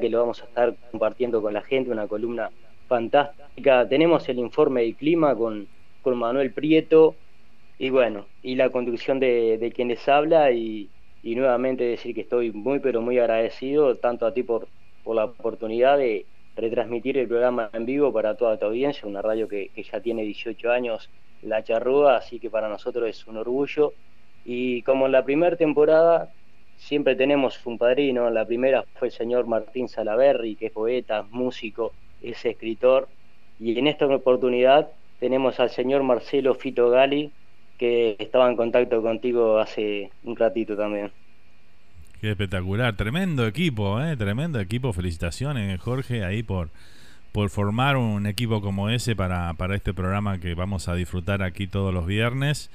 que 0.00 0.08
lo 0.08 0.20
vamos 0.20 0.42
a 0.42 0.46
estar 0.46 0.74
compartiendo 0.90 1.40
con 1.40 1.54
la 1.54 1.62
gente, 1.62 1.90
una 1.90 2.08
columna 2.08 2.50
fantástica. 2.88 3.88
Tenemos 3.88 4.28
el 4.28 4.38
informe 4.38 4.82
del 4.82 4.96
clima 4.96 5.34
con, 5.36 5.68
con 6.02 6.18
Manuel 6.18 6.52
Prieto 6.52 7.14
y 7.78 7.90
bueno, 7.90 8.26
y 8.42 8.56
la 8.56 8.70
conducción 8.70 9.20
de, 9.20 9.58
de 9.58 9.70
quienes 9.70 10.08
habla 10.08 10.50
y, 10.50 10.88
y, 11.26 11.34
nuevamente 11.34 11.82
decir 11.82 12.14
que 12.14 12.20
estoy 12.20 12.52
muy 12.52 12.78
pero 12.78 13.00
muy 13.00 13.18
agradecido 13.18 13.96
tanto 13.96 14.26
a 14.26 14.32
ti 14.32 14.44
por, 14.44 14.68
la 15.06 15.24
oportunidad 15.24 15.98
de 15.98 16.24
retransmitir 16.54 17.18
el 17.18 17.26
programa 17.26 17.68
en 17.72 17.84
vivo 17.84 18.12
para 18.12 18.36
toda 18.36 18.56
tu 18.58 18.66
audiencia, 18.66 19.08
una 19.08 19.22
radio 19.22 19.48
que, 19.48 19.70
ya 19.92 20.00
tiene 20.00 20.22
18 20.22 20.70
años 20.70 21.10
la 21.42 21.64
charrúa, 21.64 22.16
así 22.16 22.38
que 22.38 22.48
para 22.48 22.68
nosotros 22.68 23.08
es 23.08 23.26
un 23.26 23.38
orgullo. 23.38 23.92
Y 24.44 24.82
como 24.82 25.06
en 25.06 25.12
la 25.12 25.24
primera 25.24 25.56
temporada 25.56 26.32
siempre 26.76 27.16
tenemos 27.16 27.64
un 27.66 27.76
padrino, 27.76 28.30
la 28.30 28.44
primera 28.44 28.84
fue 28.94 29.08
el 29.08 29.12
señor 29.12 29.46
Martín 29.46 29.88
Salaberry, 29.88 30.54
que 30.54 30.66
es 30.66 30.72
poeta, 30.72 31.24
músico, 31.30 31.92
es 32.22 32.44
escritor, 32.44 33.08
y 33.58 33.76
en 33.78 33.88
esta 33.88 34.06
oportunidad 34.06 34.90
tenemos 35.18 35.58
al 35.58 35.70
señor 35.70 36.04
Marcelo 36.04 36.54
Fito 36.54 36.88
Gali, 36.90 37.32
que 37.76 38.16
estaba 38.18 38.48
en 38.48 38.56
contacto 38.56 39.02
contigo 39.02 39.58
hace 39.58 40.10
un 40.24 40.36
ratito 40.36 40.76
también. 40.76 41.10
Qué 42.20 42.30
espectacular, 42.30 42.96
tremendo 42.96 43.46
equipo, 43.46 44.00
¿eh? 44.00 44.16
tremendo 44.16 44.58
equipo, 44.58 44.92
felicitaciones 44.92 45.80
Jorge 45.80 46.24
ahí 46.24 46.42
por 46.42 46.70
por 47.36 47.50
formar 47.50 47.98
un 47.98 48.24
equipo 48.24 48.62
como 48.62 48.88
ese 48.88 49.14
para, 49.14 49.52
para 49.52 49.76
este 49.76 49.92
programa 49.92 50.40
que 50.40 50.54
vamos 50.54 50.88
a 50.88 50.94
disfrutar 50.94 51.42
aquí 51.42 51.66
todos 51.66 51.92
los 51.92 52.06
viernes. 52.06 52.70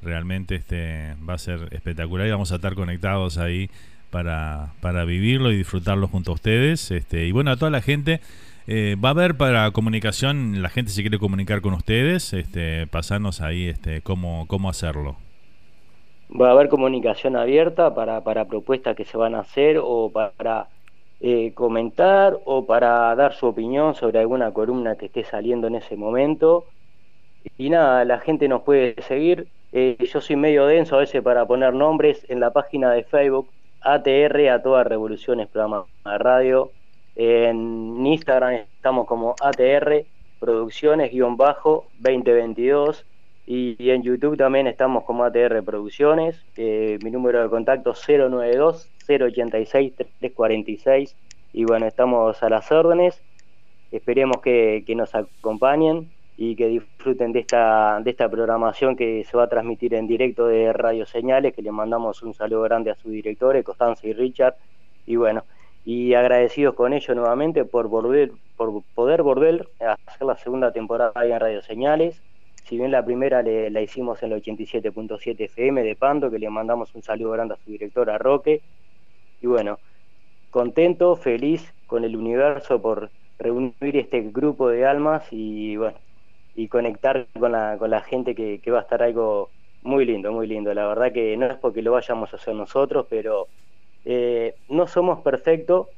Realmente 0.00 0.54
este 0.54 1.14
va 1.28 1.34
a 1.34 1.38
ser 1.38 1.68
espectacular 1.72 2.26
y 2.26 2.30
vamos 2.30 2.50
a 2.50 2.54
estar 2.54 2.74
conectados 2.74 3.36
ahí 3.36 3.68
para, 4.08 4.72
para 4.80 5.04
vivirlo 5.04 5.52
y 5.52 5.58
disfrutarlo 5.58 6.08
junto 6.08 6.30
a 6.30 6.34
ustedes. 6.34 6.90
Este, 6.92 7.26
y 7.26 7.32
bueno, 7.32 7.50
a 7.50 7.56
toda 7.56 7.70
la 7.70 7.82
gente. 7.82 8.22
Eh, 8.68 8.96
va 9.02 9.10
a 9.10 9.12
haber 9.12 9.36
para 9.36 9.70
comunicación, 9.70 10.60
la 10.60 10.68
gente 10.68 10.90
se 10.90 11.02
quiere 11.02 11.18
comunicar 11.18 11.60
con 11.60 11.72
ustedes, 11.74 12.32
este, 12.32 12.86
pasarnos 12.88 13.40
ahí 13.40 13.68
este, 13.68 14.00
cómo, 14.02 14.46
cómo 14.48 14.68
hacerlo. 14.68 15.16
Va 16.28 16.48
a 16.48 16.52
haber 16.52 16.68
comunicación 16.68 17.36
abierta 17.36 17.94
para, 17.94 18.22
para 18.24 18.46
propuestas 18.46 18.96
que 18.96 19.04
se 19.04 19.16
van 19.16 19.36
a 19.36 19.40
hacer 19.40 19.78
o 19.80 20.10
para 20.10 20.66
eh, 21.20 21.52
comentar 21.54 22.36
o 22.44 22.66
para 22.66 23.14
dar 23.14 23.32
su 23.34 23.46
opinión 23.46 23.94
sobre 23.94 24.18
alguna 24.18 24.50
columna 24.52 24.96
que 24.96 25.06
esté 25.06 25.22
saliendo 25.22 25.68
en 25.68 25.76
ese 25.76 25.96
momento. 25.96 26.64
Y 27.56 27.70
nada, 27.70 28.04
la 28.04 28.18
gente 28.18 28.48
nos 28.48 28.62
puede 28.62 29.00
seguir. 29.02 29.46
Eh, 29.72 29.96
yo 30.12 30.20
soy 30.20 30.36
medio 30.36 30.66
denso 30.66 30.96
a 30.96 31.00
veces 31.00 31.22
para 31.22 31.46
poner 31.46 31.72
nombres 31.72 32.26
en 32.28 32.40
la 32.40 32.52
página 32.52 32.90
de 32.90 33.04
Facebook 33.04 33.48
ATR 33.80 34.48
a 34.48 34.62
todas 34.62 34.86
revoluciones 34.86 35.48
programa 35.48 35.84
de 36.04 36.18
radio. 36.18 36.70
En 37.16 38.06
Instagram 38.06 38.54
estamos 38.76 39.06
como 39.06 39.34
ATR 39.40 40.04
Producciones 40.38 41.10
guion 41.10 41.38
bajo 41.38 41.86
2022 42.00 43.06
y, 43.46 43.90
en 43.90 44.02
YouTube 44.02 44.36
también 44.36 44.66
estamos 44.66 45.04
como 45.04 45.24
ATR 45.24 45.62
Producciones. 45.62 46.44
Mi 46.56 47.10
número 47.10 47.42
de 47.42 47.48
contacto 47.48 47.94
092 47.94 48.90
086 49.08 49.94
346 49.96 51.16
y 51.54 51.64
bueno, 51.64 51.86
estamos 51.86 52.42
a 52.42 52.50
las 52.50 52.70
órdenes. 52.70 53.22
Esperemos 53.90 54.42
que, 54.42 54.84
que, 54.86 54.94
nos 54.94 55.14
acompañen 55.14 56.10
y 56.36 56.54
que 56.54 56.66
disfruten 56.66 57.32
de 57.32 57.40
esta, 57.40 58.00
de 58.02 58.10
esta 58.10 58.28
programación 58.28 58.94
que 58.94 59.24
se 59.24 59.36
va 59.38 59.44
a 59.44 59.48
transmitir 59.48 59.94
en 59.94 60.06
directo 60.06 60.48
de 60.48 60.72
Radio 60.74 61.06
Señales, 61.06 61.54
que 61.54 61.62
le 61.62 61.72
mandamos 61.72 62.22
un 62.22 62.34
saludo 62.34 62.62
grande 62.62 62.90
a 62.90 62.94
sus 62.94 63.10
directores, 63.10 63.64
Constanza 63.64 64.06
y 64.06 64.12
Richard. 64.12 64.56
Y 65.06 65.16
bueno, 65.16 65.44
y 65.86 66.12
agradecidos 66.12 66.74
con 66.74 66.92
ellos 66.92 67.16
nuevamente 67.16 67.64
por 67.64 67.88
volver, 67.88 68.32
por 68.58 68.82
poder 68.94 69.22
volver 69.22 69.66
a 69.80 69.96
hacer 70.06 70.26
la 70.26 70.36
segunda 70.36 70.70
temporada 70.72 71.12
ahí 71.14 71.32
en 71.32 71.40
Radio 71.40 71.62
Señales 71.62 72.20
si 72.66 72.76
bien 72.76 72.90
la 72.90 73.04
primera 73.04 73.42
le, 73.42 73.70
la 73.70 73.80
hicimos 73.80 74.22
en 74.24 74.32
el 74.32 74.42
87.7 74.42 75.36
FM 75.38 75.84
de 75.84 75.94
Pando, 75.94 76.32
que 76.32 76.40
le 76.40 76.50
mandamos 76.50 76.92
un 76.96 77.02
saludo 77.02 77.30
grande 77.30 77.54
a 77.54 77.58
su 77.58 77.70
directora 77.70 78.18
Roque. 78.18 78.60
Y 79.40 79.46
bueno, 79.46 79.78
contento, 80.50 81.14
feliz 81.14 81.72
con 81.86 82.04
el 82.04 82.16
universo 82.16 82.82
por 82.82 83.10
reunir 83.38 83.96
este 83.96 84.20
grupo 84.22 84.68
de 84.68 84.84
almas 84.84 85.28
y 85.30 85.76
bueno, 85.76 85.96
y 86.56 86.66
conectar 86.66 87.28
con 87.38 87.52
la, 87.52 87.76
con 87.78 87.90
la 87.90 88.00
gente 88.00 88.34
que, 88.34 88.60
que 88.60 88.70
va 88.72 88.80
a 88.80 88.82
estar 88.82 89.00
algo 89.00 89.50
muy 89.82 90.04
lindo, 90.04 90.32
muy 90.32 90.48
lindo. 90.48 90.74
La 90.74 90.88
verdad 90.88 91.12
que 91.12 91.36
no 91.36 91.46
es 91.46 91.56
porque 91.58 91.82
lo 91.82 91.92
vayamos 91.92 92.32
a 92.32 92.36
hacer 92.36 92.56
nosotros, 92.56 93.06
pero 93.08 93.46
eh, 94.08 94.54
no 94.68 94.86
somos 94.86 95.20
perfectos, 95.22 95.88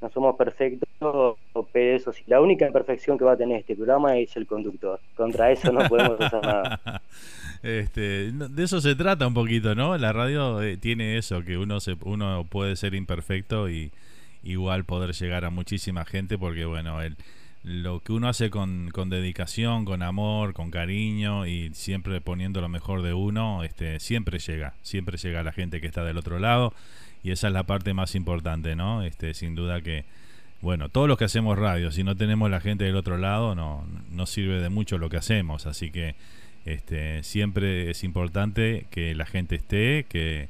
no 0.00 0.10
somos 0.10 0.36
perfectos, 0.36 0.88
pero 0.98 1.96
eso 1.96 2.10
sí, 2.10 2.24
la 2.26 2.40
única 2.40 2.66
imperfección 2.66 3.18
que 3.18 3.24
va 3.24 3.32
a 3.32 3.36
tener 3.36 3.60
este 3.60 3.76
programa 3.76 4.16
es 4.16 4.34
el 4.36 4.46
conductor. 4.46 4.98
Contra 5.14 5.52
eso 5.52 5.70
no 5.70 5.86
podemos 5.86 6.18
hacer 6.18 6.42
nada. 6.42 7.02
Este, 7.62 8.32
de 8.32 8.62
eso 8.64 8.80
se 8.80 8.94
trata 8.94 9.26
un 9.26 9.34
poquito, 9.34 9.74
¿no? 9.74 9.98
La 9.98 10.14
radio 10.14 10.62
eh, 10.62 10.78
tiene 10.78 11.18
eso, 11.18 11.44
que 11.44 11.58
uno, 11.58 11.78
se, 11.78 11.96
uno 12.04 12.46
puede 12.48 12.74
ser 12.74 12.94
imperfecto 12.94 13.68
y 13.68 13.92
igual 14.42 14.84
poder 14.84 15.12
llegar 15.12 15.44
a 15.44 15.50
muchísima 15.50 16.06
gente, 16.06 16.38
porque 16.38 16.64
bueno, 16.64 17.02
el, 17.02 17.16
lo 17.64 18.00
que 18.00 18.14
uno 18.14 18.28
hace 18.28 18.48
con, 18.48 18.88
con, 18.92 19.10
dedicación, 19.10 19.84
con 19.84 20.02
amor, 20.02 20.54
con 20.54 20.70
cariño 20.70 21.46
y 21.46 21.70
siempre 21.74 22.22
poniendo 22.22 22.62
lo 22.62 22.70
mejor 22.70 23.02
de 23.02 23.12
uno, 23.12 23.62
este, 23.62 24.00
siempre 24.00 24.38
llega, 24.38 24.72
siempre 24.80 25.18
llega 25.18 25.40
a 25.40 25.44
la 25.44 25.52
gente 25.52 25.82
que 25.82 25.86
está 25.86 26.02
del 26.02 26.16
otro 26.16 26.38
lado 26.38 26.72
y 27.22 27.30
esa 27.30 27.48
es 27.48 27.52
la 27.52 27.64
parte 27.64 27.94
más 27.94 28.14
importante, 28.14 28.76
¿no? 28.76 29.02
Este, 29.02 29.34
sin 29.34 29.54
duda 29.54 29.80
que, 29.80 30.04
bueno, 30.60 30.88
todos 30.88 31.08
los 31.08 31.18
que 31.18 31.24
hacemos 31.24 31.58
radio, 31.58 31.90
si 31.90 32.04
no 32.04 32.16
tenemos 32.16 32.50
la 32.50 32.60
gente 32.60 32.84
del 32.84 32.96
otro 32.96 33.18
lado, 33.18 33.54
no, 33.54 33.86
no 34.10 34.26
sirve 34.26 34.60
de 34.60 34.68
mucho 34.68 34.98
lo 34.98 35.08
que 35.08 35.16
hacemos, 35.16 35.66
así 35.66 35.90
que 35.90 36.14
este, 36.64 37.22
siempre 37.22 37.90
es 37.90 38.04
importante 38.04 38.86
que 38.90 39.14
la 39.14 39.26
gente 39.26 39.56
esté, 39.56 40.06
que, 40.08 40.48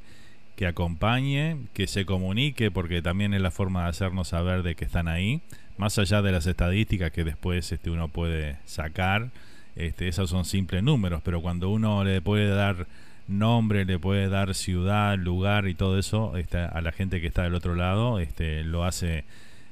que 0.55 0.67
acompañe, 0.67 1.57
que 1.73 1.87
se 1.87 2.05
comunique, 2.05 2.71
porque 2.71 3.01
también 3.01 3.33
es 3.33 3.41
la 3.41 3.51
forma 3.51 3.83
de 3.83 3.89
hacernos 3.89 4.29
saber 4.29 4.63
de 4.63 4.75
que 4.75 4.85
están 4.85 5.07
ahí 5.07 5.41
más 5.77 5.97
allá 5.97 6.21
de 6.21 6.31
las 6.31 6.45
estadísticas 6.45 7.11
que 7.11 7.23
después 7.23 7.71
este, 7.71 7.89
uno 7.89 8.07
puede 8.07 8.57
sacar, 8.65 9.31
este, 9.75 10.07
esos 10.07 10.29
son 10.29 10.45
simples 10.45 10.83
números, 10.83 11.21
pero 11.23 11.41
cuando 11.41 11.69
uno 11.69 12.03
le 12.03 12.21
puede 12.21 12.47
dar 12.47 12.87
nombre, 13.27 13.85
le 13.85 13.99
puede 13.99 14.29
dar 14.29 14.53
ciudad, 14.53 15.17
lugar 15.17 15.67
y 15.67 15.75
todo 15.75 15.97
eso 15.97 16.35
este, 16.37 16.57
a 16.57 16.81
la 16.81 16.91
gente 16.91 17.21
que 17.21 17.27
está 17.27 17.43
del 17.43 17.55
otro 17.55 17.75
lado, 17.75 18.19
este, 18.19 18.63
lo 18.63 18.83
hace 18.83 19.23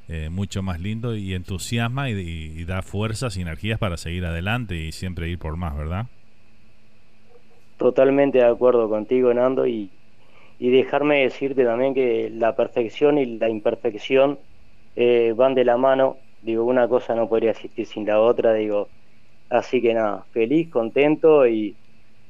eh, 0.08 0.30
mucho 0.30 0.62
más 0.62 0.80
lindo 0.80 1.16
y 1.16 1.34
entusiasma 1.34 2.10
y, 2.10 2.64
da 2.66 2.82
fuerzas 2.82 3.38
y 3.38 3.42
energías 3.42 3.80
para 3.80 3.98
seguir 3.98 4.26
adelante 4.26 4.76
y 4.76 4.92
siempre 4.92 5.30
ir 5.30 5.40
por 5.40 5.58
más, 5.58 5.78
¿verdad? 5.78 6.08
Totalmente 7.78 8.40
de 8.40 8.46
acuerdo 8.46 8.90
contigo, 8.90 9.34
Nando, 9.34 9.66
y, 9.66 9.90
y 10.60 10.70
dejarme 10.70 11.24
decirte 11.24 11.64
también 11.66 11.94
que 11.94 12.30
la 12.30 12.56
perfección 12.56 13.18
y 13.18 13.38
la 13.38 13.50
imperfección 13.50 14.38
eh, 14.96 15.34
van 15.36 15.56
de 15.56 15.66
la 15.66 15.78
mano, 15.78 16.18
digo, 16.42 16.66
una 16.66 16.88
cosa 16.88 17.16
no 17.16 17.30
podría 17.30 17.52
existir 17.52 17.86
sin 17.86 18.06
la 18.06 18.20
otra, 18.20 18.54
digo, 18.54 18.90
así 19.50 19.82
que 19.82 19.94
nada, 19.94 20.26
feliz, 20.32 20.70
contento 20.70 21.48
y, 21.48 21.76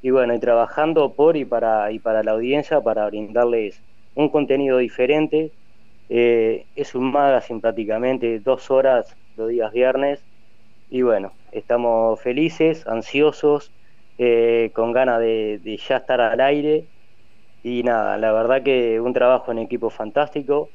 y 0.01 0.09
bueno, 0.11 0.33
y 0.33 0.39
trabajando 0.39 1.15
por 1.15 1.37
y 1.37 1.45
para, 1.45 1.91
y 1.91 1.99
para 1.99 2.23
la 2.23 2.31
audiencia 2.31 2.81
para 2.81 3.05
brindarles 3.07 3.83
un 4.15 4.29
contenido 4.29 4.77
diferente. 4.79 5.53
Eh, 6.09 6.67
es 6.75 6.95
un 6.95 7.11
magazine 7.11 7.61
prácticamente, 7.61 8.39
dos 8.39 8.69
horas 8.71 9.17
los 9.35 9.49
días 9.49 9.71
viernes 9.71 10.25
y 10.89 11.03
bueno, 11.03 11.33
estamos 11.51 12.21
felices, 12.21 12.85
ansiosos, 12.87 13.73
eh, 14.17 14.71
con 14.75 14.91
ganas 14.93 15.19
de, 15.21 15.61
ya 15.87 15.97
estar 15.97 16.21
al 16.21 16.41
aire 16.41 16.87
y 17.63 17.83
nada, 17.83 18.17
la 18.17 18.31
verdad 18.33 18.63
que 18.63 18.99
un 18.99 19.13
trabajo 19.13 19.51
en 19.51 19.59
equipo 19.59 19.89
fantástico. 19.89 20.71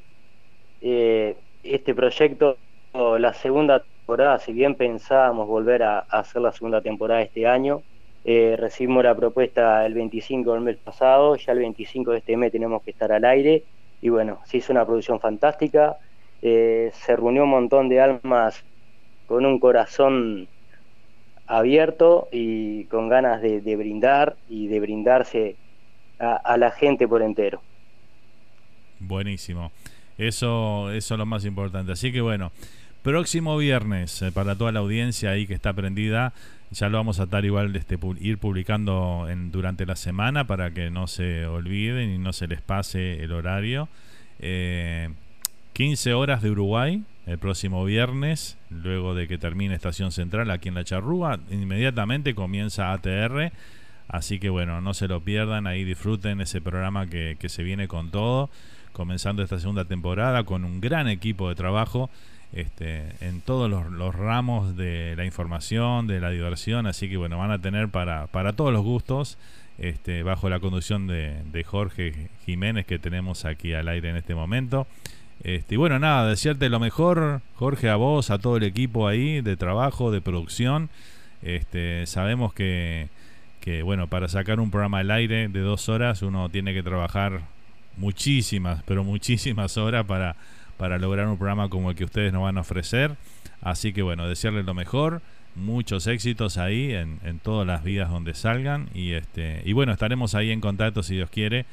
Eh, 0.81 1.37
este 1.63 1.95
proyecto, 1.95 2.59
la 2.93 3.33
segunda 3.33 3.83
temporada, 3.83 4.39
si 4.39 4.53
bien 4.53 4.75
pensábamos 4.75 5.47
volver 5.47 5.83
a, 5.83 5.99
hacer 5.99 6.41
la 6.41 6.51
segunda 6.51 6.81
temporada 6.81 7.21
este 7.21 7.47
año, 7.47 7.83
eh, 8.27 8.55
recibimos 8.57 9.03
la 9.03 9.15
propuesta 9.15 9.85
el 9.85 9.93
25 9.95 10.53
del 10.53 10.61
mes 10.61 10.77
pasado, 10.77 11.35
ya 11.37 11.53
el 11.53 11.59
25 11.59 12.11
de 12.11 12.17
este 12.19 12.37
mes 12.37 12.51
tenemos 12.51 12.83
que 12.83 12.91
estar 12.91 13.11
al 13.11 13.25
aire 13.25 13.63
y 14.01 14.09
bueno, 14.09 14.39
se 14.45 14.57
hizo 14.57 14.71
una 14.71 14.85
producción 14.85 15.19
fantástica, 15.19 15.95
eh, 16.41 16.91
se 16.93 17.15
reunió 17.15 17.45
un 17.45 17.49
montón 17.49 17.89
de 17.89 18.01
almas 18.01 18.63
con 19.25 19.45
un 19.45 19.59
corazón 19.59 20.47
abierto 21.47 22.27
y 22.31 22.83
con 22.85 23.09
ganas 23.09 23.41
de, 23.41 23.75
brindar 23.75 24.35
y 24.49 24.67
de 24.67 24.79
brindarse 24.81 25.55
a 26.19 26.57
la 26.57 26.71
gente 26.71 27.07
por 27.07 27.21
entero. 27.21 27.61
Buenísimo. 28.99 29.71
Eso, 30.17 30.91
eso 30.91 31.13
es 31.13 31.17
lo 31.17 31.25
más 31.25 31.45
importante. 31.45 31.91
Así 31.91 32.11
que 32.11 32.21
bueno, 32.21 32.51
próximo 33.03 33.57
viernes, 33.57 34.21
eh, 34.21 34.31
para 34.31 34.55
toda 34.55 34.71
la 34.71 34.79
audiencia 34.79 35.31
ahí 35.31 35.45
que 35.45 35.53
está 35.53 35.73
prendida, 35.73 36.33
ya 36.71 36.89
lo 36.89 36.97
vamos 36.97 37.19
a 37.19 37.23
estar 37.23 37.45
igual 37.45 37.75
este, 37.75 37.97
ir 38.19 38.37
publicando 38.37 39.27
en, 39.29 39.51
durante 39.51 39.85
la 39.85 39.95
semana 39.95 40.47
para 40.47 40.71
que 40.71 40.89
no 40.89 41.07
se 41.07 41.45
olviden 41.45 42.09
y 42.09 42.17
no 42.17 42.33
se 42.33 42.47
les 42.47 42.61
pase 42.61 43.23
el 43.23 43.31
horario. 43.31 43.89
15 44.39 44.49
eh, 44.49 46.13
horas 46.13 46.41
de 46.41 46.51
Uruguay 46.51 47.03
el 47.25 47.37
próximo 47.37 47.83
viernes, 47.83 48.57
luego 48.69 49.13
de 49.13 49.27
que 49.27 49.37
termine 49.37 49.75
Estación 49.75 50.13
Central 50.13 50.49
aquí 50.49 50.69
en 50.69 50.75
La 50.75 50.85
Charrúa, 50.85 51.39
inmediatamente 51.51 52.33
comienza 52.33 52.93
ATR. 52.93 53.51
Así 54.07 54.39
que 54.39 54.49
bueno, 54.49 54.79
no 54.79 54.93
se 54.93 55.09
lo 55.09 55.19
pierdan, 55.19 55.67
ahí 55.67 55.83
disfruten 55.83 56.39
ese 56.39 56.61
programa 56.61 57.07
que, 57.07 57.35
que 57.37 57.49
se 57.49 57.63
viene 57.63 57.89
con 57.89 58.11
todo 58.11 58.49
comenzando 58.97 59.43
esta 59.43 59.59
segunda 59.59 59.85
temporada 59.85 60.43
con 60.43 60.65
un 60.65 60.81
gran 60.81 61.07
equipo 61.07 61.49
de 61.49 61.55
trabajo 61.55 62.09
este, 62.53 63.03
en 63.21 63.41
todos 63.41 63.69
los, 63.69 64.15
ramos 64.15 64.75
de 64.75 65.15
la 65.15 65.25
información, 65.25 66.07
de 66.07 66.19
la 66.19 66.29
diversión, 66.29 66.87
así 66.87 67.09
que 67.09 67.17
bueno, 67.17 67.37
van 67.37 67.51
a 67.51 67.59
tener 67.59 67.89
para, 67.89 68.27
para 68.27 68.53
todos 68.53 68.71
los 68.71 68.83
gustos, 68.83 69.37
este, 69.77 70.23
bajo 70.23 70.49
la 70.49 70.59
conducción 70.59 71.07
de, 71.07 71.63
Jorge 71.65 72.29
Jiménez 72.45 72.85
que 72.85 72.99
tenemos 72.99 73.45
aquí 73.45 73.73
al 73.73 73.87
aire 73.87 74.09
en 74.09 74.15
este 74.15 74.33
momento. 74.33 74.87
Este, 75.43 75.75
y 75.75 75.77
bueno, 75.77 75.99
nada, 75.99 76.27
desearte 76.27 76.69
lo 76.69 76.79
mejor, 76.79 77.41
Jorge, 77.55 77.89
a 77.89 77.95
vos, 77.95 78.31
a 78.31 78.39
todo 78.39 78.57
el 78.57 78.63
equipo 78.63 79.07
ahí 79.07 79.41
de 79.41 79.55
trabajo, 79.55 80.11
de 80.11 80.21
producción. 80.21 80.89
Este, 81.43 82.07
sabemos 82.07 82.53
que, 82.53 83.09
que, 83.61 83.83
bueno, 83.83 84.07
para 84.07 84.29
sacar 84.29 84.59
un 84.59 84.71
programa 84.71 84.99
al 84.99 85.11
aire 85.11 85.47
de 85.47 85.59
dos 85.59 85.89
horas 85.89 86.23
uno 86.23 86.49
tiene 86.49 86.73
que 86.73 86.81
trabajar 86.81 87.41
muchísimas, 87.97 88.81
pero 88.83 89.03
muchísimas 89.03 89.77
horas 89.77 90.05
para, 90.05 90.35
para 90.77 90.97
lograr 90.97 91.27
un 91.27 91.37
programa 91.37 91.69
como 91.69 91.89
el 91.89 91.95
que 91.95 92.05
ustedes 92.05 92.31
nos 92.33 92.43
van 92.43 92.57
a 92.57 92.61
ofrecer. 92.61 93.15
Así 93.61 93.93
que 93.93 94.01
bueno, 94.01 94.27
desearles 94.27 94.65
lo 94.65 94.73
mejor, 94.73 95.21
muchos 95.55 96.07
éxitos 96.07 96.57
ahí 96.57 96.93
en, 96.93 97.19
en 97.23 97.39
todas 97.39 97.65
las 97.65 97.83
vidas 97.83 98.09
donde 98.09 98.33
salgan 98.33 98.89
y 98.93 99.13
este 99.13 99.61
y 99.65 99.73
bueno, 99.73 99.91
estaremos 99.91 100.35
ahí 100.35 100.51
en 100.51 100.61
contacto 100.61 101.03
si 101.03 101.15
Dios 101.15 101.29
quiere 101.29 101.65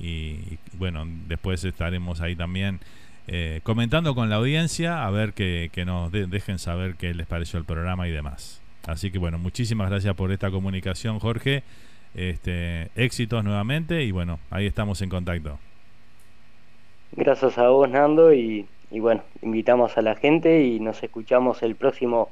y, 0.00 0.58
bueno, 0.74 1.04
después 1.28 1.62
estaremos 1.64 2.20
ahí 2.20 2.34
también 2.34 2.80
eh, 3.26 3.60
comentando 3.62 4.14
con 4.14 4.30
la 4.30 4.36
audiencia 4.36 5.04
a 5.04 5.10
ver 5.10 5.34
que, 5.34 5.70
que 5.72 5.84
nos 5.84 6.10
dejen 6.10 6.58
saber 6.58 6.94
qué 6.96 7.12
les 7.14 7.26
pareció 7.26 7.58
el 7.58 7.64
programa 7.64 8.08
y 8.08 8.10
demás. 8.10 8.60
Así 8.86 9.10
que 9.10 9.18
bueno, 9.18 9.38
muchísimas 9.38 9.90
gracias 9.90 10.14
por 10.14 10.32
esta 10.32 10.50
comunicación, 10.50 11.18
Jorge. 11.18 11.62
Este, 12.14 12.90
éxitos 12.96 13.44
nuevamente 13.44 14.02
y 14.04 14.10
bueno, 14.10 14.40
ahí 14.50 14.66
estamos 14.66 15.00
en 15.02 15.10
contacto. 15.10 15.58
Gracias 17.12 17.58
a 17.58 17.68
vos, 17.68 17.88
Nando, 17.88 18.32
y, 18.32 18.66
bueno, 18.90 19.22
invitamos 19.42 19.98
a 19.98 20.02
la 20.02 20.14
gente 20.14 20.62
y 20.62 20.80
nos 20.80 21.02
escuchamos 21.02 21.62
el 21.62 21.74
próximo 21.74 22.30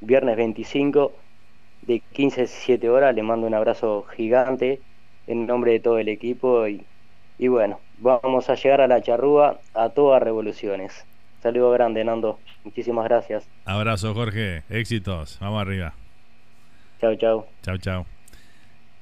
viernes 0.00 0.36
25 0.36 1.12
de 1.82 2.00
15 2.00 2.40
a 2.40 2.44
17 2.44 2.88
horas. 2.88 3.14
Le 3.14 3.22
mando 3.22 3.46
un 3.46 3.54
abrazo 3.54 4.06
gigante 4.16 4.80
en 5.26 5.46
nombre 5.46 5.72
de 5.72 5.80
todo 5.80 5.98
el 5.98 6.08
equipo 6.08 6.66
y, 6.68 6.84
y 7.38 7.48
bueno, 7.48 7.80
vamos 7.98 8.50
a 8.50 8.54
llegar 8.54 8.80
a 8.80 8.88
la 8.88 9.02
charrúa 9.02 9.60
a 9.74 9.88
todas 9.90 10.22
revoluciones. 10.22 11.04
Saludo 11.42 11.70
grande, 11.70 12.04
Nando. 12.04 12.38
Muchísimas 12.64 13.04
gracias. 13.04 13.48
Abrazo, 13.64 14.14
Jorge. 14.14 14.62
Éxitos. 14.68 15.38
Vamos 15.40 15.62
arriba. 15.62 15.94
Chao, 17.00 17.14
chao. 17.16 17.46
Chao, 17.62 17.78
chao. 17.78 18.19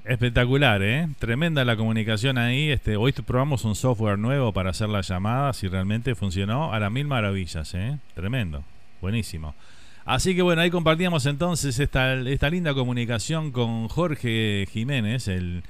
Espectacular, 0.09 0.83
¿eh? 0.83 1.07
Tremenda 1.19 1.67
la 1.67 1.77
comunicación 1.77 2.39
ahí. 2.39 2.71
Este, 2.71 2.97
hoy 2.97 3.13
probamos 3.13 3.67
un 3.67 3.75
software 3.75 4.19
nuevo 4.19 4.55
para 4.55 4.71
hacer 4.71 4.89
las 4.89 5.07
llamadas 5.07 5.63
y 5.65 5.69
realmente 5.69 6.15
funcionó 6.15 6.73
a 6.73 6.81
las 6.81 6.91
mil 6.91 7.07
maravillas, 7.07 7.75
¿eh? 7.75 7.99
Tremendo, 8.15 8.65
buenísimo. 9.03 9.55
Así 10.07 10.35
que 10.35 10.41
bueno, 10.41 10.63
ahí 10.63 10.71
compartíamos 10.71 11.27
entonces 11.27 11.79
esta, 11.79 12.15
esta 12.15 12.49
linda 12.49 12.73
comunicación 12.73 13.53
con 13.53 13.89
Jorge 13.89 14.67
Jiménez, 14.73 15.29
el, 15.29 15.63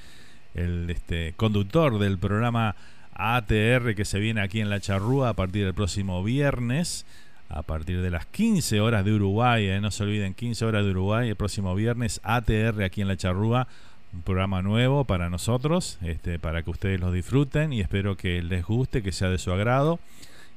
el 0.54 0.88
este, 0.88 1.32
conductor 1.36 1.98
del 1.98 2.16
programa 2.16 2.76
ATR 3.14 3.96
que 3.96 4.04
se 4.04 4.20
viene 4.20 4.40
aquí 4.40 4.60
en 4.60 4.70
La 4.70 4.78
Charrúa 4.78 5.30
a 5.30 5.34
partir 5.34 5.64
del 5.64 5.74
próximo 5.74 6.22
viernes, 6.22 7.06
a 7.48 7.62
partir 7.62 8.02
de 8.02 8.10
las 8.10 8.26
15 8.26 8.80
horas 8.80 9.04
de 9.04 9.14
Uruguay, 9.14 9.66
¿eh? 9.66 9.80
no 9.80 9.90
se 9.90 10.04
olviden, 10.04 10.34
15 10.34 10.64
horas 10.64 10.84
de 10.84 10.92
Uruguay, 10.92 11.28
el 11.28 11.34
próximo 11.34 11.74
viernes 11.74 12.20
ATR 12.22 12.84
aquí 12.84 13.00
en 13.00 13.08
La 13.08 13.16
Charrúa 13.16 13.66
un 14.12 14.22
programa 14.22 14.62
nuevo 14.62 15.04
para 15.04 15.30
nosotros, 15.30 15.98
este, 16.02 16.38
para 16.38 16.62
que 16.62 16.70
ustedes 16.70 17.00
lo 17.00 17.12
disfruten 17.12 17.72
y 17.72 17.80
espero 17.80 18.16
que 18.16 18.42
les 18.42 18.64
guste, 18.64 19.02
que 19.02 19.12
sea 19.12 19.28
de 19.28 19.38
su 19.38 19.52
agrado. 19.52 19.98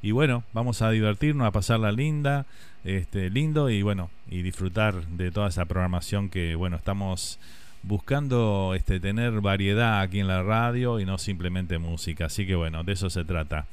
Y 0.02 0.12
bueno, 0.12 0.44
vamos 0.54 0.82
a 0.82 0.90
divertirnos, 0.90 1.48
a 1.48 1.52
pasarla 1.52 1.92
linda, 1.92 2.46
este, 2.84 3.30
lindo 3.30 3.70
y 3.70 3.82
bueno, 3.82 4.10
y 4.30 4.42
disfrutar 4.42 5.06
de 5.08 5.32
toda 5.32 5.50
esa 5.50 5.66
programación 5.66 6.30
que 6.30 6.56
bueno, 6.56 6.78
estamos 6.78 7.40
buscando 7.84 8.74
este, 8.76 9.00
tener 9.00 9.42
variedad 9.42 10.02
aquí 10.02 10.20
en 10.20 10.28
la 10.28 10.44
radio 10.44 11.00
y 11.00 11.06
no 11.06 11.18
simplemente 11.18 11.78
música. 11.78 12.26
Así 12.26 12.48
que 12.48 12.56
bueno, 12.56 12.84
de 12.84 12.94
eso 12.94 13.10
se 13.10 13.26
trata. 13.26 13.66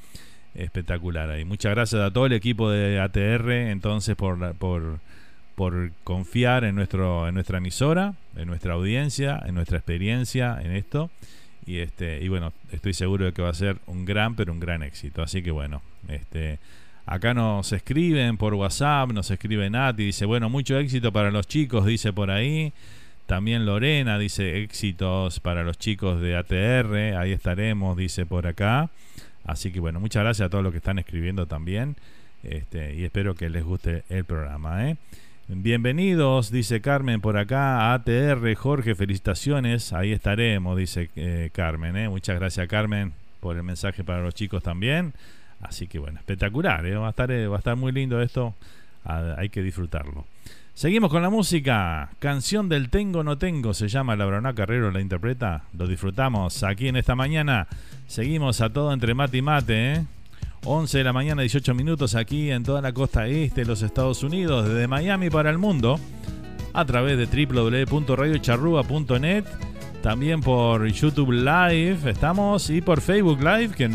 Espectacular 0.55 1.29
ahí. 1.29 1.45
Muchas 1.45 1.75
gracias 1.75 2.01
a 2.01 2.11
todo 2.11 2.25
el 2.25 2.33
equipo 2.33 2.71
de 2.71 2.99
ATR 2.99 3.51
entonces 3.51 4.15
por, 4.15 4.55
por 4.55 4.99
por 5.59 5.91
confiar 6.05 6.63
en, 6.63 6.73
nuestro, 6.75 7.27
en 7.27 7.33
nuestra 7.33 7.57
emisora, 7.57 8.13
en 8.37 8.47
nuestra 8.47 8.75
audiencia, 8.75 9.43
en 9.45 9.55
nuestra 9.55 9.77
experiencia 9.77 10.57
en 10.63 10.71
esto. 10.71 11.11
Y, 11.65 11.79
este, 11.79 12.23
y 12.23 12.29
bueno, 12.29 12.53
estoy 12.71 12.93
seguro 12.93 13.25
de 13.25 13.33
que 13.33 13.41
va 13.41 13.49
a 13.49 13.53
ser 13.53 13.75
un 13.85 14.05
gran, 14.05 14.37
pero 14.37 14.53
un 14.53 14.61
gran 14.61 14.83
éxito. 14.83 15.21
Así 15.21 15.43
que 15.43 15.51
bueno, 15.51 15.81
este, 16.07 16.59
Acá 17.05 17.33
nos 17.33 17.73
escriben 17.73 18.37
por 18.37 18.53
WhatsApp, 18.53 19.11
nos 19.11 19.31
escribe 19.31 19.69
Nati, 19.69 20.05
dice, 20.05 20.25
bueno, 20.25 20.49
mucho 20.49 20.79
éxito 20.79 21.11
para 21.11 21.29
los 21.29 21.45
chicos, 21.45 21.85
dice 21.85 22.13
por 22.13 22.31
ahí. 22.31 22.71
También 23.25 23.65
Lorena 23.65 24.17
dice 24.17 24.63
éxitos 24.63 25.41
para 25.41 25.65
los 25.65 25.77
chicos 25.77 26.21
de 26.21 26.37
ATR, 26.37 27.17
ahí 27.17 27.33
estaremos, 27.33 27.97
dice 27.97 28.25
por 28.25 28.47
acá. 28.47 28.91
Así 29.43 29.73
que 29.73 29.81
bueno, 29.81 29.99
muchas 29.99 30.23
gracias 30.23 30.45
a 30.45 30.49
todos 30.49 30.63
los 30.63 30.71
que 30.71 30.77
están 30.77 30.99
escribiendo 30.99 31.47
también. 31.47 31.97
Este, 32.43 32.95
y 32.95 33.03
espero 33.03 33.35
que 33.35 33.49
les 33.49 33.65
guste 33.65 34.03
el 34.07 34.23
programa. 34.23 34.87
¿eh? 34.87 34.95
Bienvenidos, 35.51 36.51
dice 36.51 36.79
Carmen 36.79 37.21
por 37.21 37.35
acá, 37.35 37.91
ATR, 37.95 38.53
Jorge, 38.53 38.93
felicitaciones, 38.93 39.93
ahí 39.93 40.11
estaremos, 40.11 40.77
dice 40.77 41.09
eh, 41.15 41.49
Carmen. 41.51 41.97
¿eh? 41.97 42.07
Muchas 42.07 42.37
gracias 42.39 42.67
Carmen 42.67 43.13
por 43.39 43.57
el 43.57 43.63
mensaje 43.63 44.03
para 44.03 44.21
los 44.21 44.35
chicos 44.35 44.61
también. 44.61 45.15
Así 45.59 45.87
que 45.87 45.97
bueno, 45.97 46.19
espectacular, 46.19 46.85
va, 46.85 47.07
a 47.07 47.09
estar, 47.09 47.31
va 47.31 47.55
a 47.55 47.57
estar 47.57 47.75
muy 47.75 47.91
lindo 47.91 48.21
esto, 48.21 48.53
hay 49.03 49.49
que 49.49 49.63
disfrutarlo. 49.63 50.27
Seguimos 50.75 51.09
con 51.09 51.23
la 51.23 51.31
música. 51.31 52.11
Canción 52.19 52.69
del 52.69 52.91
Tengo 52.91 53.23
No 53.23 53.39
Tengo 53.39 53.73
se 53.73 53.87
llama 53.87 54.15
Labrona 54.15 54.53
Carrero, 54.53 54.91
la 54.91 55.01
interpreta. 55.01 55.63
Lo 55.75 55.87
disfrutamos 55.87 56.61
aquí 56.61 56.89
en 56.89 56.95
esta 56.95 57.15
mañana. 57.15 57.67
Seguimos 58.05 58.61
a 58.61 58.69
todo 58.69 58.93
entre 58.93 59.15
mate 59.15 59.37
y 59.37 59.41
mate. 59.41 59.93
¿eh? 59.93 60.05
11 60.65 60.97
de 60.97 61.03
la 61.03 61.13
mañana, 61.13 61.41
18 61.41 61.73
minutos 61.73 62.15
aquí 62.15 62.51
en 62.51 62.63
toda 62.63 62.81
la 62.81 62.91
costa 62.93 63.27
este 63.27 63.61
de 63.61 63.67
los 63.67 63.81
Estados 63.81 64.23
Unidos, 64.23 64.67
desde 64.67 64.87
Miami 64.87 65.29
para 65.29 65.49
el 65.49 65.57
mundo, 65.57 65.99
a 66.73 66.85
través 66.85 67.17
de 67.17 67.25
www.radiocharrúa.net. 67.25 69.45
También 70.03 70.41
por 70.41 70.85
YouTube 70.87 71.31
Live 71.31 72.09
estamos 72.09 72.69
y 72.69 72.81
por 72.81 73.01
Facebook 73.01 73.39
Live, 73.39 73.69
que, 73.75 73.89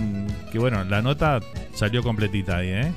que 0.53 0.59
bueno, 0.59 0.85
la 0.85 1.01
nota 1.01 1.41
salió 1.73 2.03
completita 2.03 2.59
ahí, 2.59 2.69
¿eh? 2.69 2.93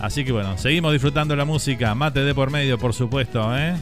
Así 0.00 0.24
que 0.24 0.32
bueno, 0.32 0.58
seguimos 0.58 0.92
disfrutando 0.92 1.36
la 1.36 1.44
música. 1.44 1.94
Mate 1.94 2.24
de 2.24 2.34
por 2.34 2.50
medio, 2.50 2.76
por 2.76 2.92
supuesto. 2.92 3.56
¿eh? 3.56 3.76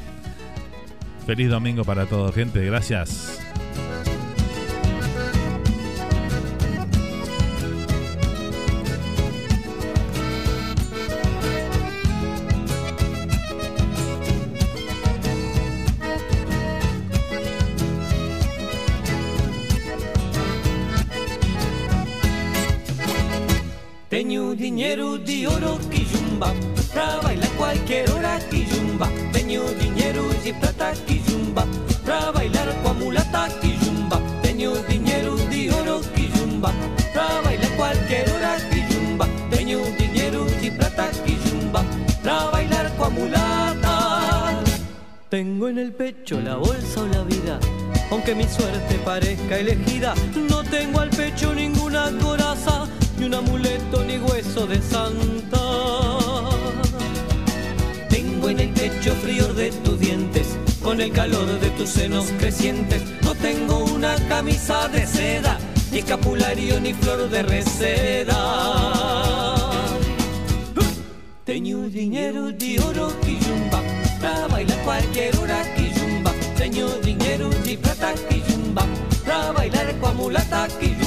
Feliz 1.26 1.48
domingo 1.48 1.84
para 1.84 2.06
todos, 2.06 2.34
gente. 2.34 2.64
Gracias. 2.64 3.40
Calor 61.30 61.60
de 61.60 61.70
tus 61.70 61.90
senos 61.90 62.26
crecientes. 62.38 63.02
No 63.22 63.34
tengo 63.34 63.84
una 63.84 64.16
camisa 64.28 64.88
de 64.88 65.06
seda, 65.06 65.58
ni 65.90 65.98
escapulario 65.98 66.80
ni 66.80 66.92
flor 66.94 67.28
de 67.30 67.42
reseda. 67.42 68.36
Tengo 71.44 71.82
dinero 71.88 72.52
de 72.52 72.78
oro 72.80 73.12
quillumba, 73.20 73.82
para 74.20 74.46
bailar 74.48 74.78
cualquier 74.84 75.36
hora 75.38 75.62
quillumba. 75.74 76.32
Tengo 76.56 76.88
dinero 77.02 77.50
de 77.64 77.78
plata 77.78 78.14
quillumba, 78.28 78.84
para 79.24 79.52
bailar 79.52 79.98
con 80.00 80.16
mulata 80.16 80.68
quillumba. 80.78 80.99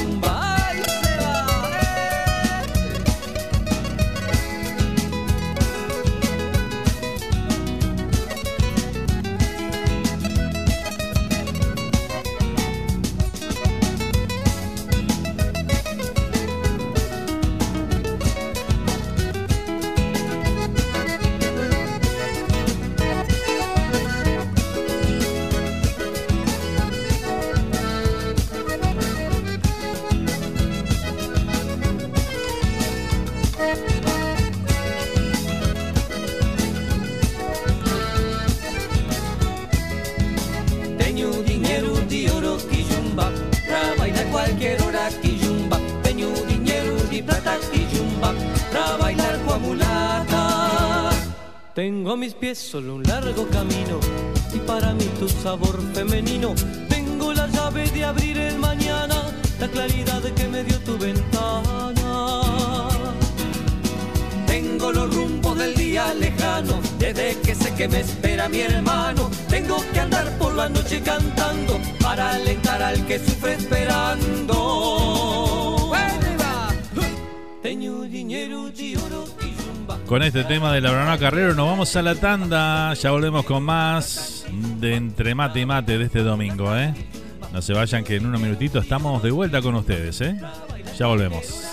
Pies 52.43 52.59
solo 52.59 52.95
un 52.95 53.03
largo 53.03 53.47
camino 53.47 54.01
y 54.53 54.59
para 54.67 54.93
mí 54.93 55.05
tu 55.17 55.29
sabor 55.29 55.79
femenino. 55.93 56.53
Tengo 56.89 57.31
la 57.31 57.47
llave 57.47 57.89
de 57.91 58.03
abrir 58.03 58.37
el 58.37 58.59
mañana, 58.59 59.15
la 59.61 59.67
claridad 59.69 60.21
que 60.35 60.49
me 60.49 60.61
dio 60.65 60.77
tu 60.79 60.97
ventana. 60.97 62.89
Tengo 64.45 64.91
los 64.91 65.15
rumbos 65.15 65.57
del 65.57 65.73
día 65.73 66.13
lejano, 66.15 66.81
desde 66.99 67.39
que 67.45 67.55
sé 67.55 67.73
que 67.75 67.87
me 67.87 68.01
espera 68.01 68.49
mi 68.49 68.59
hermano. 68.59 69.31
Tengo 69.47 69.77
que 69.93 70.01
andar 70.01 70.27
por 70.37 70.53
la 70.53 70.67
noche 70.67 71.01
cantando 71.01 71.79
para 72.01 72.31
alentar 72.31 72.81
al 72.81 73.07
que 73.07 73.19
sufre 73.19 73.53
esperando. 73.53 74.82
Con 80.07 80.21
este 80.21 80.43
tema 80.43 80.73
de 80.73 80.81
la 80.81 80.91
Brana 80.91 81.17
Carrero 81.17 81.53
nos 81.53 81.67
vamos 81.67 81.95
a 81.95 82.01
la 82.01 82.15
tanda. 82.15 82.93
Ya 82.93 83.11
volvemos 83.11 83.45
con 83.45 83.63
más 83.63 84.45
de 84.79 84.95
Entre 84.95 85.35
Mate 85.35 85.61
y 85.61 85.65
Mate 85.65 85.97
de 85.97 86.05
este 86.05 86.19
domingo. 86.19 86.75
¿eh? 86.75 86.93
No 87.51 87.61
se 87.61 87.73
vayan 87.73 88.03
que 88.03 88.17
en 88.17 88.25
unos 88.25 88.41
minutitos 88.41 88.83
estamos 88.83 89.21
de 89.23 89.31
vuelta 89.31 89.61
con 89.61 89.75
ustedes. 89.75 90.21
¿eh? 90.21 90.37
Ya 90.97 91.07
volvemos. 91.07 91.72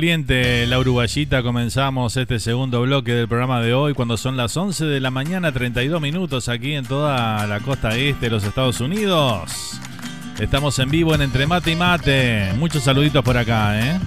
Anita 0.00 0.12
Valiente, 0.12 0.66
la 0.66 0.78
uruguayita, 0.78 1.42
comenzamos 1.42 2.16
este 2.16 2.40
segundo 2.40 2.80
bloque 2.80 3.12
del 3.12 3.28
programa 3.28 3.60
de 3.60 3.74
hoy 3.74 3.92
cuando 3.92 4.16
son 4.16 4.34
las 4.34 4.56
11 4.56 4.86
de 4.86 4.98
la 4.98 5.10
mañana, 5.10 5.52
32 5.52 6.00
minutos 6.00 6.48
aquí 6.48 6.72
en 6.72 6.86
toda 6.86 7.46
la 7.46 7.60
costa 7.60 7.94
este 7.94 8.26
de 8.26 8.30
los 8.30 8.44
Estados 8.44 8.80
Unidos. 8.80 9.78
Estamos 10.38 10.78
en 10.78 10.90
vivo 10.90 11.14
en 11.14 11.20
Entre 11.20 11.46
Mate 11.46 11.72
y 11.72 11.76
Mate. 11.76 12.52
Muchos 12.56 12.82
saluditos 12.82 13.22
por 13.22 13.36
acá, 13.36 13.78
¿eh? 13.78 14.00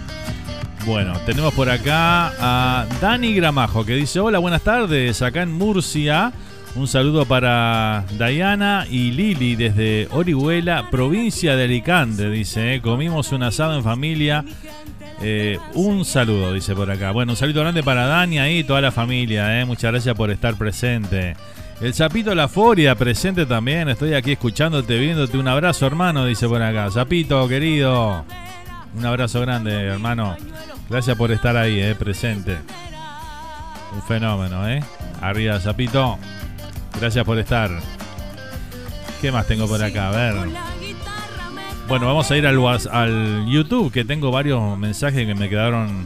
Bueno, 0.87 1.13
tenemos 1.27 1.53
por 1.53 1.69
acá 1.69 2.31
a 2.39 2.87
Dani 2.99 3.35
Gramajo 3.35 3.85
que 3.85 3.93
dice, 3.93 4.19
hola, 4.19 4.39
buenas 4.39 4.63
tardes, 4.63 5.21
acá 5.21 5.43
en 5.43 5.51
Murcia. 5.51 6.33
Un 6.75 6.87
saludo 6.87 7.25
para 7.25 8.03
Diana 8.17 8.87
y 8.89 9.11
Lili 9.11 9.55
desde 9.55 10.07
Orihuela, 10.09 10.89
provincia 10.89 11.55
de 11.55 11.65
Alicante, 11.65 12.31
dice, 12.31 12.73
¿eh? 12.73 12.81
comimos 12.81 13.31
un 13.31 13.43
asado 13.43 13.75
en 13.75 13.83
familia. 13.83 14.43
Eh, 15.25 15.57
un 15.73 16.03
saludo, 16.03 16.51
dice 16.51 16.75
por 16.75 16.91
acá. 16.91 17.11
Bueno, 17.11 17.31
un 17.31 17.37
saludo 17.37 17.61
grande 17.61 17.81
para 17.81 18.05
Dani 18.05 18.39
ahí 18.39 18.59
y 18.59 18.63
toda 18.65 18.81
la 18.81 18.91
familia, 18.91 19.59
¿eh? 19.59 19.65
muchas 19.65 19.91
gracias 19.91 20.15
por 20.15 20.29
estar 20.31 20.55
presente. 20.55 21.35
El 21.79 21.93
Zapito 21.93 22.35
La 22.35 22.49
Foria, 22.49 22.95
presente 22.95 23.45
también, 23.45 23.87
estoy 23.87 24.13
aquí 24.13 24.33
escuchándote, 24.33 24.97
viéndote. 24.99 25.37
Un 25.37 25.47
abrazo, 25.47 25.87
hermano, 25.87 26.25
dice 26.25 26.47
por 26.47 26.61
acá. 26.61 26.91
Zapito, 26.91 27.47
querido. 27.47 28.25
Un 28.97 29.05
abrazo 29.05 29.39
grande, 29.39 29.71
hermano. 29.71 30.35
Gracias 30.89 31.17
por 31.17 31.31
estar 31.31 31.55
ahí, 31.55 31.79
eh, 31.79 31.95
presente. 31.95 32.57
Un 33.95 34.01
fenómeno, 34.03 34.67
¿eh? 34.67 34.83
Arriba, 35.21 35.59
Zapito. 35.59 36.19
Gracias 36.99 37.23
por 37.25 37.39
estar. 37.39 37.71
¿Qué 39.21 39.31
más 39.31 39.47
tengo 39.47 39.67
por 39.67 39.81
acá? 39.81 40.09
A 40.09 40.11
ver. 40.11 40.72
Bueno, 41.87 42.07
vamos 42.07 42.31
a 42.31 42.37
ir 42.37 42.47
al, 42.47 42.59
al 42.91 43.45
YouTube, 43.47 43.91
que 43.91 44.05
tengo 44.05 44.31
varios 44.31 44.77
mensajes 44.77 45.25
que 45.27 45.35
me 45.35 45.49
quedaron 45.49 46.05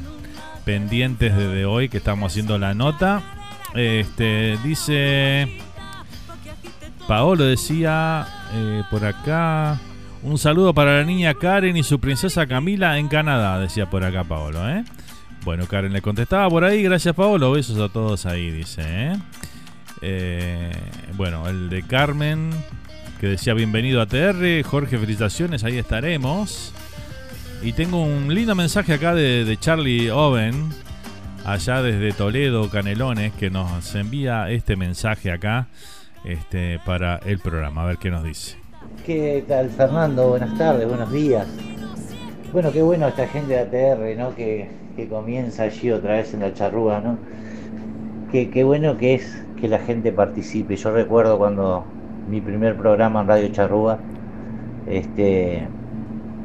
pendientes 0.65 1.35
desde 1.35 1.65
hoy, 1.65 1.87
que 1.87 1.97
estamos 1.97 2.31
haciendo 2.31 2.57
la 2.57 2.73
nota. 2.73 3.21
Este, 3.73 4.57
dice... 4.63 5.47
Paolo 7.07 7.45
decía 7.45 8.27
eh, 8.53 8.83
por 8.91 9.05
acá... 9.05 9.79
Un 10.23 10.39
saludo 10.39 10.73
para 10.73 10.97
la 10.97 11.03
niña 11.03 11.35
Karen 11.35 11.77
y 11.77 11.83
su 11.83 11.99
princesa 11.99 12.47
Camila 12.47 12.97
en 12.97 13.07
Canadá, 13.07 13.59
decía 13.59 13.87
por 13.89 14.03
acá 14.03 14.23
Paolo, 14.23 14.67
¿eh? 14.67 14.83
Bueno, 15.45 15.67
Karen 15.67 15.93
le 15.93 16.01
contestaba 16.01 16.49
por 16.49 16.65
ahí, 16.65 16.81
gracias 16.81 17.15
Paolo, 17.15 17.51
besos 17.51 17.79
a 17.79 17.87
todos 17.87 18.25
ahí, 18.25 18.49
dice, 18.49 18.81
¿eh? 18.83 19.17
Eh, 20.01 20.71
bueno, 21.13 21.47
el 21.47 21.69
de 21.69 21.83
Carmen, 21.83 22.49
que 23.19 23.27
decía 23.27 23.53
bienvenido 23.53 24.01
a 24.01 24.05
TR, 24.05 24.63
Jorge, 24.63 24.97
felicitaciones, 24.97 25.63
ahí 25.63 25.77
estaremos. 25.77 26.73
Y 27.63 27.73
tengo 27.73 28.03
un 28.03 28.33
lindo 28.33 28.53
mensaje 28.53 28.93
acá 28.93 29.15
de, 29.15 29.43
de 29.43 29.57
Charlie 29.57 30.11
Oven, 30.11 30.69
allá 31.43 31.81
desde 31.81 32.11
Toledo, 32.11 32.69
Canelones, 32.69 33.33
que 33.33 33.49
nos 33.49 33.95
envía 33.95 34.51
este 34.51 34.75
mensaje 34.75 35.31
acá 35.31 35.67
este, 36.23 36.79
para 36.85 37.17
el 37.25 37.39
programa, 37.39 37.83
a 37.83 37.85
ver 37.87 37.97
qué 37.97 38.11
nos 38.11 38.23
dice. 38.23 38.57
¿Qué 39.03 39.43
tal 39.47 39.69
Fernando? 39.69 40.29
Buenas 40.29 40.55
tardes, 40.57 40.87
buenos 40.87 41.11
días. 41.11 41.47
Bueno, 42.53 42.71
qué 42.71 42.83
bueno 42.83 43.07
esta 43.07 43.27
gente 43.27 43.53
de 43.53 43.59
ATR, 43.95 44.17
¿no? 44.17 44.35
Que, 44.35 44.69
que 44.95 45.07
comienza 45.07 45.63
allí 45.63 45.91
otra 45.91 46.17
vez 46.17 46.33
en 46.35 46.41
la 46.41 46.53
charrúa, 46.53 46.99
¿no? 46.99 47.17
Qué, 48.31 48.51
qué 48.51 48.63
bueno 48.63 48.97
que 48.97 49.15
es 49.15 49.43
que 49.59 49.67
la 49.67 49.79
gente 49.79 50.11
participe. 50.11 50.75
Yo 50.75 50.91
recuerdo 50.91 51.37
cuando 51.39 51.85
mi 52.29 52.41
primer 52.41 52.75
programa 52.75 53.21
en 53.21 53.27
Radio 53.27 53.47
Charrúa, 53.49 53.97
este, 54.87 55.67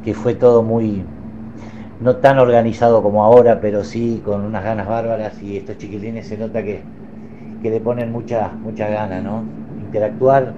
que 0.04 0.14
fue 0.14 0.34
todo 0.34 0.62
muy, 0.62 1.02
no 2.00 2.16
tan 2.16 2.38
organizado 2.38 3.02
como 3.02 3.24
ahora, 3.24 3.60
pero 3.60 3.84
sí 3.84 4.22
con 4.24 4.42
unas 4.42 4.64
ganas 4.64 4.88
bárbaras 4.88 5.42
y 5.42 5.56
estos 5.56 5.78
chiquilines 5.78 6.26
se 6.26 6.38
nota 6.38 6.62
que, 6.62 6.82
que 7.62 7.70
le 7.70 7.80
ponen 7.80 8.12
mucha, 8.12 8.50
mucha 8.62 8.88
gana, 8.88 9.20
¿no? 9.20 9.44
Interactuar 9.84 10.52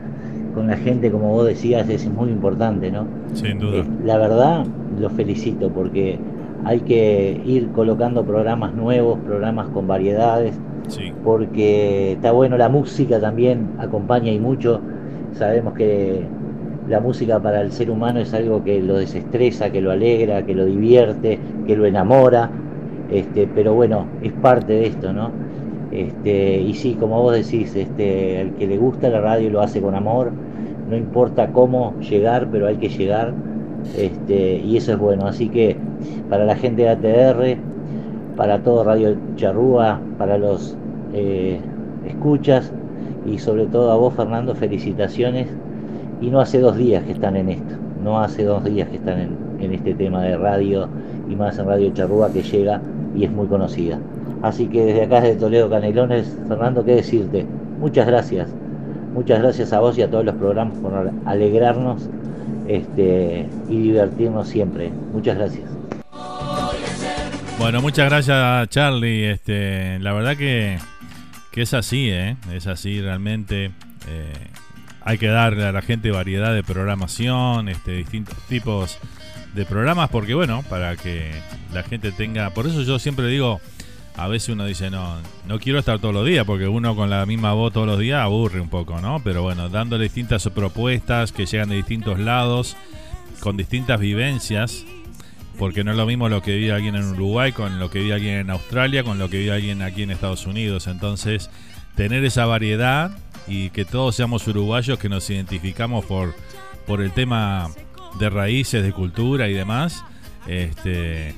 con 0.55 0.68
la 0.68 0.76
gente, 0.76 1.10
como 1.10 1.32
vos 1.32 1.46
decías, 1.46 1.88
es 1.88 2.09
muy 2.09 2.30
importante, 2.30 2.90
¿no? 2.90 3.06
Sin 3.32 3.59
duda. 3.59 3.78
Eh, 3.78 3.84
la 4.05 4.18
verdad, 4.18 4.64
los 4.98 5.12
felicito 5.12 5.68
porque 5.70 6.18
hay 6.64 6.80
que 6.80 7.42
ir 7.44 7.68
colocando 7.72 8.24
programas 8.24 8.72
nuevos, 8.74 9.18
programas 9.20 9.68
con 9.68 9.86
variedades, 9.86 10.55
porque 11.24 12.12
está 12.12 12.32
bueno 12.32 12.56
la 12.56 12.68
música 12.68 13.20
también 13.20 13.70
acompaña 13.78 14.30
y 14.30 14.38
mucho. 14.38 14.80
Sabemos 15.35 15.74
que 15.74 16.27
la 16.86 17.01
música 17.01 17.40
para 17.43 17.61
el 17.61 17.73
ser 17.73 17.90
humano 17.90 18.20
es 18.20 18.35
algo 18.35 18.62
que 18.62 18.81
lo 18.81 18.97
desestresa, 18.97 19.70
que 19.70 19.81
lo 19.81 19.90
alegra, 19.90 20.44
que 20.44 20.55
lo 20.55 20.65
divierte, 20.66 21.40
que 21.66 21.77
lo 21.77 21.86
enamora, 21.86 22.51
este, 23.09 23.47
pero 23.47 23.74
bueno, 23.74 24.06
es 24.20 24.32
parte 24.32 24.74
de 24.74 24.86
esto, 24.86 25.12
¿no? 25.12 25.32
Este, 25.90 26.61
y 26.61 26.74
sí, 26.74 26.94
como 26.97 27.20
vos 27.23 27.35
decís, 27.35 27.74
este, 27.77 28.40
el 28.40 28.55
que 28.55 28.66
le 28.66 28.77
gusta 28.78 29.09
la 29.11 29.20
radio 29.20 29.51
lo 29.51 29.61
hace 29.61 29.81
con 29.81 29.94
amor, 29.94 30.32
no 30.86 30.97
importa 30.97 31.52
cómo 31.52 31.98
llegar, 32.01 32.48
pero 32.51 32.66
hay 32.66 32.77
que 32.78 32.89
llegar, 32.89 33.35
este, 33.97 34.56
y 34.59 34.77
eso 34.77 34.93
es 34.93 34.98
bueno. 34.98 35.27
Así 35.27 35.48
que 35.51 35.77
para 36.28 36.44
la 36.44 36.56
gente 36.56 36.82
de 36.82 36.89
ATR, 36.90 37.59
para 38.36 38.62
todo 38.62 38.85
Radio 38.85 39.16
Charrúa, 39.36 40.01
para 40.16 40.39
los 40.39 40.81
eh, 41.12 41.61
escuchas 42.02 42.73
y 43.26 43.38
sobre 43.38 43.66
todo 43.66 43.90
a 43.90 43.96
vos 43.96 44.14
Fernando, 44.14 44.55
felicitaciones 44.55 45.48
y 46.20 46.30
no 46.30 46.40
hace 46.40 46.59
dos 46.59 46.76
días 46.76 47.05
que 47.05 47.12
están 47.12 47.36
en 47.36 47.48
esto, 47.51 47.74
no 48.02 48.20
hace 48.20 48.44
dos 48.44 48.64
días 48.64 48.88
que 48.88 48.96
están 48.96 49.20
en, 49.20 49.72
este 49.72 49.94
tema 49.94 50.22
de 50.22 50.36
radio 50.36 50.88
y 51.26 51.34
más 51.34 51.59
en 51.59 51.66
Radio 51.66 51.90
Charrúa 51.94 52.30
que 52.30 52.42
llega 52.42 52.82
y 53.16 53.24
es 53.24 53.30
muy 53.30 53.46
conocida. 53.46 53.98
Así 54.42 54.66
que 54.66 54.84
desde 54.84 55.05
acá, 55.05 55.22
desde 55.22 55.40
Toledo 55.40 55.70
Canelones, 55.70 56.36
Fernando, 56.46 56.84
¿qué 56.84 56.96
decirte? 56.96 57.46
Muchas 57.80 58.06
gracias. 58.06 58.51
Muchas 59.14 59.40
gracias 59.40 59.72
a 59.72 59.80
vos 59.80 59.96
y 59.96 60.02
a 60.02 60.10
todos 60.10 60.22
los 60.22 60.34
programas 60.34 60.76
por 60.78 60.92
alegrarnos 61.24 62.10
este, 62.68 63.48
y 63.70 63.80
divertirnos 63.80 64.48
siempre. 64.48 64.90
Muchas 65.14 65.38
gracias. 65.38 65.64
Bueno, 67.59 67.80
muchas 67.80 68.10
gracias 68.10 68.68
Charlie. 68.68 69.30
Este, 69.30 69.98
la 70.01 70.12
verdad 70.12 70.36
que, 70.36 70.76
que 71.55 71.62
es 71.62 71.72
así, 71.72 72.10
¿eh? 72.10 72.36
es 72.52 72.66
así 72.66 73.01
realmente. 73.01 73.70
Eh, 74.09 74.32
hay 75.02 75.18
que 75.18 75.28
darle 75.28 75.64
a 75.64 75.70
la 75.70 75.82
gente 75.82 76.10
variedad 76.10 76.52
de 76.52 76.64
programación, 76.64 77.68
este, 77.68 77.93
distintos 77.93 78.36
tipos 78.48 78.98
de 79.55 79.64
programas, 79.64 80.10
porque 80.10 80.35
bueno, 80.35 80.64
para 80.68 80.97
que 80.97 81.31
la 81.72 81.85
gente 81.85 82.10
tenga, 82.10 82.51
por 82.51 82.66
eso 82.66 82.82
yo 82.82 82.98
siempre 82.98 83.28
digo, 83.28 83.60
a 84.16 84.26
veces 84.26 84.48
uno 84.48 84.64
dice, 84.64 84.90
no, 84.90 85.18
no 85.47 85.60
quiero 85.60 85.78
estar 85.78 86.01
todos 86.01 86.12
los 86.12 86.26
días, 86.26 86.44
porque 86.44 86.66
uno 86.66 86.97
con 86.97 87.09
la 87.09 87.24
misma 87.24 87.52
voz 87.52 87.72
todos 87.72 87.86
los 87.86 88.01
días 88.01 88.20
aburre 88.20 88.60
un 88.60 88.68
poco, 88.68 89.01
¿no? 89.01 89.20
Pero 89.22 89.43
bueno, 89.43 89.68
dándole 89.68 90.05
distintas 90.05 90.48
propuestas 90.48 91.31
que 91.31 91.47
llegan 91.47 91.68
de 91.68 91.76
distintos 91.76 92.18
lados, 92.18 92.76
con 93.39 93.56
distintas 93.56 94.01
vivencias, 94.01 94.85
porque 95.59 95.85
no 95.85 95.93
es 95.93 95.97
lo 95.97 96.06
mismo 96.06 96.28
lo 96.28 96.43
que 96.43 96.56
vive 96.56 96.72
alguien 96.72 96.97
en 96.97 97.10
Uruguay 97.12 97.52
con 97.52 97.78
lo 97.78 97.90
que 97.90 98.01
vive 98.01 98.14
alguien 98.14 98.35
en 98.36 98.51
Australia, 98.51 99.05
con 99.05 99.18
lo 99.18 99.28
que 99.28 99.39
vive 99.39 99.52
alguien 99.52 99.82
aquí 99.82 100.02
en 100.02 100.10
Estados 100.10 100.47
Unidos. 100.47 100.86
Entonces, 100.86 101.51
tener 101.94 102.24
esa 102.24 102.47
variedad 102.47 103.16
y 103.47 103.70
que 103.70 103.85
todos 103.85 104.16
seamos 104.16 104.47
uruguayos 104.48 104.98
que 104.98 105.09
nos 105.09 105.28
identificamos 105.31 106.05
por, 106.05 106.35
por 106.86 107.01
el 107.01 107.12
tema 107.12 107.70
de 108.18 108.31
raíces, 108.31 108.82
de 108.82 108.93
cultura 108.93 109.48
y 109.48 109.55
demás, 109.55 110.05
este, 110.47 111.35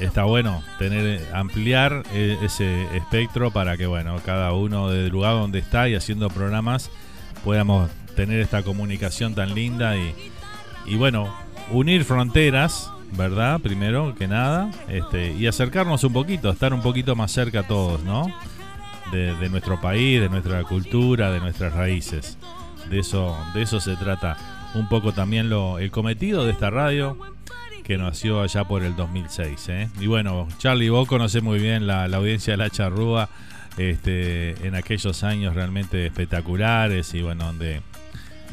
está 0.00 0.24
bueno 0.24 0.62
tener 0.78 1.22
ampliar 1.32 2.02
e, 2.12 2.38
ese 2.42 2.84
espectro 2.96 3.50
para 3.50 3.76
que 3.76 3.86
bueno 3.86 4.16
cada 4.24 4.52
uno 4.52 4.90
del 4.90 5.08
lugar 5.08 5.34
donde 5.34 5.58
está 5.58 5.88
y 5.88 5.94
haciendo 5.94 6.28
programas 6.28 6.90
podamos 7.44 7.90
tener 8.14 8.40
esta 8.40 8.62
comunicación 8.62 9.34
tan 9.34 9.54
linda 9.54 9.96
y, 9.96 10.14
y 10.86 10.96
bueno 10.96 11.34
unir 11.70 12.04
fronteras 12.04 12.90
verdad 13.12 13.60
primero 13.60 14.14
que 14.14 14.28
nada 14.28 14.70
este 14.88 15.32
y 15.32 15.46
acercarnos 15.46 16.02
un 16.04 16.12
poquito 16.12 16.50
estar 16.50 16.74
un 16.74 16.82
poquito 16.82 17.14
más 17.14 17.30
cerca 17.30 17.60
a 17.60 17.62
todos 17.66 18.02
no 18.02 18.26
de, 19.10 19.48
nuestro 19.48 19.80
país, 19.80 20.20
de 20.20 20.28
nuestra 20.28 20.62
cultura, 20.64 21.30
de 21.30 21.40
nuestras 21.40 21.72
raíces. 21.72 22.38
De 22.90 23.00
eso, 23.00 23.36
de 23.54 23.62
eso 23.62 23.80
se 23.80 23.96
trata 23.96 24.36
un 24.74 24.88
poco 24.88 25.12
también 25.12 25.48
lo, 25.48 25.78
el 25.78 25.90
cometido 25.90 26.44
de 26.44 26.52
esta 26.52 26.70
radio 26.70 27.16
que 27.84 27.98
nació 27.98 28.42
allá 28.42 28.64
por 28.64 28.82
el 28.82 28.96
2006. 28.96 29.68
¿eh? 29.68 29.88
Y 30.00 30.06
bueno, 30.06 30.48
Charlie, 30.58 30.88
vos 30.88 31.08
conocés 31.08 31.42
muy 31.42 31.58
bien 31.58 31.86
la, 31.86 32.04
audiencia 32.04 32.52
de 32.52 32.56
la 32.56 32.70
charrúa 32.70 33.28
este, 33.78 34.66
en 34.66 34.74
aquellos 34.74 35.22
años 35.22 35.54
realmente 35.54 36.06
espectaculares 36.06 37.14
y 37.14 37.22
bueno, 37.22 37.46
donde 37.46 37.82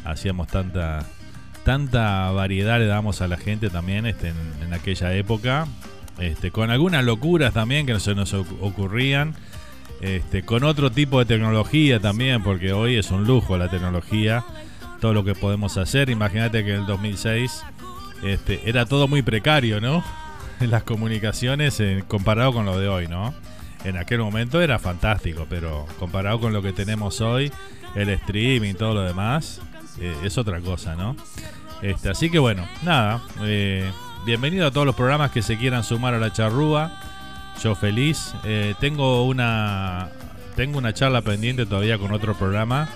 hacíamos 0.04 0.48
tanta 0.48 1.06
tanta 1.64 2.30
variedad 2.30 2.78
le 2.78 2.86
damos 2.86 3.20
a 3.22 3.28
la 3.28 3.36
gente 3.36 3.70
también 3.70 4.06
este, 4.06 4.28
en, 4.28 4.72
aquella 4.72 5.14
época, 5.14 5.66
este, 6.18 6.50
con 6.50 6.70
algunas 6.70 7.04
locuras 7.04 7.54
también 7.54 7.86
que 7.86 7.98
se 8.00 8.14
nos 8.14 8.34
ocurrían 8.34 9.34
este, 10.00 10.42
con 10.42 10.64
otro 10.64 10.90
tipo 10.90 11.18
de 11.18 11.24
tecnología 11.24 12.00
también, 12.00 12.42
porque 12.42 12.72
hoy 12.72 12.96
es 12.96 13.10
un 13.10 13.24
lujo 13.24 13.56
la 13.56 13.70
tecnología, 13.70 14.44
todo 15.00 15.14
lo 15.14 15.24
que 15.24 15.34
podemos 15.34 15.78
hacer. 15.78 16.10
Imagínate 16.10 16.64
que 16.64 16.74
en 16.74 16.80
el 16.80 16.86
2006 16.86 17.64
este, 18.22 18.60
era 18.68 18.86
todo 18.86 19.08
muy 19.08 19.22
precario, 19.22 19.80
¿no? 19.80 20.04
Las 20.60 20.82
comunicaciones 20.82 21.80
eh, 21.80 22.04
comparado 22.06 22.52
con 22.52 22.66
lo 22.66 22.78
de 22.78 22.88
hoy, 22.88 23.08
¿no? 23.08 23.34
En 23.84 23.96
aquel 23.96 24.18
momento 24.18 24.60
era 24.60 24.78
fantástico, 24.78 25.46
pero 25.48 25.86
comparado 25.98 26.40
con 26.40 26.52
lo 26.52 26.62
que 26.62 26.72
tenemos 26.72 27.20
hoy, 27.20 27.50
el 27.94 28.08
streaming 28.10 28.70
y 28.70 28.74
todo 28.74 28.94
lo 28.94 29.02
demás, 29.02 29.60
eh, 30.00 30.16
es 30.24 30.38
otra 30.38 30.60
cosa, 30.60 30.94
¿no? 30.94 31.16
Este, 31.82 32.08
así 32.08 32.30
que 32.30 32.38
bueno, 32.38 32.66
nada, 32.82 33.22
eh, 33.42 33.90
bienvenido 34.24 34.66
a 34.66 34.70
todos 34.70 34.86
los 34.86 34.94
programas 34.94 35.30
que 35.30 35.42
se 35.42 35.58
quieran 35.58 35.84
sumar 35.84 36.14
a 36.14 36.18
la 36.18 36.32
charrúa. 36.32 36.90
Yo 37.62 37.74
feliz. 37.74 38.34
Eh, 38.44 38.74
tengo 38.80 39.24
una 39.24 40.08
tengo 40.56 40.78
una 40.78 40.92
charla 40.94 41.22
pendiente 41.22 41.66
todavía 41.66 41.98
con 41.98 42.12
otro 42.12 42.34
programa 42.34 42.88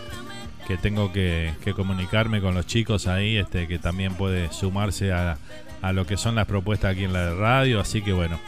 que 0.67 0.77
tengo 0.77 1.13
que, 1.13 1.55
comunicarme 1.75 2.41
con 2.41 2.55
los 2.55 2.67
chicos 2.67 3.07
ahí, 3.07 3.37
este 3.37 3.67
que 3.67 3.79
también 3.79 4.15
puede 4.15 4.53
sumarse 4.53 5.13
a, 5.13 5.39
a, 5.81 5.93
lo 5.93 6.07
que 6.07 6.17
son 6.17 6.35
las 6.35 6.47
propuestas 6.47 6.93
aquí 6.93 7.05
en 7.05 7.13
la 7.13 7.35
radio. 7.35 7.81
Así 7.81 8.03
que 8.03 8.13
bueno, 8.13 8.39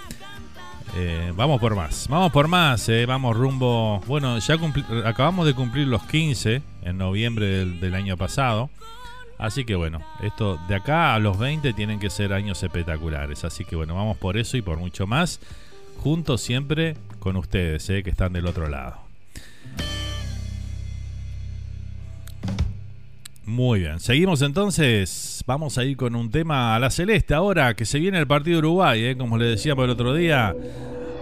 eh, 0.97 1.33
vamos 1.37 1.61
por 1.61 1.75
más. 1.75 2.07
Vamos 2.09 2.33
por 2.33 2.49
más, 2.49 2.89
eh, 2.89 3.07
vamos 3.07 3.37
rumbo. 3.37 4.01
Bueno, 4.07 4.39
ya 4.39 4.57
acabamos 5.05 5.47
de 5.47 5.55
cumplir 5.55 5.87
los 5.87 6.03
15 6.05 6.63
en 6.83 6.99
noviembre 6.99 7.65
del, 7.67 7.95
año 7.95 8.17
pasado. 8.17 8.71
Así 9.39 9.65
que 9.65 9.75
bueno, 9.75 10.01
esto 10.23 10.59
de 10.69 10.75
acá 10.75 11.15
a 11.15 11.19
los 11.19 11.39
20 11.39 11.73
tienen 11.73 11.99
que 11.99 12.11
ser 12.11 12.33
años 12.33 12.63
espectaculares. 12.63 13.45
Así 13.45 13.65
que 13.65 13.77
bueno, 13.77 13.95
vamos 13.95 14.19
por 14.19 14.37
eso 14.37 14.57
y 14.57 14.63
por 14.63 14.79
mucho 14.79 15.07
más 15.07 15.41
juntos 15.99 16.41
siempre 16.41 16.97
con 17.19 17.37
ustedes, 17.37 17.89
eh, 17.91 18.03
que 18.03 18.11
están 18.11 18.33
del 18.33 18.47
otro 18.47 18.69
lado. 18.69 19.10
Muy 23.45 23.81
bien, 23.81 24.01
seguimos 24.01 24.43
entonces. 24.43 25.43
Vamos 25.47 25.79
a 25.79 25.85
ir 25.85 25.97
con 25.97 26.15
un 26.15 26.31
tema 26.31 26.75
a 26.75 26.79
la 26.79 26.91
celeste 26.91 27.35
ahora 27.35 27.75
que 27.75 27.85
se 27.85 27.99
viene 27.99 28.19
el 28.19 28.27
partido 28.27 28.59
Uruguay, 28.59 29.05
eh, 29.05 29.17
como 29.17 29.39
les 29.39 29.51
decía 29.51 29.75
por 29.75 29.85
el 29.85 29.91
otro 29.91 30.15
día. 30.15 30.55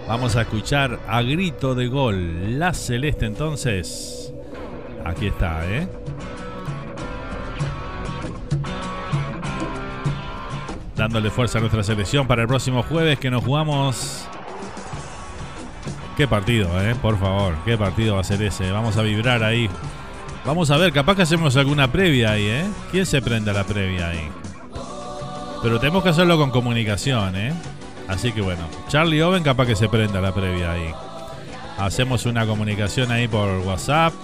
Vamos 0.07 0.36
a 0.36 0.43
escuchar 0.43 0.99
a 1.07 1.23
grito 1.23 1.74
de 1.74 1.86
gol 1.86 2.59
la 2.59 2.74
celeste 2.74 3.27
entonces. 3.27 4.32
Aquí 5.05 5.27
está, 5.28 5.62
¿eh? 5.70 5.89
Dándole 10.97 11.31
fuerza 11.31 11.59
a 11.59 11.61
nuestra 11.61 11.82
selección 11.82 12.27
para 12.27 12.43
el 12.43 12.49
próximo 12.49 12.82
jueves 12.82 13.19
que 13.19 13.31
nos 13.31 13.45
jugamos 13.45 14.28
Qué 16.19 16.27
partido, 16.27 16.69
eh, 16.82 16.97
por 17.01 17.16
favor. 17.16 17.55
Qué 17.65 17.78
partido 17.78 18.16
va 18.16 18.23
a 18.23 18.24
ser 18.24 18.43
ese. 18.43 18.73
Vamos 18.73 18.97
a 18.97 19.03
vibrar 19.03 19.45
ahí. 19.45 19.70
Vamos 20.49 20.70
a 20.70 20.79
ver, 20.79 20.95
capaz 20.95 21.15
que 21.15 21.20
hacemos 21.20 21.59
alguna 21.59 21.93
previa 21.93 22.31
ahí, 22.31 22.47
¿eh? 22.47 22.65
¿Quién 22.91 23.05
se 23.05 23.20
prende 23.20 23.51
a 23.51 23.53
la 23.53 23.65
previa 23.65 24.09
ahí? 24.09 24.31
Pero 25.62 25.79
tenemos 25.79 26.03
que 26.03 26.09
hacerlo 26.09 26.39
con 26.39 26.51
comunicación, 26.51 27.37
¿eh? 27.37 27.53
Así 28.09 28.33
que 28.33 28.41
bueno, 28.41 28.62
Charlie 28.89 29.20
Oven 29.20 29.43
capaz 29.43 29.66
que 29.66 29.77
se 29.77 29.91
prenda 29.91 30.23
la 30.23 30.33
previa 30.33 30.73
ahí. 30.73 30.91
Hacemos 31.77 32.25
una 32.25 32.47
comunicación 32.47 33.12
ahí 33.12 33.29
por 33.29 33.59
WhatsApp. 33.59 34.15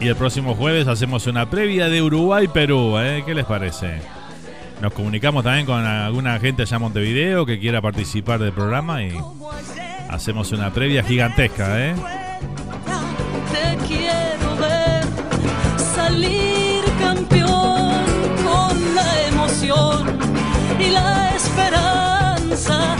Y 0.00 0.08
el 0.08 0.16
próximo 0.16 0.54
jueves 0.54 0.88
hacemos 0.88 1.26
una 1.26 1.50
previa 1.50 1.90
de 1.90 2.00
Uruguay-Perú, 2.00 2.98
¿eh? 3.00 3.22
¿Qué 3.26 3.34
les 3.34 3.44
parece? 3.44 4.00
Nos 4.80 4.94
comunicamos 4.94 5.44
también 5.44 5.66
con 5.66 5.84
alguna 5.84 6.40
gente 6.40 6.62
allá 6.62 6.76
en 6.76 6.82
Montevideo 6.82 7.44
que 7.44 7.60
quiera 7.60 7.82
participar 7.82 8.40
del 8.40 8.52
programa 8.52 9.02
y 9.02 9.14
hacemos 10.08 10.52
una 10.52 10.72
previa 10.72 11.04
gigantesca, 11.04 11.86
¿eh? 11.86 11.94
Te 13.60 13.76
quiero 13.86 14.56
ver 14.56 15.04
salir 15.94 16.82
campeón 16.98 18.04
con 18.42 18.94
la 18.94 19.26
emoción 19.28 20.18
y 20.78 20.88
la 20.88 21.36
esperanza. 21.36 22.99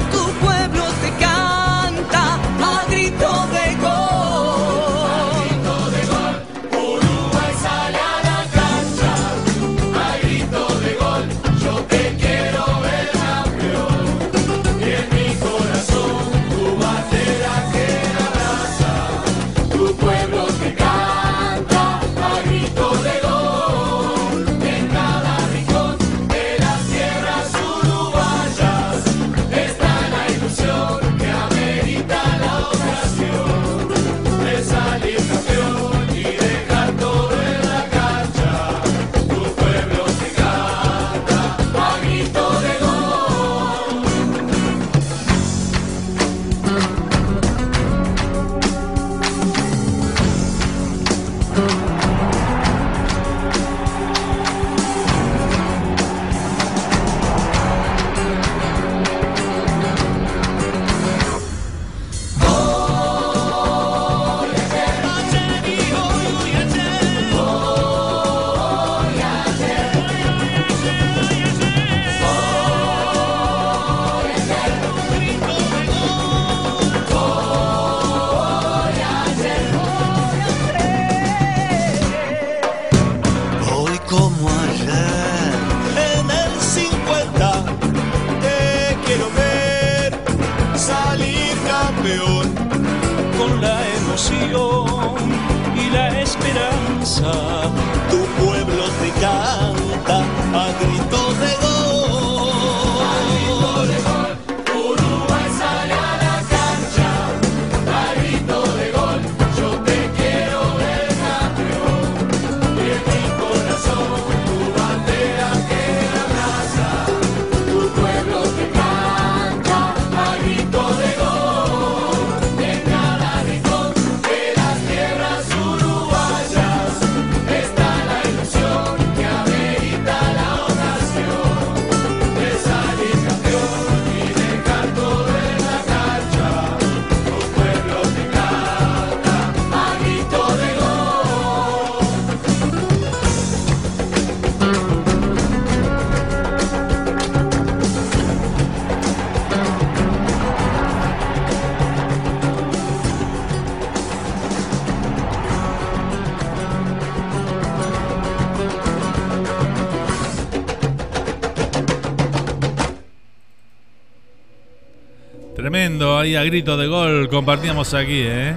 Ahí 166.01 166.35
a 166.35 166.43
grito 166.44 166.78
de 166.78 166.86
gol 166.86 167.28
compartíamos 167.28 167.93
aquí, 167.93 168.22
¿eh? 168.22 168.56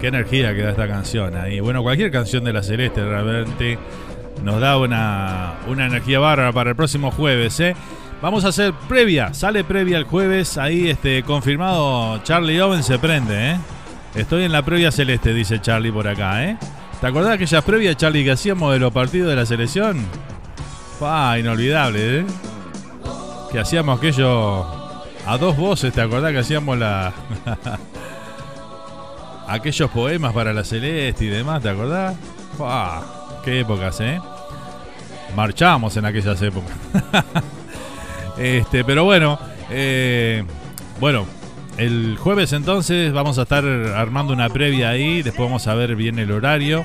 Qué 0.00 0.08
energía 0.08 0.52
que 0.54 0.62
da 0.62 0.70
esta 0.70 0.88
canción 0.88 1.36
ahí. 1.36 1.60
Bueno, 1.60 1.82
cualquier 1.84 2.10
canción 2.10 2.42
de 2.42 2.52
la 2.52 2.64
Celeste 2.64 3.04
realmente 3.04 3.78
nos 4.42 4.60
da 4.60 4.76
una, 4.76 5.54
una 5.68 5.86
energía 5.86 6.18
bárbara 6.18 6.52
para 6.52 6.70
el 6.70 6.76
próximo 6.76 7.12
jueves, 7.12 7.60
¿eh? 7.60 7.76
Vamos 8.20 8.44
a 8.44 8.48
hacer 8.48 8.74
previa, 8.88 9.32
sale 9.34 9.62
previa 9.62 9.98
el 9.98 10.04
jueves, 10.04 10.58
ahí 10.58 10.88
este 10.88 11.22
confirmado 11.22 12.18
Charlie 12.24 12.60
Owen 12.60 12.82
se 12.82 12.98
prende, 12.98 13.52
¿eh? 13.52 13.56
Estoy 14.16 14.42
en 14.42 14.50
la 14.50 14.62
previa 14.62 14.90
celeste, 14.90 15.32
dice 15.32 15.60
Charlie 15.60 15.92
por 15.92 16.08
acá, 16.08 16.44
¿eh? 16.44 16.56
¿Te 17.00 17.06
acordás 17.06 17.28
de 17.28 17.34
aquellas 17.36 17.62
previas, 17.62 17.96
Charlie, 17.96 18.24
que 18.24 18.32
hacíamos 18.32 18.72
de 18.72 18.80
los 18.80 18.92
partidos 18.92 19.30
de 19.30 19.36
la 19.36 19.46
selección? 19.46 20.04
Pa, 20.98 21.38
inolvidable, 21.38 22.18
¿eh? 22.18 22.24
Que 23.52 23.60
hacíamos 23.60 23.96
aquello 23.96 24.79
a 25.26 25.38
dos 25.38 25.56
voces, 25.56 25.92
¿te 25.92 26.00
acordás 26.00 26.32
que 26.32 26.38
hacíamos 26.38 26.78
la 26.78 27.12
aquellos 29.48 29.90
poemas 29.90 30.32
para 30.32 30.52
la 30.52 30.64
celeste 30.64 31.24
y 31.24 31.28
demás, 31.28 31.62
¿te 31.62 31.68
acordás? 31.68 32.16
Pa, 32.56 33.40
qué 33.44 33.60
épocas, 33.60 34.00
¿eh? 34.00 34.20
Marchamos 35.34 35.96
en 35.96 36.04
aquellas 36.04 36.40
épocas. 36.42 36.76
este, 38.38 38.84
pero 38.84 39.04
bueno, 39.04 39.38
eh, 39.70 40.44
bueno, 41.00 41.26
el 41.76 42.16
jueves 42.18 42.52
entonces 42.52 43.12
vamos 43.12 43.38
a 43.38 43.42
estar 43.42 43.64
armando 43.64 44.32
una 44.32 44.48
previa 44.48 44.90
ahí, 44.90 45.22
después 45.22 45.48
vamos 45.48 45.66
a 45.66 45.74
ver 45.74 45.96
bien 45.96 46.18
el 46.18 46.30
horario 46.30 46.84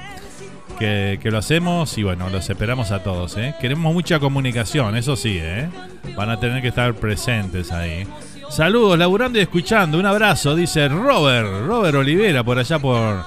que, 0.75 1.19
lo 1.23 1.37
hacemos 1.37 1.97
y 1.97 2.03
bueno, 2.03 2.29
los 2.29 2.49
esperamos 2.49 2.91
a 2.91 3.03
todos. 3.03 3.37
¿eh? 3.37 3.55
Queremos 3.59 3.93
mucha 3.93 4.19
comunicación, 4.19 4.95
eso 4.95 5.15
sí, 5.15 5.37
¿eh? 5.41 5.69
van 6.15 6.29
a 6.29 6.39
tener 6.39 6.61
que 6.61 6.69
estar 6.69 6.93
presentes 6.95 7.71
ahí. 7.71 8.07
Saludos, 8.49 8.97
laburando 8.97 9.39
y 9.39 9.41
escuchando, 9.41 9.97
un 9.97 10.05
abrazo, 10.05 10.55
dice 10.55 10.87
Robert, 10.87 11.47
Robert 11.65 11.95
Olivera 11.95 12.43
por 12.43 12.59
allá 12.59 12.77
por, 12.79 13.23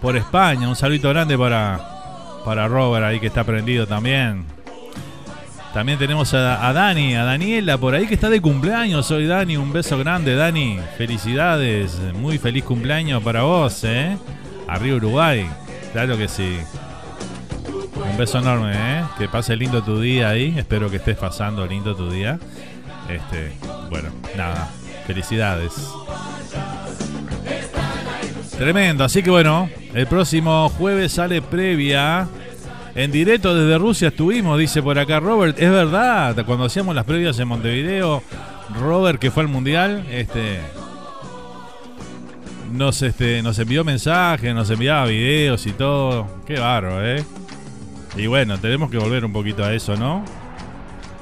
por 0.00 0.16
España, 0.16 0.68
un 0.68 0.76
saludito 0.76 1.08
grande 1.10 1.38
para, 1.38 1.80
para 2.44 2.66
Robert 2.66 3.04
ahí 3.04 3.20
que 3.20 3.28
está 3.28 3.44
prendido 3.44 3.86
también. 3.86 4.44
También 5.72 5.98
tenemos 5.98 6.32
a, 6.32 6.66
a 6.66 6.72
Dani, 6.72 7.14
a 7.14 7.24
Daniela 7.24 7.76
por 7.76 7.94
ahí 7.94 8.06
que 8.06 8.14
está 8.14 8.30
de 8.30 8.40
cumpleaños. 8.40 9.06
Soy 9.06 9.26
Dani, 9.26 9.58
un 9.58 9.74
beso 9.74 9.98
grande, 9.98 10.34
Dani. 10.34 10.80
Felicidades, 10.96 11.98
muy 12.14 12.38
feliz 12.38 12.64
cumpleaños 12.64 13.22
para 13.22 13.42
vos, 13.42 13.84
¿eh? 13.84 14.16
Arriba 14.66 14.96
Uruguay, 14.96 15.46
claro 15.92 16.16
que 16.16 16.28
sí. 16.28 16.56
Un 18.04 18.16
beso 18.16 18.38
enorme, 18.38 18.72
¿eh? 18.74 19.04
Que 19.18 19.28
pase 19.28 19.56
lindo 19.56 19.82
tu 19.82 20.00
día 20.00 20.30
ahí. 20.30 20.54
Espero 20.56 20.90
que 20.90 20.96
estés 20.96 21.16
pasando 21.16 21.66
lindo 21.66 21.94
tu 21.94 22.10
día. 22.10 22.38
Este, 23.08 23.52
bueno, 23.90 24.08
nada, 24.36 24.68
felicidades. 25.06 25.72
Tremendo, 28.58 29.04
así 29.04 29.22
que 29.22 29.30
bueno, 29.30 29.68
el 29.94 30.06
próximo 30.06 30.68
jueves 30.70 31.12
sale 31.12 31.42
previa. 31.42 32.26
En 32.94 33.12
directo 33.12 33.54
desde 33.54 33.76
Rusia 33.76 34.08
estuvimos, 34.08 34.58
dice 34.58 34.82
por 34.82 34.98
acá 34.98 35.20
Robert. 35.20 35.60
Es 35.60 35.70
verdad, 35.70 36.34
cuando 36.46 36.64
hacíamos 36.64 36.94
las 36.94 37.04
previas 37.04 37.38
en 37.38 37.48
Montevideo, 37.48 38.22
Robert, 38.80 39.20
que 39.20 39.30
fue 39.30 39.42
al 39.42 39.48
mundial, 39.48 40.06
este. 40.10 40.60
Nos, 42.72 43.00
este, 43.02 43.42
nos 43.42 43.58
envió 43.58 43.84
mensajes, 43.84 44.54
nos 44.54 44.70
enviaba 44.70 45.04
videos 45.04 45.66
y 45.66 45.72
todo. 45.72 46.26
Qué 46.46 46.58
barro, 46.58 47.04
¿eh? 47.06 47.22
Y 48.16 48.26
bueno, 48.26 48.58
tenemos 48.58 48.90
que 48.90 48.98
volver 48.98 49.24
un 49.24 49.32
poquito 49.32 49.64
a 49.64 49.72
eso, 49.74 49.96
¿no? 49.96 50.24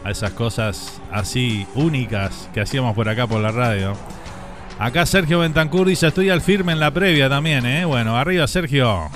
A 0.05 0.11
esas 0.11 0.31
cosas 0.31 1.01
así 1.11 1.67
únicas 1.75 2.49
que 2.55 2.61
hacíamos 2.61 2.95
por 2.95 3.09
acá 3.09 3.27
por 3.27 3.41
la 3.41 3.51
radio. 3.51 3.95
Acá 4.79 5.07
Sergio 5.07 5.41
Bentancur 5.41 5.87
dice, 5.87 6.09
estoy 6.09 6.31
al 6.31 6.41
firme 6.41 6.73
en 6.73 6.81
la 6.81 6.91
previa 6.91 7.29
también, 7.29 7.65
¿eh? 7.67 7.85
Bueno, 7.85 8.17
arriba 8.17 8.47
Sergio. 8.47 9.09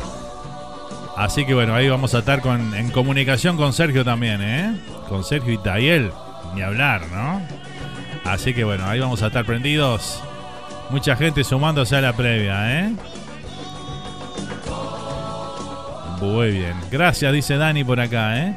Así 1.17 1.45
que 1.45 1.55
bueno, 1.55 1.75
ahí 1.75 1.89
vamos 1.89 2.15
a 2.15 2.21
estar 2.21 2.41
con, 2.41 2.75
en 2.75 2.91
comunicación 2.91 3.57
con 3.57 3.73
Sergio 3.73 4.05
también, 4.05 4.41
¿eh? 4.41 4.77
Con 5.09 5.25
Sergio 5.25 5.53
y 5.53 5.59
Tayel, 5.59 6.13
ni 6.55 6.63
hablar, 6.63 7.03
¿no? 7.13 7.43
Así 8.25 8.55
que 8.55 8.65
bueno, 8.65 8.87
ahí 8.87 9.01
vamos 9.01 9.23
a 9.23 9.29
estar 9.29 9.45
prendidos. 9.45 10.23
Mucha 10.91 11.17
gente 11.17 11.45
sumándose 11.45 11.97
a 11.97 12.01
la 12.01 12.13
previa, 12.13 12.81
¿eh? 12.81 12.93
Muy 16.21 16.51
bien. 16.51 16.75
Gracias, 16.91 17.33
dice 17.33 17.57
Dani 17.57 17.85
por 17.85 18.01
acá, 18.01 18.39
¿eh? 18.39 18.57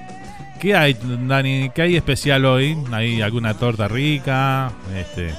¿Qué 0.60 0.76
hay, 0.76 0.96
Dani? 1.02 1.72
¿Qué 1.74 1.84
hay 1.84 1.96
especial 1.96 2.46
hoy? 2.46 2.78
¿Hay 2.92 3.22
alguna 3.22 3.54
torta 3.54 3.88
rica? 3.88 4.72
Este, 4.96 5.34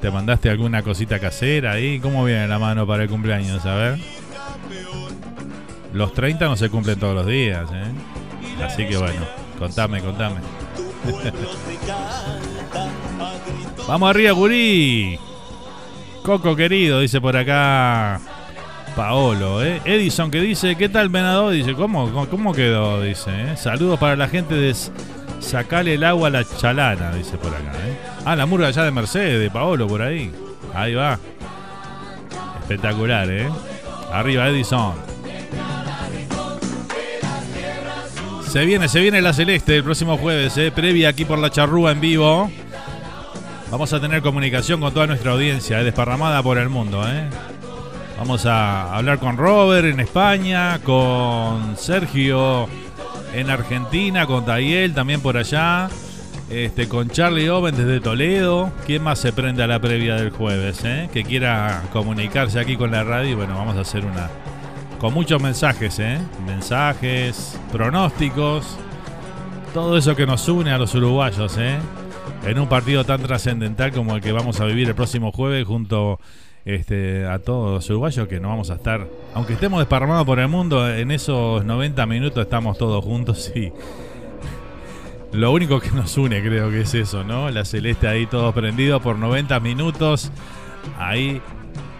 ¿Te 0.00 0.10
mandaste 0.10 0.50
alguna 0.50 0.82
cosita 0.82 1.18
casera 1.18 1.72
ahí? 1.72 1.98
¿Cómo 2.00 2.24
viene 2.24 2.46
la 2.46 2.58
mano 2.58 2.86
para 2.86 3.04
el 3.04 3.08
cumpleaños? 3.08 3.64
A 3.66 3.74
ver. 3.74 3.98
Los 5.92 6.12
30 6.14 6.44
no 6.46 6.56
se 6.56 6.68
cumplen 6.68 6.98
todos 6.98 7.14
los 7.14 7.26
días, 7.26 7.68
¿eh? 7.72 8.64
Así 8.64 8.86
que 8.86 8.96
bueno, 8.96 9.20
contame, 9.58 10.00
contame. 10.00 10.36
Vamos 13.86 14.10
arriba, 14.10 14.32
gurí. 14.32 15.18
Coco 16.22 16.54
querido, 16.54 17.00
dice 17.00 17.20
por 17.20 17.36
acá 17.36 18.20
Paolo, 18.98 19.62
¿eh? 19.62 19.80
Edison 19.84 20.28
que 20.28 20.40
dice, 20.40 20.74
¿qué 20.74 20.88
tal 20.88 21.08
venado? 21.08 21.50
Dice, 21.50 21.74
¿cómo, 21.74 22.26
cómo, 22.28 22.52
quedó? 22.52 23.00
Dice, 23.00 23.30
¿eh? 23.30 23.56
Saludos 23.56 23.96
para 23.96 24.16
la 24.16 24.26
gente 24.26 24.56
de 24.56 24.74
Sacale 25.38 25.94
el 25.94 26.02
agua 26.02 26.26
a 26.26 26.30
la 26.32 26.44
chalana, 26.44 27.12
dice 27.12 27.38
por 27.38 27.54
acá, 27.54 27.74
¿eh? 27.86 27.96
Ah, 28.24 28.34
la 28.34 28.44
murga 28.44 28.66
allá 28.66 28.82
de 28.82 28.90
Mercedes, 28.90 29.38
de 29.38 29.50
Paolo, 29.52 29.86
por 29.86 30.02
ahí. 30.02 30.32
Ahí 30.74 30.94
va. 30.94 31.16
Espectacular, 32.62 33.30
¿eh? 33.30 33.48
Arriba 34.12 34.48
Edison. 34.48 34.94
Se 38.48 38.64
viene, 38.64 38.88
se 38.88 38.98
viene 38.98 39.22
la 39.22 39.32
Celeste 39.32 39.76
el 39.76 39.84
próximo 39.84 40.16
jueves, 40.16 40.56
¿eh? 40.58 40.72
Previa 40.74 41.10
aquí 41.10 41.24
por 41.24 41.38
la 41.38 41.50
charrúa 41.50 41.92
en 41.92 42.00
vivo. 42.00 42.50
Vamos 43.70 43.92
a 43.92 44.00
tener 44.00 44.22
comunicación 44.22 44.80
con 44.80 44.92
toda 44.92 45.06
nuestra 45.06 45.30
audiencia, 45.30 45.80
¿eh? 45.80 45.84
desparramada 45.84 46.42
por 46.42 46.58
el 46.58 46.68
mundo, 46.68 47.08
¿eh? 47.08 47.28
Vamos 48.18 48.46
a 48.46 48.96
hablar 48.96 49.20
con 49.20 49.36
Robert 49.36 49.86
en 49.86 50.00
España, 50.00 50.80
con 50.82 51.76
Sergio 51.76 52.68
en 53.32 53.48
Argentina, 53.48 54.26
con 54.26 54.44
Tayel 54.44 54.92
también 54.92 55.20
por 55.20 55.36
allá, 55.36 55.88
este, 56.50 56.88
con 56.88 57.10
Charlie 57.10 57.48
Owen 57.48 57.76
desde 57.76 58.00
Toledo. 58.00 58.72
¿Quién 58.86 59.04
más 59.04 59.20
se 59.20 59.32
prende 59.32 59.62
a 59.62 59.68
la 59.68 59.78
previa 59.80 60.16
del 60.16 60.30
jueves? 60.30 60.80
Eh? 60.84 61.08
Que 61.12 61.22
quiera 61.22 61.84
comunicarse 61.92 62.58
aquí 62.58 62.76
con 62.76 62.90
la 62.90 63.04
radio. 63.04 63.36
Bueno, 63.36 63.54
vamos 63.54 63.76
a 63.76 63.82
hacer 63.82 64.04
una. 64.04 64.28
Con 64.98 65.14
muchos 65.14 65.40
mensajes, 65.40 66.00
¿eh? 66.00 66.18
Mensajes, 66.44 67.56
pronósticos. 67.70 68.78
Todo 69.72 69.96
eso 69.96 70.16
que 70.16 70.26
nos 70.26 70.48
une 70.48 70.72
a 70.72 70.78
los 70.78 70.92
uruguayos, 70.92 71.56
¿eh? 71.56 71.78
En 72.44 72.58
un 72.58 72.68
partido 72.68 73.04
tan 73.04 73.22
trascendental 73.22 73.92
como 73.92 74.16
el 74.16 74.20
que 74.20 74.32
vamos 74.32 74.60
a 74.60 74.64
vivir 74.64 74.88
el 74.88 74.96
próximo 74.96 75.30
jueves 75.30 75.64
junto 75.68 76.18
este, 76.64 77.26
a 77.26 77.38
todos 77.38 77.72
los 77.72 77.90
uruguayos 77.90 78.28
que 78.28 78.40
no 78.40 78.48
vamos 78.48 78.70
a 78.70 78.74
estar, 78.74 79.06
aunque 79.34 79.54
estemos 79.54 79.78
desparramados 79.78 80.26
por 80.26 80.38
el 80.38 80.48
mundo, 80.48 80.88
en 80.88 81.10
esos 81.10 81.64
90 81.64 82.06
minutos 82.06 82.42
estamos 82.42 82.76
todos 82.78 83.04
juntos 83.04 83.52
y 83.54 83.72
lo 85.32 85.52
único 85.52 85.80
que 85.80 85.90
nos 85.90 86.16
une 86.16 86.42
creo 86.42 86.70
que 86.70 86.82
es 86.82 86.94
eso, 86.94 87.24
¿no? 87.24 87.50
La 87.50 87.64
celeste 87.64 88.08
ahí 88.08 88.26
todos 88.26 88.54
prendidos 88.54 89.00
por 89.02 89.18
90 89.18 89.60
minutos, 89.60 90.30
ahí 90.98 91.40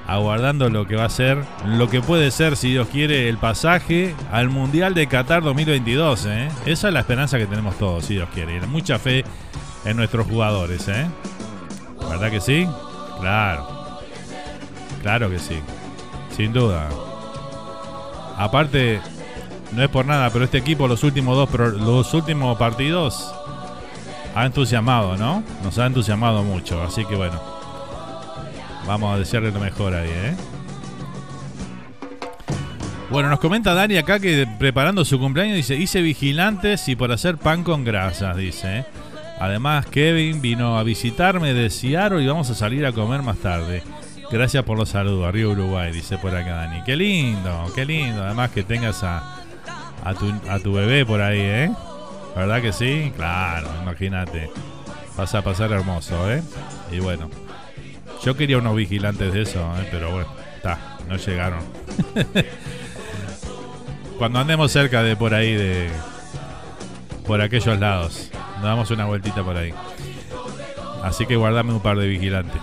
aguardando 0.08 0.70
lo 0.70 0.86
que 0.86 0.96
va 0.96 1.04
a 1.04 1.10
ser, 1.10 1.38
lo 1.66 1.90
que 1.90 2.00
puede 2.00 2.30
ser, 2.30 2.56
si 2.56 2.70
Dios 2.70 2.88
quiere, 2.88 3.28
el 3.28 3.36
pasaje 3.36 4.14
al 4.32 4.48
Mundial 4.48 4.94
de 4.94 5.06
Qatar 5.06 5.42
2022, 5.42 6.26
¿eh? 6.26 6.48
Esa 6.64 6.88
es 6.88 6.94
la 6.94 7.00
esperanza 7.00 7.36
que 7.36 7.46
tenemos 7.46 7.76
todos, 7.76 8.06
si 8.06 8.14
Dios 8.14 8.28
quiere, 8.34 8.56
y 8.56 8.60
mucha 8.66 8.98
fe 8.98 9.22
en 9.84 9.98
nuestros 9.98 10.26
jugadores, 10.26 10.88
¿eh? 10.88 11.06
¿Verdad 12.08 12.30
que 12.30 12.40
sí? 12.40 12.66
Claro. 13.20 13.77
Claro 15.08 15.30
que 15.30 15.38
sí. 15.38 15.58
Sin 16.36 16.52
duda. 16.52 16.86
Aparte, 18.36 19.00
no 19.72 19.82
es 19.82 19.88
por 19.88 20.04
nada, 20.04 20.28
pero 20.28 20.44
este 20.44 20.58
equipo 20.58 20.86
los 20.86 21.02
últimos 21.02 21.34
dos 21.34 21.48
pro- 21.48 21.70
los 21.70 22.12
últimos 22.12 22.58
partidos 22.58 23.32
ha 24.34 24.44
entusiasmado, 24.44 25.16
¿no? 25.16 25.42
Nos 25.64 25.78
ha 25.78 25.86
entusiasmado 25.86 26.42
mucho, 26.44 26.82
así 26.82 27.06
que 27.06 27.16
bueno. 27.16 27.40
Vamos 28.86 29.14
a 29.14 29.18
desearle 29.18 29.50
lo 29.50 29.60
mejor 29.60 29.94
ahí, 29.94 30.10
¿eh? 30.10 30.36
Bueno, 33.08 33.30
nos 33.30 33.40
comenta 33.40 33.72
Dani 33.72 33.96
acá 33.96 34.20
que 34.20 34.46
preparando 34.58 35.06
su 35.06 35.18
cumpleaños 35.18 35.56
dice, 35.56 35.74
hice 35.74 36.02
vigilantes 36.02 36.86
y 36.86 36.96
por 36.96 37.12
hacer 37.12 37.38
pan 37.38 37.64
con 37.64 37.82
grasas, 37.82 38.36
dice. 38.36 38.80
¿eh? 38.80 38.84
Además, 39.40 39.86
Kevin 39.86 40.42
vino 40.42 40.78
a 40.78 40.82
visitarme 40.82 41.54
de 41.54 41.70
Seattle 41.70 42.22
y 42.22 42.26
vamos 42.26 42.50
a 42.50 42.54
salir 42.54 42.84
a 42.84 42.92
comer 42.92 43.22
más 43.22 43.38
tarde. 43.38 43.82
Gracias 44.30 44.62
por 44.64 44.76
los 44.76 44.90
saludos, 44.90 45.26
arriba 45.26 45.52
Uruguay, 45.52 45.90
dice 45.90 46.18
por 46.18 46.36
acá 46.36 46.56
Dani. 46.56 46.82
Qué 46.84 46.96
lindo, 46.96 47.72
qué 47.74 47.86
lindo. 47.86 48.22
Además 48.22 48.50
que 48.50 48.62
tengas 48.62 49.02
a, 49.02 49.22
tu 50.62 50.74
bebé 50.74 51.06
por 51.06 51.22
ahí, 51.22 51.40
¿eh? 51.40 51.70
¿Verdad 52.36 52.60
que 52.60 52.72
sí? 52.72 53.10
Claro, 53.16 53.68
imagínate. 53.82 54.50
Vas 55.16 55.34
a 55.34 55.42
pasar 55.42 55.72
hermoso, 55.72 56.30
¿eh? 56.30 56.42
Y 56.92 57.00
bueno, 57.00 57.30
yo 58.22 58.36
quería 58.36 58.58
unos 58.58 58.76
vigilantes 58.76 59.32
de 59.32 59.42
eso, 59.42 59.60
¿eh? 59.80 59.88
pero 59.90 60.12
bueno, 60.12 60.28
está, 60.56 60.78
no 61.08 61.16
llegaron. 61.16 61.60
Cuando 64.18 64.40
andemos 64.40 64.70
cerca 64.70 65.02
de 65.02 65.16
por 65.16 65.32
ahí, 65.32 65.54
de 65.54 65.88
por 67.26 67.40
aquellos 67.40 67.78
lados, 67.78 68.30
nos 68.56 68.64
damos 68.64 68.90
una 68.90 69.06
vueltita 69.06 69.42
por 69.42 69.56
ahí. 69.56 69.72
Así 71.02 71.24
que 71.24 71.36
guardame 71.36 71.72
un 71.72 71.80
par 71.80 71.96
de 71.96 72.08
vigilantes. 72.08 72.60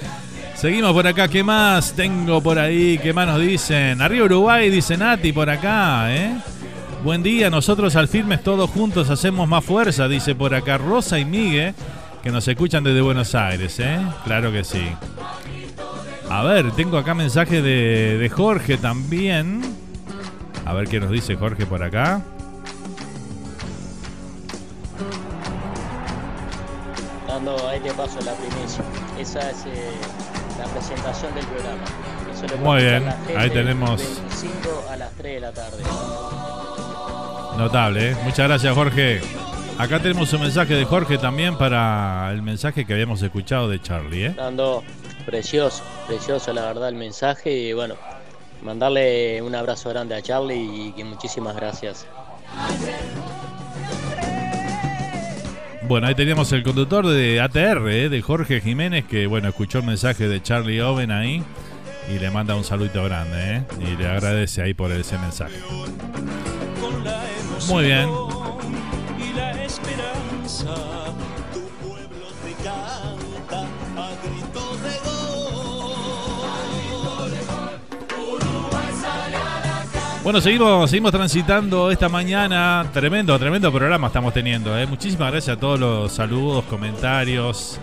Seguimos 0.57 0.91
por 0.91 1.05
acá. 1.05 1.27
¿Qué 1.27 1.43
más 1.43 1.93
tengo 1.93 2.41
por 2.41 2.57
ahí? 2.57 2.97
¿Qué 2.97 3.13
más 3.13 3.27
nos 3.27 3.39
dicen? 3.39 4.01
Arriba 4.01 4.25
Uruguay, 4.25 4.71
dice 4.71 4.97
Nati 4.97 5.31
por 5.31 5.47
acá, 5.51 6.11
¿eh? 6.11 6.35
Buen 7.03 7.21
día, 7.21 7.51
nosotros 7.51 7.95
al 7.95 8.07
firmes 8.07 8.41
todos 8.41 8.67
juntos 8.71 9.11
hacemos 9.11 9.47
más 9.47 9.63
fuerza, 9.63 10.07
dice 10.07 10.33
por 10.33 10.55
acá 10.55 10.79
Rosa 10.79 11.19
y 11.19 11.25
Miguel, 11.25 11.75
que 12.23 12.31
nos 12.31 12.47
escuchan 12.47 12.83
desde 12.83 13.01
Buenos 13.01 13.35
Aires, 13.35 13.79
¿eh? 13.79 13.99
Claro 14.25 14.51
que 14.51 14.63
sí. 14.63 14.81
A 16.27 16.43
ver, 16.43 16.71
tengo 16.71 16.97
acá 16.97 17.13
mensaje 17.13 17.61
de, 17.61 18.17
de 18.17 18.29
Jorge 18.29 18.77
también. 18.77 19.61
A 20.65 20.73
ver 20.73 20.87
qué 20.87 20.99
nos 20.99 21.11
dice 21.11 21.35
Jorge 21.35 21.67
por 21.67 21.83
acá. 21.83 22.19
Dando, 27.27 27.55
ahí 27.69 27.79
te 27.79 27.91
paso 27.91 28.19
la 28.25 28.33
primicia. 28.33 28.83
Esa 29.19 29.51
es 29.51 29.65
eh, 29.67 29.91
la 30.57 30.65
presentación 30.65 31.33
del 31.35 31.45
programa. 31.45 31.83
Eso 32.33 32.47
lo 32.47 32.57
Muy 32.57 32.81
bien, 32.83 33.03
ahí 33.37 33.49
tenemos- 33.49 33.97
25 33.99 34.85
a 34.91 34.95
las 34.97 35.11
3 35.13 35.33
de 35.35 35.39
la 35.41 35.51
tarde. 35.51 35.83
Notable, 37.57 38.11
¿eh? 38.11 38.15
Muchas 38.23 38.47
gracias, 38.47 38.73
Jorge. 38.75 39.21
Acá 39.79 39.99
tenemos 39.99 40.31
un 40.33 40.41
mensaje 40.41 40.73
de 40.75 40.85
Jorge 40.85 41.17
también 41.17 41.57
para 41.57 42.29
el 42.31 42.41
mensaje 42.41 42.85
que 42.85 42.93
habíamos 42.93 43.21
escuchado 43.21 43.67
de 43.69 43.81
Charlie, 43.81 44.25
¿eh? 44.27 44.33
Dando, 44.35 44.83
precioso, 45.25 45.83
precioso 46.07 46.51
la 46.53 46.61
verdad 46.63 46.89
el 46.89 46.95
mensaje 46.95 47.51
y 47.51 47.73
bueno, 47.73 47.95
mandarle 48.63 49.41
un 49.41 49.53
abrazo 49.55 49.89
grande 49.89 50.15
a 50.15 50.21
Charlie 50.21 50.87
y 50.87 50.91
que 50.93 51.03
muchísimas 51.03 51.55
gracias. 51.55 52.05
Bueno, 55.87 56.07
ahí 56.07 56.15
teníamos 56.15 56.51
el 56.51 56.63
conductor 56.63 57.07
de 57.07 57.39
ATR, 57.39 57.89
¿eh? 57.89 58.09
de 58.09 58.21
Jorge 58.21 58.59
Jiménez, 58.59 59.05
que 59.05 59.25
bueno, 59.25 59.47
escuchó 59.47 59.79
el 59.79 59.85
mensaje 59.85 60.27
de 60.27 60.41
Charlie 60.43 60.81
Owen 60.81 61.11
ahí 61.11 61.41
y 62.13 62.19
le 62.19 62.29
manda 62.29 62.55
un 62.55 62.65
saludito 62.65 63.05
grande, 63.05 63.55
¿eh? 63.55 63.63
Y 63.79 63.95
le 63.95 64.05
agradece 64.05 64.61
ahí 64.61 64.73
por 64.73 64.91
ese 64.91 65.17
mensaje. 65.17 65.55
Muy 67.69 67.85
bien. 67.85 68.09
Bueno, 80.27 80.41
seguimos, 80.41 80.89
seguimos 80.89 81.13
transitando 81.13 81.89
esta 81.89 82.09
mañana. 82.09 82.85
Tremendo, 82.91 83.39
tremendo 83.39 83.71
programa 83.71 84.07
estamos 84.07 84.33
teniendo. 84.33 84.77
¿eh? 84.77 84.85
Muchísimas 84.85 85.31
gracias 85.31 85.55
a 85.55 85.57
todos 85.57 85.79
los 85.79 86.11
saludos, 86.11 86.65
comentarios, 86.65 87.79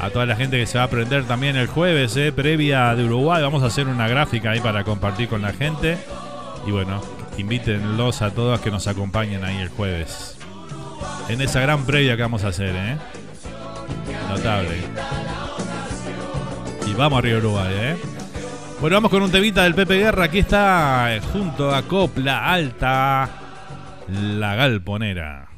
a 0.00 0.08
toda 0.08 0.24
la 0.24 0.36
gente 0.36 0.56
que 0.56 0.66
se 0.66 0.78
va 0.78 0.84
a 0.84 0.86
aprender 0.86 1.24
también 1.24 1.56
el 1.56 1.66
jueves, 1.66 2.16
¿eh? 2.16 2.30
previa 2.30 2.94
de 2.94 3.04
Uruguay. 3.04 3.42
Vamos 3.42 3.64
a 3.64 3.66
hacer 3.66 3.88
una 3.88 4.06
gráfica 4.06 4.52
ahí 4.52 4.60
para 4.60 4.84
compartir 4.84 5.28
con 5.28 5.42
la 5.42 5.52
gente. 5.52 5.98
Y 6.64 6.70
bueno, 6.70 7.02
invítenlos 7.38 8.22
a 8.22 8.30
todos 8.30 8.60
que 8.60 8.70
nos 8.70 8.86
acompañen 8.86 9.42
ahí 9.42 9.56
el 9.56 9.68
jueves. 9.68 10.38
En 11.28 11.40
esa 11.40 11.58
gran 11.58 11.84
previa 11.84 12.14
que 12.14 12.22
vamos 12.22 12.44
a 12.44 12.48
hacer, 12.50 12.72
¿eh? 12.72 12.98
Notable. 14.28 14.76
Y 16.86 16.94
vamos 16.94 17.18
arriba 17.18 17.38
Uruguay, 17.38 17.74
¿eh? 17.74 17.96
Bueno, 18.80 18.96
vamos 18.96 19.10
con 19.10 19.22
un 19.22 19.30
temita 19.30 19.62
del 19.62 19.74
Pepe 19.74 19.98
Guerra. 19.98 20.24
Aquí 20.24 20.40
está 20.40 21.14
eh, 21.14 21.20
junto 21.32 21.72
a 21.74 21.82
Copla 21.82 22.52
Alta, 22.52 23.30
la 24.08 24.54
galponera. 24.56 25.48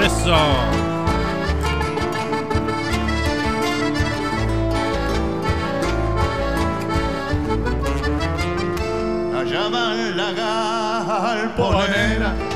Eso. 0.00 0.34
Allá 9.34 9.68
la 10.14 10.32
galponera 10.32 12.51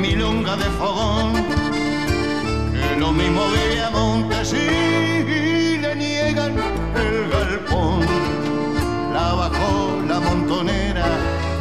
milonga 0.00 0.56
de 0.56 0.64
fogón 0.78 1.32
que 2.72 2.96
lo 2.98 3.12
mismo 3.12 3.42
vive 3.50 3.82
a 3.82 3.90
Montes 3.90 4.52
y 4.54 5.78
le 5.78 5.94
niegan 5.94 6.54
el 6.96 7.30
galpón. 7.30 8.00
La 9.12 9.34
bajó 9.34 10.00
la 10.08 10.20
montonera 10.20 11.06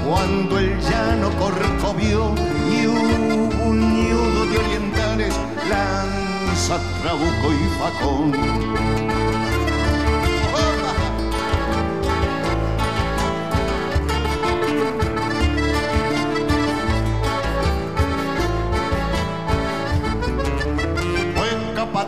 cuando 0.07 0.57
el 0.57 0.79
llano 0.79 1.29
corcovió 1.37 2.33
y 2.71 2.85
un 2.85 4.07
ñudo 4.07 4.45
de 4.45 4.57
orientales, 4.57 5.35
lanza, 5.69 6.79
trabuco 7.01 7.47
y 7.51 7.63
facón. 7.79 9.58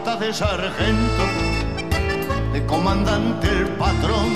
De 0.02 0.34
sargento, 0.34 1.24
de 2.54 2.66
comandante 2.66 3.48
el 3.48 3.68
patrón, 3.78 4.34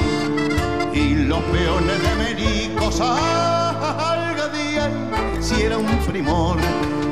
y 0.93 1.15
los 1.15 1.39
peones 1.39 2.01
de 2.03 2.15
Mericos 2.15 3.01
algadían 3.01 4.91
si 5.41 5.63
era 5.63 5.79
un 5.79 5.97
primor, 6.05 6.57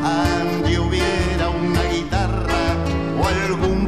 ande 0.03 0.79
hubiera 0.79 1.49
una 1.49 1.81
guitarra 1.91 2.75
o 3.19 3.27
algún 3.27 3.82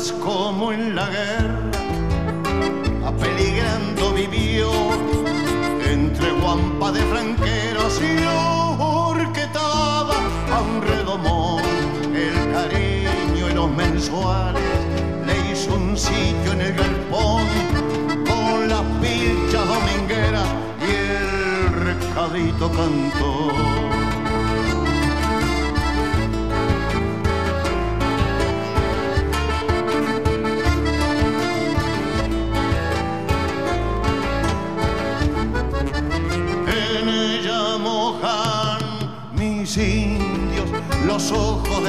como 0.00 0.72
en 0.72 0.94
la 0.94 1.06
guerra, 1.10 1.70
vivió 4.16 4.70
entre 5.84 6.32
guampa 6.32 6.92
de 6.92 7.00
franqueros 7.02 8.00
y 8.00 8.24
horquetada 8.78 10.14
a 10.50 10.60
un 10.62 10.80
redomón. 10.80 11.62
El 12.14 12.52
cariño 12.52 13.50
y 13.50 13.54
los 13.54 13.70
mensuales 13.70 14.62
le 15.26 15.52
hizo 15.52 15.74
un 15.74 15.94
sitio 15.96 16.52
en 16.52 16.60
el 16.62 16.72
galpón 16.74 17.44
con 18.26 18.68
las 18.70 18.82
pilchas 19.02 19.66
domingueras 19.68 20.48
y 20.80 20.90
el 20.90 21.72
recadito 21.84 22.70
cantó. 22.70 24.01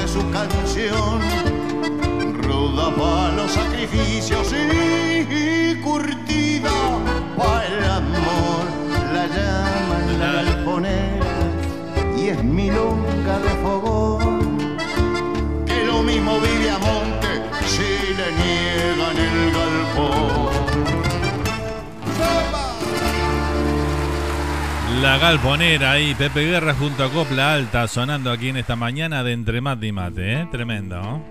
Su 0.08 0.30
canción. 0.32 1.22
Ruda 2.42 2.94
pa' 2.96 3.32
los 3.36 3.52
sacrificios 3.52 4.54
y 4.54 5.76
curtida 5.82 6.72
pa' 7.38 7.66
el 7.66 7.84
amor. 7.86 8.64
La 9.14 9.28
llaman 9.28 10.20
la 10.20 10.32
galponera 10.34 11.26
y 12.18 12.30
es 12.30 12.44
milonga 12.44 13.40
de 13.40 13.50
fogón. 13.64 14.78
Que 15.66 15.86
lo 15.86 16.04
mismo 16.04 16.40
vive 16.40 16.70
a 16.70 16.80
monte 16.80 17.28
si 17.66 18.14
le 18.18 18.28
niegan 18.42 19.18
el 19.18 19.54
galpón. 19.54 20.53
La 25.04 25.18
Galponera 25.18 25.92
ahí, 25.92 26.16
Pepe 26.16 26.46
Guerra 26.46 26.74
junto 26.74 27.04
a 27.04 27.10
Copla 27.10 27.56
Alta 27.56 27.90
sonando 27.90 28.32
aquí 28.32 28.48
en 28.48 28.56
esta 28.56 28.78
mañana 28.78 29.22
de 29.22 29.34
Entre 29.34 29.60
Mate 29.60 29.88
y 29.88 29.92
Mate, 29.92 30.34
¿eh? 30.34 30.48
Tremendo. 30.50 31.22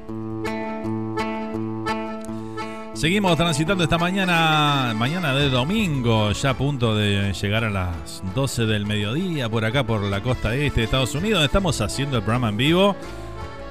Seguimos 2.93 3.35
transitando 3.39 3.83
esta 3.83 3.97
mañana, 3.97 4.93
mañana 4.95 5.35
de 5.35 5.49
domingo, 5.49 6.33
ya 6.33 6.51
a 6.51 6.55
punto 6.55 6.95
de 6.95 7.33
llegar 7.33 7.65
a 7.65 7.71
las 7.71 8.23
12 8.35 8.67
del 8.67 8.85
mediodía 8.85 9.49
por 9.49 9.65
acá 9.65 9.87
por 9.87 10.03
la 10.03 10.21
costa 10.23 10.55
este 10.55 10.81
de 10.81 10.85
Estados 10.85 11.15
Unidos. 11.15 11.43
Estamos 11.43 11.81
haciendo 11.81 12.19
el 12.19 12.23
programa 12.23 12.51
en 12.51 12.59
vivo. 12.59 12.95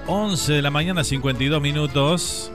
11 0.07 0.53
de 0.53 0.61
la 0.63 0.71
mañana, 0.71 1.03
52 1.03 1.61
minutos. 1.61 2.51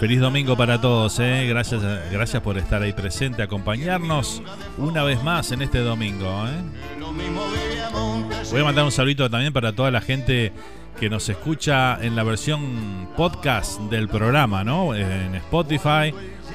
Feliz 0.00 0.18
domingo 0.18 0.56
para 0.56 0.80
todos, 0.80 1.18
¿eh? 1.18 1.44
gracias, 1.46 1.82
gracias 2.10 2.42
por 2.42 2.56
estar 2.56 2.80
ahí 2.80 2.94
presente, 2.94 3.42
acompañarnos 3.42 4.40
una 4.78 5.02
vez 5.02 5.22
más 5.22 5.52
en 5.52 5.60
este 5.60 5.80
domingo. 5.80 6.46
¿eh? 6.48 7.02
Voy 8.50 8.60
a 8.62 8.64
mandar 8.64 8.86
un 8.86 8.92
saludito 8.92 9.28
también 9.28 9.52
para 9.52 9.74
toda 9.74 9.90
la 9.90 10.00
gente 10.00 10.54
que 10.98 11.10
nos 11.10 11.28
escucha 11.28 12.02
en 12.02 12.16
la 12.16 12.22
versión 12.22 13.10
podcast 13.14 13.78
del 13.90 14.08
programa, 14.08 14.64
¿no? 14.64 14.94
En 14.94 15.34
Spotify. 15.34 16.14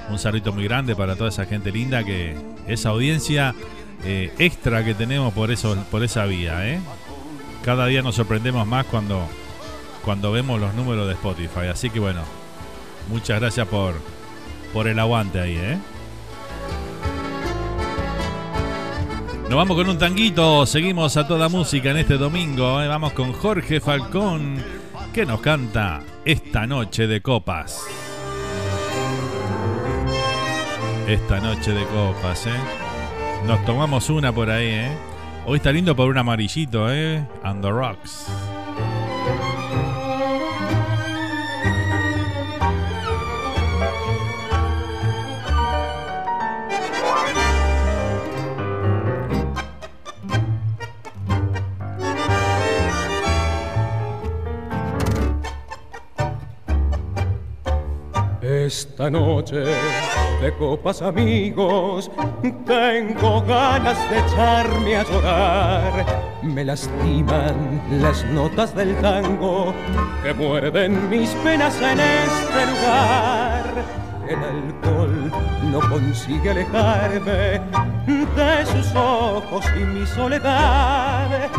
Un 0.09 0.17
saludito 0.17 0.51
muy 0.51 0.63
grande 0.63 0.95
para 0.95 1.15
toda 1.15 1.29
esa 1.29 1.45
gente 1.45 1.71
linda 1.71 2.03
que 2.03 2.35
esa 2.65 2.89
audiencia 2.89 3.53
eh, 4.03 4.33
extra 4.39 4.83
que 4.83 4.95
tenemos 4.95 5.31
por 5.35 5.51
eso, 5.51 5.77
por 5.91 6.03
esa 6.03 6.25
vía. 6.25 6.81
Cada 7.63 7.85
día 7.85 8.01
nos 8.01 8.15
sorprendemos 8.15 8.65
más 8.65 8.87
cuando, 8.87 9.27
cuando 10.03 10.31
vemos 10.31 10.59
los 10.59 10.73
números 10.73 11.05
de 11.05 11.13
Spotify. 11.13 11.67
Así 11.71 11.91
que 11.91 11.99
bueno, 11.99 12.21
muchas 13.09 13.39
gracias 13.39 13.67
por, 13.67 13.95
por 14.73 14.87
el 14.87 14.99
aguante 14.99 15.39
ahí, 15.39 15.55
¿eh? 15.55 15.77
Nos 19.49 19.57
vamos 19.57 19.77
con 19.77 19.87
un 19.87 19.97
tanguito, 19.99 20.65
seguimos 20.65 21.15
a 21.17 21.27
toda 21.27 21.49
música 21.49 21.91
en 21.91 21.97
este 21.97 22.17
domingo. 22.17 22.81
¿eh? 22.81 22.87
Vamos 22.87 23.13
con 23.13 23.31
Jorge 23.31 23.79
Falcón, 23.79 24.57
que 25.13 25.23
nos 25.23 25.39
canta 25.39 26.01
Esta 26.25 26.65
Noche 26.65 27.05
de 27.05 27.21
Copas. 27.21 27.83
Esta 31.07 31.39
Noche 31.39 31.73
de 31.73 31.85
Copas, 31.85 32.47
¿eh? 32.47 32.59
Nos 33.45 33.63
tomamos 33.65 34.09
una 34.09 34.33
por 34.33 34.49
ahí, 34.49 34.67
¿eh? 34.67 34.97
Hoy 35.45 35.57
está 35.57 35.71
lindo 35.71 35.95
por 35.95 36.09
un 36.09 36.17
amarillito, 36.17 36.91
¿eh? 36.91 37.23
And 37.43 37.61
the 37.61 37.69
Rocks. 37.69 38.25
Esta 58.77 59.09
noche 59.09 59.63
de 60.41 60.53
copas 60.59 61.01
amigos 61.01 62.11
tengo 62.65 63.41
ganas 63.43 63.97
de 64.09 64.19
echarme 64.19 64.97
a 64.97 65.03
llorar. 65.03 66.05
Me 66.43 66.65
lastiman 66.65 67.81
las 68.01 68.25
notas 68.25 68.75
del 68.75 68.93
tango 68.97 69.73
que 70.21 70.33
muerden 70.33 71.09
mis 71.09 71.29
penas 71.35 71.73
en 71.81 72.01
este 72.01 72.65
lugar. 72.65 73.54
El 74.27 74.43
alcohol 74.43 75.31
no 75.71 75.79
consigue 75.81 76.49
alejarme 76.49 77.61
de 78.07 78.65
sus 78.65 78.95
ojos 78.95 79.63
y 79.75 79.83
mi 79.83 80.05
soledad. 80.05 81.49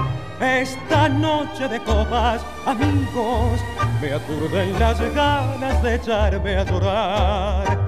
Esta 0.41 1.09
noche 1.09 1.69
de 1.69 1.79
copas, 1.81 2.45
amigos, 2.67 3.61
me 4.03 4.13
aturden 4.15 4.79
las 4.81 5.01
ganas 5.15 5.83
de 5.83 5.95
echarme 5.95 6.57
a 6.57 6.65
llorar. 6.65 7.79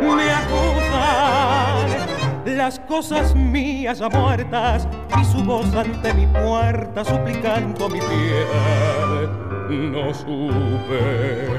Me 0.00 0.30
acusan 0.30 1.90
las 2.56 2.78
cosas 2.80 3.34
mías 3.34 3.98
ya 3.98 4.08
muertas 4.08 4.86
y 5.20 5.24
su 5.24 5.42
voz 5.44 5.74
ante 5.74 6.14
mi 6.14 6.26
puerta 6.28 7.04
suplicando 7.04 7.88
mi 7.88 7.98
piedad. 7.98 9.28
No 9.68 10.14
supe 10.14 11.58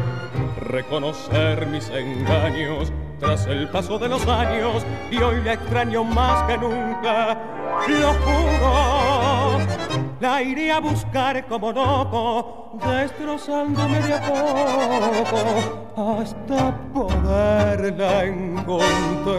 reconocer 0.62 1.66
mis 1.68 1.90
engaños 1.90 2.94
tras 3.20 3.46
el 3.48 3.68
paso 3.70 4.00
de 4.00 4.08
los 4.08 4.26
años 4.28 4.86
y 5.12 5.18
hoy 5.18 5.42
la 5.44 5.54
extraño 5.54 6.04
más 6.04 6.44
que 6.44 6.58
nunca. 6.58 7.38
Lo 7.88 8.14
juro, 8.14 9.60
la 10.20 10.42
iré 10.42 10.72
a 10.72 10.80
buscar 10.80 11.46
como 11.48 11.72
loco, 11.72 12.80
destrozándome 12.86 14.00
de 14.02 14.14
a 14.14 14.22
poco 14.22 16.20
hasta 16.20 16.78
poderla 16.94 18.26
encontrar. 18.26 19.32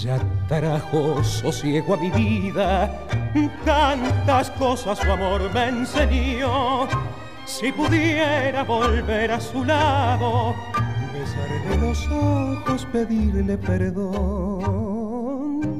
Ella 0.00 0.18
trajo 0.46 1.24
sosiego 1.24 1.94
a 1.94 1.96
mi 1.96 2.08
vida, 2.10 2.88
tantas 3.64 4.48
cosas 4.52 4.96
su 4.96 5.10
amor 5.10 5.52
me 5.52 5.66
enseñó. 5.70 6.86
Si 7.44 7.72
pudiera 7.72 8.62
volver 8.62 9.32
a 9.32 9.40
su 9.40 9.64
lado, 9.64 10.54
besarle 11.12 11.78
los 11.78 12.06
ojos, 12.06 12.86
pedirle 12.92 13.58
perdón. 13.58 13.98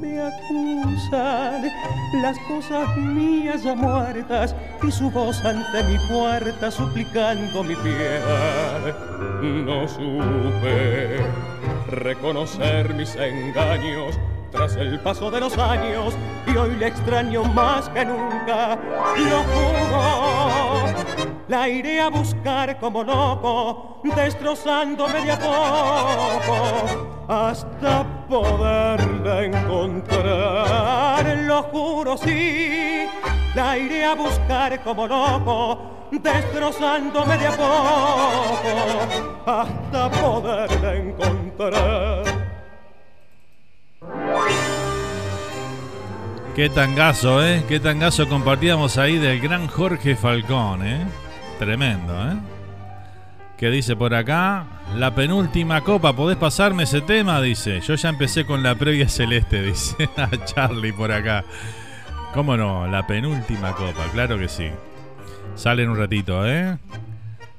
Me 0.01 0.20
acusan 0.20 1.70
las 2.20 2.36
cosas 2.49 2.97
mías 2.97 3.62
ya 3.62 3.77
muertas 3.77 4.53
y 4.82 4.90
su 4.90 5.12
voz 5.12 5.45
ante 5.45 5.85
mi 5.85 5.99
puerta 6.09 6.73
suplicando 6.73 7.62
mi 7.62 7.77
piedad. 7.77 8.97
No 9.40 9.86
supe 9.86 11.20
reconocer 11.89 12.94
mis 12.94 13.16
engaños 13.16 14.19
tras 14.51 14.77
el 14.77 15.01
paso 15.01 15.31
de 15.31 15.40
los 15.40 15.59
años 15.59 16.15
y 16.47 16.56
hoy 16.56 16.77
le 16.77 16.86
extraño 16.89 17.44
más 17.44 17.89
que 17.90 18.05
nunca. 18.05 18.78
Lo 19.16 19.43
juro, 19.43 20.85
la 21.48 21.69
iré 21.69 22.01
a 22.01 22.09
buscar 22.09 22.78
como 22.78 23.02
loco, 23.02 24.01
destrozándome 24.05 25.20
de 25.23 25.32
a 25.32 25.39
poco 25.39 27.24
hasta 27.28 28.05
poderla 28.28 29.44
encontrar. 29.44 31.27
Lo 31.39 31.62
juro, 31.65 32.16
sí, 32.16 33.06
la 33.55 33.77
iré 33.78 34.05
a 34.05 34.15
buscar 34.15 34.82
como 34.82 35.06
loco, 35.06 36.09
destrozándome 36.10 37.36
de 37.36 37.47
a 37.47 37.52
poco 37.52 38.69
hasta 39.47 40.10
poderla 40.10 40.94
encontrar. 40.94 41.38
Qué 46.55 46.69
tangazo, 46.69 47.45
¿eh? 47.45 47.65
Qué 47.69 47.81
tangazo 47.81 48.29
compartíamos 48.29 48.97
ahí 48.97 49.19
del 49.19 49.41
gran 49.41 49.67
Jorge 49.67 50.15
Falcón, 50.15 50.87
¿eh? 50.87 51.05
Tremendo, 51.59 52.15
¿eh? 52.31 52.37
¿Qué 53.57 53.71
dice 53.71 53.97
por 53.97 54.15
acá? 54.15 54.67
La 54.95 55.17
penúltima 55.17 55.81
copa, 55.81 56.15
¿podés 56.15 56.37
pasarme 56.37 56.85
ese 56.85 57.01
tema? 57.01 57.41
Dice. 57.41 57.81
Yo 57.81 57.97
ya 57.97 58.09
empecé 58.09 58.47
con 58.47 58.63
la 58.63 58.77
previa 58.77 59.09
celeste, 59.09 59.61
dice 59.65 60.09
a 60.17 60.29
Charlie 60.45 60.93
por 60.93 61.11
acá. 61.11 61.45
¿Cómo 62.35 62.57
no? 62.57 62.87
La 62.87 63.05
penúltima 63.05 63.73
copa, 63.73 64.05
claro 64.13 64.39
que 64.39 64.47
sí. 64.47 64.71
Sale 65.57 65.83
en 65.83 65.91
un 65.91 65.99
ratito, 65.99 66.47
¿eh? 66.47 66.79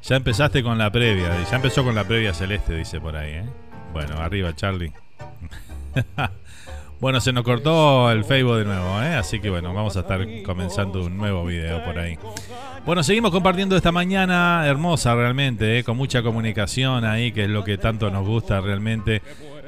Ya 0.04 0.16
empezaste 0.16 0.64
con 0.64 0.78
la 0.78 0.90
previa, 0.90 1.44
ya 1.44 1.56
empezó 1.58 1.84
con 1.84 1.96
la 1.96 2.06
previa 2.06 2.34
celeste, 2.34 2.76
dice 2.76 3.02
por 3.02 3.18
ahí, 3.18 3.32
¿eh? 3.32 3.69
Bueno, 3.94 4.18
arriba, 4.18 4.56
Charlie. 4.56 4.91
bueno, 6.99 7.20
se 7.20 7.34
nos 7.34 7.44
cortó 7.44 8.11
el 8.11 8.24
Facebook 8.24 8.57
de 8.57 8.66
nuevo, 8.66 9.02
¿eh? 9.02 9.16
Así 9.16 9.40
que 9.40 9.49
bueno, 9.49 9.74
vamos 9.74 9.98
a 9.98 10.02
estar 10.02 10.26
comenzando 10.44 11.03
un 11.03 11.18
nuevo 11.18 11.45
video 11.45 11.84
por 11.84 11.98
ahí. 11.98 12.18
Bueno, 12.86 13.03
seguimos 13.03 13.32
compartiendo 13.32 13.76
esta 13.76 13.91
mañana 13.91 14.66
hermosa 14.66 15.14
realmente, 15.16 15.80
¿eh? 15.80 15.84
con 15.84 15.98
mucha 15.98 16.24
comunicación 16.24 17.06
ahí, 17.06 17.32
que 17.32 17.44
es 17.44 17.49
lo 17.49 17.64
que 17.64 17.78
tanto 17.78 18.10
nos 18.10 18.26
gusta 18.26 18.61
realmente, 18.61 19.22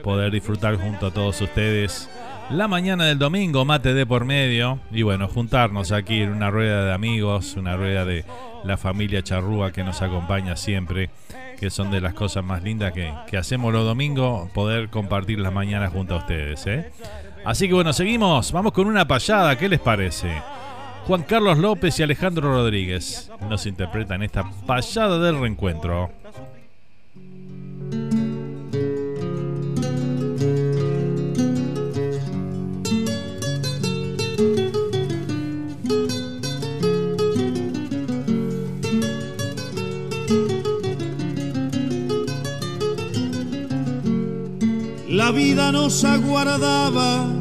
poder 0.04 0.32
disfrutar 0.32 0.76
junto 0.78 1.08
a 1.08 1.12
todos 1.12 1.40
ustedes. 1.42 2.10
La 2.50 2.68
mañana 2.68 3.06
del 3.06 3.18
domingo, 3.18 3.64
mate 3.64 3.94
de 3.94 4.06
por 4.06 4.26
medio, 4.26 4.80
y 4.92 5.04
bueno, 5.04 5.28
juntarnos 5.28 5.92
aquí 5.92 6.22
en 6.22 6.32
una 6.32 6.50
rueda 6.50 6.86
de 6.86 6.94
amigos, 6.94 7.56
una 7.56 7.78
rueda 7.78 8.04
de 8.04 8.26
la 8.64 8.78
familia 8.78 9.24
Charrúa 9.24 9.72
que 9.72 9.84
nos 9.84 10.02
acompaña 10.02 10.56
siempre, 10.56 11.10
que 11.62 11.70
son 11.70 11.92
de 11.92 12.02
las 12.02 12.16
cosas 12.16 12.44
más 12.44 12.64
lindas 12.64 12.92
que, 12.92 13.14
que 13.28 13.38
hacemos 13.38 13.72
los 13.72 13.86
domingos, 13.86 14.50
poder 14.50 14.90
compartir 14.90 15.40
las 15.40 15.54
mañanas 15.54 15.94
junto 15.94 16.16
a 16.16 16.18
ustedes. 16.18 16.66
¿eh? 16.66 16.92
Así 17.46 17.68
que 17.68 17.76
bueno, 17.76 17.94
seguimos, 17.94 18.52
vamos 18.52 18.72
con 18.72 18.88
una 18.88 19.08
payada, 19.08 19.56
¿qué 19.56 19.70
les 19.70 19.80
parece? 19.80 20.42
Juan 21.06 21.22
Carlos 21.22 21.60
López 21.60 22.00
y 22.00 22.04
Alejandro 22.04 22.52
Rodríguez 22.52 23.30
nos 23.48 23.68
interpretan 23.68 24.24
esta 24.24 24.50
payada 24.66 25.20
del 25.20 25.40
reencuentro. 25.40 26.10
La 45.22 45.30
vida 45.30 45.72
nos 45.72 46.04
aguardaba 46.04 47.32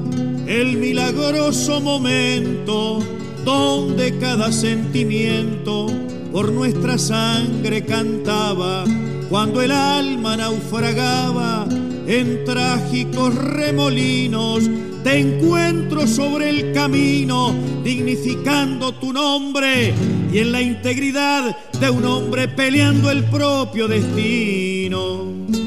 el 0.46 0.76
milagroso 0.76 1.80
momento 1.80 2.98
donde 3.42 4.18
cada 4.18 4.52
sentimiento 4.52 5.86
por 6.30 6.52
nuestra 6.52 6.98
sangre 6.98 7.86
cantaba, 7.86 8.84
cuando 9.30 9.62
el 9.62 9.72
alma 9.72 10.36
naufragaba 10.36 11.66
en 12.06 12.44
trágicos 12.44 13.34
remolinos, 13.34 14.68
te 15.02 15.18
encuentro 15.18 16.06
sobre 16.06 16.50
el 16.50 16.74
camino, 16.74 17.54
dignificando 17.82 18.92
tu 18.92 19.10
nombre 19.10 19.94
y 20.30 20.38
en 20.38 20.52
la 20.52 20.60
integridad 20.60 21.56
de 21.80 21.88
un 21.88 22.04
hombre 22.04 22.46
peleando 22.46 23.10
el 23.10 23.24
propio 23.24 23.88
destino. 23.88 25.59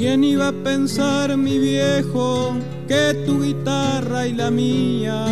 ¿Quién 0.00 0.24
iba 0.24 0.48
a 0.48 0.52
pensar, 0.52 1.36
mi 1.36 1.58
viejo, 1.58 2.56
que 2.88 3.12
tu 3.26 3.42
guitarra 3.42 4.26
y 4.26 4.32
la 4.32 4.50
mía 4.50 5.26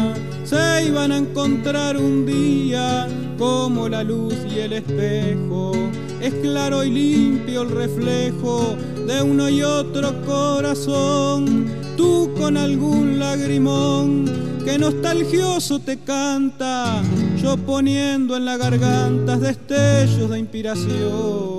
se 0.44 0.84
iban 0.86 1.10
a 1.10 1.16
encontrar 1.16 1.96
un 1.96 2.26
día 2.26 3.08
como 3.38 3.88
la 3.88 4.04
luz 4.04 4.34
y 4.54 4.58
el 4.58 4.74
espejo? 4.74 5.72
Es 6.20 6.34
claro 6.42 6.84
y 6.84 6.90
limpio 6.90 7.62
el 7.62 7.70
reflejo 7.70 8.76
de 9.06 9.22
uno 9.22 9.48
y 9.48 9.62
otro 9.62 10.12
corazón. 10.26 11.64
Tú 11.96 12.34
con 12.38 12.58
algún 12.58 13.18
lagrimón 13.18 14.26
que 14.66 14.76
nostalgioso 14.76 15.78
te 15.78 16.00
canta, 16.00 17.02
yo 17.40 17.56
poniendo 17.56 18.36
en 18.36 18.44
la 18.44 18.58
garganta 18.58 19.38
destellos 19.38 20.28
de 20.28 20.38
inspiración. 20.38 21.57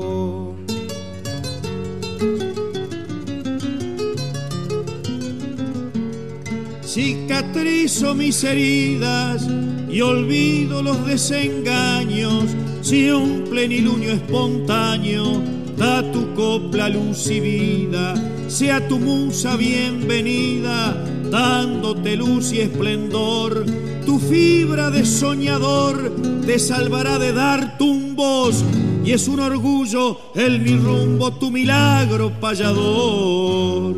Cicatrizo 6.89 8.15
mis 8.15 8.43
heridas 8.43 9.47
y 9.91 10.01
olvido 10.01 10.81
los 10.81 11.05
desengaños. 11.05 12.45
Si 12.81 13.11
un 13.11 13.43
plenilunio 13.47 14.11
espontáneo 14.11 15.39
da 15.77 16.01
tu 16.11 16.33
copla 16.33 16.89
luz 16.89 17.29
y 17.29 17.41
vida, 17.41 18.15
sea 18.47 18.87
tu 18.87 18.97
musa 18.97 19.55
bienvenida, 19.55 21.05
dándote 21.29 22.15
luz 22.15 22.51
y 22.53 22.61
esplendor. 22.61 23.67
Tu 24.03 24.17
fibra 24.17 24.89
de 24.89 25.05
soñador 25.05 26.11
te 26.47 26.57
salvará 26.57 27.19
de 27.19 27.33
dar 27.33 27.77
tumbos 27.77 28.65
y 29.05 29.11
es 29.11 29.27
un 29.27 29.41
orgullo 29.41 30.19
el 30.33 30.59
mi 30.59 30.75
rumbo, 30.75 31.31
tu 31.33 31.51
milagro 31.51 32.31
payador. 32.39 33.93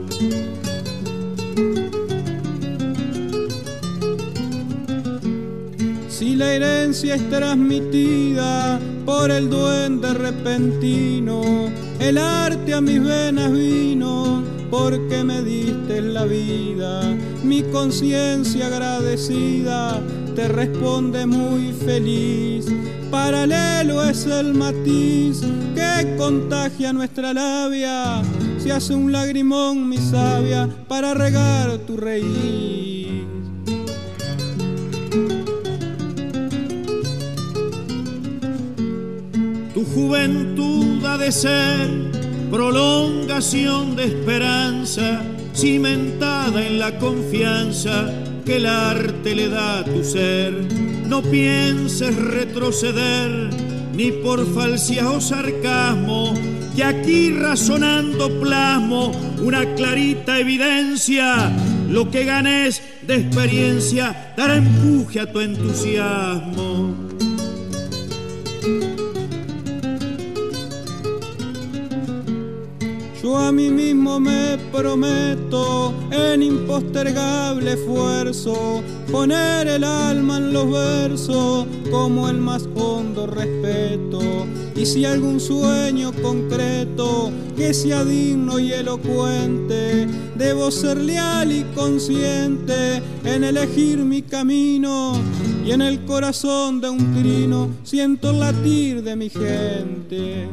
Si 6.32 6.38
la 6.38 6.54
herencia 6.54 7.16
es 7.16 7.30
transmitida 7.30 8.80
por 9.06 9.30
el 9.30 9.50
duende 9.50 10.14
repentino, 10.14 11.70
el 12.00 12.18
arte 12.18 12.74
a 12.74 12.80
mis 12.80 13.04
venas 13.04 13.52
vino 13.52 14.42
porque 14.70 15.26
me 15.26 15.42
diste 15.42 16.02
la 16.02 16.24
vida. 16.24 17.02
Mi 17.44 17.64
conciencia 17.64 18.68
agradecida 18.68 20.00
te 20.34 20.48
responde 20.48 21.26
muy 21.26 21.74
feliz. 21.74 22.68
Paralelo 23.12 24.02
es 24.02 24.26
el 24.26 24.54
matiz 24.54 25.42
que 25.76 26.16
contagia 26.16 26.94
nuestra 26.94 27.34
labia. 27.34 28.22
Se 28.58 28.72
hace 28.72 28.96
un 28.96 29.12
lagrimón, 29.12 29.90
mi 29.90 29.98
sabia, 29.98 30.70
para 30.88 31.14
regar 31.14 31.78
tu 31.80 31.98
reír. 31.98 32.81
Tu 39.82 39.88
juventud 39.96 41.04
ha 41.08 41.18
de 41.18 41.32
ser 41.32 41.90
prolongación 42.52 43.96
de 43.96 44.04
esperanza, 44.04 45.24
cimentada 45.56 46.64
en 46.68 46.78
la 46.78 47.00
confianza 47.00 48.14
que 48.46 48.58
el 48.58 48.68
arte 48.68 49.34
le 49.34 49.50
da 49.50 49.80
a 49.80 49.84
tu 49.84 50.04
ser. 50.04 50.54
No 51.08 51.24
pienses 51.24 52.16
retroceder, 52.16 53.50
ni 53.96 54.12
por 54.12 54.46
falsidad 54.54 55.16
o 55.16 55.20
sarcasmo, 55.20 56.36
que 56.76 56.84
aquí 56.84 57.32
razonando 57.32 58.40
plasmo 58.40 59.12
una 59.42 59.66
clarita 59.74 60.38
evidencia. 60.38 61.52
Lo 61.90 62.12
que 62.12 62.26
ganes 62.26 62.84
de 63.02 63.16
experiencia 63.16 64.34
dará 64.38 64.58
empuje 64.58 65.22
a 65.22 65.32
tu 65.32 65.40
entusiasmo. 65.40 67.12
A 73.38 73.52
mí 73.52 73.70
mismo 73.70 74.20
me 74.20 74.58
prometo 74.72 75.94
en 76.12 76.44
impostergable 76.44 77.74
esfuerzo 77.74 78.82
poner 79.12 79.68
el 79.68 79.84
alma 79.84 80.38
en 80.38 80.54
los 80.54 80.72
versos 80.72 81.66
como 81.90 82.30
el 82.30 82.38
más 82.38 82.68
hondo 82.76 83.28
respeto. 83.28 84.20
Y 84.76 84.86
si 84.86 85.06
algún 85.06 85.40
sueño 85.40 86.12
concreto 86.22 87.32
que 87.56 87.74
sea 87.74 88.04
digno 88.04 88.60
y 88.60 88.74
elocuente, 88.74 90.08
debo 90.38 90.72
ser 90.72 90.98
leal 90.98 91.52
y 91.52 91.64
consciente 91.76 93.02
en 93.24 93.44
elegir 93.44 94.00
mi 94.00 94.22
camino. 94.22 95.14
Y 95.66 95.72
en 95.72 95.82
el 95.82 96.04
corazón 96.06 96.82
de 96.82 96.90
un 96.90 97.14
trino 97.14 97.70
siento 97.84 98.32
el 98.32 98.40
latir 98.40 99.04
de 99.04 99.16
mi 99.16 99.30
gente. 99.30 100.48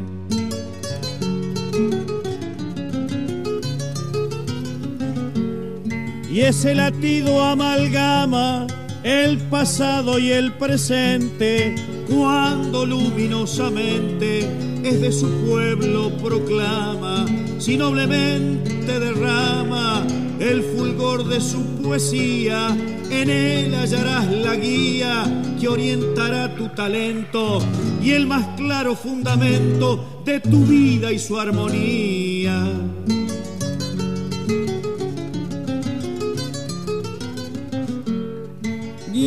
Y 6.38 6.42
ese 6.42 6.72
latido 6.72 7.42
amalgama 7.42 8.64
el 9.02 9.38
pasado 9.50 10.20
y 10.20 10.30
el 10.30 10.52
presente 10.52 11.74
cuando 12.08 12.86
luminosamente 12.86 14.48
es 14.84 15.00
de 15.00 15.10
su 15.10 15.28
pueblo 15.48 16.16
proclama 16.18 17.26
si 17.58 17.76
noblemente 17.76 19.00
derrama 19.00 20.06
el 20.38 20.62
fulgor 20.62 21.26
de 21.26 21.40
su 21.40 21.60
poesía, 21.82 22.68
en 23.10 23.30
él 23.30 23.74
hallarás 23.74 24.30
la 24.30 24.54
guía 24.54 25.42
que 25.60 25.66
orientará 25.66 26.54
tu 26.54 26.68
talento 26.68 27.58
y 28.00 28.12
el 28.12 28.28
más 28.28 28.46
claro 28.56 28.94
fundamento 28.94 30.22
de 30.24 30.38
tu 30.38 30.64
vida 30.64 31.10
y 31.10 31.18
su 31.18 31.36
armonía. 31.36 32.64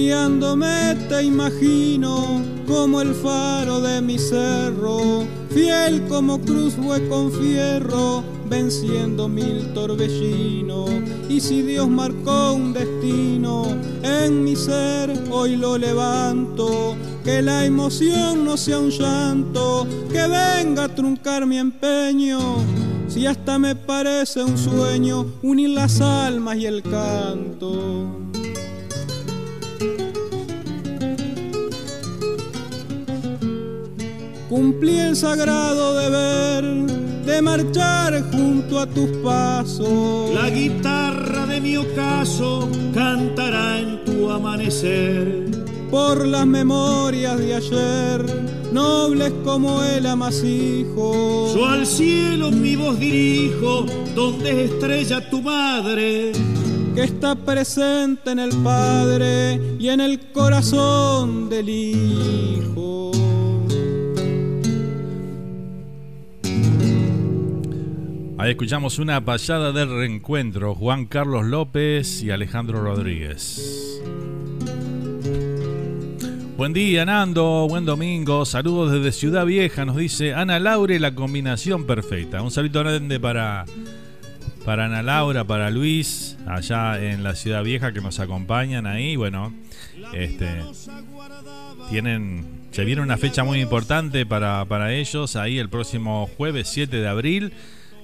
Guiándome 0.02 0.98
te 1.10 1.22
imagino 1.22 2.42
como 2.66 3.02
el 3.02 3.14
faro 3.14 3.80
de 3.82 4.02
mi 4.02 4.18
cerro, 4.18 5.28
fiel 5.52 6.08
como 6.08 6.42
cruz 6.42 6.74
hueco 6.76 7.08
con 7.08 7.32
fierro, 7.32 8.24
venciendo 8.50 9.28
mil 9.30 9.72
torbellinos. 9.76 10.90
Y 11.30 11.40
si 11.40 11.62
Dios 11.62 11.88
marcó 11.88 12.54
un 12.54 12.74
destino 12.74 13.78
en 14.02 14.44
mi 14.44 14.56
ser, 14.56 15.14
hoy 15.30 15.56
lo 15.56 15.78
levanto. 15.78 16.96
Que 17.24 17.44
la 17.44 17.64
emoción 17.64 18.44
no 18.44 18.58
sea 18.58 18.80
un 18.80 18.90
llanto, 18.90 19.88
que 20.12 20.28
venga 20.28 20.86
a 20.86 20.96
truncar 20.96 21.46
mi 21.46 21.60
empeño. 21.60 22.40
Si 23.08 23.28
hasta 23.28 23.60
me 23.60 23.76
parece 23.76 24.44
un 24.44 24.58
sueño 24.58 25.28
unir 25.44 25.70
las 25.70 26.02
almas 26.02 26.58
y 26.58 26.66
el 26.66 26.82
canto. 26.82 28.18
Cumplí 34.52 35.00
el 35.00 35.16
sagrado 35.16 35.94
deber 35.98 36.66
de 37.26 37.42
marchar 37.42 38.22
junto 38.34 38.80
a 38.80 38.86
tus 38.86 39.10
pasos. 39.24 40.36
La 40.36 40.50
guitarra 40.50 41.46
de 41.46 41.62
mi 41.62 41.78
ocaso 41.78 42.68
cantará 42.94 43.80
en 43.80 44.04
tu 44.04 44.30
amanecer. 44.30 45.46
Por 45.90 46.28
las 46.28 46.46
memorias 46.46 47.38
de 47.38 47.56
ayer, 47.56 48.26
nobles 48.74 49.32
como 49.46 49.82
el 49.84 50.06
amasijo. 50.06 51.54
Yo 51.56 51.66
al 51.66 51.86
cielo 51.86 52.52
mi 52.52 52.76
voz 52.76 53.00
dirijo, 53.00 53.86
donde 54.14 54.66
es 54.66 54.72
estrella 54.72 55.30
tu 55.30 55.42
madre. 55.42 56.34
Que 56.94 57.04
está 57.04 57.36
presente 57.36 58.32
en 58.32 58.40
el 58.40 58.52
Padre 58.58 59.78
y 59.80 59.88
en 59.88 60.02
el 60.02 60.20
corazón 60.34 61.48
del 61.48 61.70
Hijo. 61.70 63.12
Ahí 68.42 68.50
escuchamos 68.50 68.98
una 68.98 69.24
pasada 69.24 69.72
del 69.72 69.88
reencuentro, 69.88 70.74
Juan 70.74 71.06
Carlos 71.06 71.46
López 71.46 72.24
y 72.24 72.32
Alejandro 72.32 72.82
Rodríguez. 72.82 74.02
Buen 76.58 76.74
día, 76.74 77.06
Nando, 77.06 77.68
buen 77.70 77.86
domingo, 77.86 78.44
saludos 78.46 78.94
desde 78.94 79.12
Ciudad 79.12 79.46
Vieja, 79.46 79.86
nos 79.86 79.96
dice 79.96 80.34
Ana 80.34 80.60
Laure, 80.60 81.00
la 81.00 81.14
combinación 81.14 81.86
perfecta. 81.86 82.42
Un 82.42 82.50
saludo 82.50 82.80
grande 82.80 83.20
para, 83.20 83.66
para 84.66 84.86
Ana 84.86 85.04
Laura, 85.04 85.44
para 85.44 85.70
Luis, 85.70 86.36
allá 86.48 87.00
en 87.00 87.22
la 87.22 87.36
Ciudad 87.36 87.64
Vieja 87.64 87.94
que 87.94 88.02
nos 88.02 88.20
acompañan 88.20 88.88
ahí. 88.88 89.18
Bueno, 89.18 89.54
este, 90.14 90.64
tienen, 91.92 92.48
se 92.72 92.86
viene 92.86 93.04
una 93.04 93.18
fecha 93.18 93.44
muy 93.44 93.62
importante 93.62 94.26
para, 94.26 94.66
para 94.66 94.94
ellos 94.94 95.36
ahí 95.36 95.60
el 95.60 95.70
próximo 95.70 96.28
jueves 96.36 96.70
7 96.70 96.98
de 96.98 97.08
abril 97.08 97.54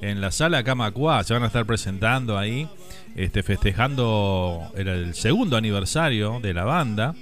en 0.02 0.22
la 0.22 0.32
sala 0.32 0.64
Camacua 0.64 1.24
se 1.24 1.34
van 1.34 1.44
a 1.44 1.48
estar 1.48 1.65
presentando 1.65 2.38
ahí, 2.38 2.68
este, 3.15 3.44
festejando 3.44 4.72
era 4.76 4.94
el 4.94 5.15
segundo 5.15 5.57
aniversario 5.57 6.40
de 6.40 6.53
la 6.53 6.65
banda. 6.65 7.15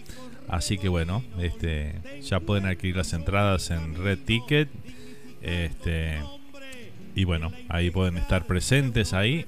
Así 0.48 0.78
que 0.78 0.90
bueno, 0.90 1.24
este, 1.40 1.96
ya 2.22 2.40
pueden 2.40 2.66
adquirir 2.66 2.98
las 2.98 3.14
entradas 3.14 3.72
en 3.72 3.96
Red 3.96 4.20
Ticket. 4.26 4.70
Este, 5.42 6.20
y 7.16 7.24
bueno, 7.24 7.52
ahí 7.70 7.92
pueden 7.92 8.18
estar 8.18 8.46
presentes 8.46 9.14
ahí 9.14 9.46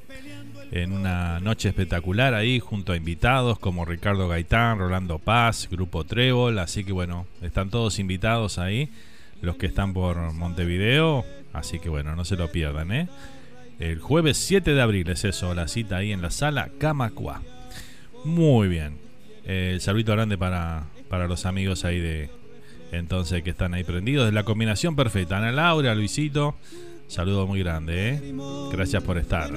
en 0.72 0.92
una 0.92 1.40
noche 1.40 1.70
espectacular 1.70 2.34
ahí 2.34 2.60
junto 2.60 2.94
a 2.94 2.98
invitados 2.98 3.58
como 3.60 3.86
Ricardo 3.86 4.28
Gaitán, 4.28 4.80
Rolando 4.80 5.20
Paz, 5.20 5.68
Grupo 5.70 6.04
Trébol. 6.04 6.60
Así 6.60 6.84
que 6.84 6.92
bueno, 6.92 7.28
están 7.42 7.70
todos 7.70 8.00
invitados 8.00 8.58
ahí, 8.58 8.90
los 9.42 9.58
que 9.58 9.68
están 9.68 9.94
por 9.94 10.34
Montevideo. 10.34 11.26
Así 11.58 11.80
que 11.80 11.90
bueno, 11.90 12.16
no 12.16 12.26
se 12.26 12.36
lo 12.36 12.52
pierdan, 12.52 12.92
¿eh? 12.92 13.08
El 13.80 14.00
jueves 14.00 14.38
7 14.38 14.74
de 14.74 14.82
abril 14.82 15.10
es 15.10 15.24
eso, 15.24 15.54
la 15.54 15.68
cita 15.68 15.98
ahí 15.98 16.12
en 16.12 16.22
la 16.22 16.32
sala 16.32 16.70
Camacua. 16.80 17.42
Muy 18.24 18.68
bien. 18.68 18.98
Eh, 19.46 19.72
el 19.74 19.82
saludito 19.82 20.14
grande 20.14 20.38
para, 20.38 20.86
para 21.10 21.28
los 21.28 21.46
amigos 21.46 21.86
ahí 21.86 22.00
de 22.00 22.30
entonces 22.92 23.44
que 23.44 23.52
están 23.52 23.74
ahí 23.74 23.84
prendidos. 23.84 24.26
De 24.26 24.32
la 24.32 24.44
combinación 24.44 24.96
perfecta. 24.96 25.38
Ana 25.38 25.52
Laura, 25.52 25.94
Luisito. 25.94 26.56
Saludo 27.08 27.48
muy 27.48 27.60
grande, 27.60 28.10
¿eh? 28.10 28.36
Gracias 28.72 29.02
por 29.02 29.18
estar. 29.18 29.50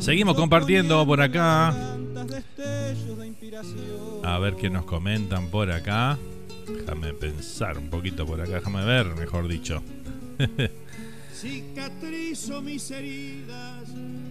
Seguimos 0.00 0.34
compartiendo 0.34 1.06
por 1.06 1.20
acá. 1.20 1.68
A 4.24 4.38
ver 4.40 4.56
qué 4.56 4.68
nos 4.68 4.84
comentan 4.84 5.48
por 5.48 5.70
acá. 5.70 6.18
Déjame 6.66 7.12
pensar 7.14 7.78
un 7.78 7.88
poquito 7.88 8.26
por 8.26 8.40
acá, 8.40 8.54
déjame 8.54 8.84
ver, 8.84 9.06
mejor 9.14 9.48
dicho. 9.48 9.82
Cicatrizo 11.34 12.62
mis 12.62 12.88
heridas 12.92 13.88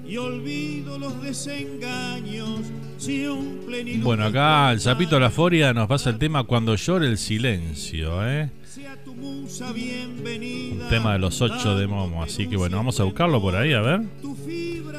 y 0.07 0.15
olvido 0.17 0.97
los 0.97 1.21
desengaños. 1.21 2.61
Si 2.97 3.25
un 3.27 3.63
plenilunio 3.65 4.05
Bueno, 4.05 4.25
acá 4.25 4.71
el 4.71 4.79
Zapito 4.79 5.19
La 5.19 5.29
Foria 5.29 5.73
nos 5.73 5.89
pasa 5.89 6.09
el 6.09 6.17
tema 6.17 6.43
Cuando 6.45 6.75
llore 6.75 7.07
el 7.07 7.17
silencio, 7.17 8.25
¿eh? 8.25 8.49
Un 9.13 10.87
tema 10.89 11.13
de 11.13 11.19
los 11.19 11.41
ocho 11.41 11.77
de 11.77 11.87
Momo, 11.87 12.23
así 12.23 12.47
que 12.47 12.55
bueno, 12.55 12.77
vamos 12.77 12.99
a 13.01 13.03
buscarlo 13.03 13.41
por 13.41 13.55
ahí, 13.55 13.73
a 13.73 13.81
ver. 13.81 14.01
De 14.01 14.27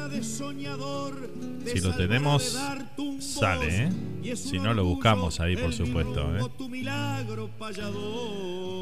de 0.09 1.71
Si 1.71 1.79
lo 1.79 1.95
tenemos, 1.95 2.59
de 2.97 3.21
sale, 3.21 3.85
¿eh? 3.85 3.89
Si 4.35 4.57
no, 4.59 4.73
lo 4.73 4.85
buscamos 4.85 5.39
ahí, 5.39 5.55
por 5.55 5.73
supuesto, 5.73 6.21
¿eh? 6.37 6.41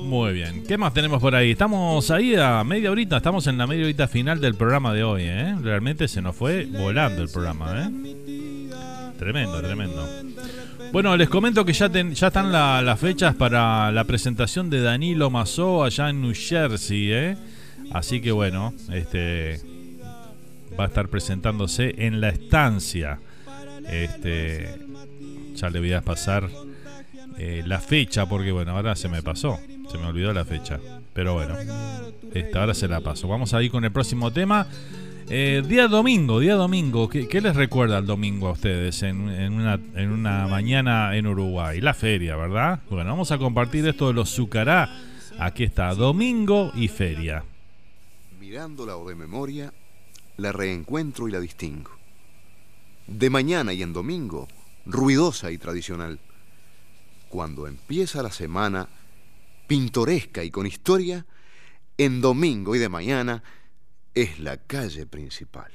Muy 0.06 0.34
bien, 0.34 0.64
¿qué 0.68 0.78
más 0.78 0.94
tenemos 0.94 1.20
por 1.22 1.36
ahí? 1.36 1.52
Estamos 1.52 2.10
ahí 2.12 2.36
a 2.36 2.64
media 2.64 2.92
horita, 2.92 3.18
estamos 3.18 3.46
en 3.48 3.58
la 3.58 3.68
media 3.68 3.84
horita 3.86 4.08
final 4.08 4.40
del 4.40 4.56
programa 4.56 4.94
de 4.94 5.04
hoy, 5.04 5.24
¿eh? 5.26 5.56
Realmente 5.62 6.08
se 6.08 6.22
nos 6.22 6.36
fue 6.36 6.66
volando 6.66 7.22
el 7.22 7.30
programa, 7.30 7.84
¿eh? 7.88 7.90
Tremendo, 9.18 9.62
tremendo. 9.62 10.08
Bueno, 10.92 11.16
les 11.16 11.30
comento 11.30 11.64
que 11.64 11.74
ya, 11.74 11.90
ten- 11.90 12.14
ya 12.14 12.28
están 12.28 12.52
la- 12.52 12.82
las 12.82 13.00
fechas 13.00 13.36
para 13.36 13.92
la 13.92 14.04
presentación 14.04 14.70
de 14.70 14.82
Danilo 14.82 15.30
Mazó 15.30 15.84
allá 15.84 16.10
en 16.10 16.22
New 16.22 16.34
Jersey, 16.36 17.12
¿eh? 17.12 17.38
Así 17.92 18.20
que 18.22 18.32
bueno, 18.32 18.74
este 18.92 19.60
va 20.80 20.86
a 20.86 20.88
estar 20.88 21.08
presentándose 21.10 21.94
en 21.98 22.20
la 22.22 22.30
estancia. 22.30 23.20
Este 23.90 24.80
ya 25.62 25.70
le 25.70 25.80
voy 25.80 25.94
a 25.94 26.02
pasar 26.02 26.50
eh, 27.38 27.62
la 27.66 27.80
fecha 27.80 28.26
porque 28.28 28.52
bueno, 28.52 28.72
ahora 28.72 28.96
se 28.96 29.10
me 29.10 29.22
pasó, 29.22 29.60
se 29.90 29.98
me 29.98 30.08
olvidó 30.08 30.34
la 30.34 30.44
fecha. 30.44 30.80
Pero 31.14 31.36
bueno, 31.36 31.56
esta 32.34 32.62
ahora 32.62 32.74
se 32.74 32.88
la 32.88 33.02
paso. 33.02 33.28
Vamos 33.28 33.54
a 33.54 33.62
ir 33.62 33.70
con 33.70 33.86
el 33.86 33.92
próximo 33.92 34.32
tema. 34.32 34.68
Eh, 35.30 35.62
día 35.66 35.88
domingo, 35.88 36.40
día 36.40 36.56
domingo, 36.56 37.08
¿qué, 37.08 37.42
les 37.42 37.56
recuerda 37.56 38.00
el 38.00 38.06
domingo 38.06 38.48
a 38.48 38.52
ustedes 38.52 39.04
en, 39.04 39.30
en 39.30 39.54
una, 39.54 39.80
en 39.96 40.12
una 40.12 40.48
mañana 40.48 41.16
en 41.16 41.28
Uruguay? 41.28 41.80
La 41.80 41.94
feria, 41.94 42.36
¿verdad? 42.36 42.80
Bueno, 42.90 43.12
vamos 43.12 43.32
a 43.32 43.38
compartir 43.38 43.88
esto 43.88 44.08
de 44.08 44.14
los 44.14 44.34
Zucará. 44.34 44.90
Aquí 45.40 45.64
está, 45.64 45.94
domingo 45.94 46.72
y 46.76 46.88
feria. 46.88 47.44
Mirándola 48.40 48.98
o 48.98 49.08
de 49.08 49.16
memoria, 49.16 49.72
la 50.38 50.52
reencuentro 50.52 51.28
y 51.28 51.32
la 51.32 51.40
distingo. 51.40 51.92
De 53.08 53.30
mañana 53.30 53.74
y 53.74 53.84
en 53.84 53.94
domingo, 53.94 54.48
ruidosa 54.86 55.52
y 55.52 55.58
tradicional. 55.58 56.20
Cuando 57.30 57.68
empieza 57.68 58.24
la 58.24 58.32
semana, 58.32 58.90
pintoresca 59.68 60.44
y 60.44 60.52
con 60.52 60.68
historia, 60.68 61.26
en 61.98 62.22
domingo 62.22 62.76
y 62.76 62.80
de 62.80 62.90
mañana 62.90 63.44
es 64.14 64.40
la 64.40 64.58
calle 64.58 65.06
principal. 65.06 65.72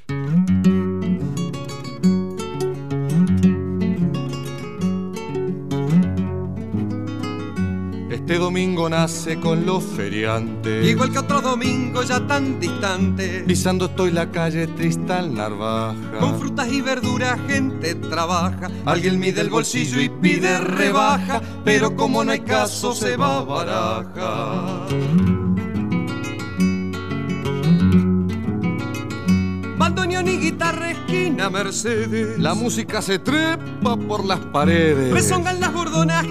Este 8.26 8.40
domingo 8.40 8.88
nace 8.88 9.38
con 9.38 9.64
los 9.64 9.84
feriantes. 9.84 10.84
Igual 10.84 11.12
que 11.12 11.18
otro 11.20 11.40
domingo 11.40 12.02
ya 12.02 12.26
tan 12.26 12.58
distante. 12.58 13.44
Pisando 13.46 13.84
estoy 13.84 14.10
la 14.10 14.32
calle 14.32 14.66
Tristal 14.66 15.32
Narvaja. 15.32 16.18
Con 16.18 16.36
frutas 16.40 16.66
y 16.66 16.80
verduras 16.80 17.38
gente 17.46 17.94
trabaja. 17.94 18.68
Alguien 18.84 19.20
mide 19.20 19.42
el 19.42 19.48
bolsillo 19.48 20.00
y 20.00 20.08
pide 20.08 20.58
rebaja. 20.58 21.40
Pero 21.64 21.94
como 21.94 22.24
no 22.24 22.32
hay 22.32 22.40
caso 22.40 22.96
se 22.96 23.16
va 23.16 23.36
a 23.36 23.42
baraja. 23.44 24.86
mi 30.26 30.38
guitarra 30.38 30.90
esquina 30.90 31.48
Mercedes. 31.50 32.38
La 32.38 32.54
música 32.54 33.00
se 33.00 33.18
trepa 33.18 33.96
por 33.96 34.24
las 34.24 34.40
paredes. 34.40 35.12
Resongan 35.12 35.60
las 35.60 35.72
bordonas, 35.72 36.26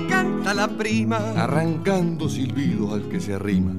canta 0.45 0.53
la 0.53 0.67
prima. 0.67 1.17
Arrancando 1.35 2.29
silbidos 2.29 2.93
al 2.93 3.09
que 3.09 3.19
se 3.19 3.33
arrima. 3.33 3.73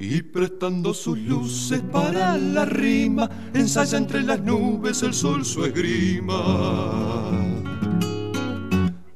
Y 0.00 0.22
prestando 0.22 0.94
sus 0.94 1.18
luces 1.18 1.80
para 1.92 2.36
la 2.36 2.64
rima, 2.64 3.28
ensaya 3.52 3.98
entre 3.98 4.22
las 4.22 4.40
nubes 4.40 5.02
el 5.02 5.12
sol 5.14 5.44
su 5.44 5.64
esgrima. 5.64 7.30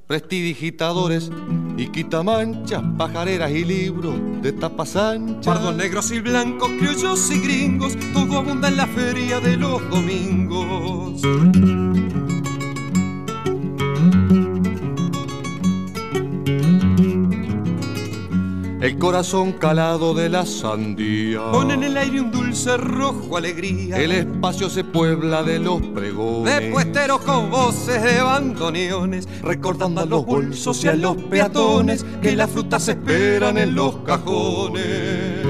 Prestidigitadores 0.06 1.30
y 1.76 1.86
quitamanchas, 1.88 2.82
pajareras 2.98 3.50
y 3.52 3.64
libros 3.64 4.14
de 4.42 4.52
tapas 4.52 4.96
anchas. 4.96 5.46
Pardos 5.46 5.76
negros 5.76 6.10
y 6.10 6.20
blancos, 6.20 6.68
criollos 6.78 7.30
y 7.30 7.38
gringos, 7.40 7.96
todo 8.12 8.38
abunda 8.38 8.68
en 8.68 8.76
la 8.76 8.86
feria 8.88 9.40
de 9.40 9.56
los 9.56 9.88
domingos. 9.88 11.22
El 18.82 18.98
corazón 18.98 19.52
calado 19.52 20.12
de 20.12 20.28
la 20.28 20.44
sandía. 20.44 21.52
Pone 21.52 21.74
en 21.74 21.84
el 21.84 21.96
aire 21.96 22.20
un 22.20 22.32
dulce 22.32 22.76
rojo 22.76 23.36
alegría. 23.36 23.96
El 23.96 24.10
espacio 24.10 24.68
se 24.68 24.82
puebla 24.82 25.44
de 25.44 25.60
los 25.60 25.80
pregones. 25.80 26.52
De 26.52 26.72
puesteros 26.72 27.20
con 27.20 27.48
voces 27.48 28.02
de 28.02 28.20
bandoneones, 28.20 29.28
recordando 29.40 30.00
a 30.00 30.04
los 30.04 30.26
bolsos 30.26 30.82
y 30.84 30.88
a 30.88 30.94
los 30.94 31.16
peatones 31.16 32.04
que 32.20 32.34
las 32.34 32.50
frutas 32.50 32.88
esperan 32.88 33.56
en 33.56 33.76
los 33.76 33.98
cajones. 33.98 35.41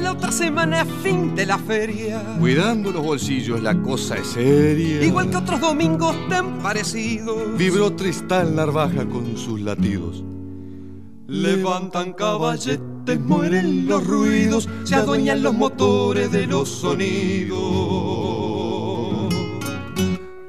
La 0.00 0.12
otra 0.12 0.32
semana, 0.32 0.84
fin 1.02 1.34
de 1.34 1.46
la 1.46 1.58
feria. 1.58 2.22
Cuidando 2.38 2.90
los 2.90 3.04
bolsillos, 3.04 3.60
la 3.60 3.80
cosa 3.80 4.16
es 4.16 4.28
seria. 4.28 5.02
Igual 5.02 5.30
que 5.30 5.36
otros 5.36 5.60
domingos 5.60 6.16
tan 6.28 6.58
parecidos. 6.62 7.56
Vibró 7.56 7.92
Tristán 7.92 8.56
Narvaja 8.56 9.06
con 9.06 9.36
sus 9.36 9.60
latidos. 9.60 10.24
Levantan 11.26 12.12
caballetes, 12.12 13.20
mueren 13.20 13.86
los 13.86 14.04
ruidos, 14.04 14.68
se 14.84 14.96
adueñan 14.96 15.42
los 15.42 15.54
motores 15.54 16.32
de 16.32 16.46
los 16.46 16.68
sonidos. 16.68 18.09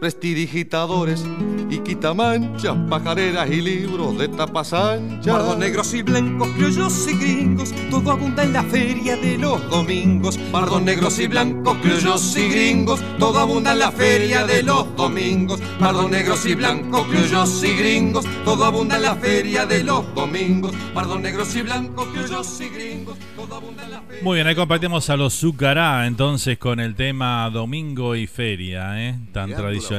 Prestidigitadores 0.01 1.23
y 1.69 1.77
quitamanchas, 1.77 2.75
pajareras 2.89 3.47
y 3.51 3.61
libros 3.61 4.17
de 4.17 4.29
tapas 4.29 4.73
anchas. 4.73 5.31
Pardos 5.31 5.59
negros 5.59 5.93
y 5.93 6.01
blancos, 6.01 6.49
criollos 6.55 7.07
y 7.07 7.17
gringos, 7.19 7.71
todo 7.91 8.09
abunda 8.09 8.43
en 8.43 8.53
la 8.53 8.63
feria 8.63 9.15
de 9.15 9.37
los 9.37 9.69
domingos. 9.69 10.39
Pardos 10.51 10.81
negros 10.81 11.19
y 11.19 11.27
blancos, 11.27 11.77
criollos 11.83 12.35
y 12.35 12.49
gringos, 12.49 12.99
todo 13.19 13.37
abunda 13.37 13.73
en 13.73 13.79
la 13.79 13.91
feria 13.91 14.43
de 14.43 14.63
los 14.63 14.95
domingos. 14.95 15.61
Pardos 15.79 16.09
negros 16.09 16.47
y 16.47 16.55
blancos, 16.55 17.05
criollos 17.05 17.63
y 17.63 17.77
gringos, 17.77 18.25
todo 18.43 18.65
abunda 18.65 18.95
en 18.95 19.03
la 19.03 19.15
feria 19.15 19.67
de 19.67 19.83
los 19.83 20.15
domingos. 20.15 20.73
Pardos 20.95 21.21
negros 21.21 21.55
y 21.55 21.61
blancos, 21.61 22.07
criollos 22.07 22.59
y 22.59 22.69
gringos, 22.69 23.19
todo 23.35 23.53
abunda 23.53 23.83
en 23.83 23.91
la 23.91 24.01
feria. 24.01 24.23
Muy 24.23 24.37
bien, 24.37 24.47
ahí 24.47 24.55
compartimos 24.55 25.11
a 25.11 25.15
los 25.15 25.35
Zucará 25.35 26.07
entonces 26.07 26.57
con 26.57 26.79
el 26.79 26.95
tema 26.95 27.47
Domingo 27.51 28.15
y 28.15 28.25
Feria, 28.25 28.99
¿eh? 28.99 29.19
tan 29.31 29.53
tradicional 29.53 29.90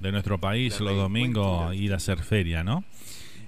de 0.00 0.12
nuestro 0.12 0.38
país 0.38 0.80
los 0.80 0.96
domingos 0.96 1.74
ir 1.74 1.92
a 1.92 1.96
hacer 1.96 2.18
feria, 2.18 2.62
¿no? 2.64 2.84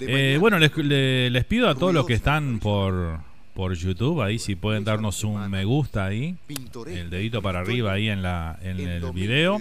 Eh, 0.01 0.37
bueno, 0.41 0.59
les, 0.59 0.77
le- 0.77 1.31
les 1.31 1.45
pido 1.45 1.69
a 1.69 1.75
todos 1.75 1.95
los 1.95 2.05
que 2.07 2.15
están 2.15 2.59
por, 2.59 3.21
por 3.55 3.75
YouTube, 3.75 4.21
ahí 4.23 4.39
si 4.39 4.57
pueden 4.57 4.85
darnos 4.85 5.23
un 5.25 5.49
me 5.51 5.65
gusta 5.65 6.05
ahí, 6.07 6.37
el 6.89 7.11
dedito 7.11 7.41
para 7.43 7.61
arriba 7.61 7.93
ahí 7.93 8.09
en, 8.09 8.21
la, 8.23 8.59
en 8.63 8.81
el 8.81 9.03
video, 9.13 9.61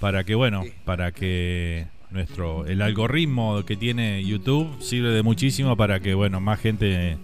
para 0.00 0.24
que, 0.24 0.34
bueno, 0.34 0.64
para 0.84 1.12
que 1.12 1.86
nuestro 2.10 2.66
el 2.66 2.80
algoritmo 2.82 3.62
que 3.64 3.76
tiene 3.76 4.24
YouTube 4.24 4.82
sirve 4.82 5.10
de 5.10 5.22
muchísimo 5.22 5.76
para 5.76 6.00
que, 6.00 6.14
bueno, 6.14 6.40
más 6.40 6.58
gente 6.58 7.18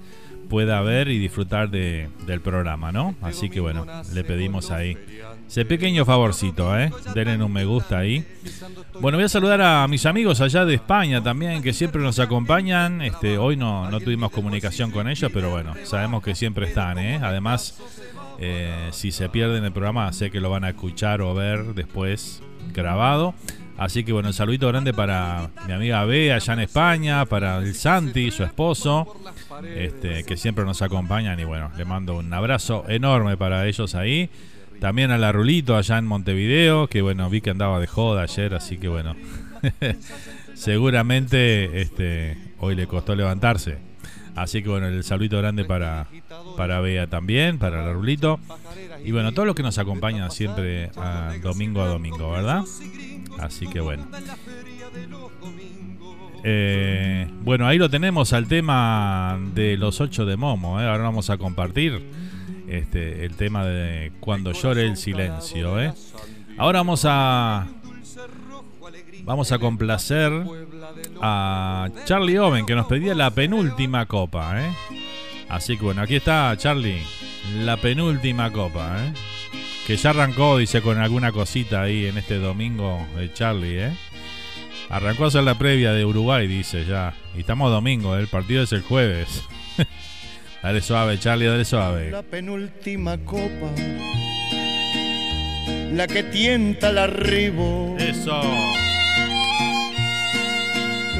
pueda 0.50 0.80
ver 0.82 1.08
y 1.08 1.18
disfrutar 1.18 1.70
de, 1.70 2.08
del 2.26 2.40
programa, 2.40 2.92
¿no? 2.92 3.16
Así 3.22 3.48
que 3.50 3.58
bueno, 3.60 3.84
le 4.14 4.22
pedimos 4.22 4.70
ahí 4.70 4.96
ese 5.48 5.64
pequeño 5.64 6.04
favorcito, 6.04 6.78
¿eh? 6.78 6.90
Denle 7.14 7.42
un 7.42 7.52
me 7.52 7.64
gusta 7.64 7.98
ahí. 7.98 8.24
Bueno, 9.00 9.18
voy 9.18 9.24
a 9.24 9.28
saludar 9.28 9.60
a 9.60 9.86
mis 9.88 10.04
amigos 10.06 10.40
allá 10.40 10.64
de 10.64 10.74
España 10.74 11.22
también, 11.22 11.62
que 11.62 11.72
siempre 11.72 12.02
nos 12.02 12.18
acompañan. 12.18 13.00
Este, 13.00 13.38
hoy 13.38 13.56
no, 13.56 13.90
no 13.90 14.00
tuvimos 14.00 14.30
comunicación 14.32 14.90
con 14.90 15.08
ellos, 15.08 15.30
pero 15.32 15.50
bueno, 15.50 15.74
sabemos 15.84 16.22
que 16.22 16.34
siempre 16.34 16.66
están, 16.66 16.98
¿eh? 16.98 17.20
Además, 17.22 17.78
eh, 18.38 18.88
si 18.92 19.12
se 19.12 19.28
pierden 19.28 19.64
el 19.64 19.72
programa, 19.72 20.12
sé 20.12 20.30
que 20.30 20.40
lo 20.40 20.50
van 20.50 20.64
a 20.64 20.70
escuchar 20.70 21.22
o 21.22 21.34
ver 21.34 21.74
después 21.74 22.42
grabado. 22.72 23.34
Así 23.78 24.04
que 24.04 24.12
bueno, 24.12 24.28
un 24.28 24.34
saludito 24.34 24.68
grande 24.68 24.94
para 24.94 25.50
mi 25.66 25.72
amiga 25.74 26.04
Bea 26.06 26.36
allá 26.36 26.54
en 26.54 26.60
España, 26.60 27.26
para 27.26 27.58
el 27.58 27.74
Santi, 27.74 28.30
su 28.30 28.42
esposo, 28.42 29.20
este, 29.74 30.24
que 30.24 30.36
siempre 30.36 30.64
nos 30.64 30.80
acompañan. 30.80 31.38
Y 31.38 31.44
bueno, 31.44 31.70
le 31.76 31.84
mando 31.84 32.16
un 32.16 32.32
abrazo 32.32 32.84
enorme 32.88 33.36
para 33.36 33.66
ellos 33.66 33.94
ahí. 33.94 34.30
También 34.80 35.10
a 35.10 35.18
la 35.18 35.32
Rulito 35.32 35.76
allá 35.76 35.98
en 35.98 36.06
Montevideo, 36.06 36.88
que 36.88 37.02
bueno, 37.02 37.28
vi 37.30 37.40
que 37.40 37.50
andaba 37.50 37.80
de 37.80 37.86
joda 37.86 38.22
ayer, 38.22 38.54
así 38.54 38.78
que 38.78 38.88
bueno, 38.88 39.16
seguramente 40.54 41.80
este, 41.80 42.36
hoy 42.58 42.74
le 42.74 42.86
costó 42.86 43.14
levantarse. 43.14 43.78
Así 44.34 44.62
que 44.62 44.68
bueno, 44.68 44.88
el 44.88 45.02
saludito 45.02 45.38
grande 45.38 45.64
para, 45.64 46.08
para 46.58 46.80
Bea 46.80 47.06
también, 47.06 47.58
para 47.58 47.82
la 47.82 47.92
Rulito. 47.94 48.38
Y 49.02 49.10
bueno, 49.10 49.32
todos 49.32 49.46
los 49.46 49.56
que 49.56 49.62
nos 49.62 49.78
acompañan 49.78 50.30
siempre 50.30 50.90
domingo 51.42 51.80
a 51.80 51.88
domingo, 51.88 52.32
¿verdad? 52.32 52.62
Así 53.38 53.66
que 53.66 53.80
bueno. 53.80 54.06
Eh, 56.44 57.26
bueno, 57.42 57.66
ahí 57.66 57.78
lo 57.78 57.88
tenemos 57.88 58.34
al 58.34 58.46
tema 58.46 59.38
de 59.54 59.78
los 59.78 60.02
ocho 60.02 60.26
de 60.26 60.36
Momo. 60.36 60.80
¿eh? 60.80 60.86
Ahora 60.86 61.04
vamos 61.04 61.30
a 61.30 61.38
compartir 61.38 62.02
este, 62.68 63.24
el 63.24 63.34
tema 63.36 63.64
de 63.64 64.12
cuando 64.20 64.52
llore 64.52 64.84
el 64.84 64.96
silencio. 64.96 65.80
¿eh? 65.80 65.92
Ahora 66.58 66.80
vamos 66.80 67.04
a 67.04 67.66
vamos 69.24 69.50
a 69.50 69.58
complacer 69.58 70.32
a 71.20 71.88
Charlie 72.04 72.38
Owen 72.38 72.64
que 72.64 72.74
nos 72.74 72.86
pedía 72.86 73.14
la 73.14 73.30
penúltima 73.30 74.06
copa. 74.06 74.62
¿eh? 74.62 74.72
Así 75.48 75.76
que 75.76 75.84
bueno, 75.84 76.02
aquí 76.02 76.16
está 76.16 76.56
Charlie, 76.56 77.02
la 77.54 77.76
penúltima 77.76 78.50
copa. 78.52 79.04
¿eh? 79.04 79.12
Que 79.86 79.96
ya 79.96 80.10
arrancó, 80.10 80.58
dice, 80.58 80.82
con 80.82 80.98
alguna 80.98 81.30
cosita 81.30 81.82
ahí 81.82 82.06
en 82.06 82.18
este 82.18 82.38
domingo 82.38 83.06
de 83.14 83.32
Charlie. 83.32 83.84
¿eh? 83.84 83.96
Arrancó 84.88 85.24
a 85.24 85.28
hacer 85.28 85.44
la 85.44 85.56
previa 85.56 85.92
de 85.92 86.04
Uruguay, 86.04 86.48
dice 86.48 86.84
ya. 86.84 87.14
Y 87.36 87.40
estamos 87.40 87.70
domingo, 87.70 88.16
¿eh? 88.16 88.20
el 88.20 88.26
partido 88.26 88.64
es 88.64 88.72
el 88.72 88.82
jueves. 88.82 89.44
dale 90.66 90.80
suave, 90.80 91.16
Charlie, 91.20 91.46
dale 91.46 91.64
suave. 91.64 92.10
La 92.10 92.22
penúltima 92.22 93.18
copa, 93.18 93.70
la 95.92 96.08
que 96.08 96.24
tienta 96.24 96.88
el 96.90 96.98
arribo. 96.98 97.94
Eso. 98.00 98.42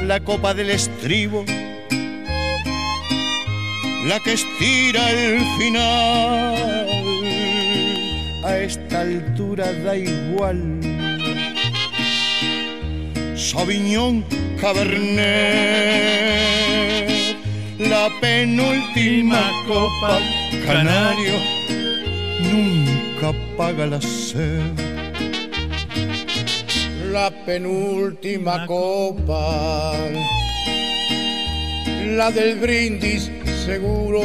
La 0.05 0.19
copa 0.19 0.53
del 0.53 0.69
estribo, 0.69 1.45
la 4.05 4.19
que 4.19 4.33
estira 4.33 5.11
el 5.11 5.39
final. 5.57 6.55
A 8.43 8.57
esta 8.57 8.99
altura 8.99 9.71
da 9.71 9.95
igual. 9.95 10.81
Sauvignon 13.35 14.25
Cabernet, 14.59 15.07
la 17.79 18.09
penúltima 18.19 19.51
copa, 19.67 20.19
canario, 20.65 21.33
nunca 22.51 23.33
paga 23.55 23.85
la 23.85 24.01
sed. 24.01 24.61
La 27.11 27.29
penúltima 27.45 28.65
copa, 28.67 29.93
la 32.15 32.31
del 32.31 32.59
brindis 32.59 33.31
seguro, 33.65 34.21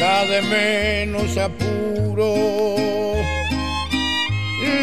la 0.00 0.24
de 0.26 0.42
menos 0.42 1.36
apuro, 1.38 2.34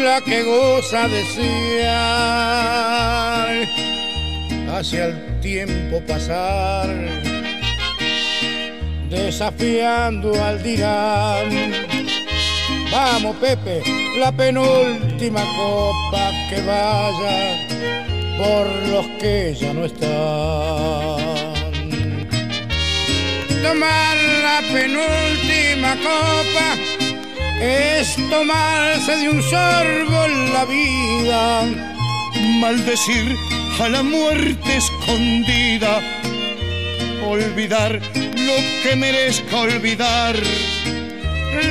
la 0.02 0.20
que 0.22 0.42
goza 0.42 1.08
desear 1.08 1.88
hacia 4.68 5.06
el 5.06 5.27
tiempo 5.40 6.00
pasar, 6.06 6.88
desafiando 9.10 10.32
al 10.42 10.62
dirán. 10.62 11.48
Vamos, 12.90 13.36
Pepe, 13.36 13.82
la 14.18 14.32
penúltima 14.32 15.42
copa 15.56 16.30
que 16.48 16.60
vaya 16.62 17.68
por 18.38 18.66
los 18.88 19.06
que 19.20 19.54
ya 19.58 19.72
no 19.72 19.84
están. 19.84 20.08
Tomar 23.62 24.18
penúltima 24.72 25.96
copa 25.96 26.76
es 27.60 28.16
tomarse 28.30 29.16
de 29.16 29.28
un 29.28 29.42
sorbo 29.42 30.26
la 30.52 30.64
vida. 30.64 31.64
Maldecir 32.60 33.36
a 33.80 33.88
la 33.88 34.02
muerte 34.02 34.76
escondida, 34.76 36.00
olvidar 37.24 37.92
lo 37.94 38.56
que 38.82 38.96
merezca 38.96 39.56
olvidar. 39.56 40.34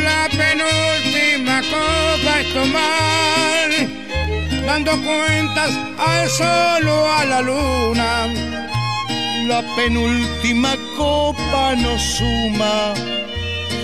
La 0.03 0.29
penúltima 0.29 1.61
copa 1.61 2.39
es 2.39 2.53
tomar, 2.53 3.69
dando 4.65 4.91
cuentas 5.01 5.71
al 5.97 6.29
sol 6.29 6.87
o 6.87 7.11
a 7.11 7.25
la 7.25 7.41
luna. 7.41 8.27
La 9.47 9.61
penúltima 9.75 10.75
copa 10.95 11.75
no 11.75 11.97
suma, 11.99 12.93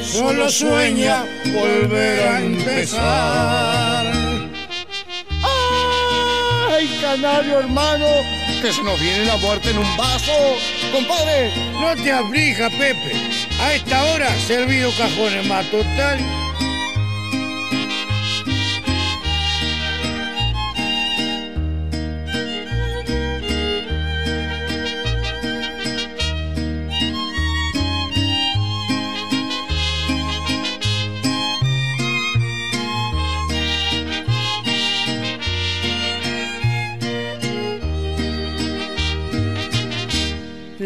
Solo 0.04 0.50
sueña 0.50 1.26
volver 1.54 2.20
a 2.28 2.40
empezar. 2.40 4.13
Canario 7.14 7.60
hermano! 7.60 8.08
Que 8.62 8.74
se 8.74 8.82
nos 8.82 9.00
viene 9.00 9.26
la 9.26 9.38
muerte 9.38 9.70
en 9.70 9.78
un 9.78 9.98
vaso, 9.98 10.32
compadre. 10.92 11.52
No 11.80 11.96
te 11.96 12.12
aflijas, 12.12 12.72
Pepe. 12.72 13.14
A 13.60 13.74
esta 13.74 14.04
hora 14.06 14.30
servido 14.40 14.90
cajones 14.98 15.46
más 15.48 15.66
total. 15.70 16.43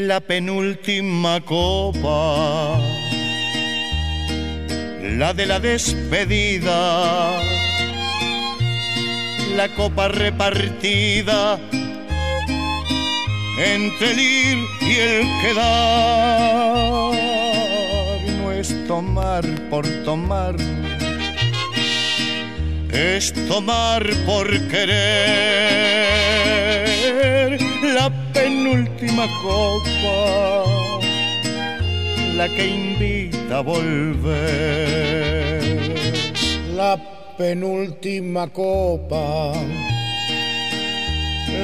La 0.07 0.21
penúltima 0.21 1.41
copa, 1.41 2.79
la 5.01 5.33
de 5.33 5.45
la 5.45 5.59
despedida, 5.59 7.41
la 9.57 9.67
copa 9.75 10.07
repartida 10.07 11.59
entre 13.59 14.11
el 14.11 14.19
ir 14.19 14.57
y 14.79 14.95
el 14.95 15.27
quedar. 15.41 17.11
No 18.39 18.53
es 18.53 18.87
tomar 18.87 19.43
por 19.69 19.85
tomar, 20.05 20.55
es 22.93 23.33
tomar 23.49 24.09
por 24.25 24.47
querer 24.69 25.97
la 27.83 28.26
penúltima 28.37 29.25
copa, 29.41 30.65
la 32.35 32.47
que 32.49 32.65
invita 32.67 33.57
a 33.57 33.61
volver. 33.61 34.37
La 36.75 36.93
penúltima 37.37 38.47
copa, 38.47 39.53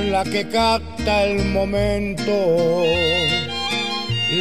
la 0.09 0.23
que 0.23 0.47
capta 0.49 1.23
el 1.25 1.45
momento, 1.45 2.35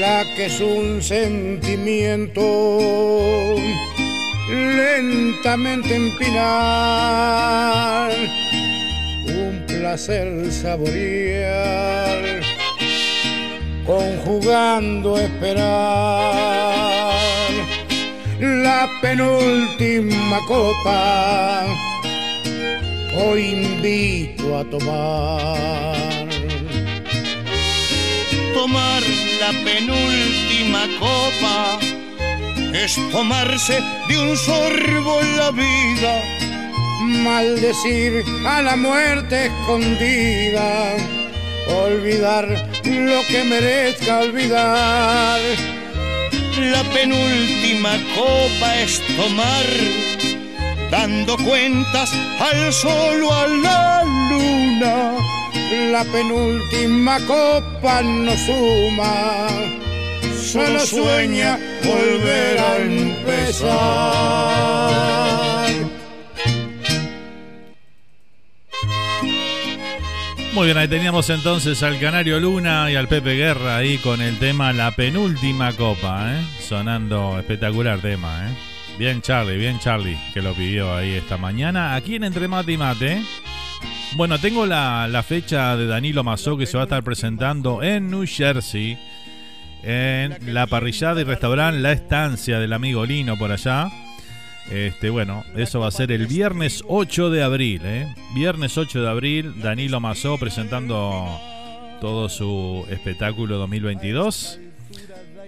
la 0.00 0.24
que 0.34 0.46
es 0.46 0.60
un 0.60 1.02
sentimiento 1.02 2.42
lentamente 4.50 5.94
empinar, 5.94 6.52
placer 9.82 10.52
saborear, 10.52 12.22
conjugando 13.84 15.18
esperar 15.18 15.64
la 18.38 18.88
penúltima 19.00 20.38
copa. 20.46 21.64
Hoy 23.16 23.40
invito 23.58 24.56
a 24.60 24.64
tomar. 24.70 26.28
Tomar 28.54 29.02
la 29.40 29.50
penúltima 29.64 30.82
copa 31.00 31.80
es 32.72 32.96
tomarse 33.10 33.80
de 34.08 34.16
un 34.16 34.36
sorbo 34.36 35.20
la 35.38 35.50
vida. 35.50 36.31
Maldecir 37.02 38.24
a 38.46 38.62
la 38.62 38.76
muerte 38.76 39.46
escondida. 39.46 40.96
Olvidar 41.68 42.46
lo 42.84 43.26
que 43.28 43.44
merezca 43.44 44.20
olvidar. 44.20 45.40
La 46.58 46.82
penúltima 46.92 47.92
copa 48.14 48.78
es 48.80 49.00
tomar, 49.16 49.66
dando 50.90 51.36
cuentas 51.38 52.12
al 52.38 52.72
sol 52.72 53.22
o 53.24 53.32
a 53.32 53.46
la 53.48 54.04
luna. 54.30 55.12
La 55.90 56.04
penúltima 56.04 57.18
copa 57.26 58.02
no 58.02 58.32
suma, 58.36 59.48
solo 60.40 60.80
sueña 60.80 61.58
volver 61.84 62.58
a 62.58 62.76
empezar. 62.76 63.72
Muy 70.54 70.66
bien, 70.66 70.76
ahí 70.76 70.86
teníamos 70.86 71.30
entonces 71.30 71.82
al 71.82 71.98
Canario 71.98 72.38
Luna 72.38 72.90
y 72.90 72.94
al 72.94 73.08
Pepe 73.08 73.36
Guerra 73.36 73.78
ahí 73.78 73.96
con 73.96 74.20
el 74.20 74.38
tema 74.38 74.74
La 74.74 74.90
penúltima 74.90 75.72
copa, 75.72 76.34
¿eh? 76.34 76.44
sonando 76.60 77.38
espectacular 77.38 78.00
tema. 78.00 78.48
¿eh? 78.48 78.54
Bien 78.98 79.22
Charlie, 79.22 79.56
bien 79.56 79.78
Charlie, 79.78 80.18
que 80.34 80.42
lo 80.42 80.52
pidió 80.52 80.94
ahí 80.94 81.12
esta 81.12 81.38
mañana, 81.38 81.94
aquí 81.94 82.16
en 82.16 82.24
Entre 82.24 82.48
Mate 82.48 82.72
y 82.72 82.76
Mate. 82.76 83.22
Bueno, 84.14 84.38
tengo 84.38 84.66
la, 84.66 85.08
la 85.08 85.22
fecha 85.22 85.74
de 85.74 85.86
Danilo 85.86 86.22
Mazó 86.22 86.58
que 86.58 86.66
se 86.66 86.76
va 86.76 86.82
a 86.82 86.84
estar 86.84 87.02
presentando 87.02 87.82
en 87.82 88.10
New 88.10 88.26
Jersey, 88.26 88.98
en 89.82 90.52
la 90.52 90.66
parrillada 90.66 91.22
y 91.22 91.24
restaurante 91.24 91.80
La 91.80 91.92
Estancia 91.92 92.60
del 92.60 92.74
amigo 92.74 93.06
Lino 93.06 93.38
por 93.38 93.52
allá. 93.52 93.88
Este, 94.70 95.10
bueno, 95.10 95.44
eso 95.56 95.80
va 95.80 95.88
a 95.88 95.90
ser 95.90 96.12
el 96.12 96.26
viernes 96.26 96.82
8 96.86 97.30
de 97.30 97.42
abril, 97.42 97.82
¿eh? 97.84 98.14
Viernes 98.34 98.78
8 98.78 99.02
de 99.02 99.08
abril, 99.08 99.60
Danilo 99.60 100.00
Mazó 100.00 100.38
presentando 100.38 101.40
todo 102.00 102.28
su 102.28 102.86
espectáculo 102.88 103.58
2022. 103.58 104.60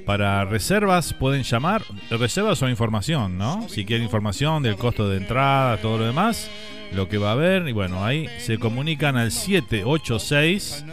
Para 0.05 0.45
reservas 0.45 1.15
pueden 1.15 1.43
llamar, 1.43 1.83
reservas 2.11 2.61
o 2.63 2.69
información, 2.69 3.39
¿no? 3.39 3.67
Si 3.69 3.87
quieren 3.87 4.05
información 4.05 4.63
del 4.63 4.77
costo 4.77 5.09
de 5.09 5.17
entrada, 5.17 5.79
todo 5.79 5.99
lo 5.99 6.05
demás, 6.05 6.51
lo 6.93 7.09
que 7.09 7.17
va 7.17 7.31
a 7.31 7.33
haber, 7.33 7.67
y 7.69 7.73
bueno, 7.73 8.05
ahí 8.05 8.29
se 8.39 8.59
comunican 8.59 9.17
al 9.17 9.33
786 9.33 10.85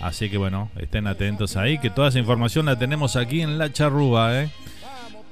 Así 0.00 0.28
que 0.28 0.36
bueno, 0.36 0.70
estén 0.76 1.06
atentos 1.06 1.56
ahí, 1.56 1.78
que 1.78 1.88
toda 1.88 2.08
esa 2.08 2.18
información 2.18 2.66
la 2.66 2.76
tenemos 2.76 3.14
aquí 3.14 3.40
en 3.40 3.56
La 3.56 3.72
Charrúa. 3.72 4.42
¿eh? 4.42 4.50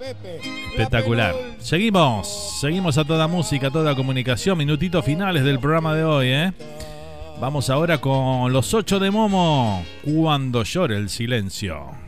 Espectacular. 0.01 1.35
Seguimos, 1.59 2.59
seguimos 2.61 2.97
a 2.97 3.05
toda 3.05 3.29
música, 3.29 3.67
a 3.67 3.71
toda 3.71 3.95
comunicación, 3.95 4.57
minutitos 4.57 5.05
finales 5.05 5.45
del 5.45 5.59
programa 5.59 5.95
de 5.95 6.05
hoy, 6.05 6.29
¿eh? 6.29 6.53
Vamos 7.39 7.71
ahora 7.71 8.01
con 8.01 8.53
los 8.53 8.73
ocho 8.75 8.99
de 8.99 9.11
Momo, 9.11 9.85
cuando 10.05 10.63
llore 10.63 10.97
el 10.97 11.11
silencio. 11.11 12.00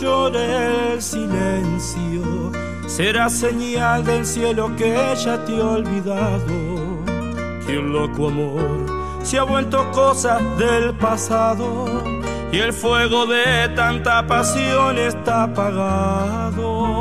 Llore 0.00 0.94
el 0.94 1.02
silencio, 1.02 2.52
será 2.86 3.28
señal 3.28 4.04
del 4.04 4.26
cielo 4.26 4.74
que 4.76 5.12
ella 5.12 5.44
te 5.44 5.56
ha 5.56 5.66
olvidado. 5.66 7.04
Que 7.66 7.74
loco 7.74 8.28
amor 8.28 8.86
se 9.22 9.38
ha 9.38 9.44
vuelto 9.44 9.90
cosa 9.92 10.38
del 10.58 10.94
pasado 10.94 11.86
y 12.52 12.58
el 12.58 12.72
fuego 12.72 13.26
de 13.26 13.68
tanta 13.74 14.26
pasión 14.26 14.98
está 14.98 15.44
apagado. 15.44 16.94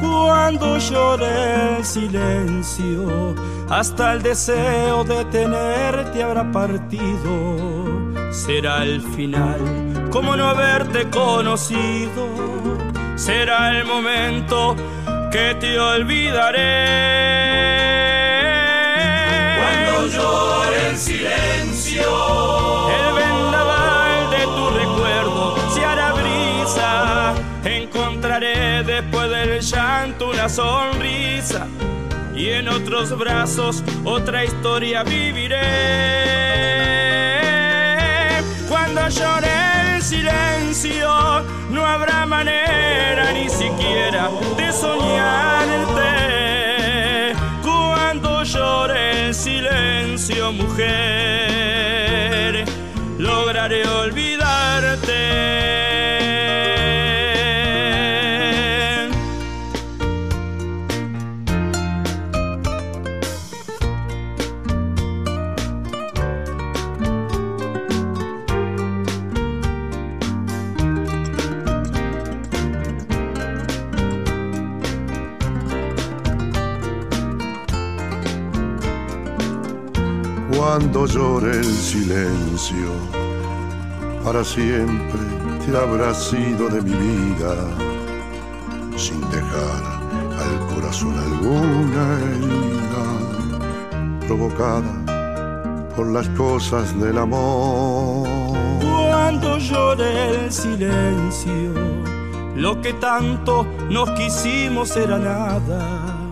Cuando 0.00 0.78
llore 0.78 1.76
el 1.76 1.84
silencio, 1.84 3.34
hasta 3.68 4.14
el 4.14 4.22
deseo 4.22 5.04
de 5.04 5.24
tenerte 5.26 6.22
habrá 6.22 6.50
partido. 6.50 7.56
Será 8.32 8.82
el 8.82 9.00
final, 9.00 9.60
como 10.14 10.36
no 10.36 10.48
haberte 10.48 11.10
conocido. 11.10 12.28
Será 13.16 13.76
el 13.76 13.84
momento 13.84 14.76
que 15.32 15.56
te 15.58 15.76
olvidaré. 15.76 16.60
Cuando 19.58 20.06
llore 20.06 20.90
el 20.90 20.96
silencio, 20.96 22.06
el 22.96 23.14
vendaval 23.16 24.30
de 24.30 24.42
tu 24.44 24.70
recuerdo 24.70 25.56
se 25.74 25.84
hará 25.84 26.12
brisa. 26.12 27.34
Encontraré 27.64 28.84
después 28.84 29.28
del 29.30 29.60
llanto 29.62 30.30
una 30.30 30.48
sonrisa 30.48 31.66
y 32.36 32.50
en 32.50 32.68
otros 32.68 33.18
brazos 33.18 33.82
otra 34.04 34.44
historia 34.44 35.02
viviré. 35.02 35.58
Cuando 38.68 39.08
llore 39.08 39.48
el 39.48 39.73
silencio, 40.04 41.08
no 41.70 41.86
habrá 41.86 42.26
manera 42.26 43.32
ni 43.32 43.48
siquiera 43.48 44.28
de 44.54 44.70
soñarte. 44.70 46.12
Cuando 47.62 48.42
llore 48.42 49.28
el 49.28 49.34
silencio, 49.34 50.52
mujer, 50.52 51.53
Cuando 81.04 81.20
llore 81.20 81.50
el 81.58 81.64
silencio, 81.64 82.88
para 84.24 84.42
siempre 84.42 85.20
te 85.66 85.76
habrá 85.76 86.14
sido 86.14 86.70
de 86.70 86.80
mi 86.80 86.94
vida, 86.94 87.54
sin 88.96 89.20
dejar 89.30 89.82
al 90.40 90.74
corazón 90.74 91.14
alguna 91.18 92.20
herida 92.20 93.04
provocada 94.26 95.88
por 95.94 96.10
las 96.10 96.26
cosas 96.30 96.98
del 96.98 97.18
amor. 97.18 98.26
Cuando 98.80 99.58
llore 99.58 100.44
el 100.46 100.50
silencio, 100.50 101.74
lo 102.56 102.80
que 102.80 102.94
tanto 102.94 103.66
nos 103.90 104.08
quisimos 104.12 104.96
era 104.96 105.18
nada. 105.18 106.30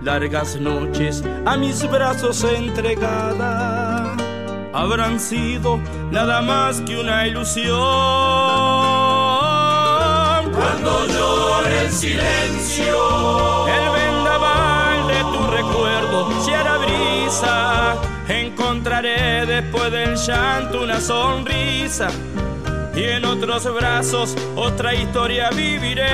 Largas 0.00 0.60
noches 0.60 1.24
a 1.44 1.56
mis 1.56 1.90
brazos 1.90 2.44
entregada 2.44 3.69
habrán 4.80 5.20
sido 5.20 5.78
nada 6.10 6.40
más 6.40 6.80
que 6.80 6.98
una 6.98 7.26
ilusión. 7.26 7.76
cuando 10.54 11.06
llore 11.06 11.84
el 11.84 11.92
silencio, 11.92 13.66
El 13.68 13.90
vendaval 13.90 15.06
de 15.08 15.20
tu 15.32 15.46
recuerdo 15.48 16.42
se 16.42 16.54
hará 16.54 16.78
brisa. 16.78 17.94
Encontraré 18.26 19.44
después 19.44 19.92
del 19.92 20.16
llanto 20.16 20.82
una 20.82 20.98
sonrisa. 20.98 22.08
Y 22.94 23.04
en 23.04 23.26
otros 23.26 23.72
brazos 23.74 24.34
otra 24.56 24.94
historia 24.94 25.50
viviré. 25.50 26.06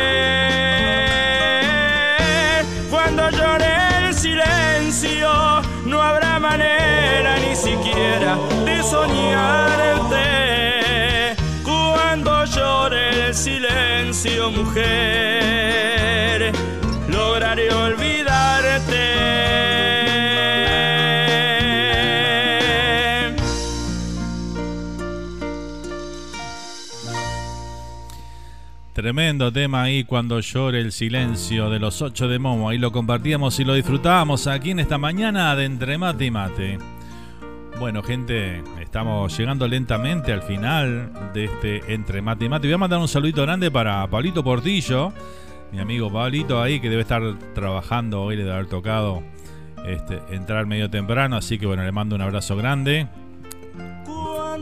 Cuando 2.90 3.30
llore 3.30 4.09
el 4.09 4.14
silencio, 4.14 5.62
no 5.86 6.02
habrá 6.02 6.38
manera 6.38 7.38
ni 7.38 7.54
siquiera 7.54 8.36
de 8.64 8.82
soñarte. 8.82 10.16
Cuando 11.62 12.44
llore 12.44 13.28
el 13.28 13.34
silencio, 13.34 14.50
mujer, 14.50 16.52
lograré 17.08 17.72
olvidarte. 17.72 17.95
Tremendo 29.06 29.52
tema 29.52 29.84
ahí 29.84 30.02
cuando 30.02 30.40
llore 30.40 30.80
el 30.80 30.90
silencio 30.90 31.70
de 31.70 31.78
los 31.78 32.02
ocho 32.02 32.26
de 32.26 32.40
Momo. 32.40 32.68
Ahí 32.68 32.76
lo 32.76 32.90
compartíamos 32.90 33.60
y 33.60 33.64
lo 33.64 33.74
disfrutábamos 33.74 34.48
aquí 34.48 34.72
en 34.72 34.80
esta 34.80 34.98
mañana 34.98 35.54
de 35.54 35.64
Entre 35.64 35.96
Mate 35.96 36.24
y 36.24 36.30
Mate. 36.32 36.78
Bueno, 37.78 38.02
gente, 38.02 38.64
estamos 38.80 39.38
llegando 39.38 39.68
lentamente 39.68 40.32
al 40.32 40.42
final 40.42 41.12
de 41.32 41.44
este 41.44 41.94
Entre 41.94 42.20
Mate 42.20 42.46
y 42.46 42.48
Mate. 42.48 42.66
Voy 42.66 42.74
a 42.74 42.78
mandar 42.78 42.98
un 42.98 43.06
saludito 43.06 43.42
grande 43.42 43.70
para 43.70 44.04
Pablito 44.08 44.42
Portillo, 44.42 45.12
mi 45.70 45.78
amigo 45.78 46.12
Pablito 46.12 46.60
ahí, 46.60 46.80
que 46.80 46.90
debe 46.90 47.02
estar 47.02 47.22
trabajando 47.54 48.22
hoy, 48.22 48.34
le 48.34 48.42
debe 48.42 48.54
haber 48.56 48.66
tocado 48.66 49.22
este, 49.86 50.20
entrar 50.30 50.66
medio 50.66 50.90
temprano. 50.90 51.36
Así 51.36 51.60
que 51.60 51.66
bueno, 51.66 51.84
le 51.84 51.92
mando 51.92 52.16
un 52.16 52.22
abrazo 52.22 52.56
grande, 52.56 53.06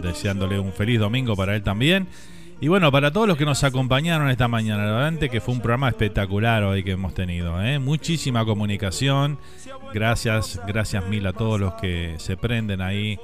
deseándole 0.02 0.58
un 0.58 0.74
feliz 0.74 1.00
domingo 1.00 1.34
para 1.34 1.56
él 1.56 1.62
también. 1.62 2.08
Y 2.60 2.68
bueno, 2.68 2.90
para 2.90 3.10
todos 3.10 3.28
los 3.28 3.36
que 3.36 3.44
nos 3.44 3.62
acompañaron 3.64 4.30
esta 4.30 4.48
mañana, 4.48 4.84
realmente 4.84 5.28
que 5.28 5.40
fue 5.40 5.54
un 5.54 5.60
programa 5.60 5.88
espectacular 5.88 6.62
hoy 6.64 6.82
que 6.82 6.92
hemos 6.92 7.14
tenido. 7.14 7.60
¿eh? 7.62 7.78
Muchísima 7.78 8.44
comunicación. 8.44 9.38
Gracias, 9.92 10.60
gracias 10.66 11.06
mil 11.06 11.26
a 11.26 11.32
todos 11.32 11.60
los 11.60 11.74
que 11.74 12.14
se 12.18 12.36
prenden 12.36 12.80
ahí 12.80 13.18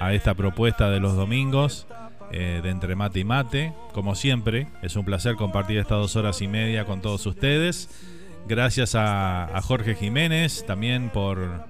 a 0.00 0.12
esta 0.12 0.34
propuesta 0.34 0.90
de 0.90 1.00
los 1.00 1.16
domingos 1.16 1.86
eh, 2.30 2.60
de 2.62 2.70
Entre 2.70 2.94
Mate 2.94 3.20
y 3.20 3.24
Mate. 3.24 3.72
Como 3.92 4.14
siempre, 4.14 4.68
es 4.82 4.96
un 4.96 5.04
placer 5.04 5.36
compartir 5.36 5.78
estas 5.78 5.98
dos 5.98 6.16
horas 6.16 6.40
y 6.42 6.48
media 6.48 6.84
con 6.84 7.00
todos 7.00 7.26
ustedes. 7.26 7.88
Gracias 8.46 8.94
a, 8.94 9.44
a 9.44 9.62
Jorge 9.62 9.94
Jiménez 9.94 10.64
también 10.66 11.10
por, 11.10 11.66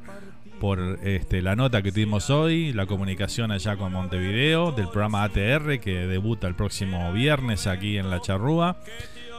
por 0.64 0.98
este, 1.02 1.42
la 1.42 1.56
nota 1.56 1.82
que 1.82 1.92
tuvimos 1.92 2.30
hoy, 2.30 2.72
la 2.72 2.86
comunicación 2.86 3.52
allá 3.52 3.76
con 3.76 3.92
Montevideo 3.92 4.72
del 4.72 4.88
programa 4.88 5.22
ATR 5.24 5.78
que 5.78 6.06
debuta 6.06 6.48
el 6.48 6.54
próximo 6.54 7.12
viernes 7.12 7.66
aquí 7.66 7.98
en 7.98 8.08
La 8.08 8.22
Charrúa. 8.22 8.78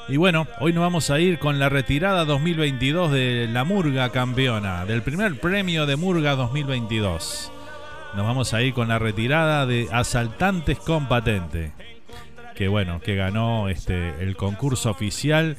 Y 0.08 0.18
bueno, 0.18 0.46
hoy 0.60 0.72
nos 0.72 0.84
vamos 0.84 1.10
a 1.10 1.20
ir 1.20 1.40
con 1.40 1.58
la 1.58 1.68
retirada 1.68 2.26
2022 2.26 3.12
de 3.12 3.50
la 3.52 3.64
Murga 3.64 4.12
campeona, 4.12 4.86
del 4.86 5.02
primer 5.02 5.40
premio 5.40 5.88
de 5.88 5.96
Murga 5.96 6.36
2022. 6.36 7.52
Nos 8.16 8.28
vamos 8.28 8.54
a 8.54 8.62
ir 8.62 8.76
con 8.76 8.88
la 8.88 9.00
retirada 9.00 9.66
de 9.66 9.88
Asaltantes 9.92 10.78
con 10.78 11.08
Patente, 11.08 11.72
que 12.54 12.68
bueno, 12.68 13.00
que 13.00 13.16
ganó 13.16 13.68
este, 13.68 14.22
el 14.22 14.36
concurso 14.36 14.92
oficial 14.92 15.58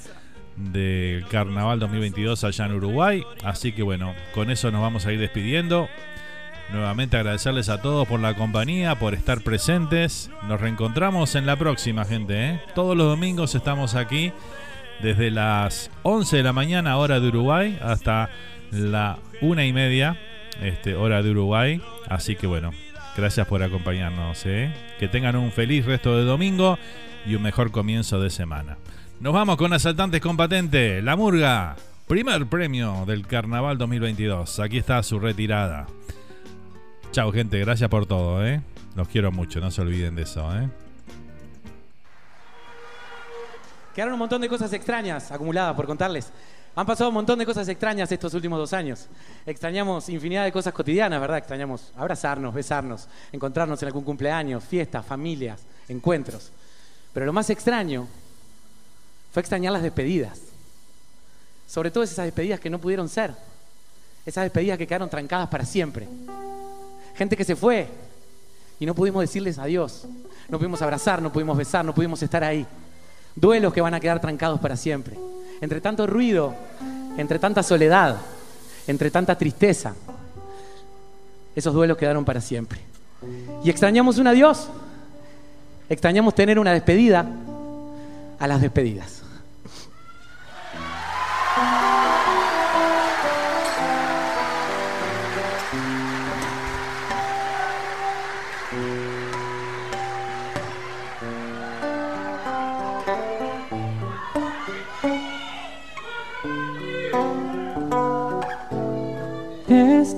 del 0.56 1.26
Carnaval 1.26 1.78
2022 1.78 2.44
allá 2.44 2.66
en 2.66 2.72
Uruguay. 2.72 3.22
Así 3.44 3.72
que 3.72 3.82
bueno, 3.82 4.14
con 4.34 4.50
eso 4.50 4.70
nos 4.70 4.82
vamos 4.82 5.06
a 5.06 5.12
ir 5.12 5.20
despidiendo. 5.20 5.88
Nuevamente 6.72 7.16
agradecerles 7.16 7.68
a 7.68 7.80
todos 7.80 8.08
por 8.08 8.18
la 8.18 8.34
compañía, 8.34 8.98
por 8.98 9.14
estar 9.14 9.42
presentes. 9.42 10.30
Nos 10.48 10.60
reencontramos 10.60 11.34
en 11.36 11.46
la 11.46 11.56
próxima, 11.56 12.04
gente. 12.04 12.50
¿eh? 12.50 12.60
Todos 12.74 12.96
los 12.96 13.06
domingos 13.06 13.54
estamos 13.54 13.94
aquí 13.94 14.32
desde 15.00 15.30
las 15.30 15.90
11 16.02 16.38
de 16.38 16.42
la 16.42 16.52
mañana, 16.52 16.96
hora 16.96 17.20
de 17.20 17.28
Uruguay, 17.28 17.78
hasta 17.82 18.30
la 18.72 19.18
una 19.40 19.64
y 19.64 19.72
media, 19.72 20.18
este, 20.60 20.96
hora 20.96 21.22
de 21.22 21.30
Uruguay. 21.30 21.80
Así 22.08 22.34
que 22.34 22.48
bueno, 22.48 22.72
gracias 23.16 23.46
por 23.46 23.62
acompañarnos. 23.62 24.44
¿eh? 24.46 24.72
Que 24.98 25.06
tengan 25.06 25.36
un 25.36 25.52
feliz 25.52 25.84
resto 25.84 26.16
de 26.16 26.24
domingo 26.24 26.78
y 27.26 27.36
un 27.36 27.42
mejor 27.42 27.70
comienzo 27.70 28.20
de 28.20 28.30
semana. 28.30 28.76
Nos 29.18 29.32
vamos 29.32 29.56
con 29.56 29.72
Asaltantes 29.72 30.20
con 30.20 30.36
La 30.36 31.16
Murga, 31.16 31.74
primer 32.06 32.46
premio 32.46 33.04
del 33.06 33.26
Carnaval 33.26 33.78
2022. 33.78 34.60
Aquí 34.60 34.76
está 34.76 35.02
su 35.02 35.18
retirada. 35.18 35.86
Chao, 37.12 37.32
gente, 37.32 37.58
gracias 37.60 37.88
por 37.88 38.04
todo, 38.04 38.46
¿eh? 38.46 38.60
Los 38.94 39.08
quiero 39.08 39.32
mucho, 39.32 39.58
no 39.58 39.70
se 39.70 39.80
olviden 39.80 40.16
de 40.16 40.22
eso, 40.22 40.54
¿eh? 40.54 40.68
Quedaron 43.94 44.12
un 44.12 44.18
montón 44.18 44.42
de 44.42 44.50
cosas 44.50 44.70
extrañas 44.74 45.32
acumuladas 45.32 45.74
por 45.74 45.86
contarles. 45.86 46.30
Han 46.74 46.84
pasado 46.84 47.08
un 47.08 47.14
montón 47.14 47.38
de 47.38 47.46
cosas 47.46 47.66
extrañas 47.68 48.12
estos 48.12 48.34
últimos 48.34 48.58
dos 48.58 48.74
años. 48.74 49.08
Extrañamos 49.46 50.10
infinidad 50.10 50.44
de 50.44 50.52
cosas 50.52 50.74
cotidianas, 50.74 51.18
¿verdad? 51.22 51.38
Extrañamos 51.38 51.90
abrazarnos, 51.96 52.52
besarnos, 52.52 53.08
encontrarnos 53.32 53.82
en 53.82 53.86
algún 53.86 54.04
cumpleaños, 54.04 54.62
fiestas, 54.62 55.06
familias, 55.06 55.64
encuentros. 55.88 56.52
Pero 57.14 57.24
lo 57.24 57.32
más 57.32 57.48
extraño 57.48 58.06
fue 59.36 59.42
extrañar 59.42 59.70
las 59.70 59.82
despedidas. 59.82 60.40
Sobre 61.68 61.90
todo 61.90 62.02
esas 62.02 62.24
despedidas 62.24 62.58
que 62.58 62.70
no 62.70 62.78
pudieron 62.78 63.06
ser. 63.06 63.34
Esas 64.24 64.44
despedidas 64.44 64.78
que 64.78 64.86
quedaron 64.86 65.10
trancadas 65.10 65.50
para 65.50 65.66
siempre. 65.66 66.08
Gente 67.16 67.36
que 67.36 67.44
se 67.44 67.54
fue 67.54 67.86
y 68.80 68.86
no 68.86 68.94
pudimos 68.94 69.20
decirles 69.20 69.58
adiós. 69.58 70.06
No 70.48 70.56
pudimos 70.56 70.80
abrazar, 70.80 71.20
no 71.20 71.30
pudimos 71.30 71.54
besar, 71.54 71.84
no 71.84 71.94
pudimos 71.94 72.22
estar 72.22 72.42
ahí. 72.42 72.66
Duelos 73.34 73.74
que 73.74 73.82
van 73.82 73.92
a 73.92 74.00
quedar 74.00 74.22
trancados 74.22 74.58
para 74.58 74.74
siempre. 74.74 75.18
Entre 75.60 75.82
tanto 75.82 76.06
ruido, 76.06 76.54
entre 77.18 77.38
tanta 77.38 77.62
soledad, 77.62 78.16
entre 78.86 79.10
tanta 79.10 79.36
tristeza, 79.36 79.94
esos 81.54 81.74
duelos 81.74 81.98
quedaron 81.98 82.24
para 82.24 82.40
siempre. 82.40 82.80
Y 83.62 83.68
extrañamos 83.68 84.16
un 84.16 84.28
adiós. 84.28 84.70
Extrañamos 85.90 86.34
tener 86.34 86.58
una 86.58 86.72
despedida 86.72 87.26
a 88.38 88.48
las 88.48 88.62
despedidas. 88.62 89.25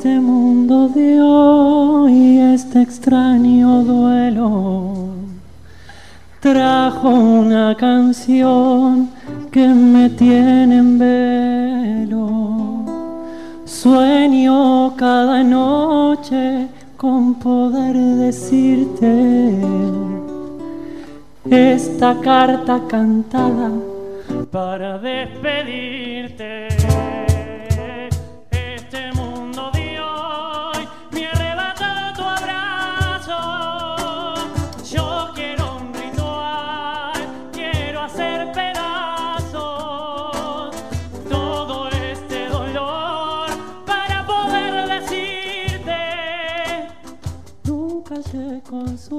Este 0.09 0.21
mundo 0.21 0.89
de 0.89 1.21
hoy, 1.21 2.39
este 2.39 2.81
extraño 2.81 3.85
duelo, 3.85 4.95
trajo 6.41 7.11
una 7.11 7.77
canción 7.77 9.11
que 9.53 9.69
me 9.69 10.09
tiene 10.09 10.79
en 10.79 10.99
velo. 10.99 12.87
Sueño 13.67 14.97
cada 14.97 15.45
noche 15.45 16.69
con 16.97 17.35
poder 17.35 17.95
decirte 17.95 19.61
esta 21.51 22.19
carta 22.23 22.81
cantada 22.89 23.71
para 24.51 24.99
despedirte. 24.99 26.69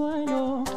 Consuelo 0.10 0.64
y 0.66 0.69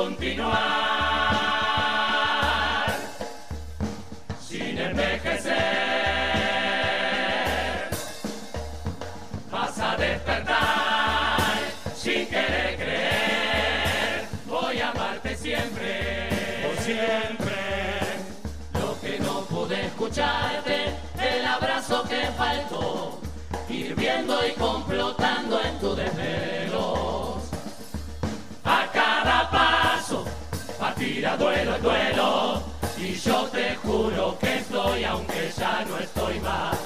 continuar 0.00 0.46
sin 4.40 4.78
envejecer. 4.78 5.54
Vas 9.50 9.78
a 9.78 9.96
despertar 9.96 11.58
sin 11.94 12.26
querer 12.28 12.76
creer. 12.76 14.28
Voy 14.46 14.80
a 14.80 14.90
amarte 14.90 15.36
siempre, 15.36 16.30
por 16.62 16.76
siempre. 16.82 17.58
Lo 18.80 18.98
que 19.02 19.18
no 19.20 19.42
pude 19.42 19.84
escucharte, 19.84 20.94
el 21.20 21.44
abrazo 21.44 22.04
que 22.08 22.22
faltó, 22.38 23.20
hirviendo 23.68 24.46
y 24.46 24.52
complotando 24.52 24.89
estoy, 34.90 35.04
aunque 35.04 35.52
ya 35.56 35.84
no 35.88 35.98
estoy 35.98 36.40
más. 36.40 36.76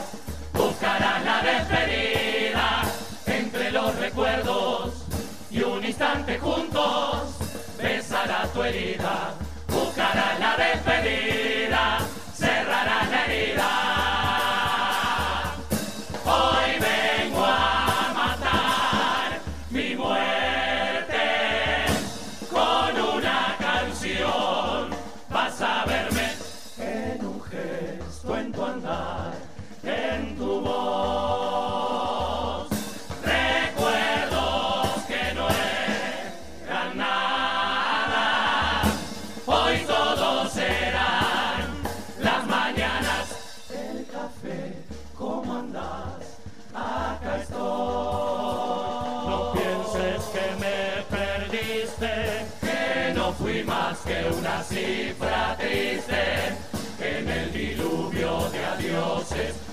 Buscarás 0.53 1.25
la 1.25 1.43
despedida 1.43 2.83
entre 3.27 3.71
los 3.73 3.95
recuerdos 3.97 4.95
y 5.51 5.63
un 5.63 5.85
instante 5.85 6.39
juntos 6.39 7.37
besarás 7.79 8.53
tu 8.53 8.63
herida. 8.63 9.35
Buscarás 9.69 10.39
la 10.39 10.57
despedida, 10.57 11.99
que 52.61 53.13
no 53.15 53.33
fui 53.33 53.63
más 53.65 53.99
que 53.99 54.25
una 54.39 54.63
cifra 54.63 55.57
triste. 55.59 56.57
En 57.01 57.29
el 57.29 57.53
diluvio 57.53 58.49
de 58.51 58.65
adioses 58.65 59.64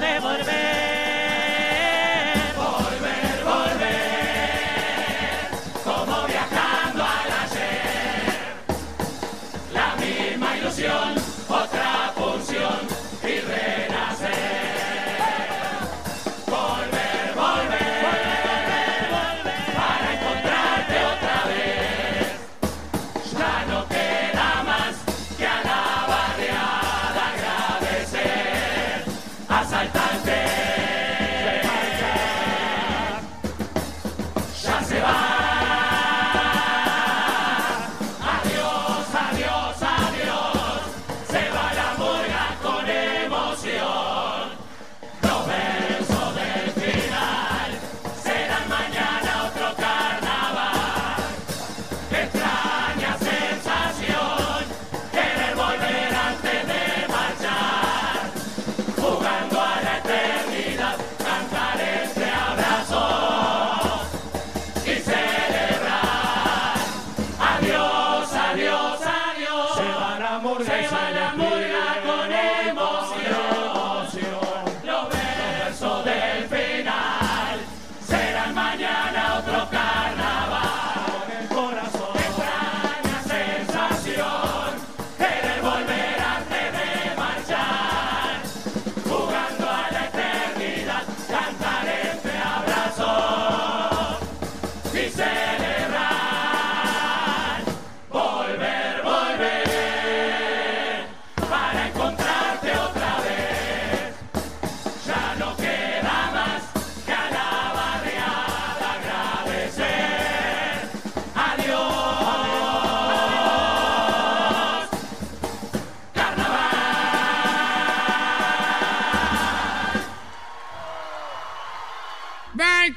de 0.00 0.20
volver. 0.20 0.83